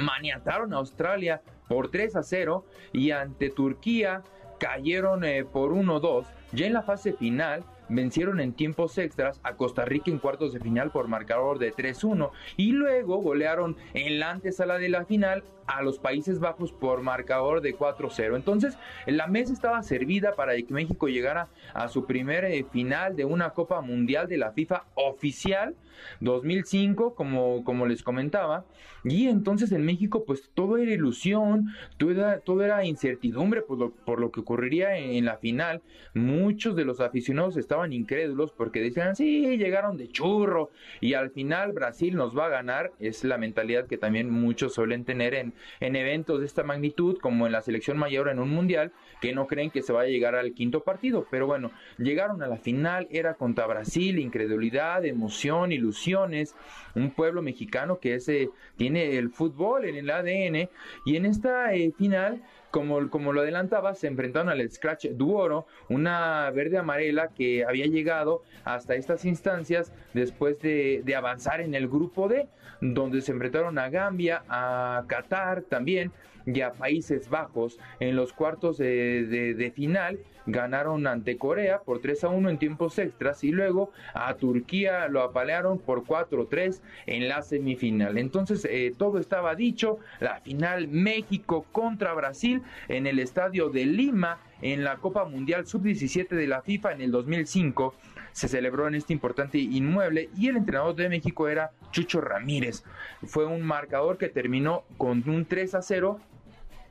maniataron 0.00 0.72
a 0.72 0.78
Australia 0.78 1.42
por 1.68 1.90
3 1.90 2.16
a 2.16 2.22
0 2.22 2.64
y 2.92 3.10
ante 3.10 3.50
Turquía 3.50 4.22
cayeron 4.58 5.24
eh, 5.24 5.44
por 5.44 5.72
1-2. 5.72 6.24
Ya 6.52 6.66
en 6.66 6.72
la 6.72 6.82
fase 6.82 7.12
final 7.12 7.64
vencieron 7.90 8.40
en 8.40 8.52
tiempos 8.52 8.96
extras 8.98 9.40
a 9.42 9.54
Costa 9.56 9.84
Rica 9.84 10.10
en 10.10 10.18
cuartos 10.18 10.52
de 10.52 10.60
final 10.60 10.90
por 10.90 11.08
marcador 11.08 11.58
de 11.58 11.72
3-1 11.72 12.30
y 12.56 12.72
luego 12.72 13.18
golearon 13.18 13.76
en 13.94 14.18
la 14.18 14.30
antesala 14.30 14.78
de 14.78 14.88
la 14.88 15.04
final 15.04 15.44
a 15.68 15.82
los 15.82 15.98
Países 15.98 16.40
Bajos 16.40 16.72
por 16.72 17.02
marcador 17.02 17.60
de 17.60 17.76
4-0. 17.76 18.34
Entonces, 18.34 18.76
la 19.06 19.26
mesa 19.28 19.52
estaba 19.52 19.82
servida 19.82 20.34
para 20.34 20.56
que 20.56 20.66
México 20.70 21.08
llegara 21.08 21.48
a 21.74 21.88
su 21.88 22.06
primer 22.06 22.44
eh, 22.46 22.64
final 22.72 23.14
de 23.14 23.24
una 23.24 23.50
Copa 23.50 23.80
Mundial 23.80 24.28
de 24.28 24.38
la 24.38 24.52
FIFA 24.52 24.84
oficial 24.94 25.76
2005, 26.20 27.14
como, 27.14 27.64
como 27.64 27.86
les 27.86 28.02
comentaba. 28.02 28.64
Y 29.04 29.28
entonces 29.28 29.72
en 29.72 29.84
México, 29.84 30.24
pues 30.24 30.50
todo 30.54 30.76
era 30.76 30.92
ilusión, 30.92 31.68
todo 31.96 32.10
era, 32.10 32.40
todo 32.40 32.64
era 32.64 32.84
incertidumbre 32.84 33.62
por 33.62 33.78
lo, 33.78 33.90
por 33.90 34.20
lo 34.20 34.30
que 34.30 34.40
ocurriría 34.40 34.96
en, 34.96 35.24
la 35.24 35.36
final. 35.36 35.82
Muchos 36.14 36.74
de 36.74 36.84
los 36.84 37.00
aficionados 37.00 37.56
estaban 37.56 37.92
incrédulos 37.92 38.52
porque 38.52 38.80
decían, 38.80 39.14
sí, 39.14 39.56
llegaron 39.56 39.96
de 39.96 40.08
churro 40.08 40.70
y 41.00 41.14
al 41.14 41.30
final 41.30 41.72
Brasil 41.72 42.16
nos 42.16 42.36
va 42.36 42.46
a 42.46 42.50
ganar. 42.50 42.92
Es 42.98 43.24
la 43.24 43.38
mentalidad 43.38 43.86
que 43.86 43.98
también 43.98 44.30
muchos 44.30 44.74
suelen 44.74 45.04
tener 45.04 45.34
en, 45.34 45.54
en 45.80 45.96
eventos 45.96 46.40
de 46.40 46.46
esta 46.46 46.62
magnitud, 46.62 47.18
como 47.18 47.46
en 47.46 47.52
la 47.52 47.62
selección 47.62 47.98
mayor 47.98 48.28
en 48.28 48.38
un 48.38 48.50
mundial, 48.50 48.92
que 49.20 49.32
no 49.32 49.46
creen 49.46 49.70
que 49.70 49.82
se 49.82 49.92
va 49.92 50.02
a 50.02 50.06
llegar 50.06 50.34
al 50.34 50.52
quinto 50.52 50.84
partido. 50.84 51.26
Pero 51.30 51.46
bueno, 51.46 51.70
llegaron 51.98 52.42
a 52.42 52.46
la 52.46 52.56
final, 52.56 53.08
era 53.10 53.34
contra 53.34 53.66
Brasil, 53.66 54.18
incredulidad, 54.18 55.04
emoción, 55.04 55.72
ilusiones, 55.72 56.54
un 56.94 57.10
pueblo 57.10 57.42
mexicano 57.42 57.98
que 57.98 58.14
ese, 58.14 58.50
tiene 58.76 59.16
el 59.16 59.30
fútbol 59.30 59.84
en 59.84 59.96
el 59.96 60.10
ADN 60.10 60.68
y 61.04 61.16
en 61.16 61.26
esta 61.26 61.74
eh, 61.74 61.92
final 61.96 62.42
como, 62.70 63.08
como, 63.10 63.32
lo 63.32 63.40
adelantaba, 63.40 63.94
se 63.94 64.06
enfrentaron 64.06 64.48
al 64.48 64.70
Scratch 64.70 65.06
Duoro, 65.10 65.66
una 65.88 66.50
verde 66.50 66.78
amarela 66.78 67.28
que 67.28 67.64
había 67.64 67.86
llegado 67.86 68.42
hasta 68.64 68.94
estas 68.94 69.24
instancias 69.24 69.92
después 70.14 70.60
de, 70.60 71.02
de, 71.04 71.14
avanzar 71.16 71.60
en 71.60 71.74
el 71.74 71.88
grupo 71.88 72.28
D, 72.28 72.48
donde 72.80 73.20
se 73.22 73.32
enfrentaron 73.32 73.78
a 73.78 73.88
Gambia, 73.88 74.42
a 74.48 75.04
Qatar 75.08 75.62
también 75.62 76.12
y 76.54 76.62
a 76.62 76.72
Países 76.72 77.28
Bajos 77.28 77.78
en 78.00 78.16
los 78.16 78.32
cuartos 78.32 78.78
de, 78.78 79.54
de, 79.54 79.70
final 79.70 80.18
ganaron 80.46 81.06
ante 81.06 81.36
Corea 81.36 81.82
por 81.82 82.00
3 82.00 82.24
a 82.24 82.28
1 82.28 82.48
en 82.48 82.58
tiempos 82.58 82.98
extras 82.98 83.44
y 83.44 83.50
luego 83.50 83.92
a 84.14 84.34
Turquía 84.34 85.06
lo 85.08 85.22
apalearon 85.22 85.78
por 85.78 86.06
4 86.06 86.42
a 86.42 86.48
3 86.48 86.82
en 87.06 87.28
la 87.28 87.42
semifinal. 87.42 88.16
Entonces 88.16 88.66
eh, 88.70 88.94
todo 88.96 89.18
estaba 89.18 89.54
dicho, 89.54 89.98
la 90.20 90.40
final 90.40 90.88
México 90.88 91.66
contra 91.70 92.14
Brasil 92.14 92.62
en 92.88 93.06
el 93.06 93.18
estadio 93.18 93.68
de 93.68 93.84
Lima 93.84 94.38
en 94.62 94.84
la 94.84 94.96
Copa 94.96 95.26
Mundial 95.26 95.66
Sub-17 95.66 96.30
de 96.30 96.46
la 96.46 96.62
FIFA 96.62 96.92
en 96.92 97.02
el 97.02 97.10
2005 97.10 97.94
se 98.38 98.46
celebró 98.46 98.86
en 98.86 98.94
este 98.94 99.12
importante 99.12 99.58
inmueble 99.58 100.30
y 100.36 100.46
el 100.46 100.56
entrenador 100.58 100.94
de 100.94 101.08
México 101.08 101.48
era 101.48 101.72
Chucho 101.90 102.20
Ramírez. 102.20 102.84
Fue 103.26 103.46
un 103.46 103.62
marcador 103.62 104.16
que 104.16 104.28
terminó 104.28 104.84
con 104.96 105.28
un 105.28 105.44
3 105.44 105.74
a 105.74 105.82
0 105.82 106.20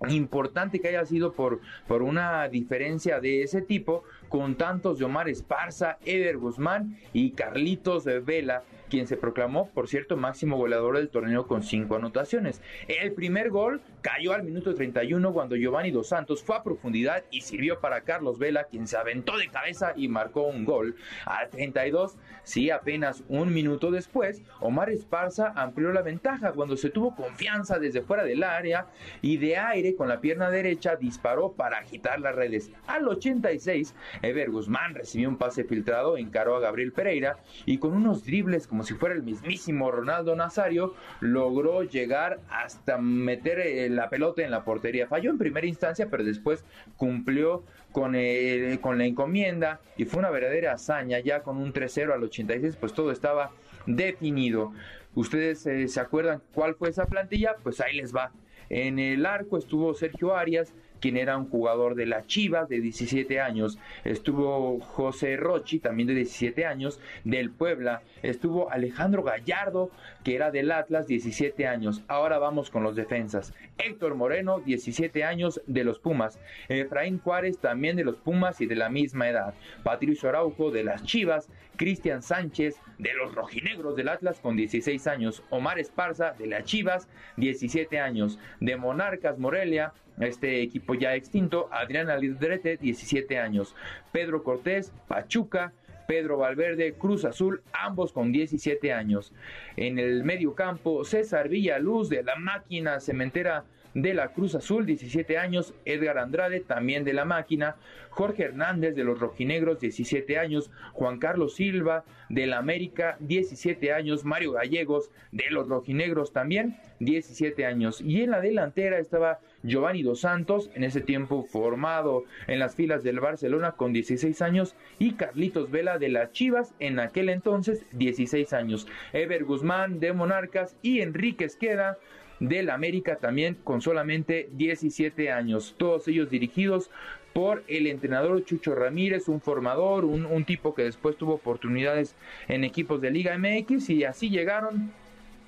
importante 0.09 0.79
que 0.79 0.89
haya 0.89 1.05
sido 1.05 1.33
por, 1.33 1.61
por 1.87 2.01
una 2.01 2.47
diferencia 2.47 3.19
de 3.19 3.43
ese 3.43 3.61
tipo, 3.61 4.03
con 4.29 4.55
tantos 4.55 4.99
de 4.99 5.05
Omar 5.05 5.29
Esparza, 5.29 5.97
Eder 6.05 6.37
Guzmán 6.37 6.97
y 7.13 7.31
Carlitos 7.31 8.05
Vela 8.05 8.63
quien 8.89 9.07
se 9.07 9.17
proclamó, 9.17 9.69
por 9.69 9.87
cierto, 9.87 10.17
máximo 10.17 10.57
goleador 10.57 10.97
del 10.97 11.09
torneo 11.09 11.47
con 11.47 11.63
cinco 11.63 11.95
anotaciones. 11.95 12.61
El 12.87 13.13
primer 13.13 13.49
gol 13.49 13.81
cayó 14.01 14.33
al 14.33 14.43
minuto 14.43 14.73
31 14.73 15.33
cuando 15.33 15.55
Giovanni 15.55 15.91
Dos 15.91 16.09
Santos 16.09 16.43
fue 16.43 16.55
a 16.55 16.63
profundidad 16.63 17.23
y 17.31 17.41
sirvió 17.41 17.79
para 17.79 18.01
Carlos 18.01 18.39
Vela, 18.39 18.65
quien 18.65 18.87
se 18.87 18.97
aventó 18.97 19.37
de 19.37 19.49
cabeza 19.49 19.93
y 19.95 20.07
marcó 20.07 20.43
un 20.43 20.65
gol. 20.65 20.95
Al 21.25 21.49
32, 21.49 22.17
sí, 22.43 22.69
apenas 22.69 23.23
un 23.27 23.53
minuto 23.53 23.91
después, 23.91 24.41
Omar 24.59 24.89
Esparza 24.89 25.51
amplió 25.55 25.91
la 25.91 26.01
ventaja 26.01 26.53
cuando 26.53 26.77
se 26.77 26.89
tuvo 26.89 27.15
confianza 27.15 27.79
desde 27.79 28.01
fuera 28.01 28.23
del 28.23 28.43
área 28.43 28.87
y 29.21 29.37
de 29.37 29.57
aire 29.57 29.95
con 29.95 30.07
la 30.07 30.21
pierna 30.21 30.49
derecha 30.49 30.95
disparó 30.95 31.51
para 31.53 31.79
agitar 31.79 32.19
las 32.19 32.35
redes. 32.35 32.71
Al 32.87 33.07
86, 33.07 33.93
Ever 34.21 34.49
Guzmán 34.49 34.95
recibió 34.95 35.29
un 35.29 35.37
pase 35.37 35.63
filtrado, 35.63 36.17
encaró 36.17 36.55
a 36.55 36.59
Gabriel 36.59 36.91
Pereira 36.91 37.37
y 37.65 37.77
con 37.77 37.93
unos 37.93 38.25
dribles 38.25 38.67
como 38.67 38.83
si 38.83 38.93
fuera 38.93 39.15
el 39.15 39.23
mismísimo 39.23 39.91
Ronaldo 39.91 40.35
Nazario, 40.35 40.93
logró 41.19 41.83
llegar 41.83 42.39
hasta 42.49 42.97
meter 42.97 43.59
eh, 43.59 43.89
la 43.89 44.09
pelota 44.09 44.43
en 44.43 44.51
la 44.51 44.63
portería. 44.63 45.07
Falló 45.07 45.29
en 45.29 45.37
primera 45.37 45.67
instancia, 45.67 46.09
pero 46.09 46.23
después 46.23 46.65
cumplió 46.95 47.63
con, 47.91 48.13
eh, 48.15 48.79
con 48.81 48.97
la 48.97 49.05
encomienda 49.05 49.79
y 49.97 50.05
fue 50.05 50.19
una 50.19 50.29
verdadera 50.29 50.73
hazaña. 50.73 51.19
Ya 51.19 51.41
con 51.41 51.57
un 51.57 51.73
3-0 51.73 52.13
al 52.13 52.23
86, 52.23 52.77
pues 52.79 52.93
todo 52.93 53.11
estaba 53.11 53.51
definido. 53.85 54.73
¿Ustedes 55.15 55.65
eh, 55.65 55.87
se 55.87 55.99
acuerdan 55.99 56.41
cuál 56.53 56.75
fue 56.75 56.89
esa 56.89 57.05
plantilla? 57.05 57.55
Pues 57.63 57.81
ahí 57.81 57.95
les 57.95 58.15
va. 58.15 58.31
En 58.69 58.99
el 58.99 59.25
arco 59.25 59.57
estuvo 59.57 59.93
Sergio 59.93 60.35
Arias, 60.35 60.73
quien 60.99 61.17
era 61.17 61.37
un 61.37 61.49
jugador 61.49 61.95
de 61.95 62.05
la 62.05 62.25
Chivas 62.25 62.69
de 62.69 62.81
17 62.81 63.39
años. 63.39 63.79
Estuvo 64.03 64.79
José 64.79 65.37
Rochi, 65.37 65.79
también 65.79 66.07
de 66.07 66.15
17 66.15 66.65
años, 66.65 66.99
del 67.23 67.51
Puebla. 67.51 68.01
Estuvo 68.23 68.71
Alejandro 68.71 69.23
Gallardo, 69.23 69.91
que 70.23 70.35
era 70.35 70.51
del 70.51 70.71
Atlas, 70.71 71.07
17 71.07 71.67
años. 71.67 72.03
Ahora 72.07 72.39
vamos 72.39 72.69
con 72.69 72.83
los 72.83 72.95
defensas. 72.95 73.53
Héctor 73.77 74.15
Moreno, 74.15 74.59
17 74.59 75.23
años, 75.23 75.61
de 75.67 75.83
los 75.83 75.99
Pumas. 75.99 76.39
Efraín 76.69 77.19
Juárez, 77.19 77.59
también 77.59 77.95
de 77.95 78.03
los 78.03 78.17
Pumas 78.17 78.61
y 78.61 78.65
de 78.65 78.75
la 78.75 78.89
misma 78.89 79.29
edad. 79.29 79.53
Patricio 79.83 80.29
Araujo, 80.29 80.71
de 80.71 80.83
las 80.83 81.03
Chivas. 81.03 81.49
Cristian 81.77 82.23
Sánchez, 82.23 82.75
de 82.97 83.13
los 83.13 83.35
Rojinegros 83.35 83.95
del 83.95 84.09
Atlas, 84.09 84.39
con 84.39 84.57
16 84.57 85.07
años. 85.07 85.43
Omar 85.51 85.79
Esparza, 85.79 86.31
de 86.31 86.47
las 86.47 86.63
Chivas, 86.65 87.07
17 87.37 87.99
años. 87.99 88.39
De 88.59 88.75
Monarcas 88.77 89.37
Morelia, 89.37 89.93
este 90.19 90.61
equipo 90.61 90.95
ya 90.95 91.15
extinto, 91.15 91.69
Adrián 91.71 92.09
Aldrete, 92.09 92.77
17 92.77 93.37
años, 93.37 93.75
Pedro 94.11 94.43
Cortés, 94.43 94.91
Pachuca, 95.07 95.73
Pedro 96.07 96.37
Valverde, 96.37 96.93
Cruz 96.93 97.25
Azul, 97.25 97.61
ambos 97.73 98.13
con 98.13 98.31
17 98.31 98.93
años. 98.93 99.33
En 99.75 99.99
el 99.99 100.23
medio 100.23 100.55
campo, 100.55 101.03
César 101.03 101.49
Villaluz 101.49 102.09
de 102.09 102.23
la 102.23 102.37
máquina 102.37 102.99
cementera 102.99 103.65
de 103.97 104.13
la 104.13 104.27
Cruz 104.27 104.53
Azul, 104.53 104.85
17 104.85 105.39
años, 105.39 105.73
Edgar 105.83 106.19
Andrade, 106.19 106.59
también 106.59 107.03
de 107.03 107.13
la 107.13 107.25
máquina, 107.25 107.77
Jorge 108.11 108.43
Hernández 108.43 108.95
de 108.95 109.03
los 109.03 109.19
Rojinegros, 109.19 109.79
17 109.79 110.37
años, 110.37 110.69
Juan 110.93 111.17
Carlos 111.17 111.55
Silva 111.55 112.05
de 112.29 112.45
la 112.45 112.59
América, 112.59 113.17
17 113.21 113.91
años, 113.93 114.23
Mario 114.23 114.51
Gallegos 114.51 115.09
de 115.31 115.49
los 115.49 115.67
Rojinegros 115.67 116.31
también, 116.31 116.77
17 116.99 117.65
años. 117.65 117.99
Y 117.99 118.21
en 118.21 118.29
la 118.29 118.39
delantera 118.39 118.99
estaba 118.99 119.39
Giovanni 119.63 120.03
Dos 120.03 120.21
Santos, 120.21 120.69
en 120.75 120.83
ese 120.83 121.01
tiempo 121.01 121.43
formado 121.43 122.25
en 122.45 122.59
las 122.59 122.75
filas 122.75 123.01
del 123.03 123.19
Barcelona 123.19 123.71
con 123.71 123.93
16 123.93 124.43
años, 124.43 124.75
y 124.99 125.13
Carlitos 125.13 125.71
Vela 125.71 125.97
de 125.97 126.09
las 126.09 126.31
Chivas, 126.33 126.75
en 126.79 126.99
aquel 126.99 127.29
entonces 127.29 127.83
16 127.93 128.53
años. 128.53 128.87
Ever 129.13 129.43
Guzmán 129.43 129.99
de 129.99 130.13
Monarcas 130.13 130.75
y 130.83 131.01
Enrique 131.01 131.45
Esqueda 131.45 131.97
del 132.39 132.69
América 132.69 133.17
también 133.17 133.55
con 133.63 133.81
solamente 133.81 134.49
17 134.53 135.31
años. 135.31 135.75
Todos 135.77 136.07
ellos 136.07 136.29
dirigidos 136.29 136.89
por 137.33 137.63
el 137.67 137.87
entrenador 137.87 138.43
Chucho 138.45 138.73
Ramírez, 138.73 139.27
un 139.27 139.41
formador, 139.41 140.05
un, 140.05 140.25
un 140.25 140.45
tipo 140.45 140.73
que 140.73 140.83
después 140.83 141.17
tuvo 141.17 141.35
oportunidades 141.35 142.15
en 142.47 142.63
equipos 142.63 143.01
de 143.01 143.11
Liga 143.11 143.37
MX 143.37 143.89
y 143.91 144.03
así 144.03 144.29
llegaron 144.29 144.91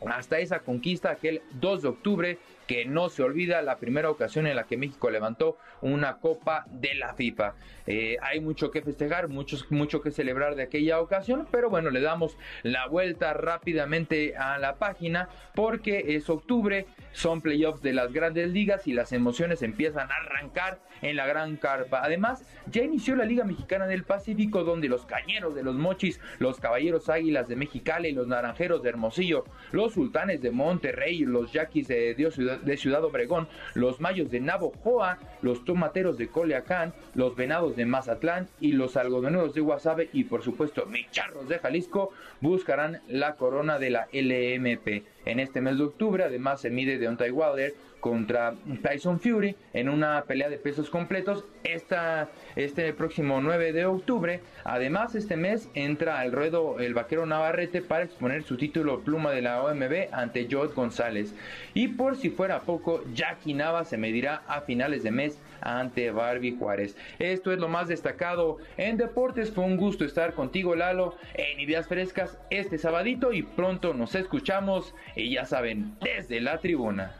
hasta 0.06 0.40
esa 0.40 0.60
conquista 0.60 1.12
aquel 1.12 1.42
2 1.60 1.82
de 1.82 1.88
octubre 1.88 2.38
que 2.70 2.86
no 2.86 3.10
se 3.10 3.24
olvida 3.24 3.64
la 3.64 3.78
primera 3.78 4.12
ocasión 4.12 4.46
en 4.46 4.56
la 4.56 4.68
que 4.68 4.78
México 4.78 5.10
levantó 5.10 5.58
una 5.82 6.20
copa 6.20 6.68
de 6.70 6.94
la 6.94 7.16
FIFA. 7.16 7.56
Eh, 7.88 8.18
hay 8.22 8.42
mucho 8.42 8.70
que 8.70 8.84
festejar, 8.84 9.28
mucho, 9.28 10.02
que 10.04 10.12
celebrar 10.12 10.54
de 10.54 10.62
aquella 10.62 11.02
ocasión, 11.02 11.48
pero 11.50 11.72
bueno, 11.72 11.90
le 11.90 12.00
damos 12.00 12.38
la 12.62 12.86
vuelta 12.86 13.34
rápidamente 13.34 14.38
a 14.38 14.60
la 14.60 14.76
página 14.76 15.30
porque 15.56 16.16
es 16.16 16.30
octubre, 16.30 16.86
son 17.12 17.42
playoffs 17.42 17.82
de 17.82 17.94
las 17.94 18.14
grandes 18.14 18.52
ligas 18.52 18.86
y 18.86 18.94
las 18.94 19.14
emociones 19.14 19.64
empiezan 19.64 20.12
a 20.12 20.18
arrancar 20.18 20.80
en 21.02 21.16
la 21.16 21.26
gran 21.26 21.58
carpa. 21.58 22.02
Además, 22.04 22.46
ya 22.68 22.84
inició 22.84 23.16
la 23.16 23.26
Liga 23.26 23.46
Mexicana 23.46 23.88
del 23.88 24.04
Pacífico 24.04 24.64
donde 24.64 24.90
los 24.90 25.08
cañeros 25.08 25.56
de 25.56 25.64
los 25.64 25.74
Mochis, 25.74 26.20
los 26.38 26.60
Caballeros 26.60 27.10
Águilas 27.10 27.48
de 27.48 27.56
Mexicali, 27.56 28.12
los 28.12 28.28
Naranjeros 28.28 28.84
de 28.84 28.90
Hermosillo, 28.90 29.46
los 29.72 29.94
Sultanes 29.94 30.44
de 30.44 30.52
Monterrey, 30.52 31.22
los 31.22 31.52
Yaquis 31.52 31.88
de 31.88 32.14
Dios 32.14 32.36
Ciudad 32.36 32.59
de 32.64 32.78
Ciudad 32.78 33.04
Obregón, 33.04 33.48
los 33.74 34.00
Mayos 34.00 34.32
de 34.32 34.40
Navojoa, 34.40 35.20
los 35.42 35.66
Tomateros 35.66 36.18
de 36.18 36.28
Coleacán, 36.28 36.94
los 37.16 37.36
Venados 37.36 37.76
de 37.76 37.86
Mazatlán 37.86 38.48
y 38.60 38.74
los 38.74 38.98
Algodoneros 38.98 39.54
de 39.54 39.62
Guasave 39.62 40.10
y 40.14 40.26
por 40.26 40.44
supuesto 40.44 40.86
Micharros 40.86 41.48
de 41.48 41.60
Jalisco 41.60 42.12
buscarán 42.42 43.02
la 43.08 43.36
corona 43.36 43.80
de 43.80 43.90
la 43.90 44.08
LMP. 44.12 45.04
en 45.26 45.40
este 45.40 45.62
mes 45.62 45.78
de 45.78 45.84
octubre. 45.84 46.24
Además, 46.24 46.62
se 46.62 46.70
mide 46.70 46.98
Deontay 46.98 47.32
Wilder 47.32 47.76
contra 48.00 48.56
Tyson 48.82 49.20
Fury 49.20 49.56
en 49.74 49.90
una 49.90 50.24
pelea 50.24 50.50
de 50.50 50.58
pesos 50.58 50.90
completos 50.90 51.46
esta, 51.64 52.30
este 52.56 52.94
próximo 52.94 53.42
9 53.42 53.74
de 53.74 53.86
octubre. 53.86 54.42
Además, 54.64 55.16
este 55.16 55.36
mes 55.36 55.70
entra 55.74 56.20
al 56.20 56.32
ruedo 56.32 56.80
el 56.80 56.94
vaquero 56.94 57.26
Navarrete 57.26 57.82
para 57.82 58.06
exponer 58.06 58.44
su 58.44 58.58
título 58.58 59.02
pluma 59.02 59.32
de 59.32 59.42
la 59.42 59.64
OMB 59.64 60.10
ante 60.12 60.48
Joe 60.50 60.70
González. 60.70 61.34
Y 61.74 61.90
por 61.90 62.16
si 62.16 62.30
fuera 62.30 62.62
poco, 62.62 63.04
Jackie 63.14 63.54
Nava 63.54 63.84
se 63.84 63.98
medirá 63.98 64.44
a 64.48 64.62
finales 64.62 65.04
de 65.04 65.12
mes 65.12 65.40
ante 65.62 66.12
Barbie 66.12 66.56
Juárez. 66.58 66.96
Esto 67.20 67.52
es 67.52 67.60
lo 67.60 67.68
más 67.68 67.88
destacado 67.88 68.58
en 68.78 68.98
deportes. 68.98 69.52
Fue 69.52 69.64
un 69.64 69.78
gusto 69.78 70.06
estar 70.06 70.34
contigo, 70.34 70.76
Lalo, 70.76 71.16
en 71.34 71.60
Ideas 71.60 71.88
Frescas 71.88 72.38
este 72.50 72.78
sabadito 72.78 73.34
y 73.34 73.44
pronto 73.44 73.94
nos 73.94 74.16
escuchamos 74.16 74.96
y 75.16 75.32
ya 75.32 75.46
saben, 75.46 75.96
desde 76.02 76.42
la 76.42 76.60
tribuna. 76.60 77.16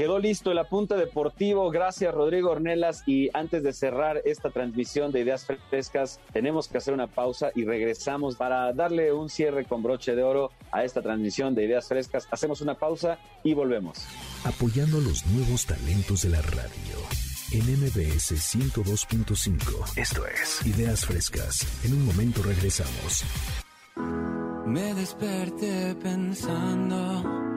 Quedó 0.00 0.18
listo 0.18 0.50
el 0.50 0.56
apunte 0.56 0.94
deportivo. 0.94 1.70
Gracias, 1.70 2.14
Rodrigo 2.14 2.52
Ornelas. 2.52 3.02
Y 3.06 3.28
antes 3.34 3.62
de 3.62 3.74
cerrar 3.74 4.22
esta 4.24 4.48
transmisión 4.48 5.12
de 5.12 5.20
Ideas 5.20 5.46
Frescas, 5.68 6.20
tenemos 6.32 6.68
que 6.68 6.78
hacer 6.78 6.94
una 6.94 7.06
pausa 7.06 7.50
y 7.54 7.66
regresamos 7.66 8.36
para 8.36 8.72
darle 8.72 9.12
un 9.12 9.28
cierre 9.28 9.66
con 9.66 9.82
broche 9.82 10.14
de 10.14 10.22
oro 10.22 10.52
a 10.72 10.84
esta 10.84 11.02
transmisión 11.02 11.54
de 11.54 11.66
Ideas 11.66 11.86
Frescas. 11.86 12.26
Hacemos 12.30 12.62
una 12.62 12.78
pausa 12.78 13.18
y 13.44 13.52
volvemos. 13.52 13.98
Apoyando 14.44 15.02
los 15.02 15.26
nuevos 15.26 15.66
talentos 15.66 16.22
de 16.22 16.30
la 16.30 16.40
radio 16.40 16.96
en 17.52 17.60
MBS 17.60 18.32
102.5. 18.54 19.98
Esto 19.98 20.26
es 20.26 20.66
Ideas 20.66 21.04
Frescas. 21.04 21.84
En 21.84 21.92
un 21.92 22.06
momento 22.06 22.42
regresamos. 22.42 23.26
Me 24.64 24.94
desperté 24.94 25.94
pensando 25.96 27.49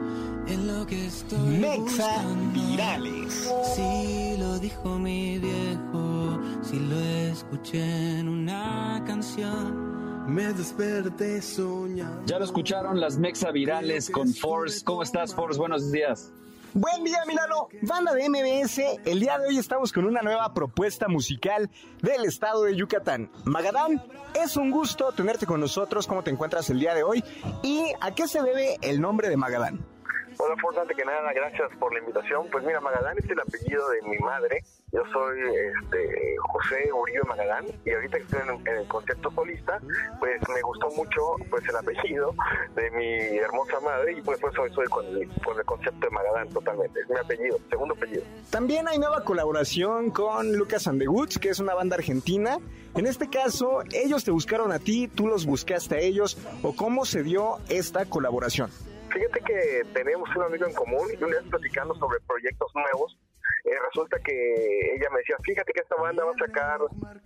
Mexa 0.93 2.21
Virales. 2.53 3.51
Si 3.75 4.37
lo 4.37 4.59
dijo 4.59 4.99
mi 4.99 5.39
viejo, 5.39 6.39
si 6.61 6.79
lo 6.79 6.99
escuché 6.99 8.19
en 8.19 8.29
una 8.29 9.03
canción. 9.07 10.31
Me 10.31 10.53
desperté 10.53 11.41
soñando. 11.41 12.21
Ya 12.27 12.37
lo 12.37 12.45
escucharon 12.45 12.99
las 12.99 13.17
Mexa 13.17 13.49
Virales 13.49 14.11
con 14.11 14.31
Force. 14.35 14.83
¿Cómo 14.85 15.01
estás, 15.01 15.33
Force? 15.33 15.57
Buenos 15.57 15.91
días. 15.91 16.31
Buen 16.75 17.03
día, 17.03 17.19
Milano. 17.27 17.69
Banda 17.81 18.13
de 18.13 18.29
MBS, 18.29 18.79
el 19.05 19.19
día 19.19 19.39
de 19.39 19.47
hoy 19.47 19.57
estamos 19.57 19.91
con 19.91 20.05
una 20.05 20.21
nueva 20.21 20.53
propuesta 20.53 21.07
musical 21.07 21.71
del 22.03 22.25
estado 22.25 22.63
de 22.63 22.75
Yucatán. 22.75 23.31
Magadán, 23.45 24.03
es 24.35 24.57
un 24.57 24.69
gusto 24.69 25.11
tenerte 25.11 25.47
con 25.47 25.59
nosotros. 25.59 26.05
¿Cómo 26.05 26.23
te 26.23 26.29
encuentras 26.29 26.69
el 26.69 26.79
día 26.79 26.93
de 26.93 27.01
hoy? 27.01 27.23
¿Y 27.63 27.83
a 27.99 28.13
qué 28.13 28.27
se 28.27 28.43
debe 28.43 28.77
el 28.81 29.01
nombre 29.01 29.29
de 29.29 29.37
Magadán? 29.37 29.92
Hola, 30.37 30.55
por 30.61 30.77
antes 30.79 30.97
que 30.97 31.05
nada, 31.05 31.31
gracias 31.33 31.69
por 31.79 31.93
la 31.93 31.99
invitación. 31.99 32.47
Pues 32.51 32.63
mira, 32.63 32.81
Magadán 32.81 33.17
es 33.17 33.29
el 33.29 33.39
apellido 33.39 33.87
de 33.89 34.01
mi 34.01 34.17
madre. 34.17 34.63
Yo 34.91 35.01
soy 35.11 35.39
este, 35.39 36.35
José 36.39 36.91
Uribe 36.91 37.21
Magadán 37.27 37.65
y 37.85 37.91
ahorita 37.91 38.17
que 38.17 38.23
estoy 38.23 38.39
en, 38.41 38.67
en, 38.67 38.77
el 38.77 38.87
concepto 38.87 39.31
solista, 39.31 39.79
pues 40.19 40.41
me 40.49 40.61
gustó 40.61 40.89
mucho 40.91 41.21
pues 41.49 41.67
el 41.67 41.75
apellido 41.75 42.33
de 42.75 42.91
mi 42.91 43.37
hermosa 43.37 43.79
madre 43.79 44.13
y 44.13 44.21
pues 44.21 44.39
por 44.39 44.51
eso 44.51 44.67
soy 44.73 44.87
con 44.87 45.05
el, 45.05 45.29
con 45.43 45.57
el 45.57 45.65
concepto 45.65 45.99
de 45.99 46.09
Magadán 46.09 46.49
totalmente. 46.49 46.99
Es 46.99 47.09
mi 47.09 47.17
apellido, 47.17 47.59
segundo 47.69 47.93
apellido. 47.93 48.23
También 48.49 48.87
hay 48.87 48.97
nueva 48.97 49.23
colaboración 49.23 50.09
con 50.11 50.55
Lucas 50.55 50.87
and 50.87 50.99
the 50.99 51.07
Woods, 51.07 51.37
que 51.37 51.49
es 51.49 51.59
una 51.59 51.73
banda 51.73 51.95
argentina. 51.95 52.57
En 52.95 53.07
este 53.07 53.29
caso, 53.29 53.81
ellos 53.91 54.23
te 54.23 54.31
buscaron 54.31 54.71
a 54.71 54.79
ti, 54.79 55.07
tú 55.07 55.27
los 55.27 55.45
buscaste 55.45 55.95
a 55.95 55.99
ellos, 55.99 56.37
o 56.61 56.75
cómo 56.75 57.05
se 57.05 57.23
dio 57.23 57.57
esta 57.69 58.05
colaboración. 58.05 58.69
Fíjate 59.13 59.41
que 59.41 59.83
tenemos 59.93 60.27
un 60.35 60.41
amigo 60.41 60.65
en 60.65 60.73
común 60.73 61.07
y 61.11 61.23
un 61.23 61.29
día 61.29 61.39
platicando 61.49 61.93
sobre 61.95 62.19
proyectos 62.21 62.71
nuevos. 62.73 63.15
Eh, 63.63 63.71
resulta 63.85 64.17
que 64.19 64.95
ella 64.95 65.07
me 65.11 65.19
decía, 65.19 65.37
fíjate 65.43 65.71
que 65.71 65.81
esta 65.81 65.95
banda 65.95 66.25
va 66.25 66.31
a 66.31 66.47
sacar 66.47 66.79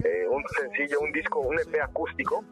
eh, 0.04 0.28
un 0.30 0.44
sencillo, 0.60 1.00
un 1.00 1.12
disco, 1.14 1.40
un 1.40 1.58
EP 1.58 1.82
acústico. 1.82 2.44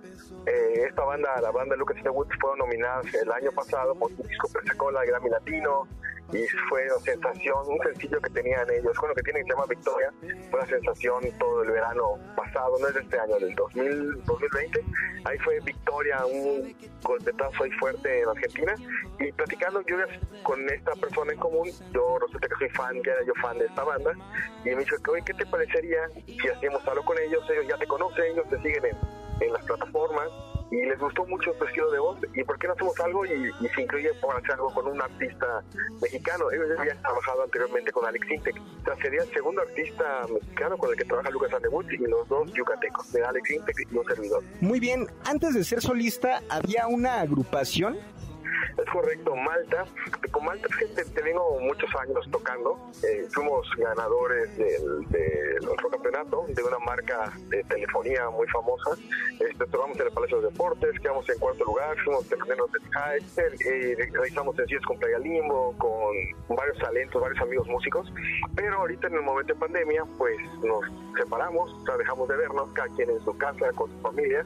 Eh, 0.45 0.85
esta 0.87 1.03
banda, 1.03 1.41
la 1.41 1.51
banda 1.51 1.75
Lucas 1.75 1.97
and 1.97 2.05
the 2.05 2.09
Woods, 2.09 2.33
fueron 2.39 2.59
nominadas 2.59 3.13
el 3.13 3.29
año 3.31 3.51
pasado 3.51 3.93
por 3.95 4.09
un 4.11 4.27
disco 4.27 4.47
que 4.47 4.67
sacó 4.67 4.91
Grammy 4.91 5.29
Latino 5.29 5.87
y 6.33 6.45
fue 6.69 6.83
una 6.85 6.99
sensación, 6.99 7.57
un 7.67 7.79
sencillo 7.83 8.19
que 8.19 8.29
tenían 8.31 8.67
ellos, 8.71 8.97
con 8.97 9.09
lo 9.09 9.15
que 9.15 9.21
tienen 9.21 9.43
que 9.43 9.51
se 9.51 9.55
llama 9.55 9.67
Victoria, 9.69 10.13
una 10.51 10.65
sensación 10.65 11.23
todo 11.39 11.63
el 11.63 11.71
verano 11.71 12.17
pasado, 12.35 12.77
no 12.79 12.87
es 12.87 12.93
de 12.95 13.01
este 13.01 13.19
año, 13.19 13.35
del 13.35 13.55
2000, 13.55 14.23
2020, 14.25 14.85
ahí 15.25 15.37
fue 15.39 15.59
Victoria, 15.61 16.25
un 16.25 16.75
golpetazo 17.03 17.63
ahí 17.63 17.71
fuerte 17.71 18.21
en 18.21 18.29
Argentina, 18.29 18.75
y 19.19 19.31
platicando 19.31 19.81
yo 19.81 19.97
con 20.43 20.67
esta 20.69 20.93
persona 20.93 21.33
en 21.33 21.39
común, 21.39 21.69
yo 21.93 22.19
resulta 22.19 22.47
que 22.47 22.55
soy 22.55 22.69
fan, 22.69 22.95
ya 23.03 23.11
era 23.13 23.23
yo 23.25 23.33
fan 23.41 23.57
de 23.59 23.65
esta 23.65 23.83
banda, 23.83 24.13
y 24.63 24.69
me 24.69 24.77
dijo, 24.77 24.95
oye, 25.11 25.23
¿qué 25.25 25.33
te 25.33 25.45
parecería 25.45 26.09
si 26.25 26.49
hacíamos 26.49 26.87
algo 26.87 27.05
con 27.05 27.17
ellos? 27.19 27.43
Ellos 27.51 27.67
ya 27.67 27.77
te 27.77 27.87
conocen, 27.87 28.25
ellos 28.31 28.49
te 28.49 28.57
siguen 28.57 28.85
en, 28.85 28.97
en 29.41 29.53
las 29.53 29.63
plataformas, 29.65 30.29
y 30.81 30.85
les 30.85 30.99
gustó 30.99 31.25
mucho 31.25 31.51
tu 31.53 31.65
estilo 31.65 31.89
de 31.91 31.99
voz 31.99 32.17
y 32.33 32.43
por 32.43 32.59
qué 32.59 32.67
no 32.67 32.73
hacemos 32.73 32.99
algo 32.99 33.25
y, 33.25 33.31
y 33.31 33.67
se 33.69 33.81
incluye 33.81 34.13
por 34.21 34.35
hacer 34.35 34.51
algo 34.51 34.73
con 34.73 34.87
un 34.87 35.01
artista 35.01 35.63
mexicano. 36.01 36.51
Ellos 36.51 36.67
ya 36.75 36.81
habían 36.81 37.01
trabajado 37.01 37.43
anteriormente 37.43 37.91
con 37.91 38.05
Alex 38.05 38.29
Intec. 38.29 38.55
O 38.81 38.85
sea, 38.85 38.95
sería 38.97 39.23
el 39.23 39.29
segundo 39.29 39.61
artista 39.61 40.25
mexicano 40.33 40.77
con 40.77 40.91
el 40.91 40.97
que 40.97 41.05
trabaja 41.05 41.29
Lucas 41.29 41.53
Andewoods 41.53 41.93
y 41.93 41.97
los 41.97 42.27
dos 42.27 42.51
yucatecos 42.53 43.11
de 43.13 43.23
Alex 43.23 43.51
Intec 43.51 43.75
y 43.91 43.97
un 43.97 44.05
servidor. 44.05 44.43
Muy 44.59 44.79
bien 44.79 45.07
antes 45.25 45.53
de 45.53 45.63
ser 45.63 45.81
solista 45.81 46.41
había 46.49 46.87
una 46.87 47.21
agrupación 47.21 47.97
es 48.77 48.89
correcto, 48.91 49.35
Malta. 49.35 49.85
Con 50.31 50.45
Malta 50.45 50.67
gente 50.77 51.05
te 51.05 51.21
vengo 51.21 51.59
muchos 51.59 51.89
años 51.95 52.27
tocando. 52.31 52.77
Eh, 53.03 53.27
fuimos 53.31 53.67
ganadores 53.77 54.57
del 54.57 55.67
otro 55.69 55.89
campeonato 55.89 56.45
de 56.49 56.63
una 56.63 56.79
marca 56.79 57.31
de 57.49 57.63
telefonía 57.63 58.29
muy 58.29 58.47
famosa. 58.47 58.91
Este, 59.39 59.65
tocamos 59.67 59.99
en 59.99 60.07
el 60.07 60.11
Palacio 60.11 60.41
de 60.41 60.49
Deportes, 60.49 60.99
quedamos 60.99 61.29
en 61.29 61.39
cuarto 61.39 61.63
lugar, 61.65 61.95
fuimos 62.03 62.27
terceros 62.27 62.69
High, 62.91 63.21
eh, 63.37 64.09
realizamos 64.11 64.55
sencillos 64.55 64.83
con 64.85 64.97
Playa 64.97 65.19
Limbo, 65.19 65.75
con 65.77 66.55
varios 66.55 66.77
talentos, 66.77 67.21
varios 67.21 67.41
amigos 67.41 67.67
músicos. 67.67 68.11
Pero 68.55 68.77
ahorita 68.77 69.07
en 69.07 69.15
el 69.15 69.21
momento 69.21 69.53
de 69.53 69.59
pandemia, 69.59 70.05
pues 70.17 70.37
nos 70.63 70.83
separamos, 71.17 71.71
o 71.71 71.85
sea, 71.85 71.97
dejamos 71.97 72.27
de 72.29 72.37
vernos, 72.37 72.69
cada 72.73 72.87
quien 72.95 73.09
en 73.09 73.23
su 73.23 73.37
casa, 73.37 73.71
con 73.73 73.89
su 73.91 73.99
familia. 74.01 74.45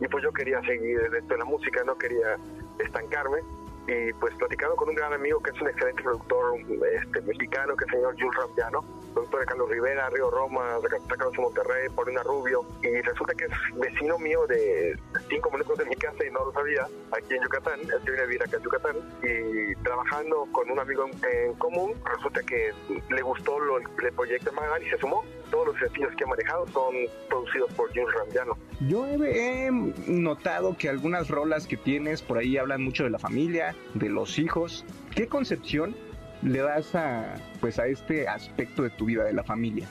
Y 0.00 0.06
pues 0.06 0.22
yo 0.22 0.32
quería 0.32 0.60
seguir 0.62 1.00
esto 1.18 1.34
en 1.34 1.40
la 1.40 1.44
música, 1.44 1.82
no 1.84 1.98
quería 1.98 2.38
estancarme 2.78 3.38
y 3.86 4.12
pues 4.14 4.34
platicando 4.34 4.76
con 4.76 4.90
un 4.90 4.94
gran 4.94 5.12
amigo 5.12 5.40
que 5.40 5.50
es 5.50 5.60
un 5.60 5.68
excelente 5.68 6.02
productor 6.02 6.60
este, 6.92 7.22
mexicano 7.22 7.74
que 7.76 7.84
es 7.84 7.92
el 7.92 7.98
señor 7.98 8.14
Jules 8.18 8.36
Rampiano, 8.36 8.84
productor 9.18 9.40
de 9.40 9.46
Carlos 9.46 9.68
Rivera, 9.68 10.10
Río 10.10 10.30
Roma, 10.30 10.78
de 10.80 11.16
Carlos 11.16 11.38
Monterrey, 11.38 11.88
Paulina 11.94 12.22
Rubio, 12.22 12.64
y 12.82 13.00
resulta 13.02 13.34
que 13.34 13.46
es 13.46 13.50
vecino 13.74 14.18
mío 14.18 14.46
de 14.46 14.96
cinco 15.28 15.50
minutos 15.50 15.78
de 15.78 15.86
mi 15.86 15.96
casa 15.96 16.24
y 16.24 16.30
no 16.30 16.44
lo 16.44 16.52
sabía, 16.52 16.86
aquí 17.10 17.34
en 17.34 17.42
Yucatán, 17.42 17.80
él 17.80 18.00
viene 18.04 18.20
a 18.20 18.24
vivir 18.24 18.42
acá 18.42 18.56
en 18.56 18.62
Yucatán, 18.62 18.96
y 19.22 19.74
trabajando 19.82 20.46
con 20.52 20.70
un 20.70 20.78
amigo 20.78 21.06
en, 21.06 21.46
en 21.46 21.54
común, 21.54 21.94
resulta 22.04 22.42
que 22.42 22.70
le 23.10 23.22
gustó 23.22 23.58
lo, 23.58 23.78
el 23.78 24.12
proyecto 24.14 24.50
de 24.50 24.56
Magal 24.56 24.82
y 24.82 24.90
se 24.90 24.98
sumó. 24.98 25.24
Todos 25.50 25.68
los 25.68 25.78
sencillos 25.78 26.14
que 26.16 26.24
he 26.24 26.26
manejado 26.26 26.66
son 26.68 26.94
producidos 27.28 27.72
por 27.72 27.88
Jules 27.88 28.14
Rampiano. 28.14 28.56
Yo 28.86 29.06
he, 29.06 29.66
he 29.66 29.70
notado 30.06 30.76
que 30.76 30.90
algunas 30.90 31.30
rolas 31.30 31.66
que 31.66 31.78
tienes 31.78 32.20
por 32.20 32.36
ahí 32.36 32.58
hablan 32.58 32.82
mucho 32.82 33.04
de 33.04 33.10
la 33.10 33.18
familia, 33.18 33.74
de 33.94 34.10
los 34.10 34.38
hijos. 34.38 34.84
¿Qué 35.14 35.26
concepción 35.26 35.96
le 36.42 36.58
das 36.60 36.94
a 36.94 37.34
pues 37.60 37.78
a 37.78 37.86
este 37.86 38.28
aspecto 38.28 38.82
de 38.82 38.90
tu 38.90 39.06
vida 39.06 39.24
de 39.24 39.32
la 39.32 39.44
familia? 39.44 39.86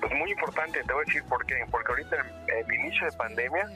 Pues 0.00 0.12
muy 0.14 0.30
importante, 0.32 0.82
te 0.82 0.92
voy 0.92 1.02
a 1.02 1.06
decir 1.06 1.22
por 1.28 1.44
qué. 1.46 1.64
Porque 1.70 1.92
ahorita 1.92 2.16
en 2.48 2.66
el 2.66 2.74
inicio 2.74 3.06
de 3.06 3.16
pandemia 3.16 3.66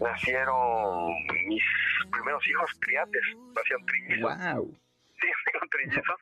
nacieron 0.00 1.14
mis 1.46 1.62
primeros 2.10 2.46
hijos 2.48 2.70
criates, 2.80 3.22
nacieron 3.54 3.86
trillizos. 3.86 4.36
Wow. 4.36 4.78
Sí, 5.20 5.28
tengo 5.52 5.66
trillizos. 5.70 6.20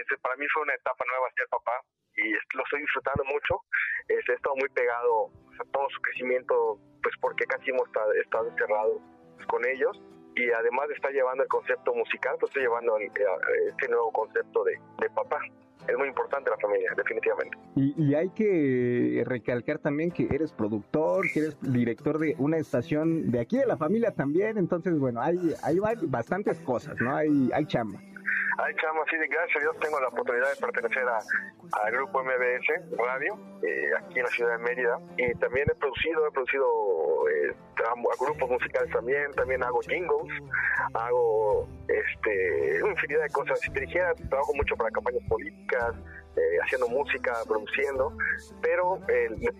Este, 0.00 0.18
para 0.18 0.36
mí 0.36 0.46
fue 0.52 0.62
una 0.62 0.74
etapa 0.74 1.04
nueva 1.06 1.28
ser 1.34 1.48
papá 1.48 1.82
y 2.16 2.32
lo 2.32 2.62
estoy 2.64 2.82
disfrutando 2.82 3.24
mucho. 3.24 3.62
Este, 4.06 4.32
he 4.32 4.34
estado 4.34 4.56
muy 4.56 4.68
pegado 4.68 5.30
a 5.58 5.64
todo 5.72 5.88
su 5.90 6.00
crecimiento, 6.02 6.78
pues 7.02 7.14
porque 7.20 7.46
casi 7.46 7.70
hemos 7.70 7.86
estado, 7.88 8.12
estado 8.12 8.48
encerrados 8.48 9.00
con 9.48 9.66
ellos 9.66 9.98
y 10.36 10.50
además 10.50 10.88
de 10.88 10.94
estar 10.94 11.12
llevando 11.12 11.42
el 11.42 11.48
concepto 11.48 11.94
musical, 11.94 12.36
pues 12.38 12.50
estoy 12.50 12.62
llevando 12.62 12.96
el, 12.96 13.10
este 13.68 13.88
nuevo 13.88 14.10
concepto 14.12 14.64
de, 14.64 14.78
de, 15.00 15.10
papá. 15.10 15.38
Es 15.88 15.96
muy 15.96 16.08
importante 16.08 16.50
la 16.50 16.58
familia, 16.58 16.92
definitivamente. 16.94 17.56
Y, 17.74 17.94
y, 17.96 18.14
hay 18.14 18.28
que 18.30 19.22
recalcar 19.26 19.78
también 19.78 20.10
que 20.10 20.28
eres 20.30 20.52
productor, 20.52 21.24
que 21.32 21.40
eres 21.40 21.56
director 21.62 22.18
de 22.18 22.34
una 22.38 22.58
estación 22.58 23.30
de 23.30 23.40
aquí 23.40 23.56
de 23.56 23.66
la 23.66 23.78
familia 23.78 24.12
también, 24.12 24.58
entonces 24.58 24.98
bueno, 24.98 25.22
hay, 25.22 25.54
hay 25.62 25.78
bastantes 26.02 26.60
cosas, 26.60 27.00
¿no? 27.00 27.16
Hay, 27.16 27.50
hay 27.54 27.64
chamba. 27.64 27.98
Ahí 28.58 28.74
chamo, 28.80 29.02
así 29.02 29.16
de 29.16 29.26
gracias 29.26 29.56
a 29.56 29.60
Dios 29.60 29.78
tengo 29.80 30.00
la 30.00 30.08
oportunidad 30.08 30.50
de 30.50 30.56
pertenecer 30.60 31.04
a, 31.08 31.18
al 31.82 31.92
grupo 31.92 32.22
MBS 32.22 32.98
Radio, 32.98 33.38
eh, 33.62 33.90
aquí 33.96 34.18
en 34.18 34.24
la 34.24 34.30
ciudad 34.30 34.52
de 34.52 34.58
Mérida. 34.58 34.98
Y 35.16 35.34
también 35.38 35.66
he 35.70 35.74
producido, 35.76 36.26
he 36.26 36.30
producido 36.30 36.66
eh, 37.30 37.54
a, 37.86 37.90
a 37.92 38.24
grupos 38.24 38.50
musicales 38.50 38.90
también, 38.92 39.32
también 39.32 39.62
hago 39.62 39.80
jingles, 39.80 40.32
hago 40.92 41.66
este, 41.88 42.82
una 42.82 42.92
infinidad 42.92 43.22
de 43.22 43.30
cosas. 43.30 43.60
Dijera, 43.72 44.14
trabajo 44.28 44.52
mucho 44.54 44.76
para 44.76 44.90
campañas 44.90 45.22
políticas, 45.28 45.94
eh, 46.36 46.58
haciendo 46.62 46.88
música, 46.88 47.32
produciendo, 47.46 48.12
pero 48.60 48.98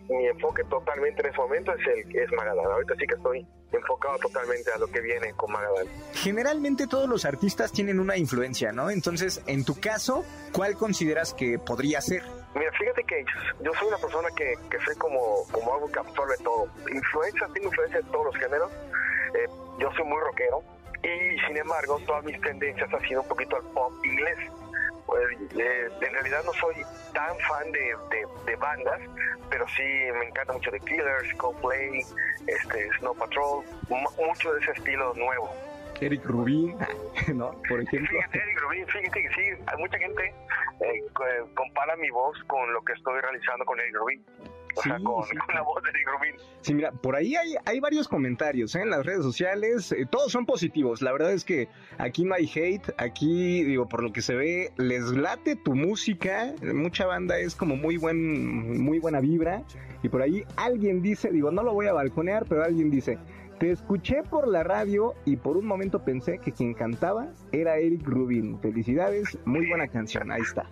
mi 0.08 0.26
enfoque 0.26 0.62
totalmente 0.64 1.22
en 1.22 1.28
ese 1.30 1.38
momento 1.38 1.72
es 1.72 1.86
el 1.86 2.16
es 2.16 2.30
Magadán. 2.32 2.66
Ahorita 2.66 2.94
sí 2.98 3.06
que 3.06 3.14
estoy 3.14 3.46
enfocado 3.72 4.18
totalmente 4.18 4.72
a 4.72 4.78
lo 4.78 4.86
que 4.88 5.00
viene 5.00 5.32
con 5.34 5.52
Magadán. 5.52 5.86
Generalmente 6.12 6.86
todos 6.86 7.08
los 7.08 7.24
artistas 7.24 7.72
tienen 7.72 8.00
una 8.00 8.16
influencia, 8.16 8.72
¿no? 8.72 8.90
Entonces, 8.90 9.42
en 9.46 9.64
tu 9.64 9.78
caso, 9.78 10.24
¿cuál 10.52 10.76
consideras 10.76 11.34
que 11.34 11.58
podría 11.58 12.00
ser? 12.00 12.22
Mira, 12.54 12.72
fíjate 12.72 13.04
que 13.04 13.24
yo 13.60 13.72
soy 13.78 13.88
una 13.88 13.98
persona 13.98 14.28
que, 14.36 14.54
que 14.70 14.78
soy 14.84 14.96
como, 14.96 15.44
como 15.52 15.74
algo 15.74 15.90
que 15.90 15.98
absorbe 16.00 16.36
todo. 16.42 16.66
Influencia, 16.92 17.48
tengo 17.54 17.68
influencia 17.68 18.00
en 18.00 18.06
todos 18.06 18.26
los 18.26 18.36
géneros. 18.36 18.72
Eh, 19.34 19.46
yo 19.78 19.90
soy 19.92 20.04
muy 20.04 20.20
rockero 20.20 20.62
y 21.02 21.38
sin 21.46 21.56
embargo 21.56 21.98
todas 22.06 22.24
mis 22.24 22.40
tendencias 22.40 22.92
han 22.92 23.00
sido 23.08 23.22
un 23.22 23.28
poquito 23.28 23.56
al 23.56 23.62
pop 23.72 23.92
inglés. 24.04 24.38
Pues, 25.10 25.26
eh, 25.58 25.88
en 26.02 26.12
realidad 26.14 26.40
no 26.44 26.52
soy 26.52 26.74
tan 27.12 27.36
fan 27.40 27.72
de, 27.72 27.80
de- 27.80 28.26
de 28.46 28.56
bandas, 28.56 29.00
pero 29.50 29.66
sí 29.76 29.82
me 30.20 30.26
encanta 30.26 30.52
mucho 30.52 30.70
The 30.70 30.78
Killers, 30.80 31.34
Coldplay, 31.36 31.98
este, 32.46 32.88
Snow 32.98 33.16
Patrol, 33.16 33.64
mu- 33.88 34.26
mucho 34.26 34.52
de 34.52 34.60
ese 34.60 34.70
estilo 34.70 35.12
nuevo. 35.14 35.52
Eric 36.00 36.24
Rubin, 36.26 36.76
¿no? 37.34 37.50
Por 37.68 37.80
ejemplo. 37.82 38.08
Fíjate, 38.08 38.38
Eric 38.38 38.60
Rubin, 38.60 38.86
fíjate 38.86 39.22
que 39.22 39.28
sí, 39.30 39.42
hay 39.66 39.78
mucha 39.78 39.98
gente 39.98 40.24
eh, 40.80 41.02
compara 41.56 41.96
mi 41.96 42.08
voz 42.10 42.38
con 42.46 42.72
lo 42.72 42.80
que 42.84 42.92
estoy 42.92 43.20
realizando 43.20 43.64
con 43.64 43.80
Eric 43.80 43.96
Rubin. 43.96 44.24
O 44.76 44.82
sea, 44.82 44.98
Sí, 44.98 45.04
con, 45.04 45.24
sí. 45.24 45.36
con 45.36 45.54
la 45.54 45.62
voz 45.62 45.82
de 45.82 45.90
Rubin. 45.90 46.34
Sí, 46.60 46.74
mira, 46.74 46.92
por 46.92 47.16
ahí 47.16 47.34
hay, 47.36 47.54
hay 47.64 47.80
varios 47.80 48.06
comentarios 48.08 48.74
¿eh? 48.74 48.82
en 48.82 48.90
las 48.90 49.04
redes 49.04 49.22
sociales, 49.22 49.92
eh, 49.92 50.06
todos 50.10 50.30
son 50.30 50.44
positivos, 50.44 51.00
la 51.00 51.12
verdad 51.12 51.32
es 51.32 51.44
que 51.44 51.68
aquí 51.98 52.24
no 52.24 52.34
hay 52.34 52.50
hate, 52.54 52.92
aquí 52.98 53.64
digo, 53.64 53.88
por 53.88 54.02
lo 54.02 54.12
que 54.12 54.20
se 54.20 54.34
ve, 54.34 54.70
les 54.76 55.04
late 55.04 55.56
tu 55.56 55.74
música, 55.74 56.54
mucha 56.74 57.06
banda 57.06 57.38
es 57.38 57.54
como 57.54 57.76
muy 57.76 57.96
buen, 57.96 58.82
muy 58.82 58.98
buena 58.98 59.20
vibra, 59.20 59.62
y 60.02 60.08
por 60.10 60.22
ahí 60.22 60.44
alguien 60.56 61.00
dice, 61.00 61.30
digo, 61.30 61.50
no 61.50 61.62
lo 61.62 61.72
voy 61.72 61.86
a 61.86 61.92
balconear, 61.94 62.44
pero 62.46 62.62
alguien 62.62 62.90
dice, 62.90 63.18
te 63.58 63.70
escuché 63.70 64.22
por 64.22 64.48
la 64.48 64.62
radio 64.62 65.14
y 65.24 65.36
por 65.36 65.56
un 65.56 65.66
momento 65.66 66.04
pensé 66.04 66.38
que 66.38 66.52
quien 66.52 66.74
cantaba 66.74 67.28
era 67.52 67.76
Eric 67.76 68.06
Rubin, 68.06 68.58
felicidades, 68.60 69.38
muy 69.44 69.66
buena 69.68 69.88
canción, 69.88 70.30
ahí 70.30 70.42
está. 70.42 70.68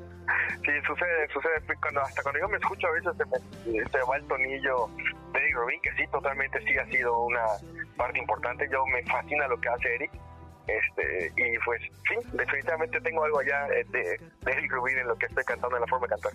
Sí, 0.65 0.73
sucede, 0.87 1.29
sucede. 1.33 1.63
Cuando, 1.81 2.01
hasta 2.03 2.23
cuando 2.23 2.41
yo 2.41 2.49
me 2.49 2.57
escucho 2.57 2.87
a 2.87 2.93
veces 2.93 3.13
se 3.17 3.25
me, 3.27 3.89
se 3.89 3.99
va 4.03 4.17
el 4.17 4.27
tonillo 4.27 4.89
de 5.33 5.39
Eric 5.39 5.57
Rubin, 5.57 5.81
que 5.83 5.93
sí, 5.93 6.07
totalmente 6.11 6.61
sí 6.63 6.77
ha 6.77 6.87
sido 6.87 7.19
una 7.25 7.45
parte 7.97 8.19
importante. 8.19 8.69
Yo 8.71 8.85
me 8.87 9.03
fascina 9.05 9.49
lo 9.49 9.61
que 9.61 9.69
hace 9.69 9.95
Eric. 9.95 10.11
Este, 10.67 11.33
y 11.35 11.59
pues 11.65 11.81
sí, 11.81 12.15
definitivamente 12.35 13.01
tengo 13.01 13.25
algo 13.25 13.39
allá 13.39 13.69
eh, 13.69 13.87
de, 13.89 14.21
de 14.43 14.53
Eric 14.53 14.71
Rubin 14.71 14.99
en 14.99 15.09
lo 15.09 15.17
que 15.17 15.25
estoy 15.25 15.43
cantando, 15.45 15.77
en 15.77 15.81
la 15.81 15.87
forma 15.87 16.07
de 16.07 16.11
cantar. 16.11 16.33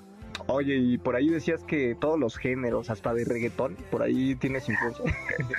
Oye, 0.48 0.74
y 0.74 0.98
por 0.98 1.16
ahí 1.16 1.30
decías 1.30 1.64
que 1.64 1.96
todos 1.96 2.20
los 2.20 2.38
géneros, 2.38 2.90
hasta 2.90 3.14
de 3.14 3.26
reggaetón, 3.26 3.76
por 3.92 4.02
ahí 4.02 4.36
tienes 4.36 4.68
influencia. 4.68 5.06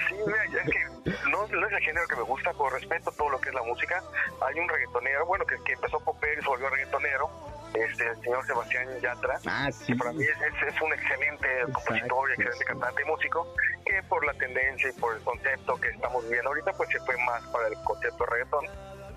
Sí, 0.09 0.16
mira, 0.27 0.44
es 0.44 0.70
que 0.70 0.85
no, 1.31 1.47
no 1.47 1.66
es 1.69 1.73
el 1.73 1.81
género 1.81 2.06
que 2.09 2.16
me 2.16 2.23
gusta, 2.23 2.52
por 2.52 2.73
respeto 2.73 3.12
todo 3.12 3.31
lo 3.31 3.40
que 3.40 3.51
es 3.51 3.55
la 3.55 3.62
música. 3.62 4.02
Hay 4.44 4.59
un 4.59 4.69
reggaetonero, 4.69 5.24
bueno, 5.27 5.47
que, 5.47 5.56
que 5.65 5.74
empezó 5.74 6.01
popero 6.01 6.40
y 6.40 6.43
se 6.43 6.48
volvió 6.48 6.69
reggaetonero, 6.69 7.31
este, 7.74 8.09
el 8.09 8.20
señor 8.22 8.46
Sebastián 8.46 8.88
Yatra, 9.01 9.38
Ah, 9.46 9.70
sí. 9.72 9.86
que 9.92 9.98
para 9.98 10.12
mí 10.12 10.22
es, 10.24 10.30
es- 10.30 10.80
un 10.80 10.92
excelente 10.92 11.48
compositor 11.72 12.30
y 12.30 12.32
excelente 12.34 12.64
cantante 12.64 13.02
y 13.02 13.05
músico, 13.06 13.55
que 13.86 14.02
por 14.05 14.24
la 14.24 14.34
tendencia 14.34 14.88
y 14.88 14.92
por 14.92 15.14
el 15.16 15.22
concepto 15.22 15.76
que 15.80 15.88
estamos 15.88 16.24
viviendo 16.24 16.48
ahorita, 16.51 16.72
pues 16.74 16.88
se 16.90 17.01
fue 17.01 17.16
más 17.24 17.42
para 17.48 17.68
el 17.68 17.74
concepto 17.84 18.24
de 18.24 18.30
reggaetón, 18.30 18.66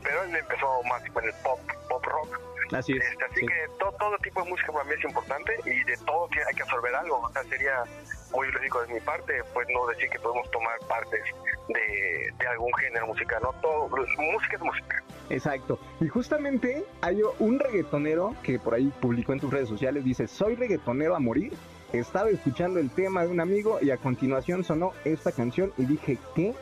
pero 0.04 0.24
él 0.24 0.36
empezó 0.36 0.84
más 0.84 1.02
con 1.12 1.24
el 1.26 1.34
pop, 1.44 1.60
pop 1.90 2.06
rock. 2.06 2.40
Así 2.74 2.94
es. 2.98 3.04
Este, 3.06 3.24
así 3.26 3.40
sí. 3.42 3.46
que 3.48 3.68
to- 3.80 3.94
todo 4.00 4.18
tipo 4.20 4.44
de 4.44 4.50
música 4.50 4.72
para 4.74 4.84
mí 4.86 4.94
es 4.94 5.04
importante 5.04 5.58
y 5.66 5.84
de 5.86 5.98
todo 6.06 6.28
hay 6.48 6.54
que 6.56 6.64
absorber 6.64 6.96
algo. 6.96 7.20
O 7.22 7.30
sea, 7.32 7.44
sería 7.46 7.84
muy 8.34 8.52
lógico 8.52 8.82
de 8.82 8.94
mi 8.94 9.00
parte, 9.00 9.34
pues 9.54 9.68
no 9.74 9.88
decir 9.88 10.10
que 10.10 10.20
podemos 10.20 10.50
tomar 10.52 10.80
partes 10.88 11.22
de, 11.70 12.48
algún 12.48 12.74
género 12.74 13.08
musical. 13.08 13.40
No 13.42 13.54
todo, 13.62 13.90
música 13.90 14.56
es 14.56 14.62
música. 14.62 15.04
Exacto. 15.30 15.80
Y 16.00 16.08
justamente 16.08 16.86
hay 17.02 17.22
un 17.40 17.60
reggaetonero 17.60 18.36
que 18.44 18.60
por 18.60 18.74
ahí 18.74 18.92
publicó 19.02 19.34
en 19.34 19.40
tus 19.40 19.52
redes 19.52 19.70
sociales, 19.70 20.04
dice, 20.04 20.28
soy 20.28 20.56
reggaetonero 20.56 21.16
a 21.16 21.20
morir. 21.20 21.54
Estaba 21.94 22.30
escuchando 22.30 22.80
el 22.80 22.90
tema 22.90 23.24
de 23.24 23.30
un 23.30 23.40
amigo 23.40 23.80
y 23.82 23.92
a 23.92 23.98
continuación 23.98 24.64
sonó 24.64 24.94
esta 25.06 25.32
canción 25.32 25.72
y 25.78 25.86
dije, 25.86 26.18
¿qué? 26.36 26.54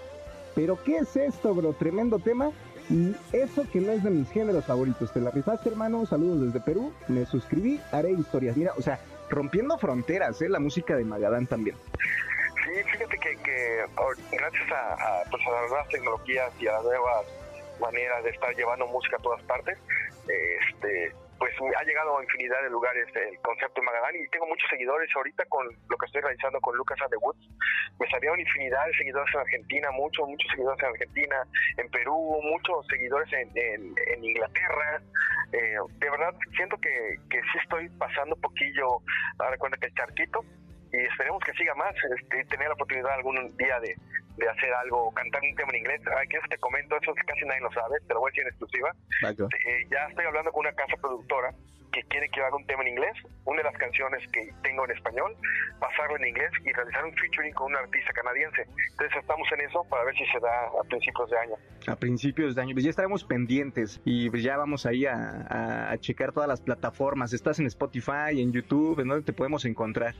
¿Pero 0.53 0.81
qué 0.83 0.97
es 0.97 1.15
esto, 1.15 1.53
bro? 1.53 1.73
Tremendo 1.73 2.19
tema. 2.19 2.51
Y 2.89 3.15
eso 3.33 3.65
que 3.71 3.81
no 3.81 3.91
es 3.91 4.03
de 4.03 4.11
mis 4.11 4.29
géneros 4.29 4.65
favoritos. 4.65 5.11
Te 5.11 5.19
la 5.19 5.31
rifaste, 5.31 5.69
hermano. 5.69 6.05
Saludos 6.05 6.45
desde 6.45 6.59
Perú. 6.63 6.93
Me 7.07 7.25
suscribí, 7.25 7.81
haré 7.91 8.11
historias. 8.11 8.55
Mira, 8.55 8.73
o 8.77 8.81
sea, 8.81 8.99
rompiendo 9.29 9.77
fronteras, 9.77 10.41
¿eh? 10.41 10.49
La 10.49 10.59
música 10.59 10.95
de 10.95 11.03
Magadán 11.05 11.47
también. 11.47 11.75
Sí, 12.65 12.71
fíjate 12.91 13.17
que, 13.17 13.35
que 13.37 13.85
oh, 13.97 14.11
gracias 14.31 14.71
a, 14.71 14.93
a, 14.93 15.23
pues, 15.29 15.41
a 15.47 15.51
las 15.51 15.69
nuevas 15.69 15.89
tecnologías 15.89 16.51
y 16.59 16.67
a 16.67 16.73
las 16.73 16.83
nuevas 16.83 17.25
maneras 17.79 18.23
de 18.23 18.29
estar 18.29 18.55
llevando 18.55 18.87
música 18.87 19.17
a 19.17 19.21
todas 19.21 19.41
partes, 19.43 19.77
este, 20.27 21.13
pues 21.37 21.53
ha 21.59 21.83
llegado 21.83 22.17
a 22.17 22.23
infinidad 22.23 22.61
de 22.63 22.69
lugares 22.69 23.07
el 23.15 23.39
concepto 23.39 23.81
de 23.81 23.85
Magadán 23.85 24.15
y 24.15 24.27
tengo 24.29 24.47
muchos 24.47 24.69
seguidores 24.69 25.09
ahorita 25.15 25.45
con 25.45 25.67
lo 25.89 25.97
que 25.97 26.05
estoy 26.05 26.21
realizando 26.21 26.59
con 26.61 26.75
Lucas 26.77 26.97
and. 27.01 27.13
Me 27.99 28.09
salieron 28.09 28.39
infinidad 28.39 28.85
de 28.87 28.93
seguidores 28.93 29.33
en 29.33 29.39
Argentina, 29.41 29.91
muchos, 29.91 30.27
muchos 30.27 30.49
seguidores 30.51 30.83
en 30.83 30.89
Argentina, 30.89 31.35
en 31.77 31.89
Perú, 31.89 32.39
muchos 32.43 32.87
seguidores 32.87 33.31
en, 33.33 33.51
en, 33.55 34.23
Inglaterra. 34.23 35.01
Eh, 35.51 35.75
de 35.99 36.09
verdad, 36.09 36.33
siento 36.55 36.77
que, 36.77 37.17
que 37.29 37.41
sí 37.41 37.57
estoy 37.61 37.89
pasando 37.97 38.35
poquillo, 38.37 38.99
ahora 39.39 39.57
cuenta 39.57 39.77
que 39.77 39.87
el 39.87 39.93
charquito, 39.93 40.43
y 40.91 40.97
esperemos 40.97 41.43
que 41.43 41.53
siga 41.53 41.73
más, 41.75 41.93
este, 42.19 42.45
tener 42.45 42.67
la 42.67 42.73
oportunidad 42.73 43.11
algún 43.11 43.55
día 43.57 43.79
de, 43.79 43.95
de 44.37 44.49
hacer 44.49 44.73
algo, 44.73 45.11
cantar 45.13 45.41
un 45.41 45.55
tema 45.55 45.69
en 45.71 45.77
inglés. 45.79 46.01
Eso 46.01 46.47
te 46.49 46.57
comento, 46.57 46.95
eso 47.01 47.13
casi 47.25 47.45
nadie 47.45 47.61
lo 47.61 47.71
sabe, 47.71 47.97
te 48.07 48.13
lo 48.13 48.19
voy 48.19 48.29
a 48.29 48.31
decir 48.31 48.43
en 48.43 48.49
exclusiva. 48.49 48.91
Eh, 49.47 49.87
ya 49.91 50.07
estoy 50.09 50.25
hablando 50.25 50.51
con 50.51 50.61
una 50.65 50.73
casa 50.75 50.95
productora 51.01 51.53
que 51.91 52.03
quiere 52.09 52.27
que 52.27 52.41
haga 52.41 52.57
un 52.57 52.65
tema 52.67 52.81
en 52.83 52.89
inglés, 52.89 53.13
una 53.45 53.59
de 53.59 53.63
las 53.63 53.77
canciones 53.77 54.21
que 54.33 54.51
tengo 54.63 54.83
en 54.83 54.91
español, 54.91 55.33
pasarlo 55.79 56.17
en 56.17 56.27
inglés 56.27 56.51
y 56.65 56.73
realizar 56.73 57.05
un 57.05 57.13
featuring 57.15 57.53
con 57.53 57.67
un 57.67 57.77
artista 57.77 58.11
canadiense. 58.11 58.63
Entonces 58.91 59.17
estamos 59.21 59.47
en 59.53 59.61
eso 59.61 59.81
para 59.89 60.03
ver 60.03 60.13
si 60.15 60.25
se 60.25 60.37
da 60.41 60.65
a 60.65 60.83
principios 60.89 61.29
de 61.29 61.37
año. 61.37 61.53
A 61.87 61.95
principios 61.95 62.53
de 62.53 62.61
año, 62.61 62.73
pues 62.73 62.83
ya 62.83 62.89
estaremos 62.89 63.23
pendientes 63.23 64.01
y 64.03 64.29
pues 64.29 64.43
ya 64.43 64.57
vamos 64.57 64.85
ahí 64.85 65.05
a, 65.05 65.13
a- 65.47 65.91
a 65.91 65.97
checar 65.97 66.33
todas 66.33 66.49
las 66.49 66.59
plataformas. 66.59 67.31
Estás 67.31 67.59
en 67.59 67.67
Spotify, 67.67 68.41
en 68.41 68.51
YouTube, 68.51 68.99
¿en 68.99 69.07
dónde 69.07 69.23
te 69.25 69.31
podemos 69.31 69.63
encontrar? 69.63 70.15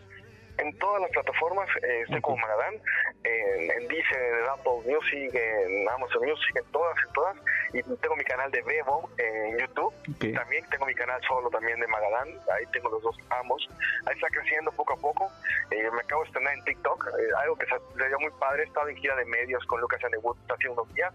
En 0.58 0.78
todas 0.80 1.02
las 1.02 1.12
plataformas 1.12 1.68
eh, 1.84 2.02
estoy 2.04 2.22
como 2.22 2.38
Magadán, 2.38 2.76
en, 3.24 3.72
en 3.72 3.88
Deezer, 3.88 4.36
en 4.42 4.50
Apple 4.50 4.80
Music, 4.86 5.34
en 5.34 5.90
Amazon 5.90 6.22
Music, 6.26 6.56
en 6.56 6.72
todas, 6.72 6.96
en 7.06 7.14
todas. 7.14 7.36
Y 7.74 7.82
tengo 7.98 8.16
mi 8.16 8.24
canal 8.24 8.50
de 8.52 8.62
Bebo 8.62 9.10
en 9.18 9.58
YouTube. 9.60 9.94
También 10.34 10.66
tengo 10.70 10.86
mi 10.86 10.96
canal 10.96 11.22
solo 11.28 11.50
también 11.50 11.80
de 11.80 11.88
Magadán. 11.88 12.30
Ahí 12.54 12.66
tengo 12.72 12.90
los 12.90 13.02
dos 13.04 13.18
ambos. 13.30 13.68
Ahí 14.06 14.16
está 14.16 14.28
creciendo 14.30 14.72
poco 14.72 14.94
a 14.94 14.98
poco. 14.98 15.30
Eh, 15.72 15.90
me 15.92 16.00
acabo 16.02 16.22
de 16.24 16.28
estrenar 16.28 16.54
en 16.54 16.64
TikTok. 16.64 17.08
eh, 17.20 17.28
algo 17.42 17.56
que 17.58 17.66
se- 17.66 17.98
sería 17.98 18.18
muy 18.18 18.32
padre. 18.40 18.64
He 18.64 18.66
estado 18.68 18.88
en 18.88 18.96
gira 18.98 19.16
de 19.16 19.26
medios 19.26 19.66
con 19.66 19.82
Lucas 19.82 20.00
Wood 20.22 20.38
hace 20.50 20.70
unos 20.70 20.94
días. 20.94 21.14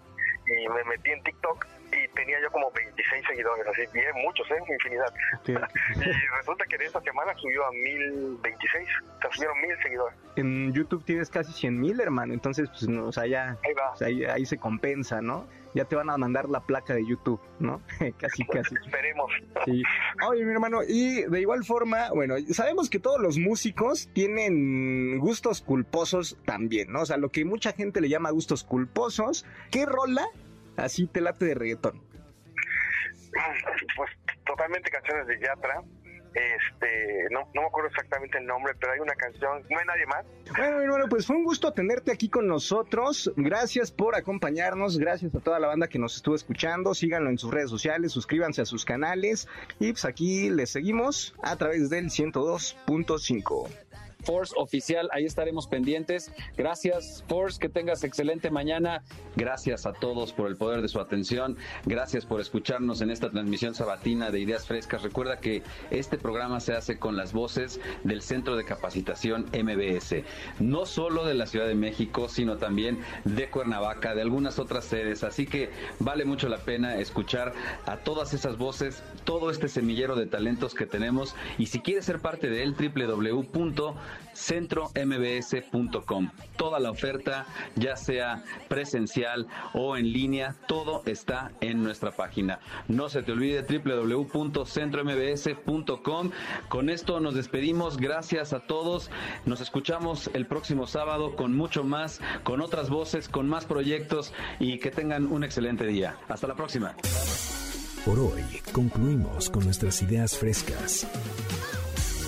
Y 0.51 0.69
me 0.69 0.83
metí 0.85 1.11
en 1.11 1.23
TikTok 1.23 1.67
y 1.93 2.09
tenía 2.15 2.41
yo 2.43 2.51
como 2.51 2.71
26 2.73 3.27
seguidores. 3.27 3.67
Así 3.69 3.83
bien, 3.93 4.11
muchos, 4.25 4.51
¿eh? 4.51 4.59
Infinidad. 4.69 5.13
y 5.47 6.37
resulta 6.39 6.65
que 6.67 6.79
de 6.79 6.87
esta 6.87 7.01
semana 7.01 7.33
subió 7.37 7.65
a 7.65 7.71
1026. 7.71 8.89
O 9.17 9.21
sea, 9.21 9.31
subieron 9.31 9.61
mil 9.61 9.77
seguidores. 9.83 10.17
En 10.37 10.73
YouTube 10.73 11.05
tienes 11.05 11.31
casi 11.31 11.53
100 11.53 11.81
mil, 11.81 12.01
hermano, 12.01 12.33
entonces 12.33 12.69
pues 12.71 12.89
no, 12.89 13.07
o 13.07 13.13
sea, 13.13 13.27
ya, 13.27 13.57
Ahí 13.65 13.75
va. 13.75 13.91
o 13.93 13.97
sea, 13.97 14.09
ahí, 14.09 14.25
ahí 14.25 14.47
se 14.47 14.59
compensa, 14.59 15.21
¿no? 15.21 15.47
Ya 15.75 15.85
te 15.85 15.95
van 15.97 16.11
a 16.11 16.17
mandar 16.17 16.49
la 16.49 16.61
placa 16.61 16.95
de 16.95 17.07
YouTube, 17.07 17.41
¿no? 17.59 17.81
casi, 18.19 18.45
casi. 18.45 18.75
Esperemos. 18.75 19.31
Sí. 19.65 19.83
Oye, 20.29 20.45
mi 20.45 20.53
hermano, 20.53 20.81
y 20.87 21.23
de 21.23 21.41
igual 21.41 21.65
forma, 21.65 22.11
bueno, 22.11 22.35
sabemos 22.51 22.91
que 22.91 22.99
todos 22.99 23.21
los 23.21 23.39
músicos 23.39 24.09
tienen 24.13 25.19
gustos 25.19 25.63
culposos 25.63 26.37
también, 26.45 26.91
¿no? 26.93 27.03
O 27.03 27.07
sea, 27.07 27.17
lo 27.17 27.31
que 27.31 27.45
mucha 27.45 27.73
gente 27.73 28.01
le 28.01 28.09
llama 28.09 28.31
gustos 28.31 28.65
culposos. 28.65 29.47
¿Qué 29.71 29.87
rola 29.87 30.27
así 30.77 31.07
te 31.07 31.21
late 31.21 31.45
de 31.45 31.55
reggaetón? 31.55 32.03
Pues 33.97 34.11
totalmente 34.45 34.91
canciones 34.91 35.27
de 35.27 35.39
Yatra. 35.41 35.83
Este, 36.35 37.27
no, 37.31 37.49
no 37.55 37.63
me 37.63 37.67
acuerdo 37.67 37.89
exactamente 37.89 38.39
el 38.39 38.47
nombre, 38.47 38.75
pero 38.79 38.93
hay 38.93 39.01
una 39.01 39.15
canción, 39.15 39.65
no 39.69 39.79
hay 39.79 39.87
nadie 39.87 40.07
más. 40.07 40.25
Bueno, 40.57 40.91
bueno, 40.91 41.07
pues 41.09 41.27
fue 41.27 41.37
un 41.37 41.45
gusto 41.45 41.73
tenerte 41.73 42.13
aquí 42.13 42.29
con 42.29 42.47
nosotros. 42.47 43.33
Gracias 43.37 43.91
por 43.91 44.15
acompañarnos, 44.15 44.99
gracias 44.99 45.35
a 45.35 45.41
toda 45.41 45.59
la 45.59 45.69
banda 45.69 45.89
que 45.89 45.99
nos 45.99 46.17
estuvo 46.17 46.35
escuchando. 46.35 46.95
Síganlo 46.95 47.31
en 47.31 47.39
sus 47.39 47.51
redes 47.51 47.71
sociales, 47.71 48.13
suscríbanse 48.13 48.63
a 48.63 48.65
sus 48.65 48.85
canales 48.85 49.49
y 49.79 49.93
pues 49.93 50.05
aquí 50.05 50.51
les 50.51 50.71
seguimos 50.71 51.35
a 51.43 51.57
través 51.57 51.91
del 51.91 52.07
102.5. 52.07 53.90
Force 54.25 54.55
Oficial. 54.57 55.09
Ahí 55.13 55.25
estaremos 55.25 55.67
pendientes. 55.67 56.33
Gracias, 56.57 57.25
Force. 57.29 57.59
Que 57.59 57.69
tengas 57.69 58.05
excelente 58.05 58.51
mañana. 58.51 59.03
Gracias 59.37 59.87
a 59.87 59.93
todos 59.93 60.33
por 60.33 60.49
el 60.49 60.57
poder 60.57 60.83
de 60.83 60.89
su 60.89 61.01
atención. 61.01 61.57
Gracias 61.85 62.27
por 62.27 62.41
escucharnos 62.41 63.01
en 63.01 63.11
esta 63.11 63.31
transmisión 63.31 63.75
sabatina 63.75 64.31
de 64.31 64.41
Ideas 64.41 64.67
Frescas. 64.67 65.03
Recuerda 65.03 65.39
que 65.39 65.63
este 65.91 66.19
programa 66.19 66.61
se 66.61 66.75
hace 66.75 66.99
con 66.99 67.17
las 67.17 67.33
voces 67.33 67.81
del 68.05 68.23
Centro 68.23 68.57
de 68.57 68.65
Capacitación 68.65 69.47
MBS. 69.53 70.25
No 70.59 70.87
solo 70.87 71.25
de 71.25 71.35
la 71.35 71.47
Ciudad 71.47 71.67
de 71.67 71.75
México, 71.75 72.29
sino 72.29 72.57
también 72.57 73.01
de 73.25 73.49
Cuernavaca, 73.49 74.15
de 74.15 74.23
algunas 74.23 74.59
otras 74.59 74.85
sedes. 74.85 75.25
Así 75.25 75.47
que 75.47 75.71
vale 75.99 76.25
mucho 76.25 76.49
la 76.49 76.59
pena 76.59 76.97
escuchar 76.97 77.53
a 77.87 77.99
todas 77.99 78.35
esas 78.35 78.59
voces, 78.59 79.03
todo 79.25 79.51
este 79.51 79.69
semillero 79.69 80.17
de 80.17 80.27
talentos 80.27 80.75
que 80.75 80.87
tenemos. 80.87 81.35
Y 81.59 81.67
si 81.67 81.81
quieres 81.81 82.05
ser 82.05 82.21
parte 82.21 82.49
de 82.49 82.63
él, 82.63 82.75
www 82.75 83.51
centrombs.com. 84.35 86.31
Toda 86.57 86.81
la 86.81 86.91
oferta, 86.91 87.47
ya 87.77 87.97
sea 87.97 88.43
presencial 88.69 89.47
o 89.75 89.97
en 89.97 90.13
línea, 90.13 90.57
todo 90.67 91.03
está 91.07 91.53
en 91.61 91.83
nuestra 91.83 92.11
página. 92.11 92.59
No 92.89 93.09
se 93.09 93.23
te 93.23 93.33
olvide 93.33 93.63
www.centrombs.com. 93.63 96.31
Con 96.69 96.91
esto 96.91 97.21
nos 97.21 97.35
despedimos. 97.35 97.97
Gracias 97.97 98.53
a 98.53 98.61
todos. 98.61 99.11
Nos 99.47 99.61
escuchamos 99.61 100.31
el 100.35 100.47
próximo 100.47 100.87
sábado 100.87 101.37
con 101.37 101.57
mucho 101.57 101.85
más, 101.85 102.21
con 102.45 102.61
otras 102.61 102.91
voces, 102.91 103.29
con 103.29 103.49
más 103.49 103.65
proyectos 103.65 104.33
y 104.59 104.79
que 104.79 104.91
tengan 104.91 105.27
un 105.27 105.45
excelente 105.45 105.87
día. 105.87 106.17
Hasta 106.29 106.47
la 106.47 106.55
próxima. 106.55 106.95
Por 108.05 108.19
hoy 108.19 108.43
concluimos 108.73 109.51
con 109.51 109.65
nuestras 109.65 110.03
ideas 110.03 110.37
frescas. 110.37 111.07